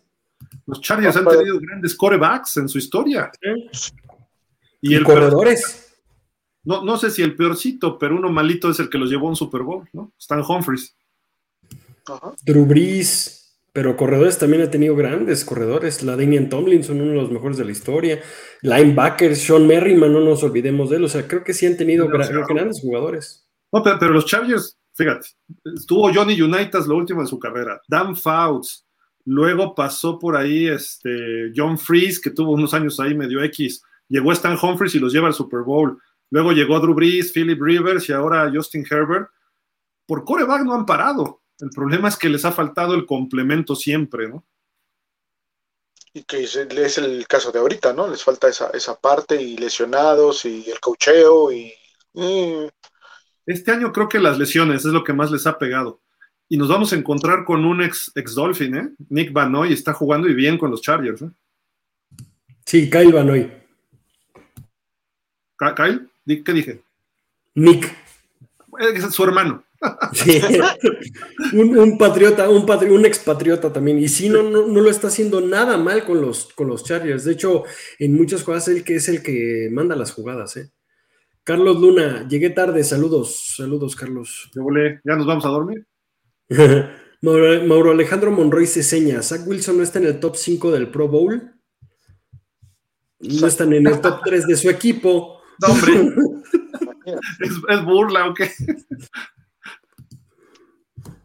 [0.66, 3.31] Los Chargers han tenido grandes corebacks en su historia.
[4.81, 5.88] Y, el corredores.
[6.68, 9.30] No, no sé si el peorcito, pero uno malito es el que los llevó a
[9.30, 10.12] un Super Bowl, ¿no?
[10.18, 10.94] Stan Humphries.
[12.44, 13.56] Drew Brees.
[13.72, 16.02] Pero corredores también ha tenido grandes corredores.
[16.02, 18.20] La Damian Tomlinson, uno de los mejores de la historia.
[18.60, 21.05] Linebackers, Sean Merriman, no nos olvidemos de él.
[21.05, 23.48] O sea, creo que sí han tenido grandes jugadores.
[23.72, 25.28] No, pero, los Chargers, fíjate,
[25.74, 27.80] estuvo Johnny Unitas lo último de su carrera.
[27.88, 28.86] Dan Fouts.
[29.24, 33.80] Luego pasó por ahí este John Freeze, que tuvo unos años ahí medio X.
[34.08, 35.98] Llegó Stan Humphries y los lleva al Super Bowl.
[36.31, 39.28] Luego llegó Drew Brees, Philip Rivers y ahora Justin Herbert.
[40.07, 41.42] Por coreback no han parado.
[41.60, 44.47] El problema es que les ha faltado el complemento siempre, ¿no?
[46.12, 46.57] Y que es,
[46.98, 48.08] el caso de ahorita, ¿no?
[48.08, 51.73] Les falta esa, esa parte y lesionados y el cocheo y...
[53.47, 56.00] Este año creo que las lesiones es lo que más les ha pegado.
[56.48, 58.89] Y nos vamos a encontrar con un ex, ex Dolphin, ¿eh?
[59.10, 61.31] Nick Banoy está jugando y bien con los Chargers, ¿eh?
[62.65, 63.50] Sí, Kyle Banoy.
[65.76, 66.08] ¿Kyle?
[66.36, 66.81] ¿Qué dije?
[67.55, 67.94] Nick.
[68.78, 69.65] Es su hermano.
[70.12, 70.40] Sí.
[71.52, 74.00] un, patriota, un, un expatriota también.
[74.00, 77.24] Y sí, no, no, lo está haciendo nada mal con los, con los Chargers.
[77.24, 77.62] De hecho,
[78.00, 80.57] en muchas jugadas él que es el que manda las jugadas.
[80.57, 80.70] ¿eh?
[81.44, 82.82] Carlos Luna, llegué tarde.
[82.82, 84.50] Saludos, saludos, Carlos.
[85.05, 85.86] ¿Ya nos vamos a dormir?
[87.23, 89.23] Mauro, Alejandro Monroy se seña.
[89.23, 91.55] Zach Wilson no está en el top 5 del Pro Bowl.
[93.20, 95.38] No están en el top 3 de su equipo.
[95.60, 96.14] No, hombre.
[97.68, 98.50] es, burla, ¿o qué?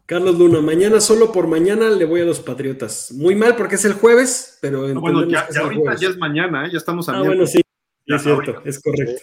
[0.06, 3.12] Carlos Luna, mañana solo por mañana le voy a los Patriotas.
[3.12, 6.70] Muy mal porque es el jueves, pero bueno, ya, ahorita ya es mañana, ¿eh?
[6.72, 7.62] ya estamos a Ah, bueno, sí,
[8.06, 9.22] es cierto, es correcto.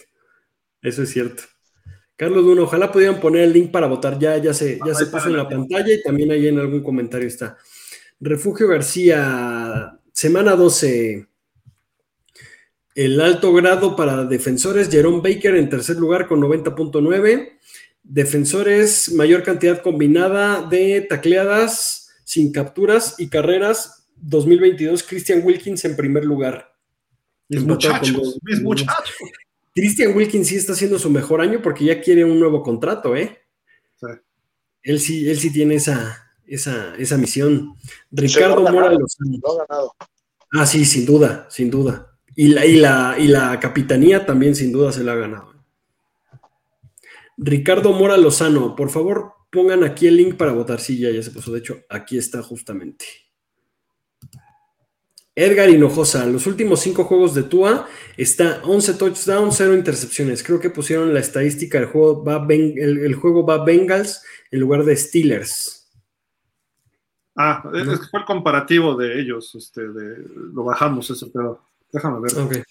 [0.80, 1.44] Eso es cierto.
[2.16, 4.18] Carlos Luna, ojalá pudieran poner el link para votar.
[4.18, 7.26] Ya, ya se, ya se puso en la pantalla y también ahí en algún comentario
[7.26, 7.56] está.
[8.20, 11.26] Refugio García, semana 12.
[12.94, 17.58] El alto grado para defensores, Jerome Baker en tercer lugar con 90.9.
[18.02, 24.08] Defensores, mayor cantidad combinada de tacleadas sin capturas y carreras.
[24.16, 26.74] 2022, Christian Wilkins en primer lugar.
[27.48, 29.16] Mis muchachos, mis muchachos.
[29.74, 33.38] Christian Wilkins sí está haciendo su mejor año porque ya quiere un nuevo contrato, ¿eh?
[34.82, 37.74] Él sí, él sí tiene esa, esa, esa misión.
[38.10, 39.38] Ricardo Mora Lozano.
[40.52, 42.11] Ah, sí, sin duda, sin duda.
[42.34, 45.52] Y la, y la, y la capitanía también sin duda se la ha ganado.
[47.36, 50.80] Ricardo Mora Lozano, por favor, pongan aquí el link para votar.
[50.80, 51.52] Sí, ya, ya se puso.
[51.52, 53.04] De hecho, aquí está justamente.
[55.34, 57.86] Edgar Hinojosa, los últimos cinco juegos de Tua
[58.18, 60.42] está 11 touchdowns, 0 intercepciones.
[60.42, 64.94] Creo que pusieron la estadística, el juego va, el, juego va Bengals en lugar de
[64.94, 65.90] Steelers.
[67.34, 71.62] Ah, fue el comparativo de ellos, este, lo bajamos eso, pero
[71.92, 72.64] déjame ver.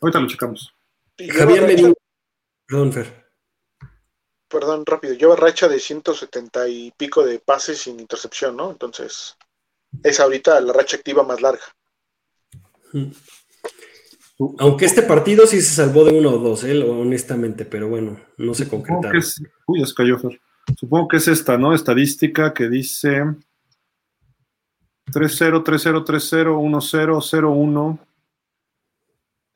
[0.00, 0.74] Ahorita lo checamos.
[1.18, 1.92] Javier Medina,
[2.66, 3.26] Perdón, Fer.
[4.48, 5.14] Perdón, rápido.
[5.14, 8.70] Lleva racha de 170 y pico de pases sin intercepción, ¿no?
[8.70, 9.36] Entonces,
[10.02, 11.62] es ahorita la racha activa más larga.
[14.58, 16.82] Aunque este partido sí se salvó de uno o dos, ¿eh?
[16.82, 19.22] honestamente, pero bueno, no se concretaron.
[19.66, 20.40] uy, es cayó, Fer.
[20.78, 21.74] Supongo que es esta, ¿no?
[21.74, 23.22] Estadística que dice
[25.12, 27.98] 3-0, 3-0, 3-0, 1-0, 0-1.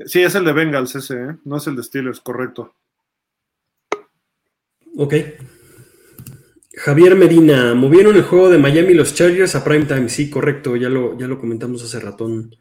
[0.04, 1.36] Sí, es el de Bengals ese, ¿eh?
[1.44, 2.74] no es el de Steelers, correcto.
[4.96, 5.14] Ok.
[6.74, 10.08] Javier Medina, movieron el juego de Miami los Chargers a prime time.
[10.10, 12.54] Sí, correcto, ya lo, ya lo comentamos hace ratón.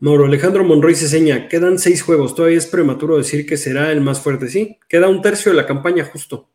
[0.00, 4.02] Mauro Alejandro Monroy se seña, quedan seis juegos, todavía es prematuro decir que será el
[4.02, 6.50] más fuerte, sí, queda un tercio de la campaña justo.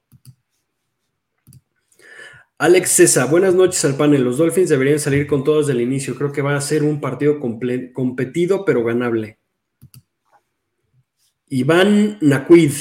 [2.59, 4.23] Alex César, buenas noches al panel.
[4.23, 6.13] Los Dolphins deberían salir con todos desde el inicio.
[6.15, 9.38] Creo que va a ser un partido competido pero ganable.
[11.49, 12.73] Iván Nacuid,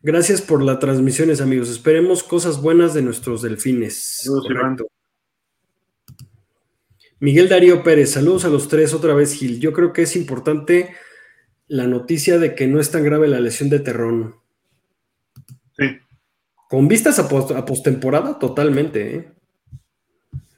[0.00, 1.68] gracias por las transmisiones, amigos.
[1.68, 4.30] Esperemos cosas buenas de nuestros delfines.
[7.18, 9.58] Miguel Darío Pérez, saludos a los tres otra vez, Gil.
[9.58, 10.94] Yo creo que es importante
[11.66, 14.36] la noticia de que no es tan grave la lesión de Terrón.
[15.76, 15.98] Sí.
[16.68, 17.28] Con vistas a,
[17.64, 19.16] postemporada, totalmente.
[19.16, 19.32] ¿eh?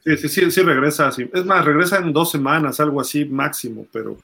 [0.03, 1.11] Sí, sí, sí, sí, regresa.
[1.11, 1.27] Sí.
[1.33, 4.17] Es más, regresa en dos semanas, algo así máximo, pero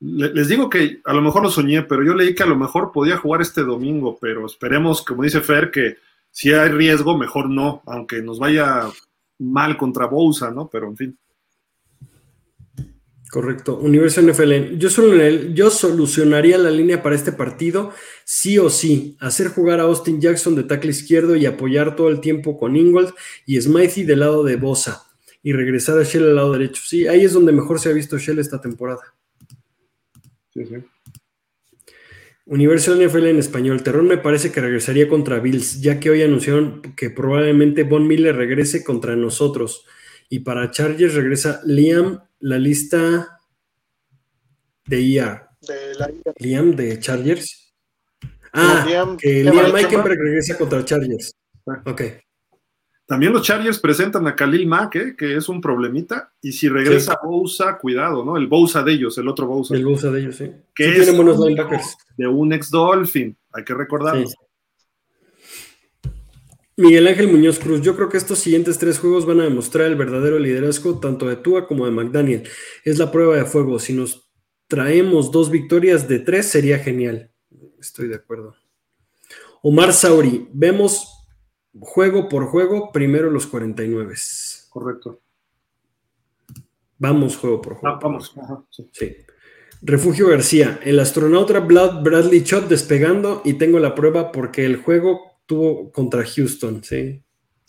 [0.00, 2.90] les digo que a lo mejor lo soñé, pero yo leí que a lo mejor
[2.90, 5.96] podía jugar este domingo, pero esperemos, como dice Fer, que
[6.30, 8.88] si hay riesgo, mejor no, aunque nos vaya
[9.38, 10.68] mal contra Bousa, ¿no?
[10.70, 11.18] Pero en fin.
[13.30, 13.78] Correcto.
[13.78, 14.76] Universo NFL.
[14.76, 14.88] Yo,
[15.52, 17.92] yo solucionaría la línea para este partido,
[18.24, 19.16] sí o sí.
[19.20, 23.12] Hacer jugar a Austin Jackson de tackle izquierdo y apoyar todo el tiempo con Ingold
[23.46, 25.06] y Smythe del lado de Bosa.
[25.42, 26.82] Y regresar a Shell al lado derecho.
[26.84, 29.00] Sí, ahí es donde mejor se ha visto Shell esta temporada.
[30.52, 30.76] Sí, sí.
[32.46, 33.82] Universo NFL en español.
[33.82, 38.34] Terrón me parece que regresaría contra Bills, ya que hoy anunciaron que probablemente Von Miller
[38.34, 39.86] regrese contra nosotros.
[40.28, 43.40] Y para Chargers regresa Liam la lista
[44.86, 45.48] de IA.
[45.60, 47.72] De Liam de Chargers.
[48.52, 51.32] Ah, que Liam Meikenberg regresa contra Chargers.
[51.68, 51.82] Ah.
[51.86, 52.02] Ok.
[53.10, 55.16] También los Chargers presentan a Khalil Mack, ¿eh?
[55.18, 56.32] que es un problemita.
[56.40, 58.36] Y si regresa Bousa, cuidado, ¿no?
[58.36, 59.74] El Bousa de ellos, el otro Bousa.
[59.74, 60.48] El Bousa de ellos, sí.
[60.72, 61.40] Que es buenos
[62.16, 64.28] de un ex Dolphin, hay que recordarlo.
[66.76, 69.96] Miguel Ángel Muñoz Cruz, yo creo que estos siguientes tres juegos van a demostrar el
[69.96, 72.48] verdadero liderazgo tanto de Tua como de McDaniel.
[72.84, 73.80] Es la prueba de fuego.
[73.80, 74.30] Si nos
[74.68, 77.32] traemos dos victorias de tres, sería genial.
[77.80, 78.54] Estoy de acuerdo.
[79.62, 81.19] Omar Sauri, vemos
[81.78, 84.14] juego por juego, primero los 49.
[84.70, 85.20] Correcto.
[86.98, 87.96] Vamos juego por juego.
[87.96, 88.34] Ah, vamos.
[88.90, 89.16] sí.
[89.82, 95.90] Refugio García, el astronauta Bradley Chott despegando y tengo la prueba porque el juego tuvo
[95.90, 97.22] contra Houston, sí.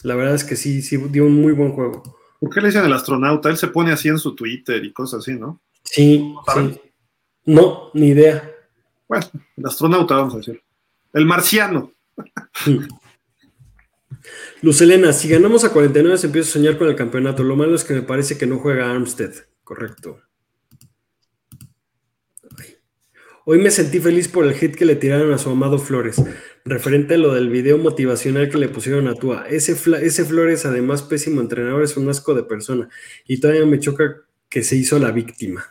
[0.03, 2.03] La verdad es que sí, sí dio un muy buen juego.
[2.39, 3.49] ¿Por qué le dicen el astronauta?
[3.49, 5.61] Él se pone así en su Twitter y cosas así, ¿no?
[5.83, 6.81] Sí, sí.
[7.45, 8.51] No, ni idea.
[9.07, 10.61] Bueno, el astronauta, vamos a decir.
[11.13, 11.93] El marciano.
[14.61, 17.43] Luz Elena, si ganamos a 49 se empieza a soñar con el campeonato.
[17.43, 19.33] Lo malo es que me parece que no juega Armstead.
[19.63, 20.21] Correcto.
[23.43, 26.21] Hoy me sentí feliz por el hit que le tiraron a su amado Flores,
[26.63, 29.47] referente a lo del video motivacional que le pusieron a Tua.
[29.49, 32.87] Ese, ese Flores, además pésimo entrenador, es un asco de persona
[33.25, 35.65] y todavía me choca que se hizo la víctima.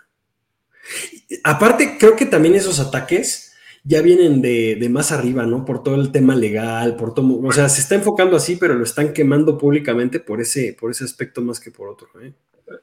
[1.44, 3.49] Aparte, creo que también esos ataques
[3.84, 5.64] ya vienen de, más arriba, ¿no?
[5.64, 8.84] Por todo el tema legal, por todo, o sea, se está enfocando así, pero lo
[8.84, 12.08] están quemando públicamente por ese, por ese aspecto más que por otro.
[12.20, 12.34] ¿eh?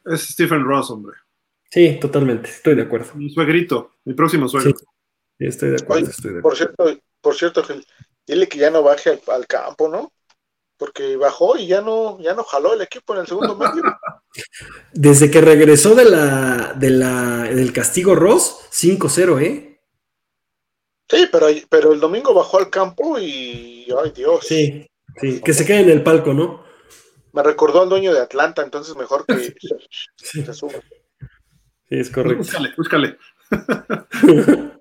[0.06, 1.18] Es Stephen Ross, hombre.
[1.70, 3.14] Sí, totalmente, estoy de acuerdo.
[3.16, 4.72] Mi suegrito, mi próximo suegro.
[4.72, 4.86] Sí,
[5.46, 6.10] estoy, de acuerdo,
[6.42, 7.64] Por cierto, por cierto,
[8.26, 10.12] dile que ya no baje al, campo, ¿no?
[10.78, 13.84] Porque bajó y ya no, ya no jaló el equipo en el segundo medio.
[14.94, 19.67] Desde que regresó de la, de la, del castigo Ross, 5-0, ¿eh?
[21.10, 23.88] Sí, pero, pero el domingo bajó al campo y.
[24.04, 24.46] ¡Ay, Dios!
[24.46, 24.86] Sí,
[25.22, 26.64] sí, que se quede en el palco, ¿no?
[27.32, 29.36] Me recordó al dueño de Atlanta, entonces mejor que
[30.18, 30.74] se suba.
[31.90, 32.40] Sí, es correcto.
[32.40, 33.18] Búscale, búscale.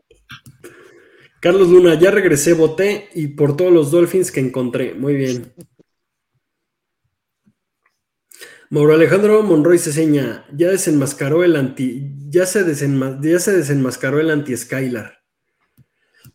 [1.41, 4.95] Carlos Luna, ya regresé, voté y por todos los Dolphins que encontré.
[4.95, 5.55] Muy bien.
[8.69, 14.31] Mauro Alejandro Monroy se seña, ya desenmascaró el anti, ya se, ya se desenmascaró el
[14.31, 15.21] anti-Skylar.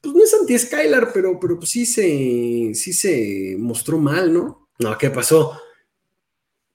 [0.01, 4.69] Pues no es anti-Skylar, pero, pero pues sí se, sí se mostró mal, ¿no?
[4.79, 5.59] No, ¿qué pasó?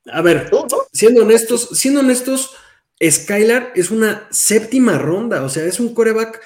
[0.07, 0.49] A ver,
[0.93, 2.55] siendo honestos, siendo honestos,
[3.03, 6.41] Skylar es una séptima ronda, o sea, es un coreback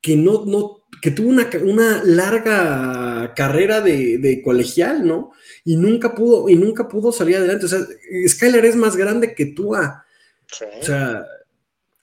[0.00, 5.32] que no, no, que tuvo una, una larga carrera de, de, colegial, ¿no?
[5.64, 7.66] Y nunca pudo, y nunca pudo salir adelante.
[7.66, 7.80] O sea,
[8.26, 10.04] Skyler es más grande que Tua.
[10.46, 10.64] Sí.
[10.80, 11.24] O sea,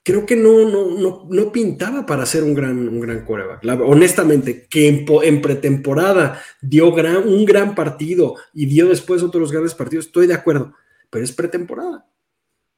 [0.08, 3.62] creo que no, no, no, no pintaba para ser un gran, un gran coreback.
[3.84, 9.74] honestamente, que en, en pretemporada dio gran, un gran partido y dio después otros grandes
[9.74, 10.72] partidos, estoy de acuerdo,
[11.10, 12.06] pero es pretemporada.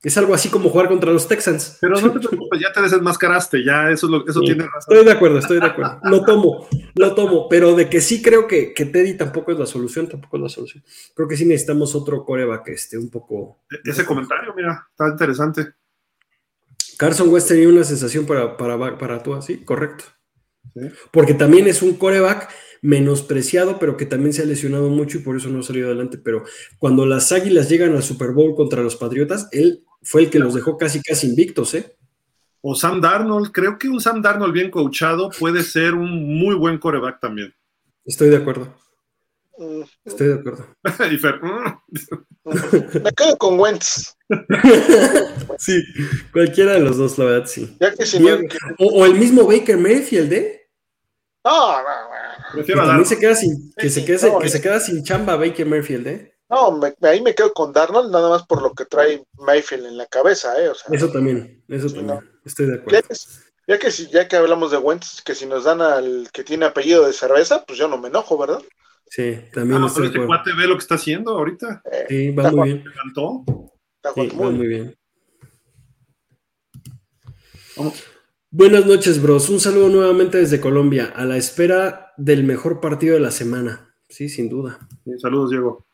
[0.03, 1.79] Es algo así como jugar contra los Texans.
[1.81, 4.93] Pero no te preocupes, ya te desenmascaraste, ya eso, lo, eso tiene razón.
[4.97, 6.01] Estoy de acuerdo, estoy de acuerdo.
[6.03, 9.67] Lo tomo, lo tomo, pero de que sí creo que, que Teddy tampoco es la
[9.67, 10.83] solución, tampoco es la solución.
[11.15, 13.61] Creo que sí necesitamos otro coreback este, un poco.
[13.71, 15.75] E-, ese comentario, mira, está interesante.
[17.01, 20.05] Carson West tenía una sensación para, para, para tú, así, correcto.
[21.11, 22.51] Porque también es un coreback
[22.83, 26.19] menospreciado, pero que también se ha lesionado mucho y por eso no ha salido adelante.
[26.19, 26.45] Pero
[26.77, 30.53] cuando las Águilas llegan al Super Bowl contra los Patriotas, él fue el que los
[30.53, 31.97] dejó casi casi invictos, ¿eh?
[32.61, 36.77] O Sam Darnold, creo que un Sam Darnold bien coachado puede ser un muy buen
[36.77, 37.55] coreback también.
[38.05, 38.75] Estoy de acuerdo.
[40.05, 40.67] Estoy de acuerdo.
[42.45, 42.45] mm.
[43.05, 44.20] Me quedo con Wentz.
[45.59, 45.83] sí,
[46.33, 47.77] cualquiera de los dos, la verdad, sí.
[48.79, 50.69] o, el mismo Baker Mayfield, ¿eh?
[51.45, 52.53] No, no, no.
[52.53, 56.07] Prefiero también se queda sin, que, se, quede, que se queda sin chamba Baker Mayfield,
[56.07, 56.35] ¿eh?
[56.49, 60.07] No, ahí me quedo con Darnold, nada más por lo que trae Mayfield en la
[60.07, 60.69] cabeza, ¿eh?
[60.69, 62.21] O sea, eso también, eso también.
[62.45, 63.01] Estoy de acuerdo.
[63.69, 67.07] Ya que, ya que hablamos de Wentz, que si nos dan al que tiene apellido
[67.07, 68.61] de cerveza, pues yo no me enojo, ¿verdad?
[69.07, 69.83] Sí, también.
[69.83, 71.83] Ah, pero este cuate ve lo que está haciendo ahorita.
[71.91, 72.85] Eh, sí, va muy bien.
[74.15, 74.99] Sí, muy bien.
[77.77, 78.05] Vamos.
[78.53, 79.49] Buenas noches, bros.
[79.49, 83.95] Un saludo nuevamente desde Colombia, a la espera del mejor partido de la semana.
[84.09, 84.79] Sí, sin duda.
[85.19, 85.87] saludos, Diego.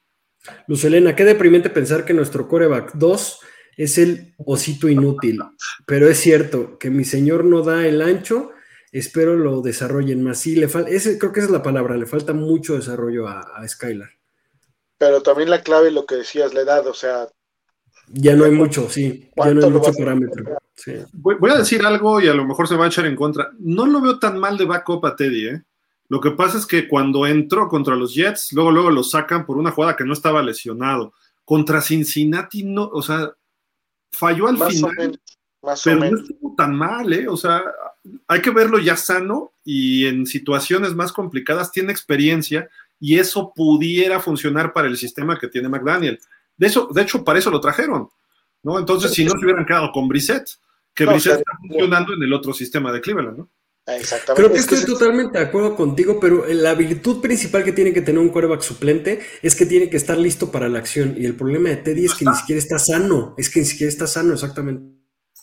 [0.67, 3.41] Luz Elena, qué deprimente pensar que nuestro coreback 2
[3.77, 5.41] es el osito inútil,
[5.87, 8.53] pero es cierto que mi señor no da el ancho,
[8.91, 10.39] espero lo desarrollen más.
[10.39, 13.69] Sí, le falta, creo que esa es la palabra, le falta mucho desarrollo a, a
[13.69, 14.09] Skylar.
[14.97, 17.29] Pero también la clave, lo que decías, la edad, o sea...
[18.09, 20.45] Ya no hay mucho, sí, ya no hay mucho parámetro.
[21.13, 23.51] Voy, a decir algo y a lo mejor se va a echar en contra.
[23.59, 25.63] No lo veo tan mal de backup a Teddy, ¿eh?
[26.09, 29.57] Lo que pasa es que cuando entró contra los Jets, luego, luego lo sacan por
[29.57, 31.13] una jugada que no estaba lesionado.
[31.45, 33.33] Contra Cincinnati, no, o sea,
[34.13, 35.21] falló al final.
[35.85, 37.27] pero no estuvo tan mal, ¿eh?
[37.27, 37.63] O sea,
[38.29, 42.69] hay que verlo ya sano y en situaciones más complicadas tiene experiencia
[43.01, 46.21] y eso pudiera funcionar para el sistema que tiene McDaniel.
[46.57, 48.09] De, eso, de hecho, para eso lo trajeron,
[48.63, 48.79] ¿no?
[48.79, 50.49] Entonces, si no se hubieran quedado con Brissett,
[50.95, 53.51] que Brissett está funcionando en el otro sistema de Cleveland, ¿no?
[53.87, 54.43] Exactamente.
[54.43, 58.21] Creo que estoy totalmente de acuerdo contigo, pero la virtud principal que tiene que tener
[58.21, 61.15] un quarterback suplente es que tiene que estar listo para la acción.
[61.17, 63.35] Y el problema de Teddy es que ni siquiera está sano.
[63.39, 64.97] Es que ni siquiera está sano, exactamente.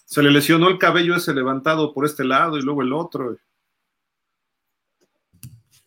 [0.05, 3.37] Se le lesionó el cabello ese levantado por este lado y luego el otro.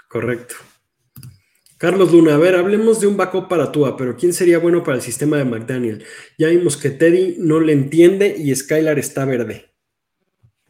[0.08, 0.54] Correcto.
[1.78, 4.96] Carlos Luna, a ver, hablemos de un backup para Tua, pero ¿quién sería bueno para
[4.96, 6.06] el sistema de McDaniel?
[6.38, 9.74] Ya vimos que Teddy no le entiende y Skylar está verde.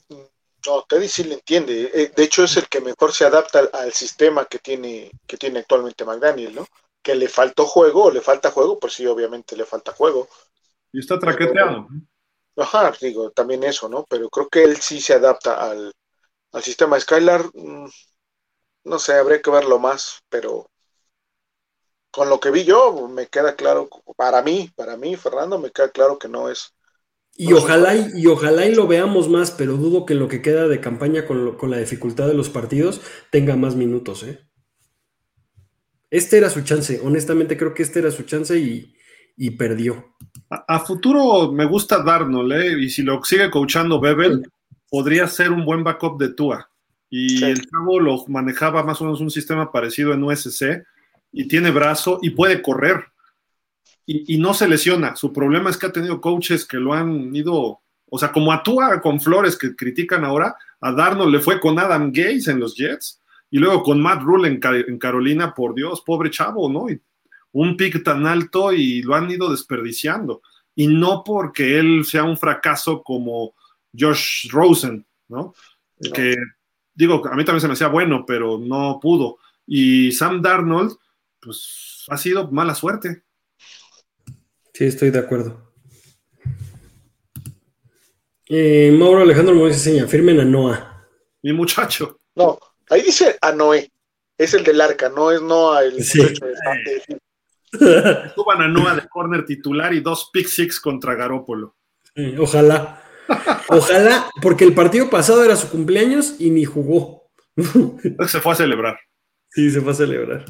[0.09, 1.93] No, Teddy sí le entiende.
[1.95, 5.61] Eh, de hecho, es el que mejor se adapta al, sistema que tiene, que tiene
[5.61, 6.67] actualmente McDaniel, ¿no?
[7.03, 10.27] Que le faltó juego o le falta juego, pues sí, obviamente le falta juego.
[10.93, 11.87] Y está traqueteado.
[12.57, 14.05] Ajá, digo, también eso, ¿no?
[14.09, 15.93] Pero creo que él sí se adapta al,
[16.51, 17.45] al sistema Skylar.
[17.55, 17.89] Mm,
[18.85, 20.69] no sé, habría que verlo más, pero
[22.17, 25.91] con lo que vi yo, me queda claro, para mí, para mí, Fernando, me queda
[25.91, 26.73] claro que no es
[27.37, 30.81] y ojalá y, ojalá y lo veamos más, pero dudo que lo que queda de
[30.81, 34.23] campaña con, la dificultad de los partidos tenga más minutos.
[34.23, 34.41] ¿eh?
[36.09, 40.15] Este era su chance, honestamente creo que este era su chance y, perdió.
[40.49, 42.81] A, futuro me gusta Darnold, ¿eh?
[42.81, 44.51] y si lo sigue coachando Bebel,
[44.89, 46.71] podría ser un buen backup de Tua.
[47.11, 50.83] Y el cabo lo manejaba más o menos un sistema parecido en USC,
[51.37, 53.05] y tiene brazo y puede correr
[54.07, 55.17] y, no se lesiona.
[55.17, 59.01] Su problema es que ha tenido coaches que lo han ido, o sea, como actúa
[59.03, 63.21] con Flores que critican ahora, a Darnold le fue con Adam Gates en los Jets
[63.51, 66.89] y luego con Matt Rule en, Carolina, por Dios, pobre chavo, ¿no?
[66.89, 67.01] Y
[67.53, 70.41] un pick tan alto y lo han ido desperdiciando.
[70.75, 73.55] Y no porque él sea un fracaso como
[73.99, 75.53] Josh Rosen, ¿no?
[76.15, 76.35] Que
[76.95, 79.39] digo, a mí también se me hacía bueno, pero no pudo.
[79.67, 80.97] Y Sam Darnold,
[81.47, 83.23] pues ha sido mala suerte.
[84.75, 85.73] Sí, estoy de acuerdo.
[88.49, 91.09] Eh, Mauro Alejandro Moisés seña, firmen a Noah.
[91.43, 92.19] Mi muchacho.
[92.35, 92.59] No,
[92.91, 93.91] ahí dice a Noé.
[94.37, 96.21] Es el del arca, no es Noah el sí.
[97.73, 101.77] Suban a Noah de corner titular y dos pick six contra Garópolo.
[102.39, 103.03] ojalá.
[103.69, 107.31] Ojalá, porque el partido pasado era su cumpleaños y ni jugó.
[108.27, 108.99] se fue a celebrar.
[109.51, 110.45] Sí, se fue a celebrar.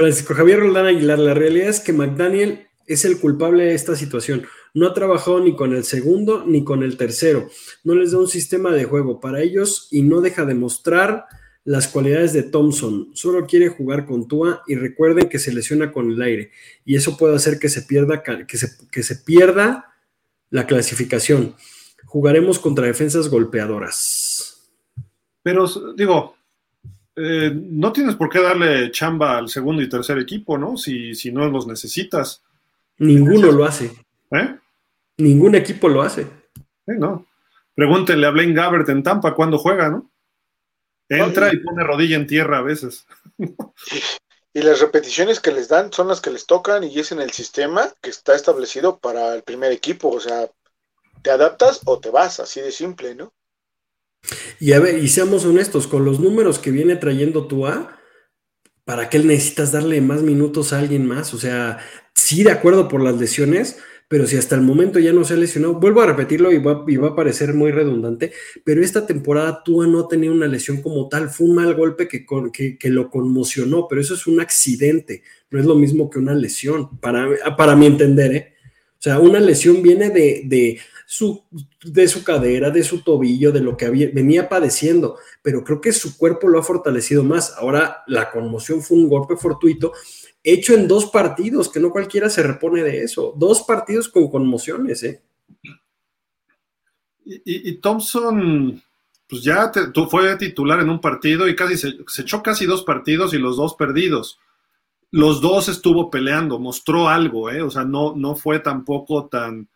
[0.00, 4.46] Francisco Javier Roldán Aguilar, la realidad es que McDaniel es el culpable de esta situación.
[4.72, 7.50] No ha trabajado ni con el segundo ni con el tercero.
[7.84, 11.26] No les da un sistema de juego para ellos y no deja de mostrar
[11.64, 13.10] las cualidades de Thompson.
[13.12, 16.50] Solo quiere jugar con Tua y recuerden que se lesiona con el aire
[16.86, 19.92] y eso puede hacer que se pierda, que se, que se pierda
[20.48, 21.56] la clasificación.
[22.06, 24.70] Jugaremos contra defensas golpeadoras.
[25.42, 26.36] Pero digo,
[27.22, 30.76] eh, no tienes por qué darle chamba al segundo y tercer equipo, ¿no?
[30.76, 32.42] Si, si no los necesitas.
[32.98, 33.92] Ninguno lo hace.
[34.30, 34.56] ¿Eh?
[35.18, 36.26] Ningún equipo lo hace.
[36.86, 37.26] no.
[37.74, 40.10] Pregúntenle a Blaine Gabbert en Tampa cuando juega, ¿no?
[41.08, 43.06] Entra y pone rodilla en tierra a veces.
[44.52, 47.30] Y las repeticiones que les dan son las que les tocan y es en el
[47.30, 50.08] sistema que está establecido para el primer equipo.
[50.08, 50.50] O sea,
[51.22, 53.32] te adaptas o te vas, así de simple, ¿no?
[54.58, 57.98] Y a ver, y seamos honestos, con los números que viene trayendo tu A,
[58.84, 61.32] ¿para qué necesitas darle más minutos a alguien más?
[61.34, 61.78] O sea,
[62.14, 63.78] sí, de acuerdo por las lesiones,
[64.10, 66.84] pero si hasta el momento ya no se ha lesionado, vuelvo a repetirlo y va,
[66.88, 68.32] y va a parecer muy redundante,
[68.64, 72.26] pero esta temporada Tua no tenía una lesión como tal, fue un mal golpe que,
[72.76, 76.98] que, lo conmocionó, pero eso es un accidente, no es lo mismo que una lesión,
[76.98, 78.54] para, para mi entender, ¿eh?
[78.98, 80.78] O sea, una lesión viene de, de,
[81.82, 85.92] de su cadera, de su tobillo, de lo que había, venía padeciendo, pero creo que
[85.92, 87.54] su cuerpo lo ha fortalecido más.
[87.58, 89.92] Ahora la conmoción fue un golpe fortuito
[90.42, 93.34] hecho en dos partidos, que no cualquiera se repone de eso.
[93.36, 95.22] Dos partidos con conmociones, ¿eh?
[97.24, 98.82] Y, Thompson,
[99.28, 99.70] pues ya
[100.10, 103.74] fue titular en un partido y casi se, echó casi dos partidos y los dos
[103.74, 104.38] perdidos.
[105.12, 107.62] Los dos estuvo peleando, mostró algo, ¿eh?
[107.62, 109.68] O sea, no, no fue tampoco tan,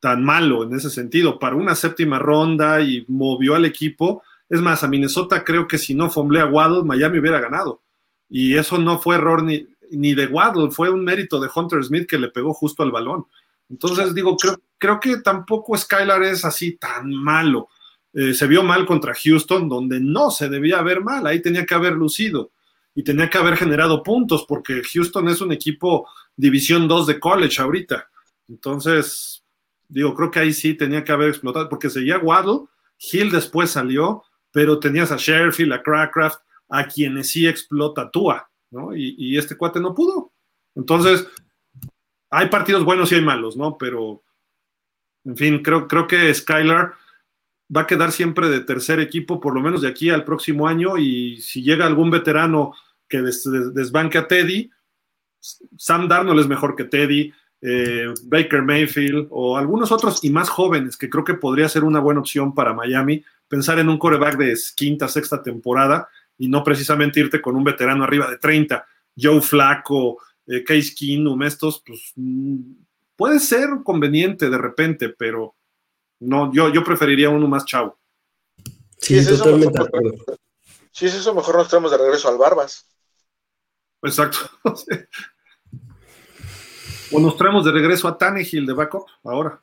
[0.00, 1.38] tan malo en ese sentido.
[1.38, 4.22] Para una séptima ronda y movió al equipo.
[4.48, 7.82] Es más, a Minnesota creo que si no fomblea Waddle, Miami hubiera ganado.
[8.28, 12.08] Y eso no fue error ni, ni de Waddle, fue un mérito de Hunter Smith
[12.08, 13.26] que le pegó justo al balón.
[13.68, 14.36] Entonces digo,
[14.78, 17.68] creo, que tampoco Skylar es así tan malo.
[18.12, 21.74] Eh, se vio mal contra Houston, donde no se debía ver mal, ahí tenía que
[21.74, 22.50] haber lucido
[22.94, 27.62] y tenía que haber generado puntos, porque Houston es un equipo División 2 de college
[27.62, 28.08] ahorita.
[28.48, 29.39] Entonces,
[29.90, 32.66] digo, creo que ahí sí tenía que haber explotado, porque seguía Waddle,
[32.98, 38.50] Hill después salió, pero tenías a Sheffield, a Crackcraft, a quienes sí explota Tua.
[38.70, 38.94] ¿no?
[38.94, 40.32] Y, este cuate no pudo.
[40.74, 41.26] Entonces,
[42.30, 43.76] hay partidos buenos y hay malos, ¿no?
[43.76, 44.22] Pero,
[45.24, 46.94] en fin, creo, creo que Skylar
[47.74, 50.96] va a quedar siempre de tercer equipo, por lo menos de aquí al próximo año,
[50.98, 52.74] y si llega algún veterano
[53.08, 54.70] que desbanque a Teddy,
[55.76, 57.32] Sam Darnold es mejor que Teddy,
[57.62, 62.00] eh, Baker Mayfield o algunos otros y más jóvenes que creo que podría ser una
[62.00, 66.08] buena opción para Miami, pensar en un coreback de quinta, sexta temporada
[66.38, 71.42] y no precisamente irte con un veterano arriba de 30, Joe Flaco, eh, Case Keenum,
[71.42, 72.58] estos, pues mm,
[73.14, 75.54] puede ser conveniente de repente, pero
[76.20, 77.98] no, yo, yo preferiría uno más chavo.
[78.98, 80.12] Sí, totalmente de acuerdo.
[80.92, 82.86] Si es eso, mejor nos traemos de regreso al Barbas.
[84.02, 84.38] Exacto.
[87.12, 89.60] o nos traemos de regreso a Tannehill de backup ahora.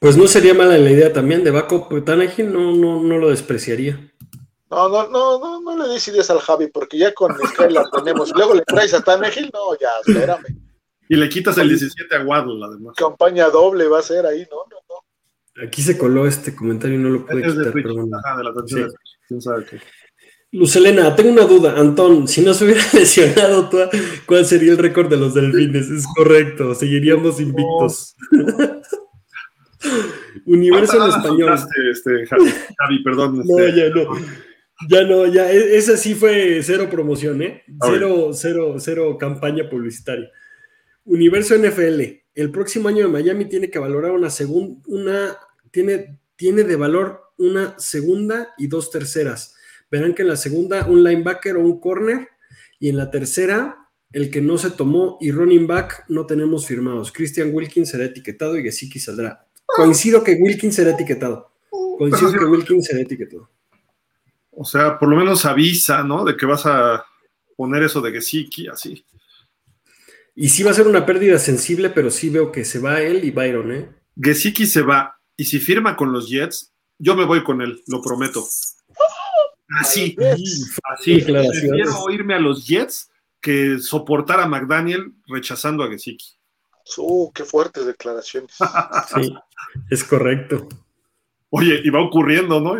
[0.00, 2.04] Pues no sería mala la idea también de backup.
[2.04, 4.12] Tannehill no, no, no lo despreciaría.
[4.72, 8.32] No, no, no, no, no le des ideas al Javi, porque ya con Skylar tenemos.
[8.34, 10.46] Luego le traes a Tanegil, no, ya, espérame.
[11.10, 12.94] Y le quitas el 17 a Waddle, además.
[12.96, 15.66] Campaña doble va a ser ahí, no, no, no.
[15.66, 18.18] Aquí se coló este comentario y no lo puede quitar, pero bueno.
[18.38, 18.96] de la sí.
[19.28, 19.78] ¿Quién sabe qué?
[20.52, 21.80] Lucelena, tengo una duda.
[21.80, 23.70] Antón, si no se hubiera lesionado,
[24.26, 25.88] ¿cuál sería el récord de los delfines?
[25.88, 28.14] Es correcto, seguiríamos invictos.
[30.44, 31.58] Universo en español.
[31.90, 33.42] Este, Javi, perdón.
[33.44, 34.08] no, este, ya no.
[34.88, 37.62] Ya no, ya, e, esa sí fue cero promoción, ¿eh?
[37.80, 40.30] Cero, cero, cero campaña publicitaria.
[41.04, 42.00] Universo NFL.
[42.34, 45.36] El próximo año de Miami tiene que valorar una segunda, una,
[45.70, 49.56] tiene, tiene de valor una segunda y dos terceras.
[49.92, 52.30] Verán que en la segunda un linebacker o un corner
[52.80, 57.12] y en la tercera el que no se tomó y running back no tenemos firmados.
[57.12, 59.46] Christian Wilkins será etiquetado y Gesicki saldrá.
[59.66, 61.52] Coincido que Wilkins será etiquetado.
[61.98, 63.50] Coincido que Wilkins será etiquetado.
[64.50, 66.24] O sea, por lo menos avisa, ¿no?
[66.24, 67.04] De que vas a
[67.54, 69.04] poner eso de Gesicki, así.
[70.34, 73.24] Y sí va a ser una pérdida sensible, pero sí veo que se va él
[73.24, 73.90] y Byron, ¿eh?
[74.16, 75.20] Gesicki se va.
[75.36, 78.42] Y si firma con los Jets, yo me voy con él, lo prometo.
[79.80, 80.16] Así,
[80.92, 81.20] así.
[81.20, 83.10] Prefiero irme a los Jets
[83.40, 86.26] que soportar a McDaniel rechazando a Gesicki.
[86.96, 88.52] Uh, qué fuertes declaraciones.
[89.14, 89.34] sí,
[89.90, 90.68] es correcto.
[91.50, 92.76] Oye, y va ocurriendo, ¿no?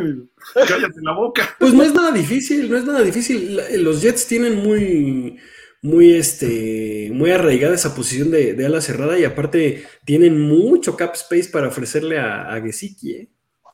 [0.55, 1.55] cállate la boca.
[1.59, 3.61] Pues no es nada difícil, no es nada difícil.
[3.85, 5.39] Los Jets tienen muy,
[5.83, 11.51] muy, este, muy arraigada esa posición de, ala cerrada y aparte tienen mucho cap space
[11.51, 13.29] para ofrecerle a, a Gesicki, ¿eh?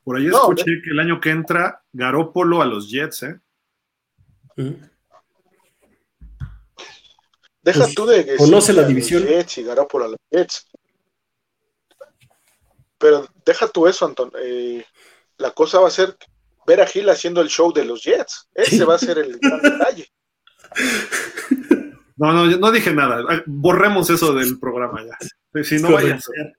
[0.09, 3.39] Por ahí escuché que el año que entra Garópolo a los Jets, ¿eh?
[7.63, 9.27] Deja pues, tú de que conoce la división.
[9.27, 10.67] Jets y Garópolo a los Jets.
[12.97, 14.33] Pero deja tú eso, Anton.
[14.43, 14.83] Eh,
[15.37, 16.17] la cosa va a ser
[16.67, 18.49] ver a Gil haciendo el show de los Jets.
[18.55, 20.11] Ese va a ser el gran detalle.
[22.17, 23.43] No, no, no dije nada.
[23.45, 25.63] Borremos eso del programa ya.
[25.63, 26.55] Si no vaya a ser.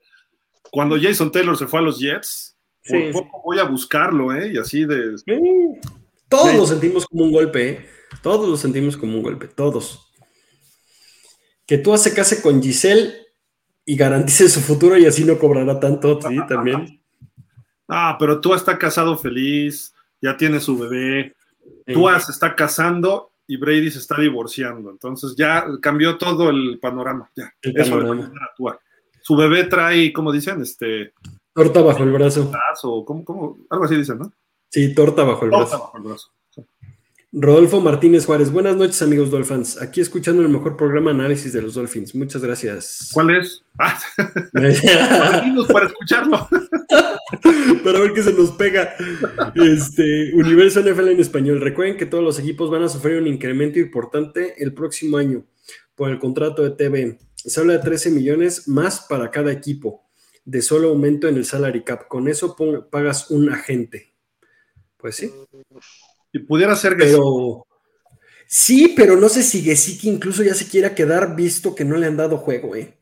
[0.69, 4.53] Cuando Jason Taylor se fue a los Jets, por poco voy a buscarlo, ¿eh?
[4.53, 5.15] Y así de.
[6.27, 7.85] Todos lo sentimos como un golpe, ¿eh?
[8.21, 10.11] Todos lo sentimos como un golpe, todos.
[11.65, 13.13] Que tú hace case con Giselle
[13.85, 16.95] y garantice su futuro y así no cobrará tanto, sí, también.
[17.91, 21.35] Ah, pero tú está casado feliz, ya tiene su bebé.
[21.87, 24.91] Tú se está casando y Brady se está divorciando.
[24.91, 27.31] Entonces ya cambió todo el panorama.
[27.35, 27.51] Ya,
[29.23, 31.13] Su bebé trae, como dicen, este.
[31.53, 32.51] Torta bajo el brazo.
[33.69, 34.31] Algo así dicen, ¿no?
[34.69, 36.31] Sí, torta bajo el torta Bajo el brazo.
[37.31, 39.79] Rodolfo Martínez Juárez, buenas noches amigos Dolphins.
[39.79, 42.15] Aquí escuchando el mejor programa análisis de los Dolphins.
[42.15, 43.11] Muchas gracias.
[43.13, 43.63] ¿Cuál es?
[43.77, 43.99] Ah.
[45.71, 46.49] para escucharlo.
[47.83, 48.95] para ver qué se nos pega.
[49.53, 51.61] Este, Universo NFL en español.
[51.61, 55.45] Recuerden que todos los equipos van a sufrir un incremento importante el próximo año
[55.93, 57.19] por el contrato de TV.
[57.35, 60.08] Se habla de 13 millones más para cada equipo
[60.49, 62.07] de solo aumento en el salary cap.
[62.07, 62.55] Con eso
[62.89, 64.13] pagas un agente.
[64.97, 65.31] Pues sí.
[66.31, 67.05] Y pudiera ser que.
[67.05, 67.65] Pero.
[68.47, 72.07] Sí, pero no sé si Gesicki incluso ya se quiera quedar visto que no le
[72.07, 72.95] han dado juego, ¿eh?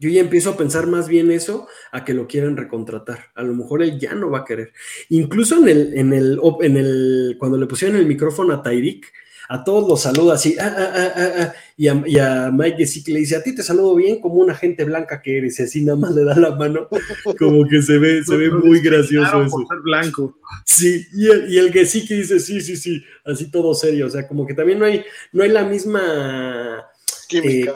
[0.00, 3.26] Yo ya empiezo a pensar más bien eso a que lo quieran recontratar.
[3.36, 4.72] A lo mejor él ya no va a querer.
[5.10, 9.12] Incluso en el, en el, en el, cuando le pusieron el micrófono a Tyreek,
[9.52, 13.18] a todos los saluda así, ah, ah, ah, y, a, y, a, Mike que le
[13.18, 15.98] dice, a ti te saludo bien como una gente blanca que eres, y así nada
[15.98, 16.86] más le da la mano,
[17.36, 19.66] como que se ve, se ve muy gracioso eso.
[19.82, 20.38] blanco.
[20.64, 24.28] Sí, y el, y el que dice, sí, sí, sí, así todo serio, o sea,
[24.28, 26.86] como que también no hay, no hay la misma...
[27.32, 27.66] Eh,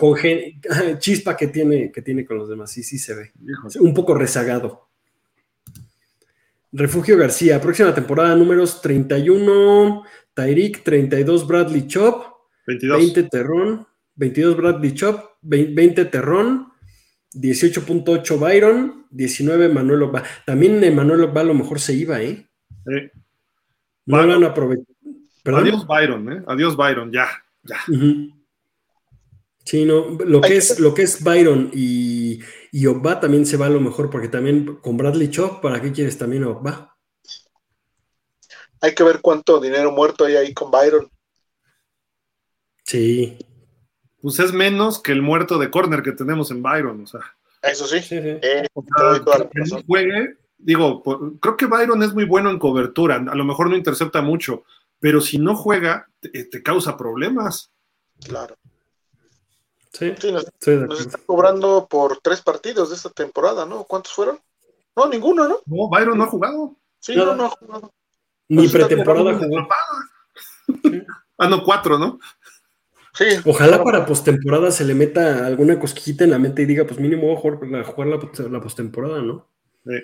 [0.98, 3.32] chispa que tiene, que tiene con los demás, sí, sí se ve.
[3.80, 4.88] Un poco rezagado.
[6.76, 10.02] Refugio García, próxima temporada, números 31,
[10.34, 12.24] Tyreek, 32 Bradley Chop,
[12.66, 16.72] 20 Terrón, 22 Bradley Chop, 20 Terrón,
[17.34, 20.22] 18.8 Byron, 19 Manuel Ogba.
[20.46, 22.48] También Manuel Ogba a lo mejor se iba, ¿eh?
[22.86, 23.20] Sí.
[24.06, 24.94] No van a aprovechar.
[25.44, 26.42] Adiós Byron, ¿eh?
[26.46, 27.28] Adiós Byron, ya,
[27.62, 27.76] ya.
[29.64, 32.40] Sí, no, lo que, es, lo que es Byron y,
[32.70, 35.90] y Ogba también se va a lo mejor, porque también con Bradley Chop, ¿para qué
[35.90, 36.93] quieres también a Ogba?
[38.84, 41.10] Hay que ver cuánto dinero muerto hay ahí con Byron.
[42.84, 43.38] Sí.
[44.20, 47.20] Pues es menos que el muerto de corner que tenemos en Byron, o sea.
[47.62, 48.00] Eso sí.
[48.10, 48.66] Eh,
[49.86, 51.02] juegue, digo,
[51.40, 54.64] creo que Byron es muy bueno en cobertura, a lo mejor no intercepta mucho,
[55.00, 57.70] pero si no juega, te, causa problemas.
[58.26, 58.54] Claro.
[59.92, 63.84] Sí, nos, está cobrando por tres partidos de esta temporada, ¿no?
[63.84, 64.38] ¿Cuántos fueron?
[64.94, 65.60] No, ninguno, ¿no?
[65.64, 66.76] No, Byron no ha jugado.
[66.98, 67.90] Sí, no, no ha jugado.
[68.48, 69.68] Ni pretemporada jugó.
[71.36, 72.20] Ah, no, cuatro, ¿no?
[73.12, 73.24] Sí.
[73.44, 77.26] Ojalá para postemporada se le meta alguna cosquillita en la mente y diga, pues mínimo
[77.26, 78.08] voy a jugar, jugar
[78.50, 79.50] la, postemporada, ¿no?
[79.84, 79.94] Sí.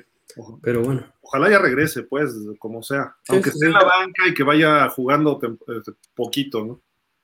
[0.60, 1.06] Pero bueno.
[1.20, 3.16] Ojalá ya regrese, pues, como sea.
[3.28, 5.38] Aunque esté en la banca y que vaya jugando
[5.68, 6.82] este, poquito, ¿no?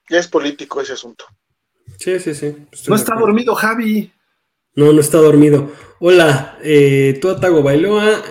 [0.09, 1.25] Ya es político ese asunto.
[1.99, 2.67] Sí, sí, sí.
[2.89, 4.13] no está dormido, Javi.
[4.75, 5.73] No, no está dormido.
[5.99, 8.23] Hola, eh, tú Atago Bailoa,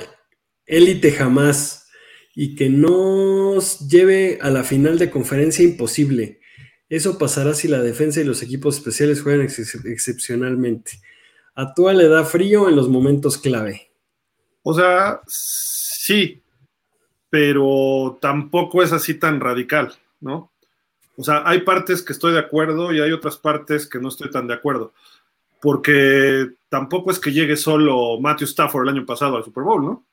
[0.65, 1.84] élite jamás
[2.35, 6.41] y que nos lleve a la final de conferencia imposible.
[6.89, 10.99] Eso pasará si la defensa y los equipos especiales juegan excepcionalmente.
[11.55, 13.89] A Tua le da frío en los momentos clave.
[14.61, 16.43] O sea, sí,
[17.29, 20.51] pero tampoco es así tan radical, ¿no?
[21.17, 24.29] O sea, hay partes que estoy de acuerdo y hay otras partes que no estoy
[24.29, 24.93] tan de acuerdo.
[25.61, 30.05] Porque tampoco es que llegue solo Matthew Stafford el año pasado al Super Bowl, ¿no?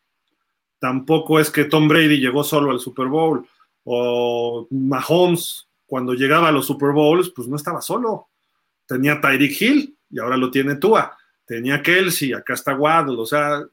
[0.83, 3.47] Tampoco es que Tom Brady llegó solo al Super Bowl
[3.85, 8.31] o Mahomes cuando llegaba a los Super Bowls, pues no estaba solo.
[8.85, 11.17] Tenía Tyreek Hill y ahora lo tiene Tua.
[11.47, 13.15] Tenía Kelsey, acá está Waddle.
[13.17, 13.65] O sea,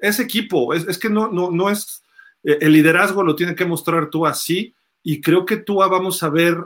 [0.00, 2.02] ese equipo, es, que no, no, no es,
[2.42, 6.30] eh, el liderazgo lo tiene que mostrar Tua sí y creo que Tua vamos a
[6.30, 6.56] ver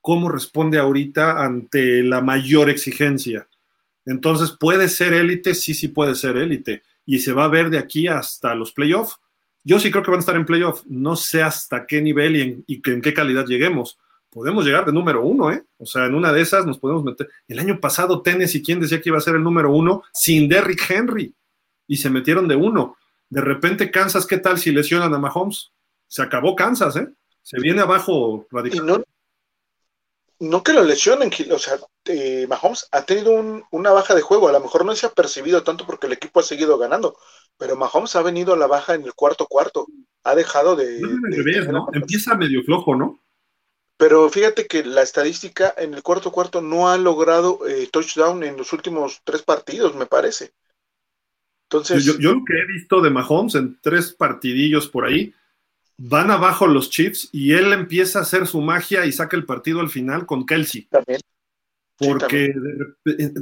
[0.00, 3.48] cómo responde ahorita ante la mayor exigencia.
[4.06, 5.56] Entonces, ¿puede ser élite?
[5.56, 9.16] Sí, sí puede ser élite y se va a ver de aquí hasta los playoffs.
[9.64, 10.82] Yo sí creo que van a estar en playoff.
[10.84, 13.98] No sé hasta qué nivel y en, y en qué calidad lleguemos.
[14.28, 15.64] Podemos llegar de número uno, ¿eh?
[15.78, 17.30] O sea, en una de esas nos podemos meter.
[17.48, 20.02] El año pasado, Tennessee, ¿quién decía que iba a ser el número uno?
[20.12, 21.34] Sin Derrick Henry.
[21.86, 22.98] Y se metieron de uno.
[23.30, 25.72] De repente, Kansas, ¿qué tal si lesionan a Mahomes?
[26.08, 27.08] Se acabó Kansas, ¿eh?
[27.40, 29.08] Se viene abajo radicalmente
[30.40, 33.32] no que lo lesionen, o sea, eh, Mahomes ha tenido
[33.70, 36.40] una baja de juego, a lo mejor no se ha percibido tanto porque el equipo
[36.40, 37.16] ha seguido ganando,
[37.56, 39.86] pero Mahomes ha venido a la baja en el cuarto cuarto,
[40.24, 41.00] ha dejado de...
[41.92, 43.20] Empieza medio flojo, ¿no?
[43.96, 48.56] Pero fíjate que la estadística en el cuarto cuarto no ha logrado eh, touchdown en
[48.56, 50.52] los últimos tres partidos, me parece.
[51.64, 52.04] Entonces...
[52.04, 55.34] Yo, yo, lo que he visto de Mahomes en tres partidillos por ahí,
[55.98, 59.80] van abajo los Chiefs y él empieza a hacer su magia y saca el partido
[59.80, 60.86] al final con Kelsey.
[60.90, 61.20] También.
[61.98, 62.54] Porque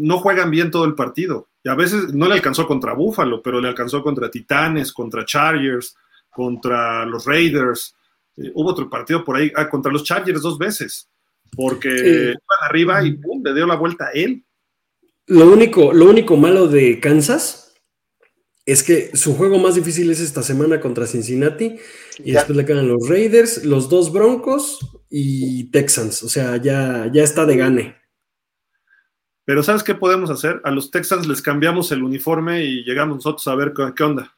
[0.00, 1.50] no juegan bien todo el partido.
[1.62, 5.94] Y a veces no le alcanzó contra Buffalo, pero le alcanzó contra Titanes, contra Chargers,
[6.30, 7.94] contra los Raiders.
[8.38, 11.10] Eh, hubo otro partido por ahí, ah, contra los Chargers dos veces,
[11.54, 13.42] porque iban arriba y ¡pum!
[13.44, 14.42] le dio la vuelta a él.
[15.26, 17.65] Lo único, lo único malo de Kansas
[18.66, 21.78] es que su juego más difícil es esta semana contra Cincinnati
[22.18, 26.24] y después le quedan los Raiders, los dos Broncos y Texans.
[26.24, 27.96] O sea, ya, ya está de gane.
[29.44, 30.60] Pero ¿sabes qué podemos hacer?
[30.64, 34.34] A los Texans les cambiamos el uniforme y llegamos nosotros a ver qué onda.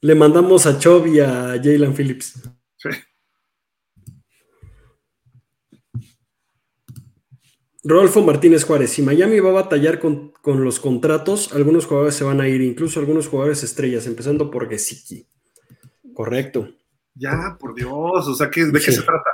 [0.00, 2.40] Le mandamos a Chubb y a Jalen Phillips.
[2.76, 2.88] Sí.
[7.82, 12.40] Rodolfo Martínez Juárez, si Miami va a batallar con, los contratos, algunos jugadores se van
[12.40, 15.26] a ir, incluso algunos jugadores estrellas, empezando por Gesicki.
[16.12, 16.68] Correcto.
[17.14, 19.30] Ya, por Dios, o sea, ¿de qué se trata?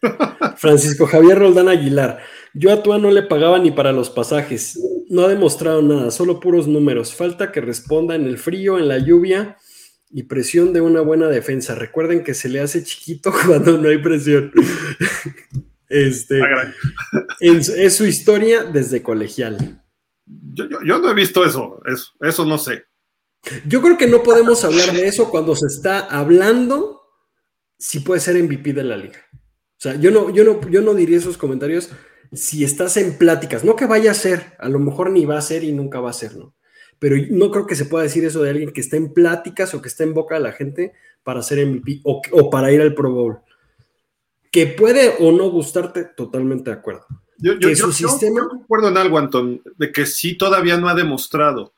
[0.56, 2.20] Francisco Javier Roldán Aguilar,
[2.54, 4.78] yo a Tua no le pagaba ni para los pasajes,
[5.08, 8.98] no ha demostrado nada, solo puros números, falta que responda en el frío, en la
[8.98, 9.56] lluvia
[10.10, 11.74] y presión de una buena defensa.
[11.74, 14.52] Recuerden que se le hace chiquito cuando no hay presión.
[15.88, 16.74] Este, ah,
[17.40, 19.82] es, su historia desde colegial.
[20.26, 22.84] Yo, no he visto eso, eso, eso no sé.
[23.66, 27.00] Yo creo que no podemos hablar de eso cuando se está hablando
[27.78, 29.20] si puede ser MVP de la liga.
[29.32, 31.90] O sea, yo no, yo no, yo no diría esos comentarios
[32.32, 35.42] si estás en pláticas, no que vaya a ser, a lo mejor ni va a
[35.42, 36.54] ser y nunca va a ser, ¿no?
[36.98, 39.80] Pero no creo que se pueda decir eso de alguien que está en pláticas o
[39.80, 40.92] que está en boca de la gente
[41.22, 43.38] para ser MVP o, o para ir al Pro Bowl
[44.50, 47.06] que puede o no gustarte, totalmente de acuerdo.
[47.38, 48.48] Yo, yo, yo, sistema...
[48.64, 51.74] acuerdo en algo, Anton, de que sí todavía no ha demostrado.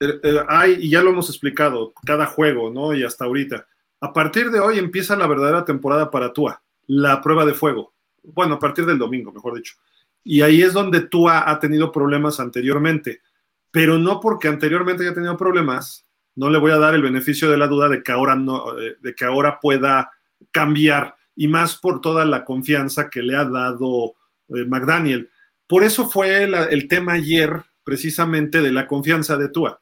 [0.00, 2.94] Eh, eh, hay, y ya lo hemos explicado, cada juego, ¿no?
[2.94, 3.66] Y hasta ahorita.
[4.00, 7.92] A partir de hoy empieza la verdadera temporada para Tua, la prueba de fuego.
[8.22, 9.74] Bueno, a partir del domingo, mejor dicho.
[10.24, 13.20] Y ahí es donde Tua ha tenido problemas anteriormente.
[13.70, 17.58] Pero no porque anteriormente haya tenido problemas, no le voy a dar el beneficio de
[17.58, 20.10] la duda de que ahora, no, eh, de que ahora pueda
[20.50, 24.12] cambiar y más por toda la confianza que le ha dado
[24.48, 25.30] eh, McDaniel.
[25.66, 29.80] Por eso fue el tema ayer precisamente de la confianza de Tua,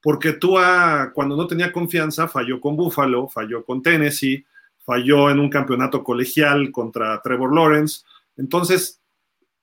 [0.00, 4.46] porque Tua cuando no tenía confianza falló con Buffalo, falló con Tennessee,
[4.84, 8.02] falló en un campeonato colegial contra Trevor Lawrence,
[8.36, 9.00] entonces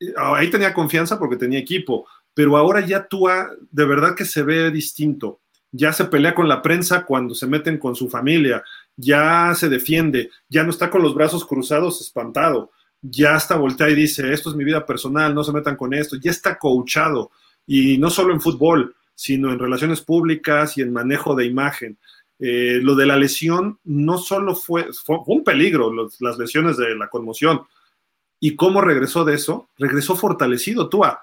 [0.02, 4.44] eh, ahí tenía confianza porque tenía equipo, pero ahora ya Tua de verdad que se
[4.44, 5.40] ve distinto.
[5.72, 8.64] Ya se pelea con la prensa cuando se meten con su familia,
[9.00, 12.72] ya se defiende, ya no está con los brazos cruzados espantado,
[13.02, 16.18] ya está voltea y dice, esto es mi vida personal, no se metan con esto,
[16.18, 17.32] ya está coachado,
[17.66, 21.98] y no solo en fútbol, sino en relaciones públicas y en manejo de imagen.
[22.40, 24.88] Eh, lo de la lesión no solo fue,
[25.28, 27.62] un peligro, las lesiones de la conmoción.
[28.40, 29.70] ¿Y cómo regresó de eso?
[29.78, 31.22] Regresó fortalecido, Tua.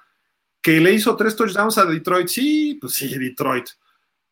[0.61, 3.67] Que le hizo tres touchdowns a Detroit, sí, pues sí, Detroit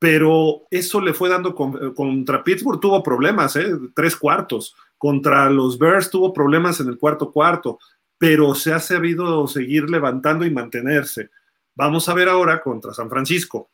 [0.04, 3.74] pero eso le fue dando contra Pittsburgh, tuvo problemas, ¿eh?
[3.94, 7.78] tres cuartos, contra los Bears tuvo problemas en el cuarto cuarto,
[8.18, 11.30] pero se ha sabido seguir levantando y mantenerse.
[11.74, 13.70] Vamos a ver ahora contra San Francisco.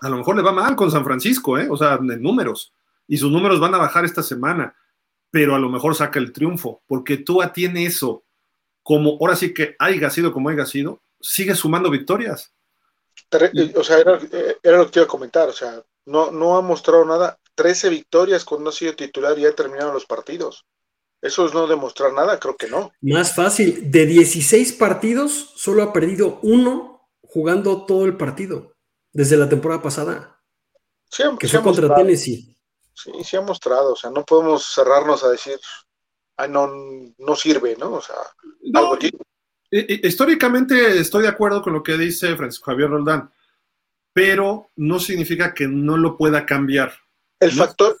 [0.00, 1.68] A lo mejor le va mal con San Francisco, ¿eh?
[1.70, 2.72] o sea, en números,
[3.06, 4.74] y sus números van a bajar esta semana,
[5.30, 8.24] pero a lo mejor saca el triunfo, porque Tua tiene eso,
[8.82, 12.54] como ahora sí que haya sido como haya sido, sigue sumando victorias
[13.76, 14.12] o sea, era,
[14.78, 17.38] lo que te iba a comentar, o sea, no, no ha mostrado nada.
[17.54, 20.64] 13 victorias cuando ha sido titular y ha terminado los partidos.
[21.20, 22.38] ¿Eso es no demostrar nada?
[22.38, 22.92] Creo que no.
[23.00, 28.76] Más fácil, de 16 partidos, solo ha perdido uno jugando todo el partido,
[29.12, 30.40] desde la temporada pasada.
[31.10, 32.56] Sí, que fue contra Tennessee.
[32.94, 35.58] Sí, sí ha mostrado, o sea, no podemos cerrarnos a decir,
[36.36, 36.68] ay, no,
[37.18, 37.94] no sirve, ¿no?
[37.94, 38.16] O sea,
[38.74, 38.96] algo
[39.70, 43.30] Históricamente estoy de acuerdo con lo que dice Francisco Javier Roldán,
[44.12, 46.92] pero no significa que no lo pueda cambiar.
[47.38, 47.96] El factor.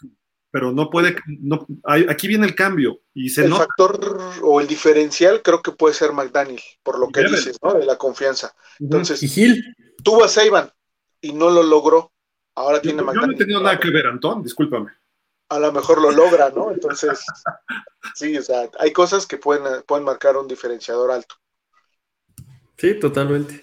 [0.50, 5.42] Pero no puede, no, aquí viene el cambio y se El factor o el diferencial
[5.42, 7.74] creo que puede ser McDaniel, por lo que dices, ¿no?
[7.74, 8.54] De la confianza.
[8.80, 9.76] Entonces, ¿Y Gil?
[10.02, 10.72] tuvo a Seiban
[11.20, 12.12] y no lo logró.
[12.54, 13.20] Ahora tiene yo, McDaniel.
[13.20, 14.90] Yo no he tenido nada que ver, Antón, discúlpame.
[15.50, 16.72] A lo mejor lo logra, ¿no?
[16.72, 17.20] Entonces,
[18.14, 21.36] sí, o sea, hay cosas que pueden, pueden marcar un diferenciador alto.
[22.78, 23.60] Sí, totalmente.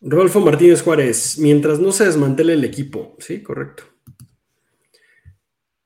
[0.00, 3.16] Rodolfo Martínez Juárez, mientras no se desmantele el equipo.
[3.18, 3.84] Sí, correcto.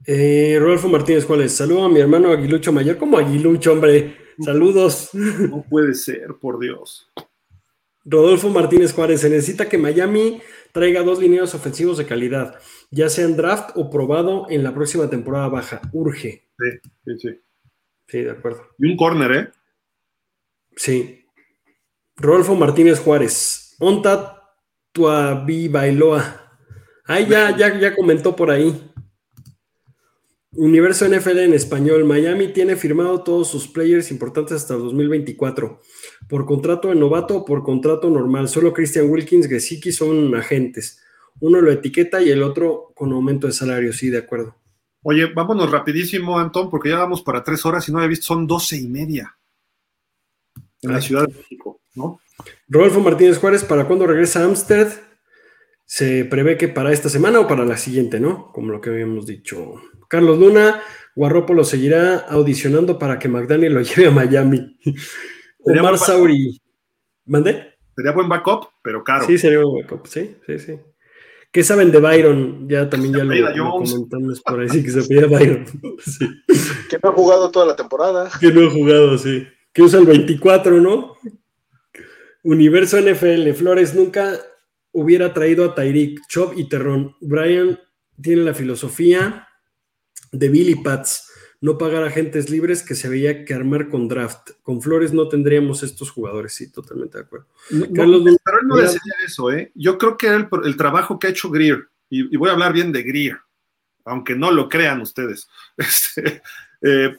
[0.07, 2.97] Eh, Rodolfo Martínez Juárez, saludo a mi hermano Aguilucho Mayor.
[2.97, 4.17] ¿Cómo Aguilucho, hombre?
[4.39, 5.11] Saludos.
[5.13, 7.11] No puede ser, por Dios.
[8.05, 10.41] Rodolfo Martínez Juárez, se necesita que Miami
[10.73, 12.59] traiga dos lineos ofensivos de calidad,
[12.91, 15.81] ya sean draft o probado en la próxima temporada baja.
[15.93, 16.49] Urge.
[16.59, 17.41] Sí, sí, sí.
[18.09, 18.69] Sí, de acuerdo.
[18.79, 19.49] Y un corner, ¿eh?
[20.77, 21.22] Sí.
[22.17, 24.43] Rodolfo Martínez Juárez, Onta
[24.93, 26.41] Tuabi Bailoa.
[27.05, 28.93] Ay, ya, ya, ya comentó por ahí.
[30.55, 32.05] Universo NFL en español.
[32.05, 35.81] Miami tiene firmado todos sus players importantes hasta el 2024.
[36.29, 38.49] Por contrato de novato o por contrato normal.
[38.49, 41.03] Solo Christian Wilkins, Gesicki son agentes.
[41.41, 43.93] Uno lo etiqueta y el otro con aumento de salario.
[43.93, 44.57] Sí, de acuerdo.
[45.03, 48.47] Oye, vámonos rapidísimo, Antón, porque ya vamos para tres horas y no había visto, son
[48.47, 49.37] doce y media
[50.81, 52.21] en la Ciudad de México, ¿no?
[52.69, 54.93] Rodolfo Martínez Juárez, ¿para cuándo regresa a Amsterdam?
[55.85, 58.51] Se prevé que para esta semana o para la siguiente, ¿no?
[58.53, 59.75] Como lo que habíamos dicho.
[60.09, 60.81] Carlos Luna,
[61.15, 64.79] Guarropo seguirá audicionando para que McDaniel lo lleve a Miami.
[65.61, 66.61] Omar Sauri.
[67.27, 67.75] ¿Mande?
[67.95, 69.27] Sería buen backup, pero caro.
[69.27, 70.79] Sí, sería buen backup, sí, sí, sí.
[71.53, 72.67] ¿Qué saben de Byron?
[72.67, 75.67] Ya también ya lo, lo, comentamos por ahí, sí, que se pida Byron.
[75.99, 76.27] Sí.
[76.89, 78.31] Que no ha jugado toda la temporada.
[78.41, 79.47] Que no ha jugado, sí.
[79.73, 81.17] Que usa el 24, ¿no?
[82.43, 84.39] Universo NFL, Flores nunca
[84.93, 87.17] hubiera traído a Tyreek, Chop y Terrón.
[87.21, 87.79] Brian
[88.21, 89.49] tiene la filosofía
[90.33, 91.29] de Billy Pats,
[91.61, 94.51] no pagar agentes libres que se veía que armar con draft.
[94.63, 97.47] Con Flores no tendríamos estos jugadores, sí, totalmente de acuerdo.
[97.71, 99.71] No, Carlos, pero él no decía eso, ¿eh?
[99.75, 102.73] Yo creo que el, el trabajo que ha hecho Greer, y, y, voy a hablar
[102.73, 103.39] bien de Greer,
[104.05, 106.43] aunque no lo crean ustedes, este,
[106.83, 107.17] eh,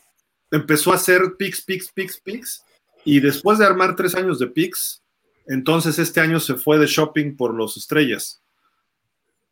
[0.51, 2.63] empezó a hacer picks, picks, picks, picks,
[3.05, 5.02] y después de armar tres años de picks,
[5.47, 8.41] entonces este año se fue de shopping por los estrellas.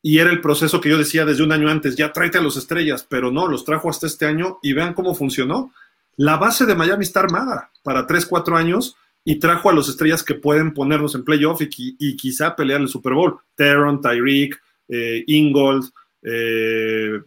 [0.02, 2.58] Y era el proceso que yo decía desde un año antes, ya tráete a los
[2.58, 5.74] estrellas, pero no, los trajo hasta este año y vean cómo funcionó.
[6.18, 10.24] La base de Miami está armada para 3, 4 años y trajo a los estrellas
[10.24, 13.38] que pueden ponernos en playoff y, y quizá pelear el Super Bowl.
[13.56, 15.90] Teron, Tyreek, eh, Ingold,
[16.22, 17.22] eh,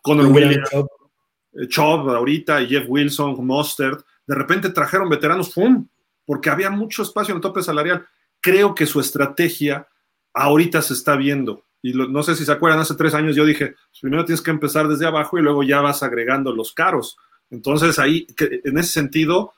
[0.00, 4.00] Conor Williams, eh, Chubb ahorita y Jeff Wilson, Mostert.
[4.26, 5.86] De repente trajeron veteranos, ¡pum!
[6.24, 8.06] Porque había mucho espacio en el tope salarial.
[8.40, 9.88] Creo que su estrategia
[10.32, 13.44] ahorita se está viendo y lo, no sé si se acuerdan, hace tres años yo
[13.44, 17.16] dije, pues primero tienes que empezar desde abajo y luego ya vas agregando los caros.
[17.50, 19.52] Entonces ahí, que, en ese sentido,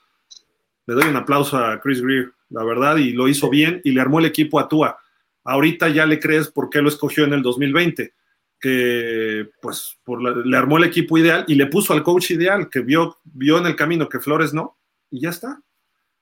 [0.87, 4.01] le doy un aplauso a Chris Greer, la verdad, y lo hizo bien y le
[4.01, 4.97] armó el equipo a Tua.
[5.43, 8.15] Ahorita ya le crees por qué lo escogió en el 2020,
[8.59, 12.69] que pues por la, le armó el equipo ideal y le puso al coach ideal,
[12.71, 14.79] que vio, vio en el camino que Flores no,
[15.11, 15.61] y ya está.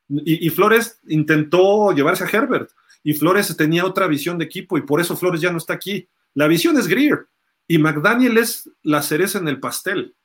[0.09, 2.69] Y, Flores intentó llevarse a Herbert
[3.03, 6.07] y Flores tenía otra visión de equipo y por eso Flores ya no está aquí.
[6.33, 7.27] La visión es Greer
[7.67, 10.15] y McDaniel es la cereza en el pastel.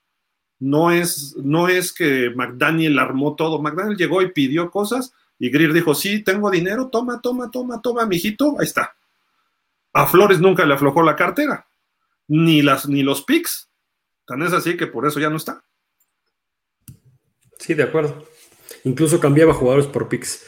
[0.58, 3.62] No es, no es que McDaniel armó todo.
[3.62, 8.06] McDaniel llegó y pidió cosas y Greer dijo, sí, tengo dinero, toma, toma, toma, toma,
[8.06, 8.96] mijito, ahí está.
[9.92, 11.66] A Flores nunca le aflojó la cartera,
[12.26, 13.70] ni, las, ni los picks.
[14.26, 15.64] Tan es así que por eso ya no está.
[17.58, 18.28] Sí, de acuerdo.
[18.84, 20.44] Incluso cambiaba jugadores por picks.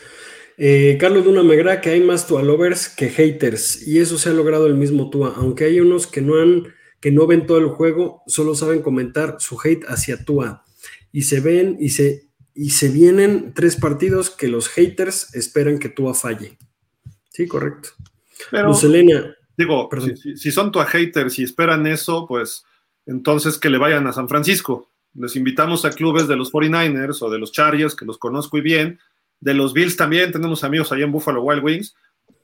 [0.63, 4.33] Eh, Carlos Luna me agrada que hay más Tualovers que haters, y eso se ha
[4.35, 7.69] logrado el mismo Tua, aunque hay unos que no han, que no ven todo el
[7.69, 10.65] juego, solo saben comentar su hate hacia Tua.
[11.13, 15.89] Y se ven y se, y se vienen tres partidos que los haters esperan que
[15.89, 16.59] Tua falle.
[17.31, 17.91] Sí, correcto.
[18.51, 18.75] Pero,
[19.57, 19.89] digo,
[20.23, 22.65] si, si, son Tua haters y esperan eso, pues
[23.07, 24.90] entonces que le vayan a San Francisco.
[25.15, 28.61] Les invitamos a clubes de los 49ers o de los Chargers, que los conozco y
[28.61, 28.99] bien,
[29.41, 31.95] de los Bills también, tenemos amigos allá en Buffalo Wild Wings.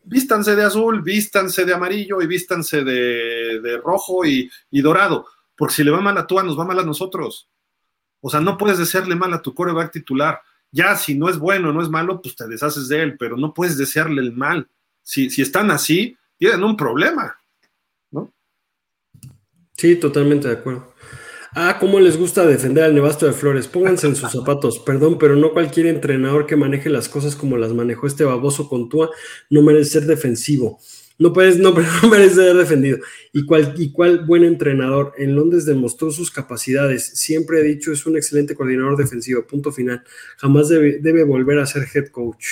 [0.03, 5.75] Vístanse de azul, vístanse de amarillo y vístanse de, de rojo y, y, dorado, porque
[5.75, 7.49] si le va mal a Tua, nos va mal a nosotros.
[8.21, 10.41] O sea, no puedes desearle mal a tu coreback titular.
[10.71, 13.53] Ya, si no es bueno, no es malo, pues te deshaces de él, pero no
[13.53, 14.69] puedes desearle el mal.
[15.03, 17.37] Si, si están así, tienen un problema,
[18.11, 18.33] ¿no?
[19.77, 20.95] Sí, totalmente de acuerdo.
[21.59, 23.67] Ah, cómo les gusta defender al Nevasto de Flores.
[23.67, 24.79] Pónganse en sus zapatos.
[24.79, 28.91] Perdón, pero no cualquier entrenador que maneje las cosas como las manejó este baboso con
[28.91, 29.09] Tua
[29.49, 30.79] no merece ser defensivo.
[31.19, 31.71] No puedes, no,
[32.03, 32.99] no merece ser defendido.
[33.33, 35.15] ¿Y cuál, ¿Y cuál buen entrenador?
[35.17, 37.07] En Londres demostró sus capacidades.
[37.07, 39.47] Siempre he dicho, es un excelente coordinador defensivo.
[39.47, 40.05] Punto final.
[40.37, 42.49] Jamás debe, debe volver a ser head coach.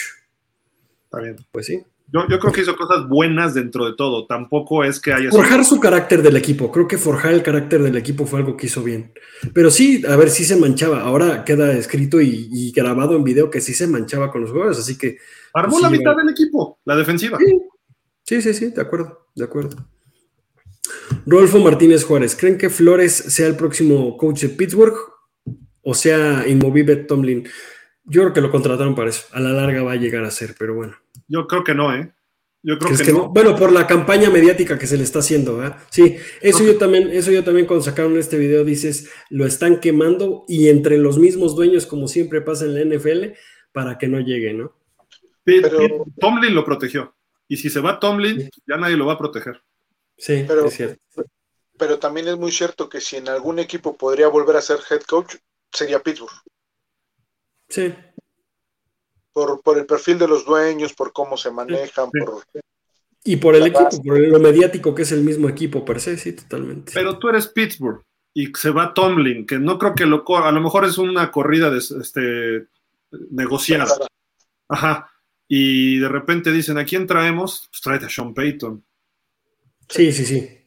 [1.05, 1.37] Está bien.
[1.53, 1.83] Pues sí.
[2.13, 4.27] Yo, yo, creo que hizo cosas buenas dentro de todo.
[4.27, 5.31] Tampoco es que haya.
[5.31, 6.71] Forjar su carácter del equipo.
[6.71, 9.13] Creo que forjar el carácter del equipo fue algo que hizo bien.
[9.53, 11.01] Pero sí, a ver, sí se manchaba.
[11.01, 14.79] Ahora queda escrito y, y grabado en video que sí se manchaba con los jugadores.
[14.79, 15.17] Así que.
[15.55, 17.39] Armó sí, la mitad del equipo, la defensiva.
[17.39, 17.59] Sí.
[18.25, 19.77] sí, sí, sí, de acuerdo, de acuerdo.
[21.27, 24.95] Rodolfo Martínez Juárez, ¿creen que Flores sea el próximo coach de Pittsburgh
[25.83, 27.49] o sea inmovible Tomlin?
[28.05, 29.27] Yo creo que lo contrataron para eso.
[29.33, 30.97] A la larga va a llegar a ser, pero bueno.
[31.29, 32.13] Yo creo que no, ¿eh?
[32.63, 33.19] Yo creo que, que no.
[33.19, 33.29] no.
[33.29, 35.79] Bueno, por la campaña mediática que se le está haciendo, ¿verdad?
[35.91, 40.45] Sí, eso yo también, eso yo también cuando sacaron este video dices, lo están quemando
[40.49, 43.35] y entre los mismos dueños, como siempre pasa en la NFL,
[43.73, 44.75] para que no llegue, ¿no?
[45.45, 47.15] Pete- Pero- Tomlin lo protegió.
[47.49, 48.49] Y si se va Tomlin, Sí.
[48.67, 49.63] ya nadie lo va a proteger.
[50.17, 51.03] Sí, Pero- es cierto.
[51.77, 55.03] Pero también es muy cierto que si en algún equipo podría volver a ser head
[55.03, 55.35] coach,
[55.73, 56.31] sería Pittsburgh.
[57.69, 57.93] Sí,
[59.35, 62.21] Por, por el perfil de los dueños, por cómo se manejan, Sí.
[62.25, 62.43] por
[63.27, 64.01] y por el equipo, base.
[64.05, 66.93] por lo mediático que es el mismo equipo per se, sí, totalmente.
[66.95, 68.03] Pero tú eres Pittsburgh
[68.35, 70.25] y se va Tomlin, que no creo que lo.
[70.37, 72.67] A lo mejor es una corrida de, este,
[73.31, 73.87] negociada.
[74.69, 75.11] Ajá.
[75.49, 77.69] Y de repente dicen: ¿a quién traemos?
[77.71, 78.85] Pues tráete a Sean Payton.
[79.89, 80.61] Sí, sí, sí.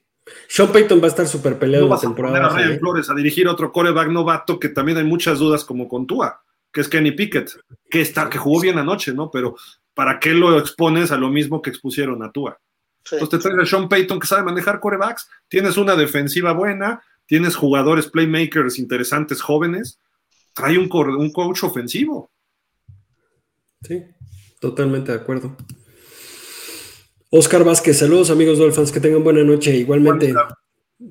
[0.47, 2.47] Sean Payton va a estar súper peleado No en la vas a poner temporada.
[2.47, 2.79] a Ryan ¿eh?
[2.79, 6.43] Flores a dirigir otro coreback novato que también hay muchas dudas como con Tua,
[6.77, 7.49] que es Kenny Pickett,
[7.89, 9.31] que, está, que jugó bien anoche, ¿no?
[9.31, 9.55] Pero
[9.95, 12.61] ¿para qué lo expones a lo mismo que expusieron a Tua?
[13.03, 13.15] Sí.
[13.15, 17.55] Entonces te traes a Sean Payton que sabe manejar corebacks, tienes una defensiva buena, tienes
[17.55, 19.99] jugadores playmakers interesantes jóvenes,
[20.53, 22.29] trae un, coach ofensivo.
[23.81, 24.03] Sí,
[24.59, 25.57] totalmente de acuerdo.
[27.31, 29.75] Oscar Vázquez, saludos amigos Dolphins, que tengan buena noche.
[29.75, 30.31] Igualmente,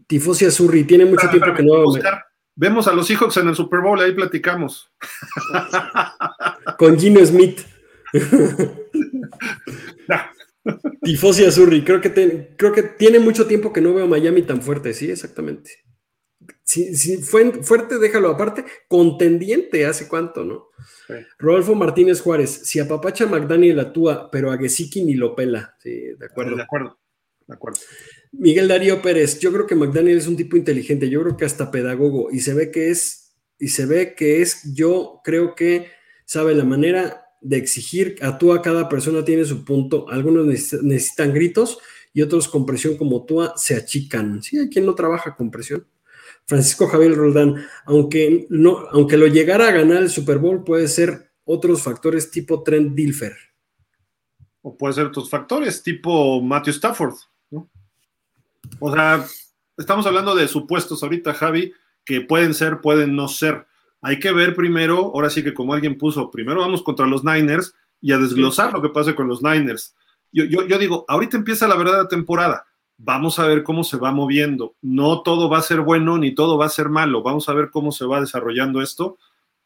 [0.07, 1.73] Tifosi Azurri, tiene mucho tiempo que no.
[1.73, 2.25] Oscar,
[2.57, 4.91] vemos a los Seahawks en el Super Bowl, ahí platicamos.
[6.79, 7.61] Con Gino Smith.
[10.09, 10.31] Ya.
[11.03, 14.43] Tifosi Azurri, creo que, te- creo que tiene mucho tiempo que no veo a Miami
[14.43, 15.71] tan fuerte, sí, exactamente.
[16.65, 18.65] Si, si fue fuerte, déjalo aparte.
[18.89, 20.69] Contendiente, ¿hace cuánto, no?
[21.07, 21.15] Sí.
[21.39, 25.77] Rodolfo Martínez Juárez, si apapacha a McDaniel actúa, pero a Gesicki ni lo pela.
[25.79, 26.57] Sí, de acuerdo.
[26.57, 26.99] De acuerdo,
[27.47, 27.79] de acuerdo.
[28.39, 31.71] Miguel Darío Pérez, yo creo que McDaniel es un tipo inteligente, yo creo que hasta
[31.71, 35.89] pedagogo, y se ve que es, y se ve que es, yo creo que
[36.25, 41.79] sabe la manera de exigir, actúa cada persona tiene su punto, algunos neces- necesitan gritos
[42.13, 44.43] y otros con presión como Tua se achican.
[44.43, 45.87] Sí, hay quien no trabaja con presión.
[46.47, 51.31] Francisco Javier Roldán, aunque, no, aunque lo llegara a ganar el Super Bowl, puede ser
[51.45, 53.37] otros factores tipo Trent Dilfer.
[54.63, 57.15] O puede ser otros factores, tipo Matthew Stafford.
[58.81, 59.25] O sea,
[59.77, 61.73] estamos hablando de supuestos ahorita, Javi,
[62.05, 63.67] que pueden ser, pueden no ser.
[64.03, 67.75] Hay que ver primero, ahora sí que como alguien puso, primero vamos contra los Niners
[68.01, 69.95] y a desglosar lo que pase con los Niners.
[70.33, 72.67] Yo, yo, yo digo, ahorita empieza la verdadera temporada.
[72.99, 74.75] Vamos a ver cómo se va moviendo.
[74.81, 77.23] No todo va a ser bueno ni todo va a ser malo.
[77.23, 79.19] Vamos a ver cómo se va desarrollando esto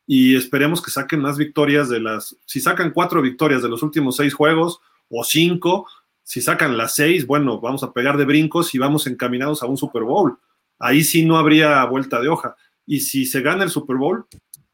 [0.06, 2.36] y esperemos que saquen más victorias de las.
[2.44, 5.86] Si sacan cuatro victorias de los últimos seis juegos o cinco,
[6.30, 9.76] si sacan las seis, bueno, vamos a pegar de brincos y vamos encaminados a un
[9.76, 10.38] Super Bowl.
[10.78, 12.54] Ahí sí no habría vuelta de hoja.
[12.86, 14.26] Y si se gana el Super Bowl,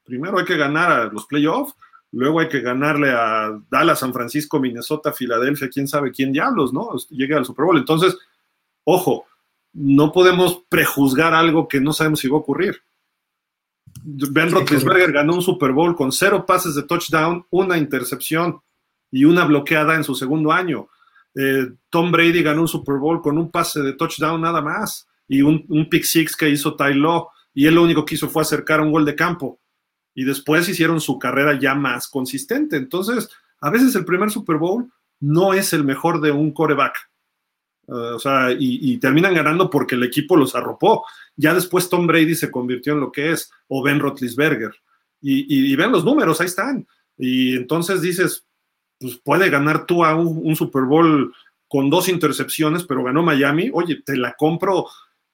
[0.05, 1.75] primero hay que ganar a los playoffs,
[2.13, 6.91] luego hay que ganarle a Dallas, San Francisco, Minnesota, Filadelfia, quién sabe quién diablos, ¿no?
[7.09, 7.79] Llegue al Super Bowl.
[7.79, 8.19] Entonces,
[8.85, 9.25] ojo,
[9.73, 12.83] no podemos prejuzgar algo que no sabemos si va a ocurrir.
[14.05, 18.61] Ben Roethlisberger ganó un Super Bowl con cero pases de touchdown, una intercepción
[19.11, 20.91] y una bloqueada en su segundo año.
[21.37, 25.43] Eh, Tom Brady ganó un Super Bowl con un pase de touchdown nada más y
[25.43, 28.81] un, pick six que hizo Ty Law y él lo único que hizo fue acercar
[28.81, 29.61] un gol de campo
[30.15, 32.77] y después hicieron su carrera ya más consistente.
[32.77, 33.29] Entonces,
[33.61, 34.91] a veces el primer Super Bowl
[35.21, 37.11] no es el mejor de un coreback.
[37.87, 41.05] Uh, o sea, y, terminan ganando porque el equipo los arropó.
[41.37, 44.75] Ya después Tom Brady se convirtió en lo que es, o Ben Roethlisberger.
[45.21, 46.87] Y, y ven los números, ahí están.
[47.19, 48.46] Y entonces dices,
[48.99, 51.35] pues puede ganar tú a un, Super Bowl
[51.69, 53.71] con dos intercepciones, pero ganó Miami.
[53.73, 54.87] Oye, te la compro.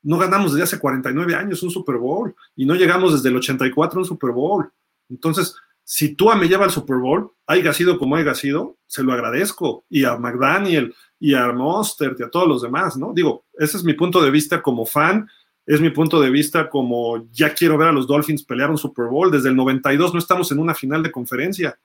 [0.02, 3.98] No ganamos desde hace 49 años un Super Bowl y no llegamos desde el 84
[3.98, 4.70] a un Super Bowl.
[5.08, 9.12] Entonces, si Tua me lleva al Super Bowl, haya sido como haya sido, se lo
[9.12, 9.84] agradezco.
[9.88, 13.12] Y a McDaniel, y a Monster, y a todos los demás, ¿no?
[13.12, 15.28] Digo, ese es mi punto de vista como fan,
[15.66, 19.06] es mi punto de vista como ya quiero ver a los Dolphins pelear un Super
[19.06, 19.30] Bowl.
[19.30, 21.78] Desde el 92 no estamos en una final de conferencia.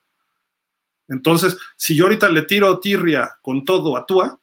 [1.08, 4.38] Entonces, si yo ahorita le tiro tirria con todo a Tua,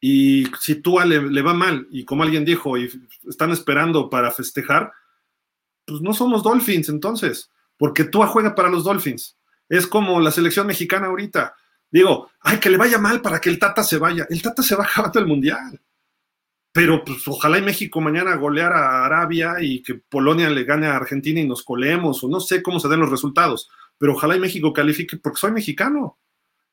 [0.00, 2.90] Y si Tua le, le, va mal, y como alguien dijo, y
[3.28, 4.92] están esperando para festejar,
[5.86, 9.36] pues no somos Dolphins entonces, porque Tua juega para los Dolphins.
[9.68, 11.54] Es como la selección mexicana ahorita.
[11.90, 14.26] Digo, ay, que le vaya mal para que el Tata se vaya.
[14.28, 15.80] El Tata se va acabando el Mundial.
[16.72, 20.96] Pero pues ojalá y México mañana goleara a Arabia y que Polonia le gane a
[20.96, 24.40] Argentina y nos colemos, o no sé cómo se den los resultados, pero ojalá y
[24.40, 26.18] México califique porque soy mexicano.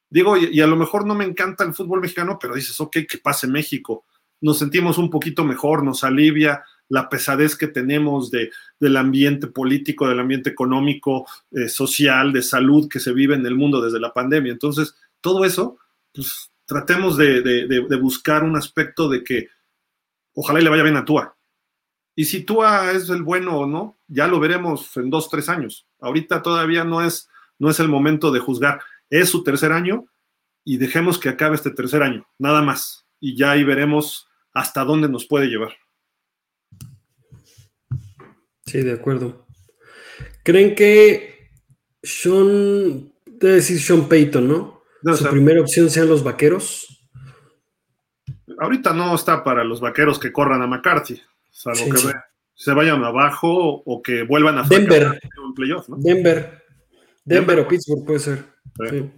[0.10, 3.18] Digo, y, a lo mejor no me encanta el fútbol mexicano, pero dices, ok, que
[3.18, 4.06] pase México.
[4.42, 10.08] Nos sentimos un poquito mejor, nos alivia la pesadez que tenemos de, del ambiente político,
[10.08, 14.14] del ambiente económico, eh, social, de salud que se vive en el mundo desde la
[14.14, 14.52] pandemia.
[14.52, 15.78] Entonces, todo eso,
[16.14, 19.50] pues tratemos de, de, buscar un aspecto de que
[20.34, 21.36] ojalá le vaya bien a Tua.
[22.16, 25.88] Y si Tua es el bueno o no, ya lo veremos en dos, tres años.
[26.04, 28.82] Ahorita todavía no es, no es el momento de juzgar.
[29.10, 30.06] Es su tercer año
[30.66, 33.08] y dejemos que acabe este tercer año, nada más.
[33.22, 35.74] Y ya ahí veremos hasta dónde nos puede llevar.
[38.66, 39.48] Sí, de acuerdo.
[40.44, 41.52] ¿Creen que
[42.02, 44.84] Sean, debe decir Sean Payton, ¿no?
[45.04, 47.10] no Su primera opción sean los vaqueros.
[48.60, 52.08] Ahorita no está para los vaqueros que corran a McCarthy, salvo sí, que sí.
[52.56, 55.20] Se vayan abajo o que vuelvan a Denver.
[55.44, 55.98] Un playoff, ¿no?
[55.98, 56.62] Denver.
[57.26, 57.60] Denver.
[57.60, 58.44] O Pittsburgh puede ser.
[58.90, 59.10] Sí.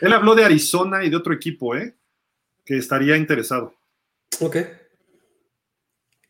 [0.00, 1.96] Él habló de Arizona y de otro equipo, ¿eh?
[2.64, 3.74] Que estaría interesado.
[4.40, 4.56] Ok.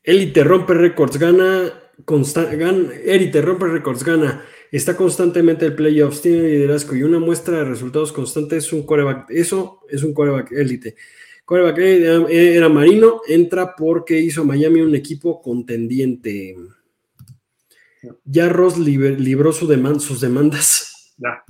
[0.03, 1.73] Elite rompe récords, gana,
[2.07, 7.65] gana, Elite rompe récords, gana, está constantemente el playoffs, tiene liderazgo y una muestra de
[7.65, 9.31] resultados constantes es un coreback.
[9.31, 10.95] Eso es un coreback élite.
[11.47, 16.57] Coreback era Marino, entra porque hizo a Miami un equipo contendiente.
[18.25, 21.15] Ya Ross libró su demand, sus demandas.
[21.17, 21.45] Ya.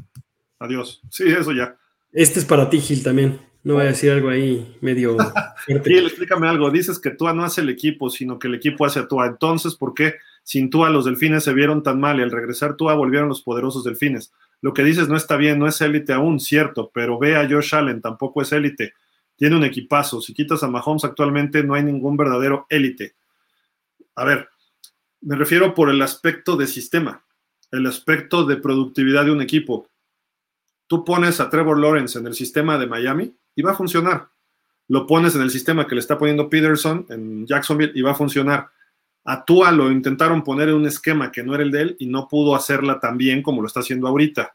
[0.59, 1.01] Adiós.
[1.11, 1.77] Sí, eso ya.
[2.13, 3.41] Este es para ti, Gil, también.
[3.65, 5.17] No voy a decir algo ahí medio
[5.67, 5.91] fuerte.
[5.91, 6.71] Gil, explícame algo.
[6.71, 9.27] Dices que Tua no hace el equipo, sino que el equipo hace a Tua.
[9.27, 12.95] Entonces, ¿por qué sin Tua los delfines se vieron tan mal y al regresar Tua
[12.95, 14.31] volvieron los poderosos delfines?
[14.61, 17.75] Lo que dices no está bien, no es élite aún, cierto, pero ve a Josh
[17.75, 18.93] Allen, tampoco es élite.
[19.37, 20.21] Tiene un equipazo.
[20.21, 23.15] Si quitas a Mahomes actualmente, no hay ningún verdadero élite.
[24.15, 24.49] A ver,
[25.21, 27.25] me refiero por el aspecto de sistema,
[27.71, 29.89] el aspecto de productividad de un equipo
[30.87, 34.29] tú pones a Trevor Lawrence en el sistema de Miami y va a funcionar.
[34.89, 38.17] Lo pones en el sistema que le está poniendo Peterson en Jacksonville y va a
[38.17, 38.71] funcionar.
[39.25, 42.07] A Tua lo intentaron poner en un esquema que no era el de él y
[42.07, 44.55] no pudo hacerla tan bien como lo está haciendo ahorita.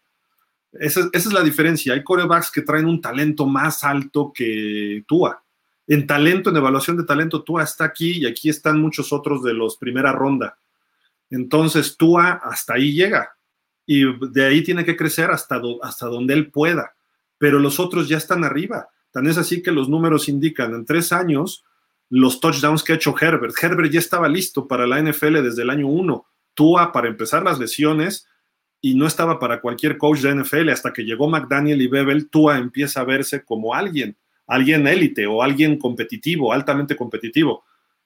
[0.74, 1.93] Esa, es la diferencia.
[1.93, 5.43] Hay corebacks que traen un talento más alto que Tua.
[5.88, 9.53] En talento, en evaluación de talento, Tua está aquí y aquí están muchos otros de
[9.53, 10.58] los primera ronda.
[11.30, 13.35] Entonces, Tua hasta ahí llega
[13.85, 16.93] y de ahí tiene que crecer hasta, hasta donde él pueda.
[17.38, 18.88] Pero los otros ya están arriba.
[19.11, 21.66] Tan es así que los números indican en tres años
[22.09, 23.56] los touchdowns que ha hecho Herbert.
[23.61, 26.25] Herbert ya estaba listo para la NFL desde el año uno.
[26.53, 28.27] Tua para empezar las lesiones
[28.82, 30.69] y no estaba para cualquier coach de NFL.
[30.69, 35.43] Hasta que llegó McDaniel y Bebel, Tua empieza a verse como alguien, alguien élite o
[35.43, 37.64] alguien competitivo, altamente competitivo.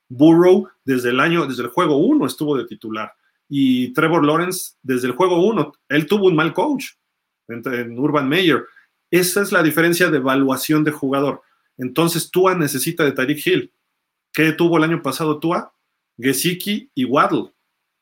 [0.10, 3.12] Burrow desde el año, desde el juego uno estuvo de titular
[3.50, 5.74] y Trevor Lawrence desde el juego 1.
[5.90, 6.92] Él tuvo un mal coach
[7.48, 8.66] en, Urban Meyer.
[9.12, 11.42] Esa es la diferencia de evaluación de jugador.
[11.78, 13.74] Entonces Tua necesita de Tyreek Hill.
[14.34, 15.74] ¿Qué tuvo el año pasado Tua?
[16.18, 17.52] Gesicki y Waddle.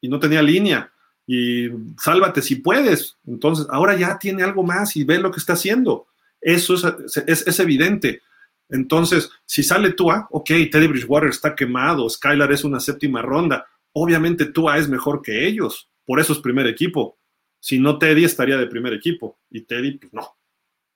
[0.02, 0.92] Y no tenía línea.
[1.26, 3.18] Y sálvate si puedes.
[3.26, 6.08] Entonces ahora ya tiene algo más y ve lo que está haciendo.
[6.44, 8.22] Eso es, es, evidente.
[8.70, 14.48] Entonces, si sale Tua, ok, Teddy Bridgewater está quemado, Skylar es una séptima ronda, obviamente
[14.48, 17.18] Tua es mejor que ellos, por eso es primer equipo.
[17.60, 20.36] Si no, Teddy estaría de primer equipo y Teddy, pues no.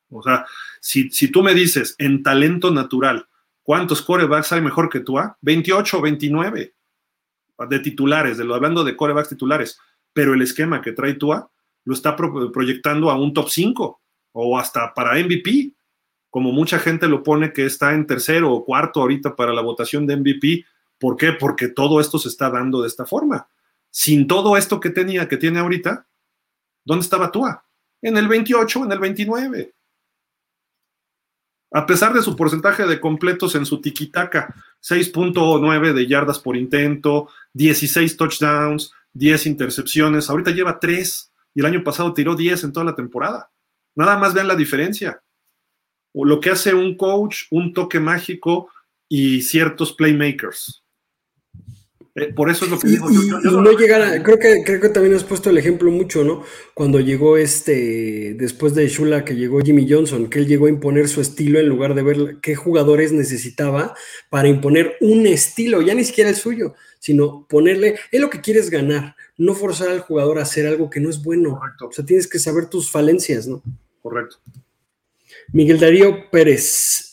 [0.09, 0.45] O sea,
[0.81, 3.27] si, si tú me dices en talento natural,
[3.63, 5.37] ¿cuántos corebacks hay mejor que Tua?
[5.41, 6.73] 28 o 29
[7.69, 9.79] de titulares, de lo, hablando de corebacks titulares,
[10.13, 11.49] pero el esquema que trae Tua
[11.83, 14.01] lo está pro, proyectando a un top 5
[14.33, 15.73] o hasta para MVP,
[16.29, 20.05] como mucha gente lo pone que está en tercero o cuarto ahorita para la votación
[20.05, 20.65] de MVP,
[20.99, 21.33] ¿Por qué?
[21.33, 23.47] Porque todo esto se está dando de esta forma.
[23.89, 26.07] Sin todo esto que tenía, que tiene ahorita,
[26.83, 27.65] ¿dónde estaba Tua?
[28.01, 29.73] En el 28, en el 29.
[31.71, 37.29] A pesar de su porcentaje de completos en su tiquitaca, 6.9 de yardas por intento,
[37.53, 42.85] 16 touchdowns, 10 intercepciones, ahorita lleva 3 y el año pasado tiró 10 en toda
[42.85, 43.49] la temporada.
[43.95, 45.21] Nada más vean la diferencia.
[46.13, 48.69] O lo que hace un coach, un toque mágico
[49.09, 50.83] y ciertos playmakers.
[52.13, 53.09] Eh, por eso es lo que digo.
[53.09, 56.43] no llegar creo, que, creo que también has puesto el ejemplo mucho, ¿no?
[56.73, 61.07] Cuando llegó este, después de Shula, que llegó Jimmy Johnson, que él llegó a imponer
[61.07, 63.95] su estilo en lugar de ver qué jugadores necesitaba
[64.31, 68.59] para imponer un estilo, ya ni siquiera el suyo, sino ponerle, él lo que quiere
[68.59, 71.59] es ganar, no forzar al jugador a hacer algo que no es bueno.
[71.81, 73.61] O sea, tienes que saber tus falencias, ¿no?
[74.01, 74.37] Correcto.
[75.51, 77.07] Miguel Darío Pérez,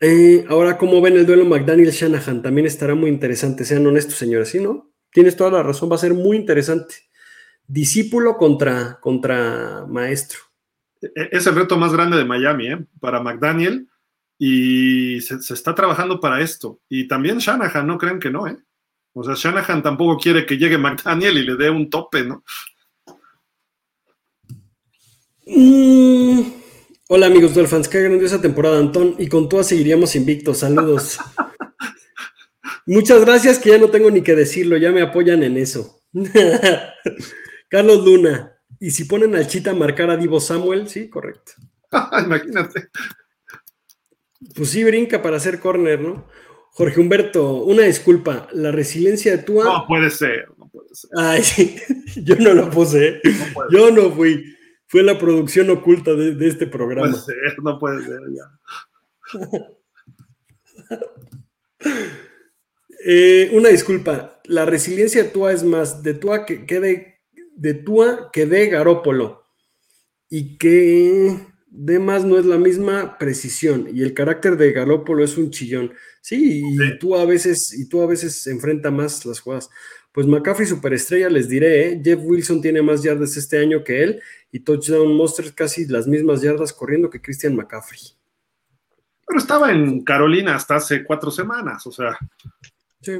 [0.00, 2.42] eh, ahora, ¿cómo ven el duelo McDaniel-Shanahan?
[2.42, 4.90] También estará muy interesante, sean honestos, señores, ¿sí, no?
[5.10, 6.96] Tienes toda la razón, va a ser muy interesante.
[7.66, 10.40] Discípulo contra, contra maestro.
[11.00, 12.78] E, e, es el reto más grande de Miami, ¿eh?
[13.00, 13.88] Para McDaniel,
[14.38, 16.80] y se, está trabajando para esto.
[16.88, 18.58] Y también Shanahan, no crean que no, ¿eh?
[19.18, 22.44] O sea, Shanahan tampoco quiere que llegue McDaniel y le dé un tope, ¿no?
[25.46, 26.42] Mmm...
[27.08, 29.14] Hola amigos Dolphins, qué grandiosa temporada, Antón.
[29.18, 30.58] Y con todas seguiríamos invictos.
[30.58, 31.18] Saludos.
[32.86, 36.02] Muchas gracias, que ya no tengo ni que decirlo, ya me apoyan en eso.
[37.68, 38.58] Carlos Luna.
[38.80, 41.52] Y si ponen al Chita a marcar a Divo Samuel, sí, correcto.
[42.22, 42.90] Imagínate.
[44.54, 46.26] Pues sí, brinca para hacer corner, ¿no?
[46.76, 49.64] Jorge Humberto, una disculpa, la resiliencia de Tua.
[49.64, 51.10] No puede ser, no puede ser.
[51.16, 51.42] Ay,
[52.22, 53.18] yo no lo puse,
[53.70, 54.54] yo no fui.
[54.86, 57.06] Fue la producción oculta de, este programa.
[57.06, 58.44] No puede ser, no puede ser ya.
[63.08, 67.20] Eh, una disculpa, la resiliencia de Tua es más de Tua que, quede
[67.54, 69.44] de, Tua que de Garópolo
[70.28, 71.36] y que
[71.76, 75.92] de más no es la misma precisión y el carácter de Garópolo es un chillón.
[76.22, 79.68] Sí, y tú a veces y tú a veces enfrenta más las jugadas.
[80.10, 82.00] Pues McCaffrey superestrella, les diré, ¿eh?
[82.02, 86.40] Jeff Wilson tiene más yardas este año que él y Touchdown Monsters casi las mismas
[86.40, 88.00] yardas corriendo que Christian McCaffrey.
[89.26, 92.16] Pero estaba en Carolina hasta hace cuatro semanas, o sea.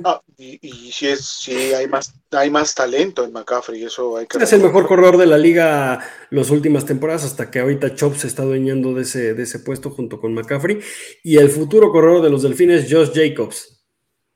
[0.04, 4.38] Ah, y, si es, si hay más, hay más talento en McCaffrey, eso hay que
[4.38, 6.00] Es el mejor corredor de la liga
[6.30, 9.90] las últimas temporadas, hasta que ahorita Chop se está dueñando de ese, de ese puesto
[9.90, 10.80] junto con McCaffrey.
[11.22, 13.84] Y el futuro corredor de los delfines, Josh Jacobs.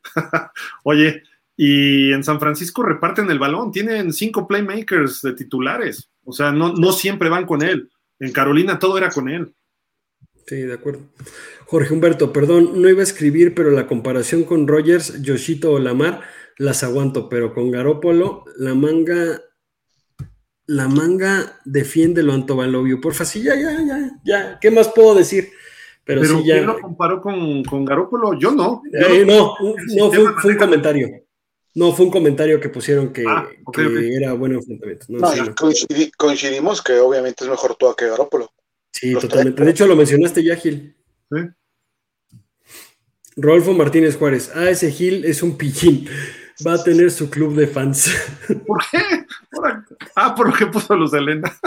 [0.84, 1.22] Oye,
[1.56, 6.72] y en San Francisco reparten el balón, tienen cinco playmakers de titulares, o sea, no,
[6.72, 7.90] no siempre van con él.
[8.18, 9.54] En Carolina todo era con él.
[10.50, 11.02] Sí, de acuerdo.
[11.66, 16.22] Jorge Humberto, perdón, no iba a escribir, pero la comparación con Rogers, Yoshito o Lamar
[16.58, 19.44] las aguanto, pero con Garópolo, la manga,
[20.66, 23.00] la manga defiende lo Antovalovio.
[23.00, 24.58] Porfa, sí, ya, ya, ya, ya.
[24.60, 25.50] ¿Qué más puedo decir?
[26.02, 26.54] Pero, sí, ya.
[26.54, 28.36] ¿quién lo comparó con, con Garópolo?
[28.36, 28.82] Yo no.
[28.92, 31.10] Eh, no, no, fue un comentario.
[31.76, 33.48] No, fue un comentario que pusieron que, ah,
[34.18, 35.06] era buen enfrentamiento.
[35.10, 35.30] No,
[36.16, 38.50] coincidimos que obviamente es mejor tú que Garópolo.
[38.92, 39.64] Sí, totalmente.
[39.64, 40.96] De hecho, lo mencionaste ya, Gil.
[41.30, 41.38] Sí.
[43.36, 44.50] Rolfo Martínez Juárez.
[44.54, 46.08] Ah, ese Gil es un pichín.
[46.66, 48.10] Va a tener su club de fans.
[48.66, 48.98] ¿Por qué?
[50.14, 51.58] Ah, por lo que puso los de Elena.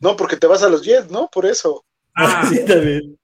[0.00, 1.30] No, porque te vas a los Jets, ¿no?
[1.32, 1.84] Por eso.
[2.14, 3.16] Ah, sí, también.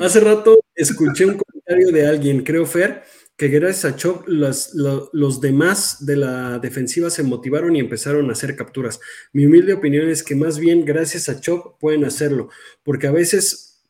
[0.00, 3.04] Hace rato escuché un comentario de alguien, creo Fer,
[3.38, 8.32] que gracias a Chop los, los, demás de la defensiva se motivaron y empezaron a
[8.32, 9.00] hacer capturas.
[9.32, 12.50] Mi humilde opinión es que más bien gracias a Chop pueden hacerlo,
[12.82, 13.84] porque a veces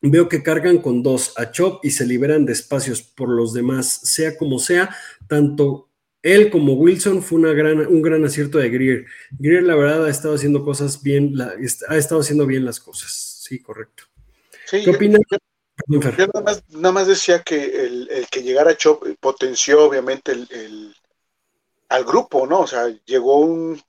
[0.00, 4.00] veo que cargan con dos a Chop y se liberan de espacios por los demás,
[4.04, 4.96] sea como sea,
[5.28, 5.90] tanto
[6.22, 9.04] él como Wilson fue una gran, un gran acierto de Greer.
[9.38, 11.34] Greer la verdad ha estado haciendo cosas bien,
[11.88, 13.42] ha estado haciendo bien las cosas.
[13.42, 14.04] Sí, correcto.
[14.70, 15.20] ¿Qué opinas?
[15.30, 15.36] Yo,
[15.86, 20.94] nada, más, decía que el, que llegara Chop potenció obviamente el,
[21.88, 22.60] al grupo, ¿no?
[22.60, 23.80] O sea, llegó un...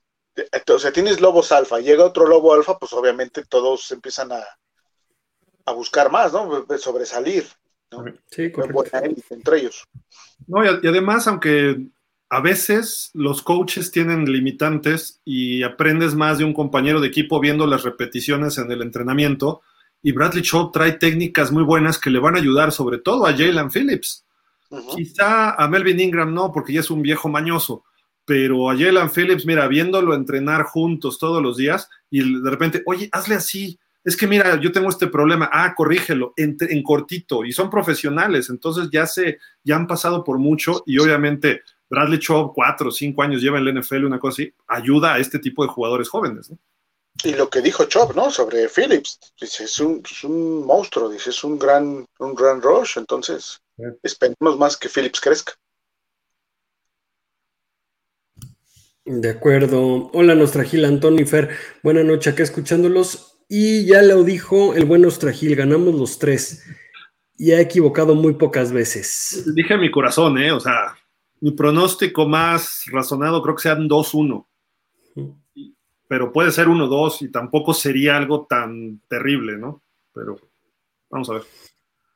[0.68, 4.44] O sea, tienes lobos alfa, llega otro lobo alfa, pues obviamente todos empiezan a,
[5.64, 6.64] a buscar más, ¿no?
[6.78, 7.46] Sobresalir.
[7.90, 8.04] ¿no?
[8.30, 8.84] Sí, correcto.
[9.30, 9.84] entre ellos.
[10.46, 11.86] No, y, además, aunque
[12.30, 17.66] a veces los coaches tienen limitantes y aprendes más de un compañero de equipo viendo
[17.66, 19.62] las repeticiones en el entrenamiento,
[20.02, 23.32] y Bradley Shaw trae técnicas muy buenas que le van a ayudar, sobre todo a
[23.32, 24.24] Jalen Phillips.
[24.94, 27.84] Quizá a Melvin Ingram no, porque ya es un viejo mañoso,
[28.24, 33.08] pero a Jalen Phillips, mira, viéndolo entrenar juntos todos los días y de repente, oye,
[33.12, 33.78] hazle así.
[34.04, 38.48] Es que mira, yo tengo este problema, ah, corrígelo en, en cortito, y son profesionales,
[38.48, 43.22] entonces ya se, ya han pasado por mucho, y obviamente Bradley Shaw, cuatro o cinco
[43.22, 46.50] años lleva en la NFL, una cosa así, ayuda a este tipo de jugadores jóvenes.
[46.50, 46.58] ¿no?
[47.24, 48.30] Y lo que dijo Chop, ¿no?
[48.30, 53.60] Sobre Phillips, dice, es un, monstruo, dice, es un gran, un gran rush, entonces
[54.02, 55.52] esperemos más que Phillips crezca.
[59.04, 60.10] De acuerdo.
[60.12, 61.56] Hola, Nostragil, Antonio y Fer.
[61.82, 63.38] Buena noche acá escuchándolos.
[63.48, 66.64] Y ya lo dijo el buen Nostragil, ganamos los tres.
[67.40, 69.44] y ha equivocado muy pocas veces.
[69.54, 70.50] Dije mi corazón, ¿eh?
[70.52, 70.96] O sea,
[71.40, 74.44] mi pronóstico más razonado creo que sean 2-1.
[76.08, 79.82] Pero puede ser 1-2 y tampoco sería algo tan terrible, ¿no?
[80.14, 80.36] Pero
[81.10, 81.42] vamos a ver.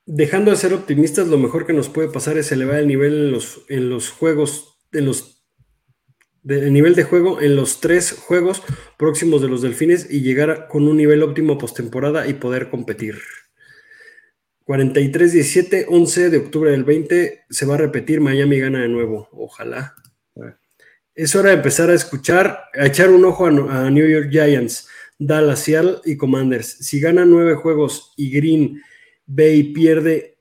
[0.05, 3.33] Dejando de ser optimistas, lo mejor que nos puede pasar es elevar el nivel en
[3.33, 5.43] los, en los juegos, en los
[6.49, 8.63] el nivel de juego en los tres juegos
[8.99, 13.21] próximos de los Delfines y llegar con un nivel óptimo postemporada y poder competir.
[14.67, 19.95] 43-17, 11 de octubre del 20, se va a repetir, Miami gana de nuevo, ojalá.
[21.15, 25.61] Es hora de empezar a escuchar, a echar un ojo a, New York Giants, Dallas,
[25.61, 26.69] Seattle y Commanders.
[26.69, 28.83] Si ganan nueve juegos y Green
[29.27, 30.39] Bay pierde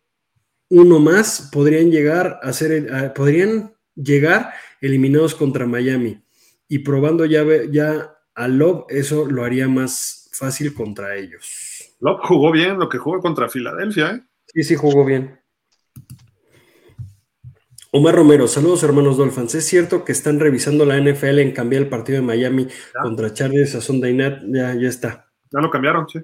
[0.70, 6.24] uno más, podrían llegar a ser, podrían llegar eliminados contra Miami.
[6.70, 11.96] Y probando ya, ya a Love, eso lo haría más fácil contra ellos.
[12.00, 14.22] Love jugó bien lo que jugó contra Filadelfia, ¿eh?
[14.48, 15.41] Sí, sí, jugó bien.
[17.94, 19.54] Omar Romero, saludos hermanos Dolphins.
[19.56, 22.68] ¿Es cierto que están revisando la NFL en cambiar el partido de Miami
[23.02, 24.44] contra Chargers a Sunday Night?
[24.48, 25.30] Ya, ya está.
[25.52, 26.20] Ya lo cambiaron, sí.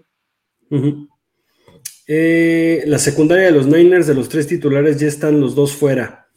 [2.08, 6.30] Eh, la secundaria de los Niners, de los tres titulares, ya están los dos fuera.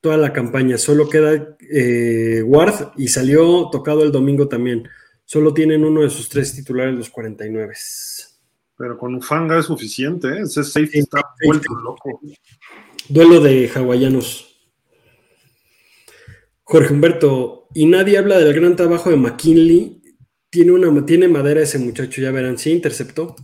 [0.00, 0.78] Toda la campaña.
[0.78, 4.88] Solo queda eh, Ward y salió tocado el domingo también.
[5.24, 7.74] Solo tienen uno de sus tres titulares, los 49.
[8.76, 10.42] Pero con Ufanga es suficiente, ¿eh?
[10.42, 12.20] Ese safety está vuelto loco.
[13.08, 14.47] Duelo de hawaianos.
[16.70, 20.02] Jorge Humberto, y nadie habla del gran trabajo de McKinley.
[20.50, 22.58] Tiene, una, tiene madera ese muchacho, ya verán.
[22.58, 23.36] Sí, interceptó.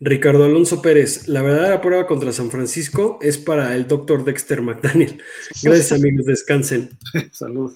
[0.00, 5.22] Ricardo Alonso Pérez, la verdadera prueba contra San Francisco es para el doctor Dexter McDaniel.
[5.62, 6.98] Gracias, amigos, descansen.
[7.32, 7.72] Salud.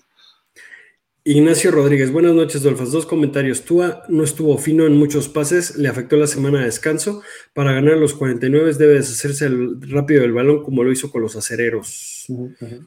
[1.29, 2.93] Ignacio Rodríguez, buenas noches, Dolfas.
[2.93, 3.65] Dos comentarios.
[3.65, 7.21] Tua no estuvo fino en muchos pases, le afectó la semana de descanso.
[7.53, 12.27] Para ganar los 49 debe deshacerse rápido del balón como lo hizo con los acereros.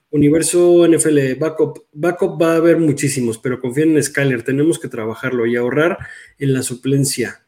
[0.09, 1.79] Universo NFL, backup.
[1.91, 4.41] Backup va a haber muchísimos, pero confíen en Skyler.
[4.43, 5.97] Tenemos que trabajarlo y ahorrar
[6.37, 7.45] en la suplencia.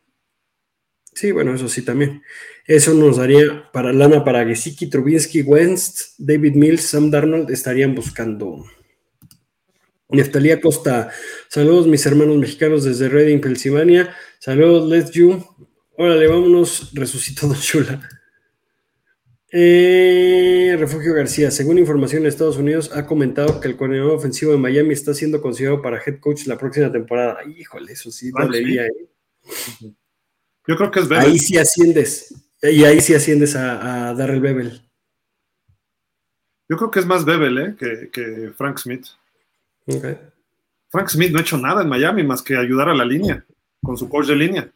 [1.13, 2.21] Sí, bueno, eso sí también.
[2.67, 8.65] Eso nos daría para lana para Gesicki, Trubinsky, Wentz, David Mills, Sam Darnold estarían buscando.
[10.11, 11.09] Neftalí Costa,
[11.47, 14.15] saludos mis hermanos mexicanos desde Reading, Pensilvania.
[14.39, 15.43] Saludos, let's you.
[15.97, 18.09] Órale, vámonos, resucitado chula.
[19.53, 24.57] Eh, Refugio García, según información de Estados Unidos, ha comentado que el coordinador ofensivo de
[24.57, 27.39] Miami está siendo considerado para head coach la próxima temporada.
[27.45, 28.85] Híjole, eso sí, dolería.
[28.85, 29.07] ¿eh?
[30.67, 31.25] Yo creo que es Bebel.
[31.25, 32.33] Ahí sí asciendes.
[32.61, 34.81] Y ahí sí asciendes a, a Darrell Bebel.
[36.69, 37.75] Yo creo que es más Bebel ¿eh?
[37.77, 39.07] que, que Frank Smith.
[40.89, 43.45] Frank Smith no ha hecho nada en Miami más que ayudar a la línea,
[43.81, 44.71] con su coach de línea.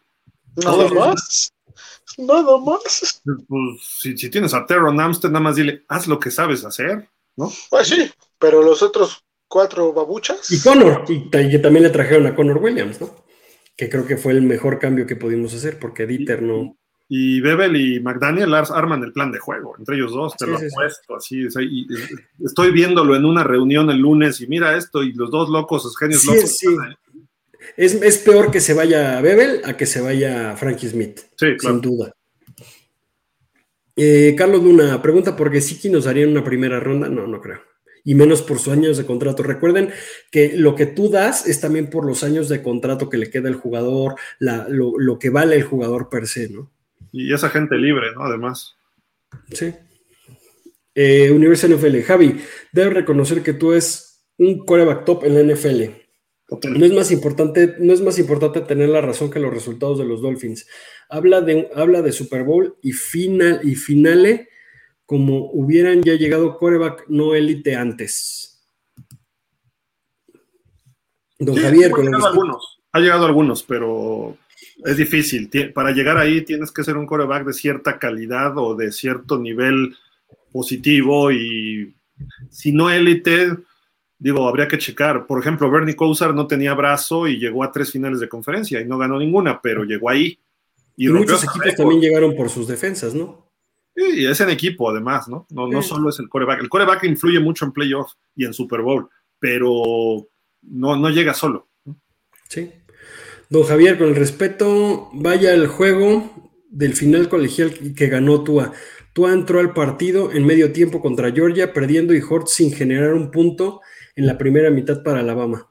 [0.56, 1.54] Nada más.
[2.18, 3.22] Nada más.
[3.48, 7.52] Pues, si, tienes a Teron Amstead, nada más dile, haz lo que sabes hacer, ¿no?
[7.70, 8.10] Pues sí,
[8.40, 10.50] pero los otros cuatro babuchas.
[10.52, 13.26] Y Connor, y, también le trajeron a Connor Williams, ¿no?
[13.76, 16.78] Que creo que fue el mejor cambio que pudimos hacer, porque Dieter no.
[17.08, 21.16] Y Bebel y McDaniel arman el plan de juego, entre ellos dos, te lo apuesto,
[21.16, 21.46] así.
[22.44, 25.98] estoy viéndolo en una reunión el lunes y mira esto, y los dos locos, los
[25.98, 26.58] genios locos.
[27.78, 32.14] Es, es, peor que se vaya Bebel a que se vaya Frankie Smith, sin duda.
[33.96, 37.08] Eh, Carlos Luna pregunta por qué Siki nos haría una primera ronda.
[37.08, 37.60] No, no creo.
[38.04, 39.42] Y menos por sus años de contrato.
[39.42, 39.90] Recuerden
[40.32, 43.48] que lo que tú das es también por los años de contrato que le queda
[43.48, 46.72] al jugador, lo, lo que vale el jugador per se, ¿no?
[47.18, 48.26] Y esa gente libre, ¿no?
[48.26, 48.76] Además.
[49.54, 49.74] Sí.
[50.94, 52.02] Eh, Universo NFL.
[52.02, 52.42] Javi,
[52.74, 55.84] debes reconocer que tú es un coreback top en la NFL.
[56.78, 60.04] No es, más importante, no es más importante tener la razón que los resultados de
[60.04, 60.68] los Dolphins.
[61.08, 64.50] Habla de, habla de Super Bowl y, final, y finale
[65.06, 68.62] como hubieran ya llegado coreback no élite antes.
[71.40, 74.38] Don Javier, con algunos, ha llegado algunos, pero
[74.84, 75.50] es difícil.
[75.74, 79.96] Para llegar ahí tienes que ser un coreback de cierta calidad o de cierto nivel
[80.52, 81.96] positivo y
[82.50, 83.52] si no élite,
[84.18, 85.28] digo, habría que checar.
[85.28, 88.86] Por ejemplo, Bernie Kosar no tenía brazo y llegó a tres finales de conferencia y
[88.86, 90.40] no ganó ninguna, pero llegó ahí.
[90.98, 93.52] Y, muchos equipos también llegaron por sus defensas, ¿no?
[93.96, 95.46] Y es en equipo, además, ¿no?
[95.50, 96.62] No, no solo es el coreback.
[96.62, 100.28] El coreback influye mucho en playoffs y en Super Bowl, pero
[100.62, 101.68] no, no llega solo.
[102.50, 102.72] Sí.
[103.50, 108.74] Don Javier, con el respeto, vaya al juego del final colegial que ganó Tua.
[109.14, 113.32] Tua entró al partido en medio tiempo contra Georgia, perdiendo y Hort sin generar un
[113.32, 113.82] punto
[114.16, 115.70] en la primera mitad para Alabama.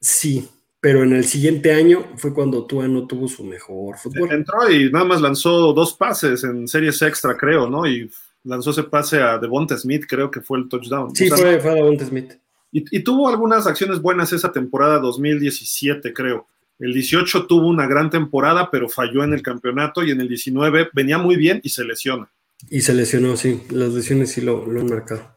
[0.00, 0.48] Sí,
[0.80, 4.32] pero en el siguiente año fue cuando Tua no tuvo su mejor fútbol.
[4.32, 7.86] Entró y nada más lanzó dos pases en series extra, creo, ¿no?
[7.86, 8.10] Y
[8.44, 11.14] lanzó ese pase a Devonta Smith, creo que fue el touchdown.
[11.14, 12.32] Sí, fue, fue, a Devonta Smith.
[12.70, 16.46] Y, tuvo algunas acciones buenas esa temporada 2017, creo.
[16.78, 20.90] El 18 tuvo una gran temporada, pero falló en el campeonato y en el 19
[20.92, 22.30] venía muy bien y se lesiona.
[22.70, 23.62] Y se lesionó, sí.
[23.70, 25.36] Las lesiones sí lo, lo han marcado.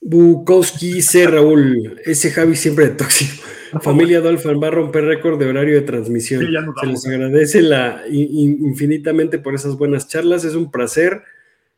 [0.00, 1.26] Bukowski C.
[1.26, 3.42] Raúl, ese Javi siempre de tóxico.
[3.82, 6.42] Familia Dolphin va a romper récord de horario de transmisión.
[6.80, 10.44] Se les agradece la, infinitamente por esas buenas charlas.
[10.44, 11.22] Es un placer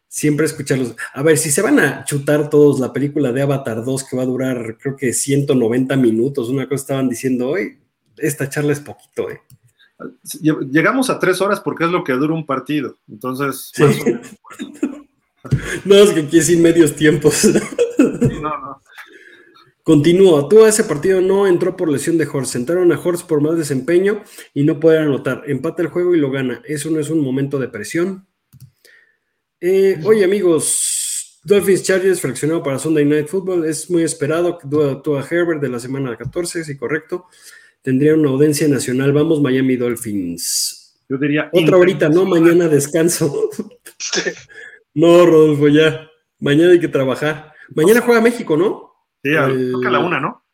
[0.07, 0.94] siempre escucharlos.
[1.12, 4.23] A ver, si se van a chutar todos la película de Avatar 2 que va
[4.23, 7.78] a durar creo que 190 minutos, una cosa estaban diciendo hoy,
[8.20, 9.40] esta charla es poquito, ¿eh?
[10.32, 12.97] Llegamos a tres horas porque es lo que dura un partido.
[13.08, 13.73] Entonces,
[15.84, 17.44] no, es que aquí sin medios tiempos.
[17.99, 18.81] no, no.
[19.82, 23.40] Continúa, tú a ese partido no entró por lesión de Horst, sentaron a Horst por
[23.40, 27.08] más desempeño y no poder anotar, empata el juego y lo gana, eso no es
[27.08, 28.26] un momento de presión.
[29.58, 34.58] Eh, oye amigos, Dolphins Chargers fraccionado para Sunday Night Football, es muy esperado,
[35.02, 37.26] tú a Herbert de la semana 14, sí correcto,
[37.83, 41.00] tendría una audiencia nacional, vamos Miami Dolphins.
[41.09, 41.50] Yo diría...
[41.52, 43.50] Otra ahorita, no, mañana descanso.
[44.94, 47.52] no, Rodolfo, ya, mañana hay que trabajar.
[47.75, 48.92] Mañana juega México, ¿no?
[49.23, 50.44] Sí, a, la una, ¿no?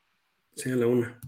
[0.55, 1.21] Sí, a la una.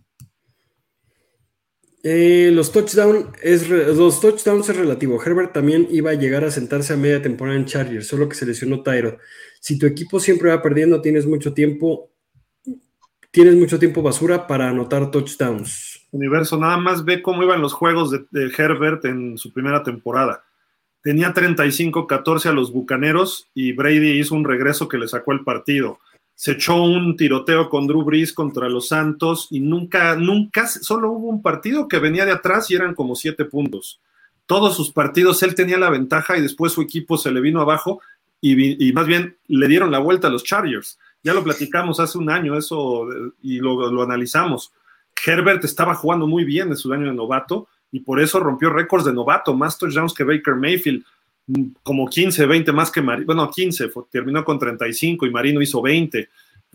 [2.02, 5.22] Eh, los, touchdown es los touchdowns es relativo.
[5.22, 8.46] Herbert también iba a llegar a sentarse a media temporada en Chargers, solo que se
[8.46, 9.18] lesionó Tyro.
[9.60, 12.10] Si tu equipo siempre va perdiendo, tienes mucho tiempo,
[13.38, 16.08] tienes mucho tiempo basura para anotar touchdowns.
[16.10, 20.42] Universo, nada más ve cómo iban los juegos de, Herbert en su primera temporada.
[21.04, 26.00] Tenía 35-14 a los Bucaneros y Brady hizo un regreso que le sacó el partido
[26.34, 31.28] se echó un tiroteo con Drew Brees contra los Santos y nunca, nunca, solo hubo
[31.28, 34.00] un partido que venía de atrás y eran como siete puntos.
[34.46, 38.00] Todos sus partidos él tenía la ventaja y después su equipo se le vino abajo
[38.40, 40.98] y, más bien le dieron la vuelta a los Chargers.
[41.22, 43.08] Ya lo platicamos hace un año eso
[43.42, 44.72] y lo, lo analizamos.
[45.24, 49.04] Herbert estaba jugando muy bien en su año de novato y por eso rompió récords
[49.04, 51.04] de novato, más touchdowns que Baker Mayfield
[51.82, 56.28] como 15, 20 más que Marino, bueno, 15, terminó con 35 y Marino hizo 20,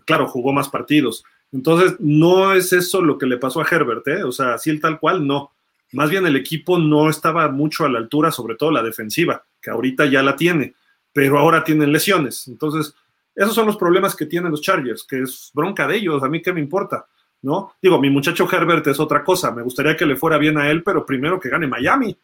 [0.05, 1.23] claro, jugó más partidos.
[1.51, 4.23] Entonces, no es eso lo que le pasó a Herbert, ¿eh?
[4.23, 5.51] o sea, así el tal cual, no.
[5.91, 9.69] Más bien el equipo no estaba mucho a la altura, sobre todo la defensiva, que
[9.69, 10.73] ahorita ya la tiene,
[11.11, 12.47] pero ahora tienen lesiones.
[12.47, 12.95] Entonces,
[13.35, 16.41] esos son los problemas que tienen los Chargers, que es bronca de ellos, a mí
[16.41, 17.05] qué me importa,
[17.41, 17.73] ¿no?
[17.81, 20.83] Digo, mi muchacho Herbert es otra cosa, me gustaría que le fuera bien a él,
[20.83, 22.17] pero primero que gane Miami,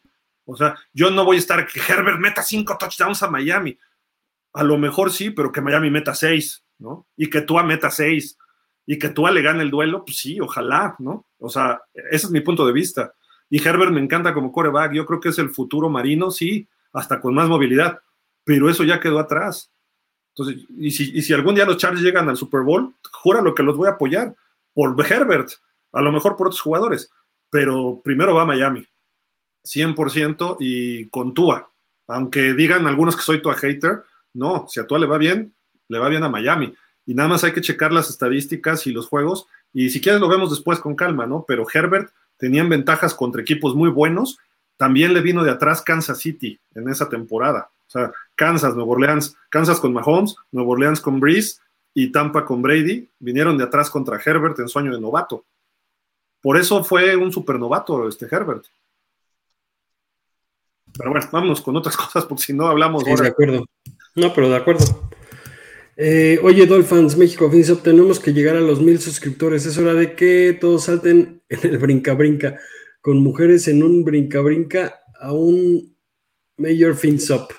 [0.50, 3.78] o sea, yo no voy a estar que Herbert meta cinco touchdowns a Miami.
[4.52, 7.06] A lo mejor sí, pero que Miami meta seis, ¿no?
[7.16, 8.36] Y que Tua meta seis.
[8.84, 11.26] Y que Tua le gane el duelo, pues sí, ojalá, ¿no?
[11.38, 13.14] O sea, ese es mi punto de vista.
[13.48, 14.92] Y Herbert me encanta como coreback.
[14.92, 18.00] Yo creo que es el futuro marino, sí, hasta con más movilidad.
[18.42, 19.70] Pero eso ya quedó atrás.
[20.34, 22.94] Entonces, y si, y si algún día los Chargers llegan al Super Bowl,
[23.42, 24.34] lo que los voy a apoyar
[24.74, 25.50] por Herbert,
[25.92, 27.10] a lo mejor por otros jugadores.
[27.50, 28.86] Pero primero va Miami.
[29.64, 31.70] 100% y con Tua.
[32.06, 35.54] Aunque digan algunos que soy Tua hater, no, si a Tua le va bien,
[35.88, 36.74] le va bien a Miami.
[37.06, 39.46] Y nada más hay que checar las estadísticas y los juegos.
[39.72, 41.44] Y si quieres lo vemos después con calma, ¿no?
[41.46, 44.38] Pero Herbert tenían ventajas contra equipos muy buenos.
[44.76, 47.70] También le vino de atrás Kansas City en esa temporada.
[47.90, 51.58] O sea, Kansas, Nuevo Orleans, Kansas con Mahomes, Nuevo Orleans con Breeze
[51.92, 55.44] y Tampa con Brady, vinieron de atrás contra Herbert en sueño de novato.
[56.40, 58.64] Por eso fue un supernovato este Herbert.
[60.96, 63.02] Pero bueno, vámonos con otras cosas, porque si no hablamos.
[63.02, 63.66] Sí, de acuerdo.
[64.14, 65.10] No, pero de acuerdo.
[65.96, 69.66] Eh, oye, Dolphins, México FinSop, tenemos que llegar a los mil suscriptores.
[69.66, 72.56] Es hora de que todos salten en el brinca-brinca,
[73.00, 75.96] con mujeres en un brinca-brinca a un
[76.56, 77.50] Mayor FinSop.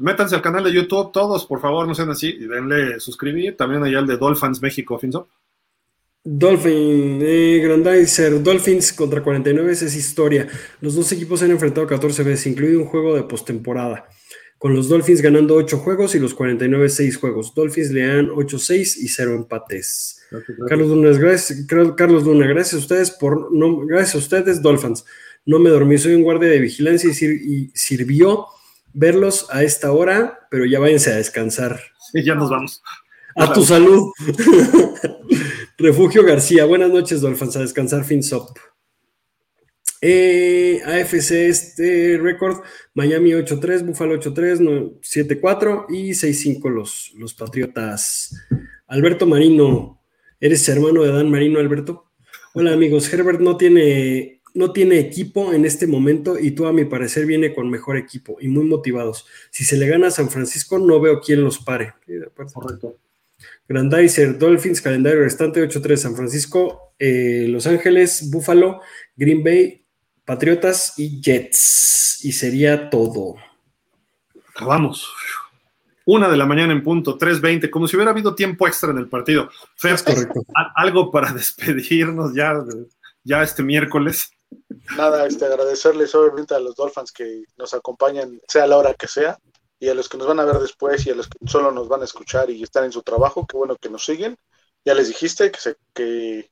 [0.00, 3.56] Métanse al canal de YouTube, todos, por favor, no sean así, y denle suscribir.
[3.56, 5.28] También allá el de Dolphins México FinSop.
[6.22, 10.46] Dolphin, eh, Grandizer, Dolphins contra 49 es historia.
[10.80, 14.06] Los dos equipos se han enfrentado 14 veces, incluido un juego de postemporada.
[14.58, 17.54] Con los Dolphins ganando 8 juegos y los 49 6 juegos.
[17.54, 20.20] Dolphins le dan 8-6 y 0 empates.
[20.68, 23.48] Carlos Luna, gracias, Carlos Luna, gracias a ustedes por
[23.86, 25.04] gracias a ustedes, Dolphins.
[25.46, 28.46] No me dormí, soy un guardia de vigilancia y, sirvió
[28.92, 31.80] verlos a esta hora, pero ya váyanse a descansar.
[32.12, 32.82] Sí, ya nos vamos.
[33.36, 34.12] A tu salud.
[35.78, 38.50] Refugio García, buenas noches, Dolphins, a descansar FinSop.
[40.02, 42.62] Eh, AFC este récord,
[42.94, 48.34] Miami 8-3, Buffalo 8-3, 7-4 y 6-5 los, los Patriotas.
[48.86, 50.02] Alberto Marino,
[50.40, 52.10] ¿eres hermano de Dan Marino, Alberto?
[52.54, 56.84] Hola amigos, Herbert no tiene, no tiene equipo en este momento y tú a mi
[56.84, 59.26] parecer viene con mejor equipo y muy motivados.
[59.50, 61.94] Si se le gana a San Francisco, no veo quién los pare.
[62.52, 62.98] Correcto.
[63.68, 68.80] Grandizer, Dolphins, calendario restante 8-3, San Francisco, eh, Los Ángeles, Buffalo,
[69.16, 69.84] Green Bay,
[70.24, 72.24] Patriotas y Jets.
[72.24, 73.36] Y sería todo.
[74.48, 75.08] Acabamos.
[76.04, 79.08] Una de la mañana en punto, 3.20, como si hubiera habido tiempo extra en el
[79.08, 79.48] partido.
[79.76, 80.42] Fer, correcto.
[80.74, 82.54] algo para despedirnos ya,
[83.22, 84.32] ya este miércoles.
[84.96, 89.38] Nada, este, agradecerles obviamente a los Dolphins que nos acompañan, sea la hora que sea
[89.78, 91.88] y a los que nos van a ver después y a los que solo nos
[91.88, 94.36] van a escuchar y están en su trabajo, qué bueno que nos siguen.
[94.84, 96.50] Ya les dijiste que, se, que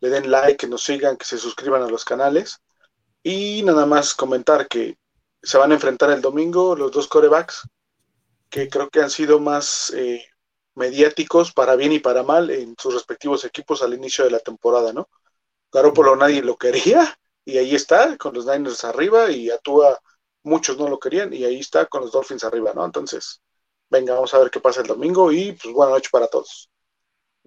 [0.00, 2.58] le den like, que nos sigan, que se suscriban a los canales.
[3.22, 4.98] Y nada más comentar que
[5.42, 7.68] se van a enfrentar el domingo los dos corebacks,
[8.50, 10.24] que creo que han sido más eh,
[10.74, 14.92] mediáticos para bien y para mal en sus respectivos equipos al inicio de la temporada,
[14.92, 15.08] ¿no?
[15.72, 19.98] Garoppolo nadie lo quería y ahí está, con los Niners arriba y actúa
[20.42, 22.84] muchos no lo querían y ahí está con los Dolphins arriba, ¿no?
[22.84, 23.42] Entonces,
[23.90, 26.70] venga, vamos a ver qué pasa el domingo y pues buena noche para todos.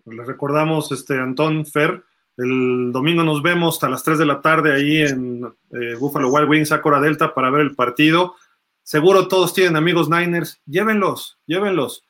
[0.06, 2.04] Les recordamos, este, Antón Fer,
[2.38, 6.50] el domingo nos vemos hasta las 3 de la tarde ahí en eh, Buffalo Wild
[6.50, 8.36] Wings, Acora Delta, para ver el partido.
[8.84, 12.04] Seguro todos tienen amigos Niners, llévenlos, llévenlos.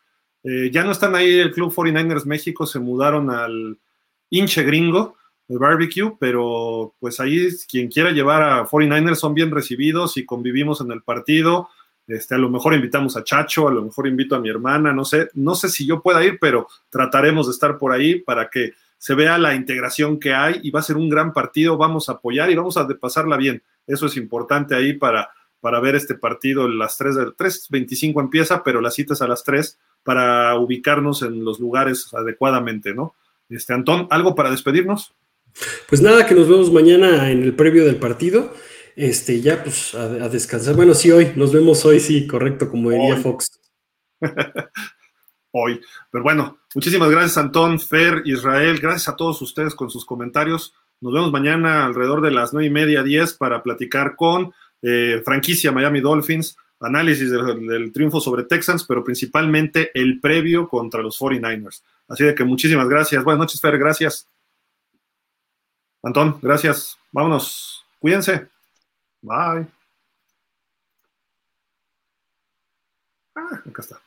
[0.43, 3.79] Eh, ya no están ahí el Club 49ers México, se mudaron al
[4.29, 5.17] hinche gringo
[5.51, 10.79] el barbecue, pero pues ahí quien quiera llevar a 49ers son bien recibidos y convivimos
[10.79, 11.69] en el partido.
[12.07, 15.03] Este, a lo mejor invitamos a Chacho, a lo mejor invito a mi hermana, no
[15.03, 18.73] sé, no sé si yo pueda ir, pero trataremos de estar por ahí para que
[18.97, 22.13] se vea la integración que hay y va a ser un gran partido, vamos a
[22.13, 23.61] apoyar y vamos a pasarla bien.
[23.87, 26.67] Eso es importante ahí para, para ver este partido.
[26.67, 31.43] Las 3 de 3.25 empieza, pero la cita es a las 3 para ubicarnos en
[31.43, 33.15] los lugares adecuadamente, ¿no?
[33.49, 35.13] Este, Antón, ¿algo para despedirnos?
[35.87, 38.53] Pues nada, que nos vemos mañana en el previo del partido.
[38.95, 40.75] Este, ya pues a, descansar.
[40.75, 43.59] Bueno, sí, hoy, nos vemos hoy, sí, correcto, como diría Fox.
[45.51, 45.81] hoy.
[46.11, 48.79] Pero bueno, muchísimas gracias, Antón, Fer, Israel.
[48.79, 50.73] Gracias a todos ustedes con sus comentarios.
[50.99, 55.71] Nos vemos mañana alrededor de las nueve y media, diez, para platicar con eh, franquicia
[55.71, 61.81] Miami Dolphins, análisis del, del, triunfo sobre Texans, pero principalmente el previo contra los 49ers.
[62.07, 63.23] Así de que muchísimas gracias.
[63.23, 64.27] Buenas noches, Fer, gracias.
[66.03, 66.97] Antón, gracias.
[67.11, 67.85] Vámonos.
[67.99, 68.49] Cuídense.
[69.21, 69.67] Bye.
[73.35, 74.01] Ah, acá está.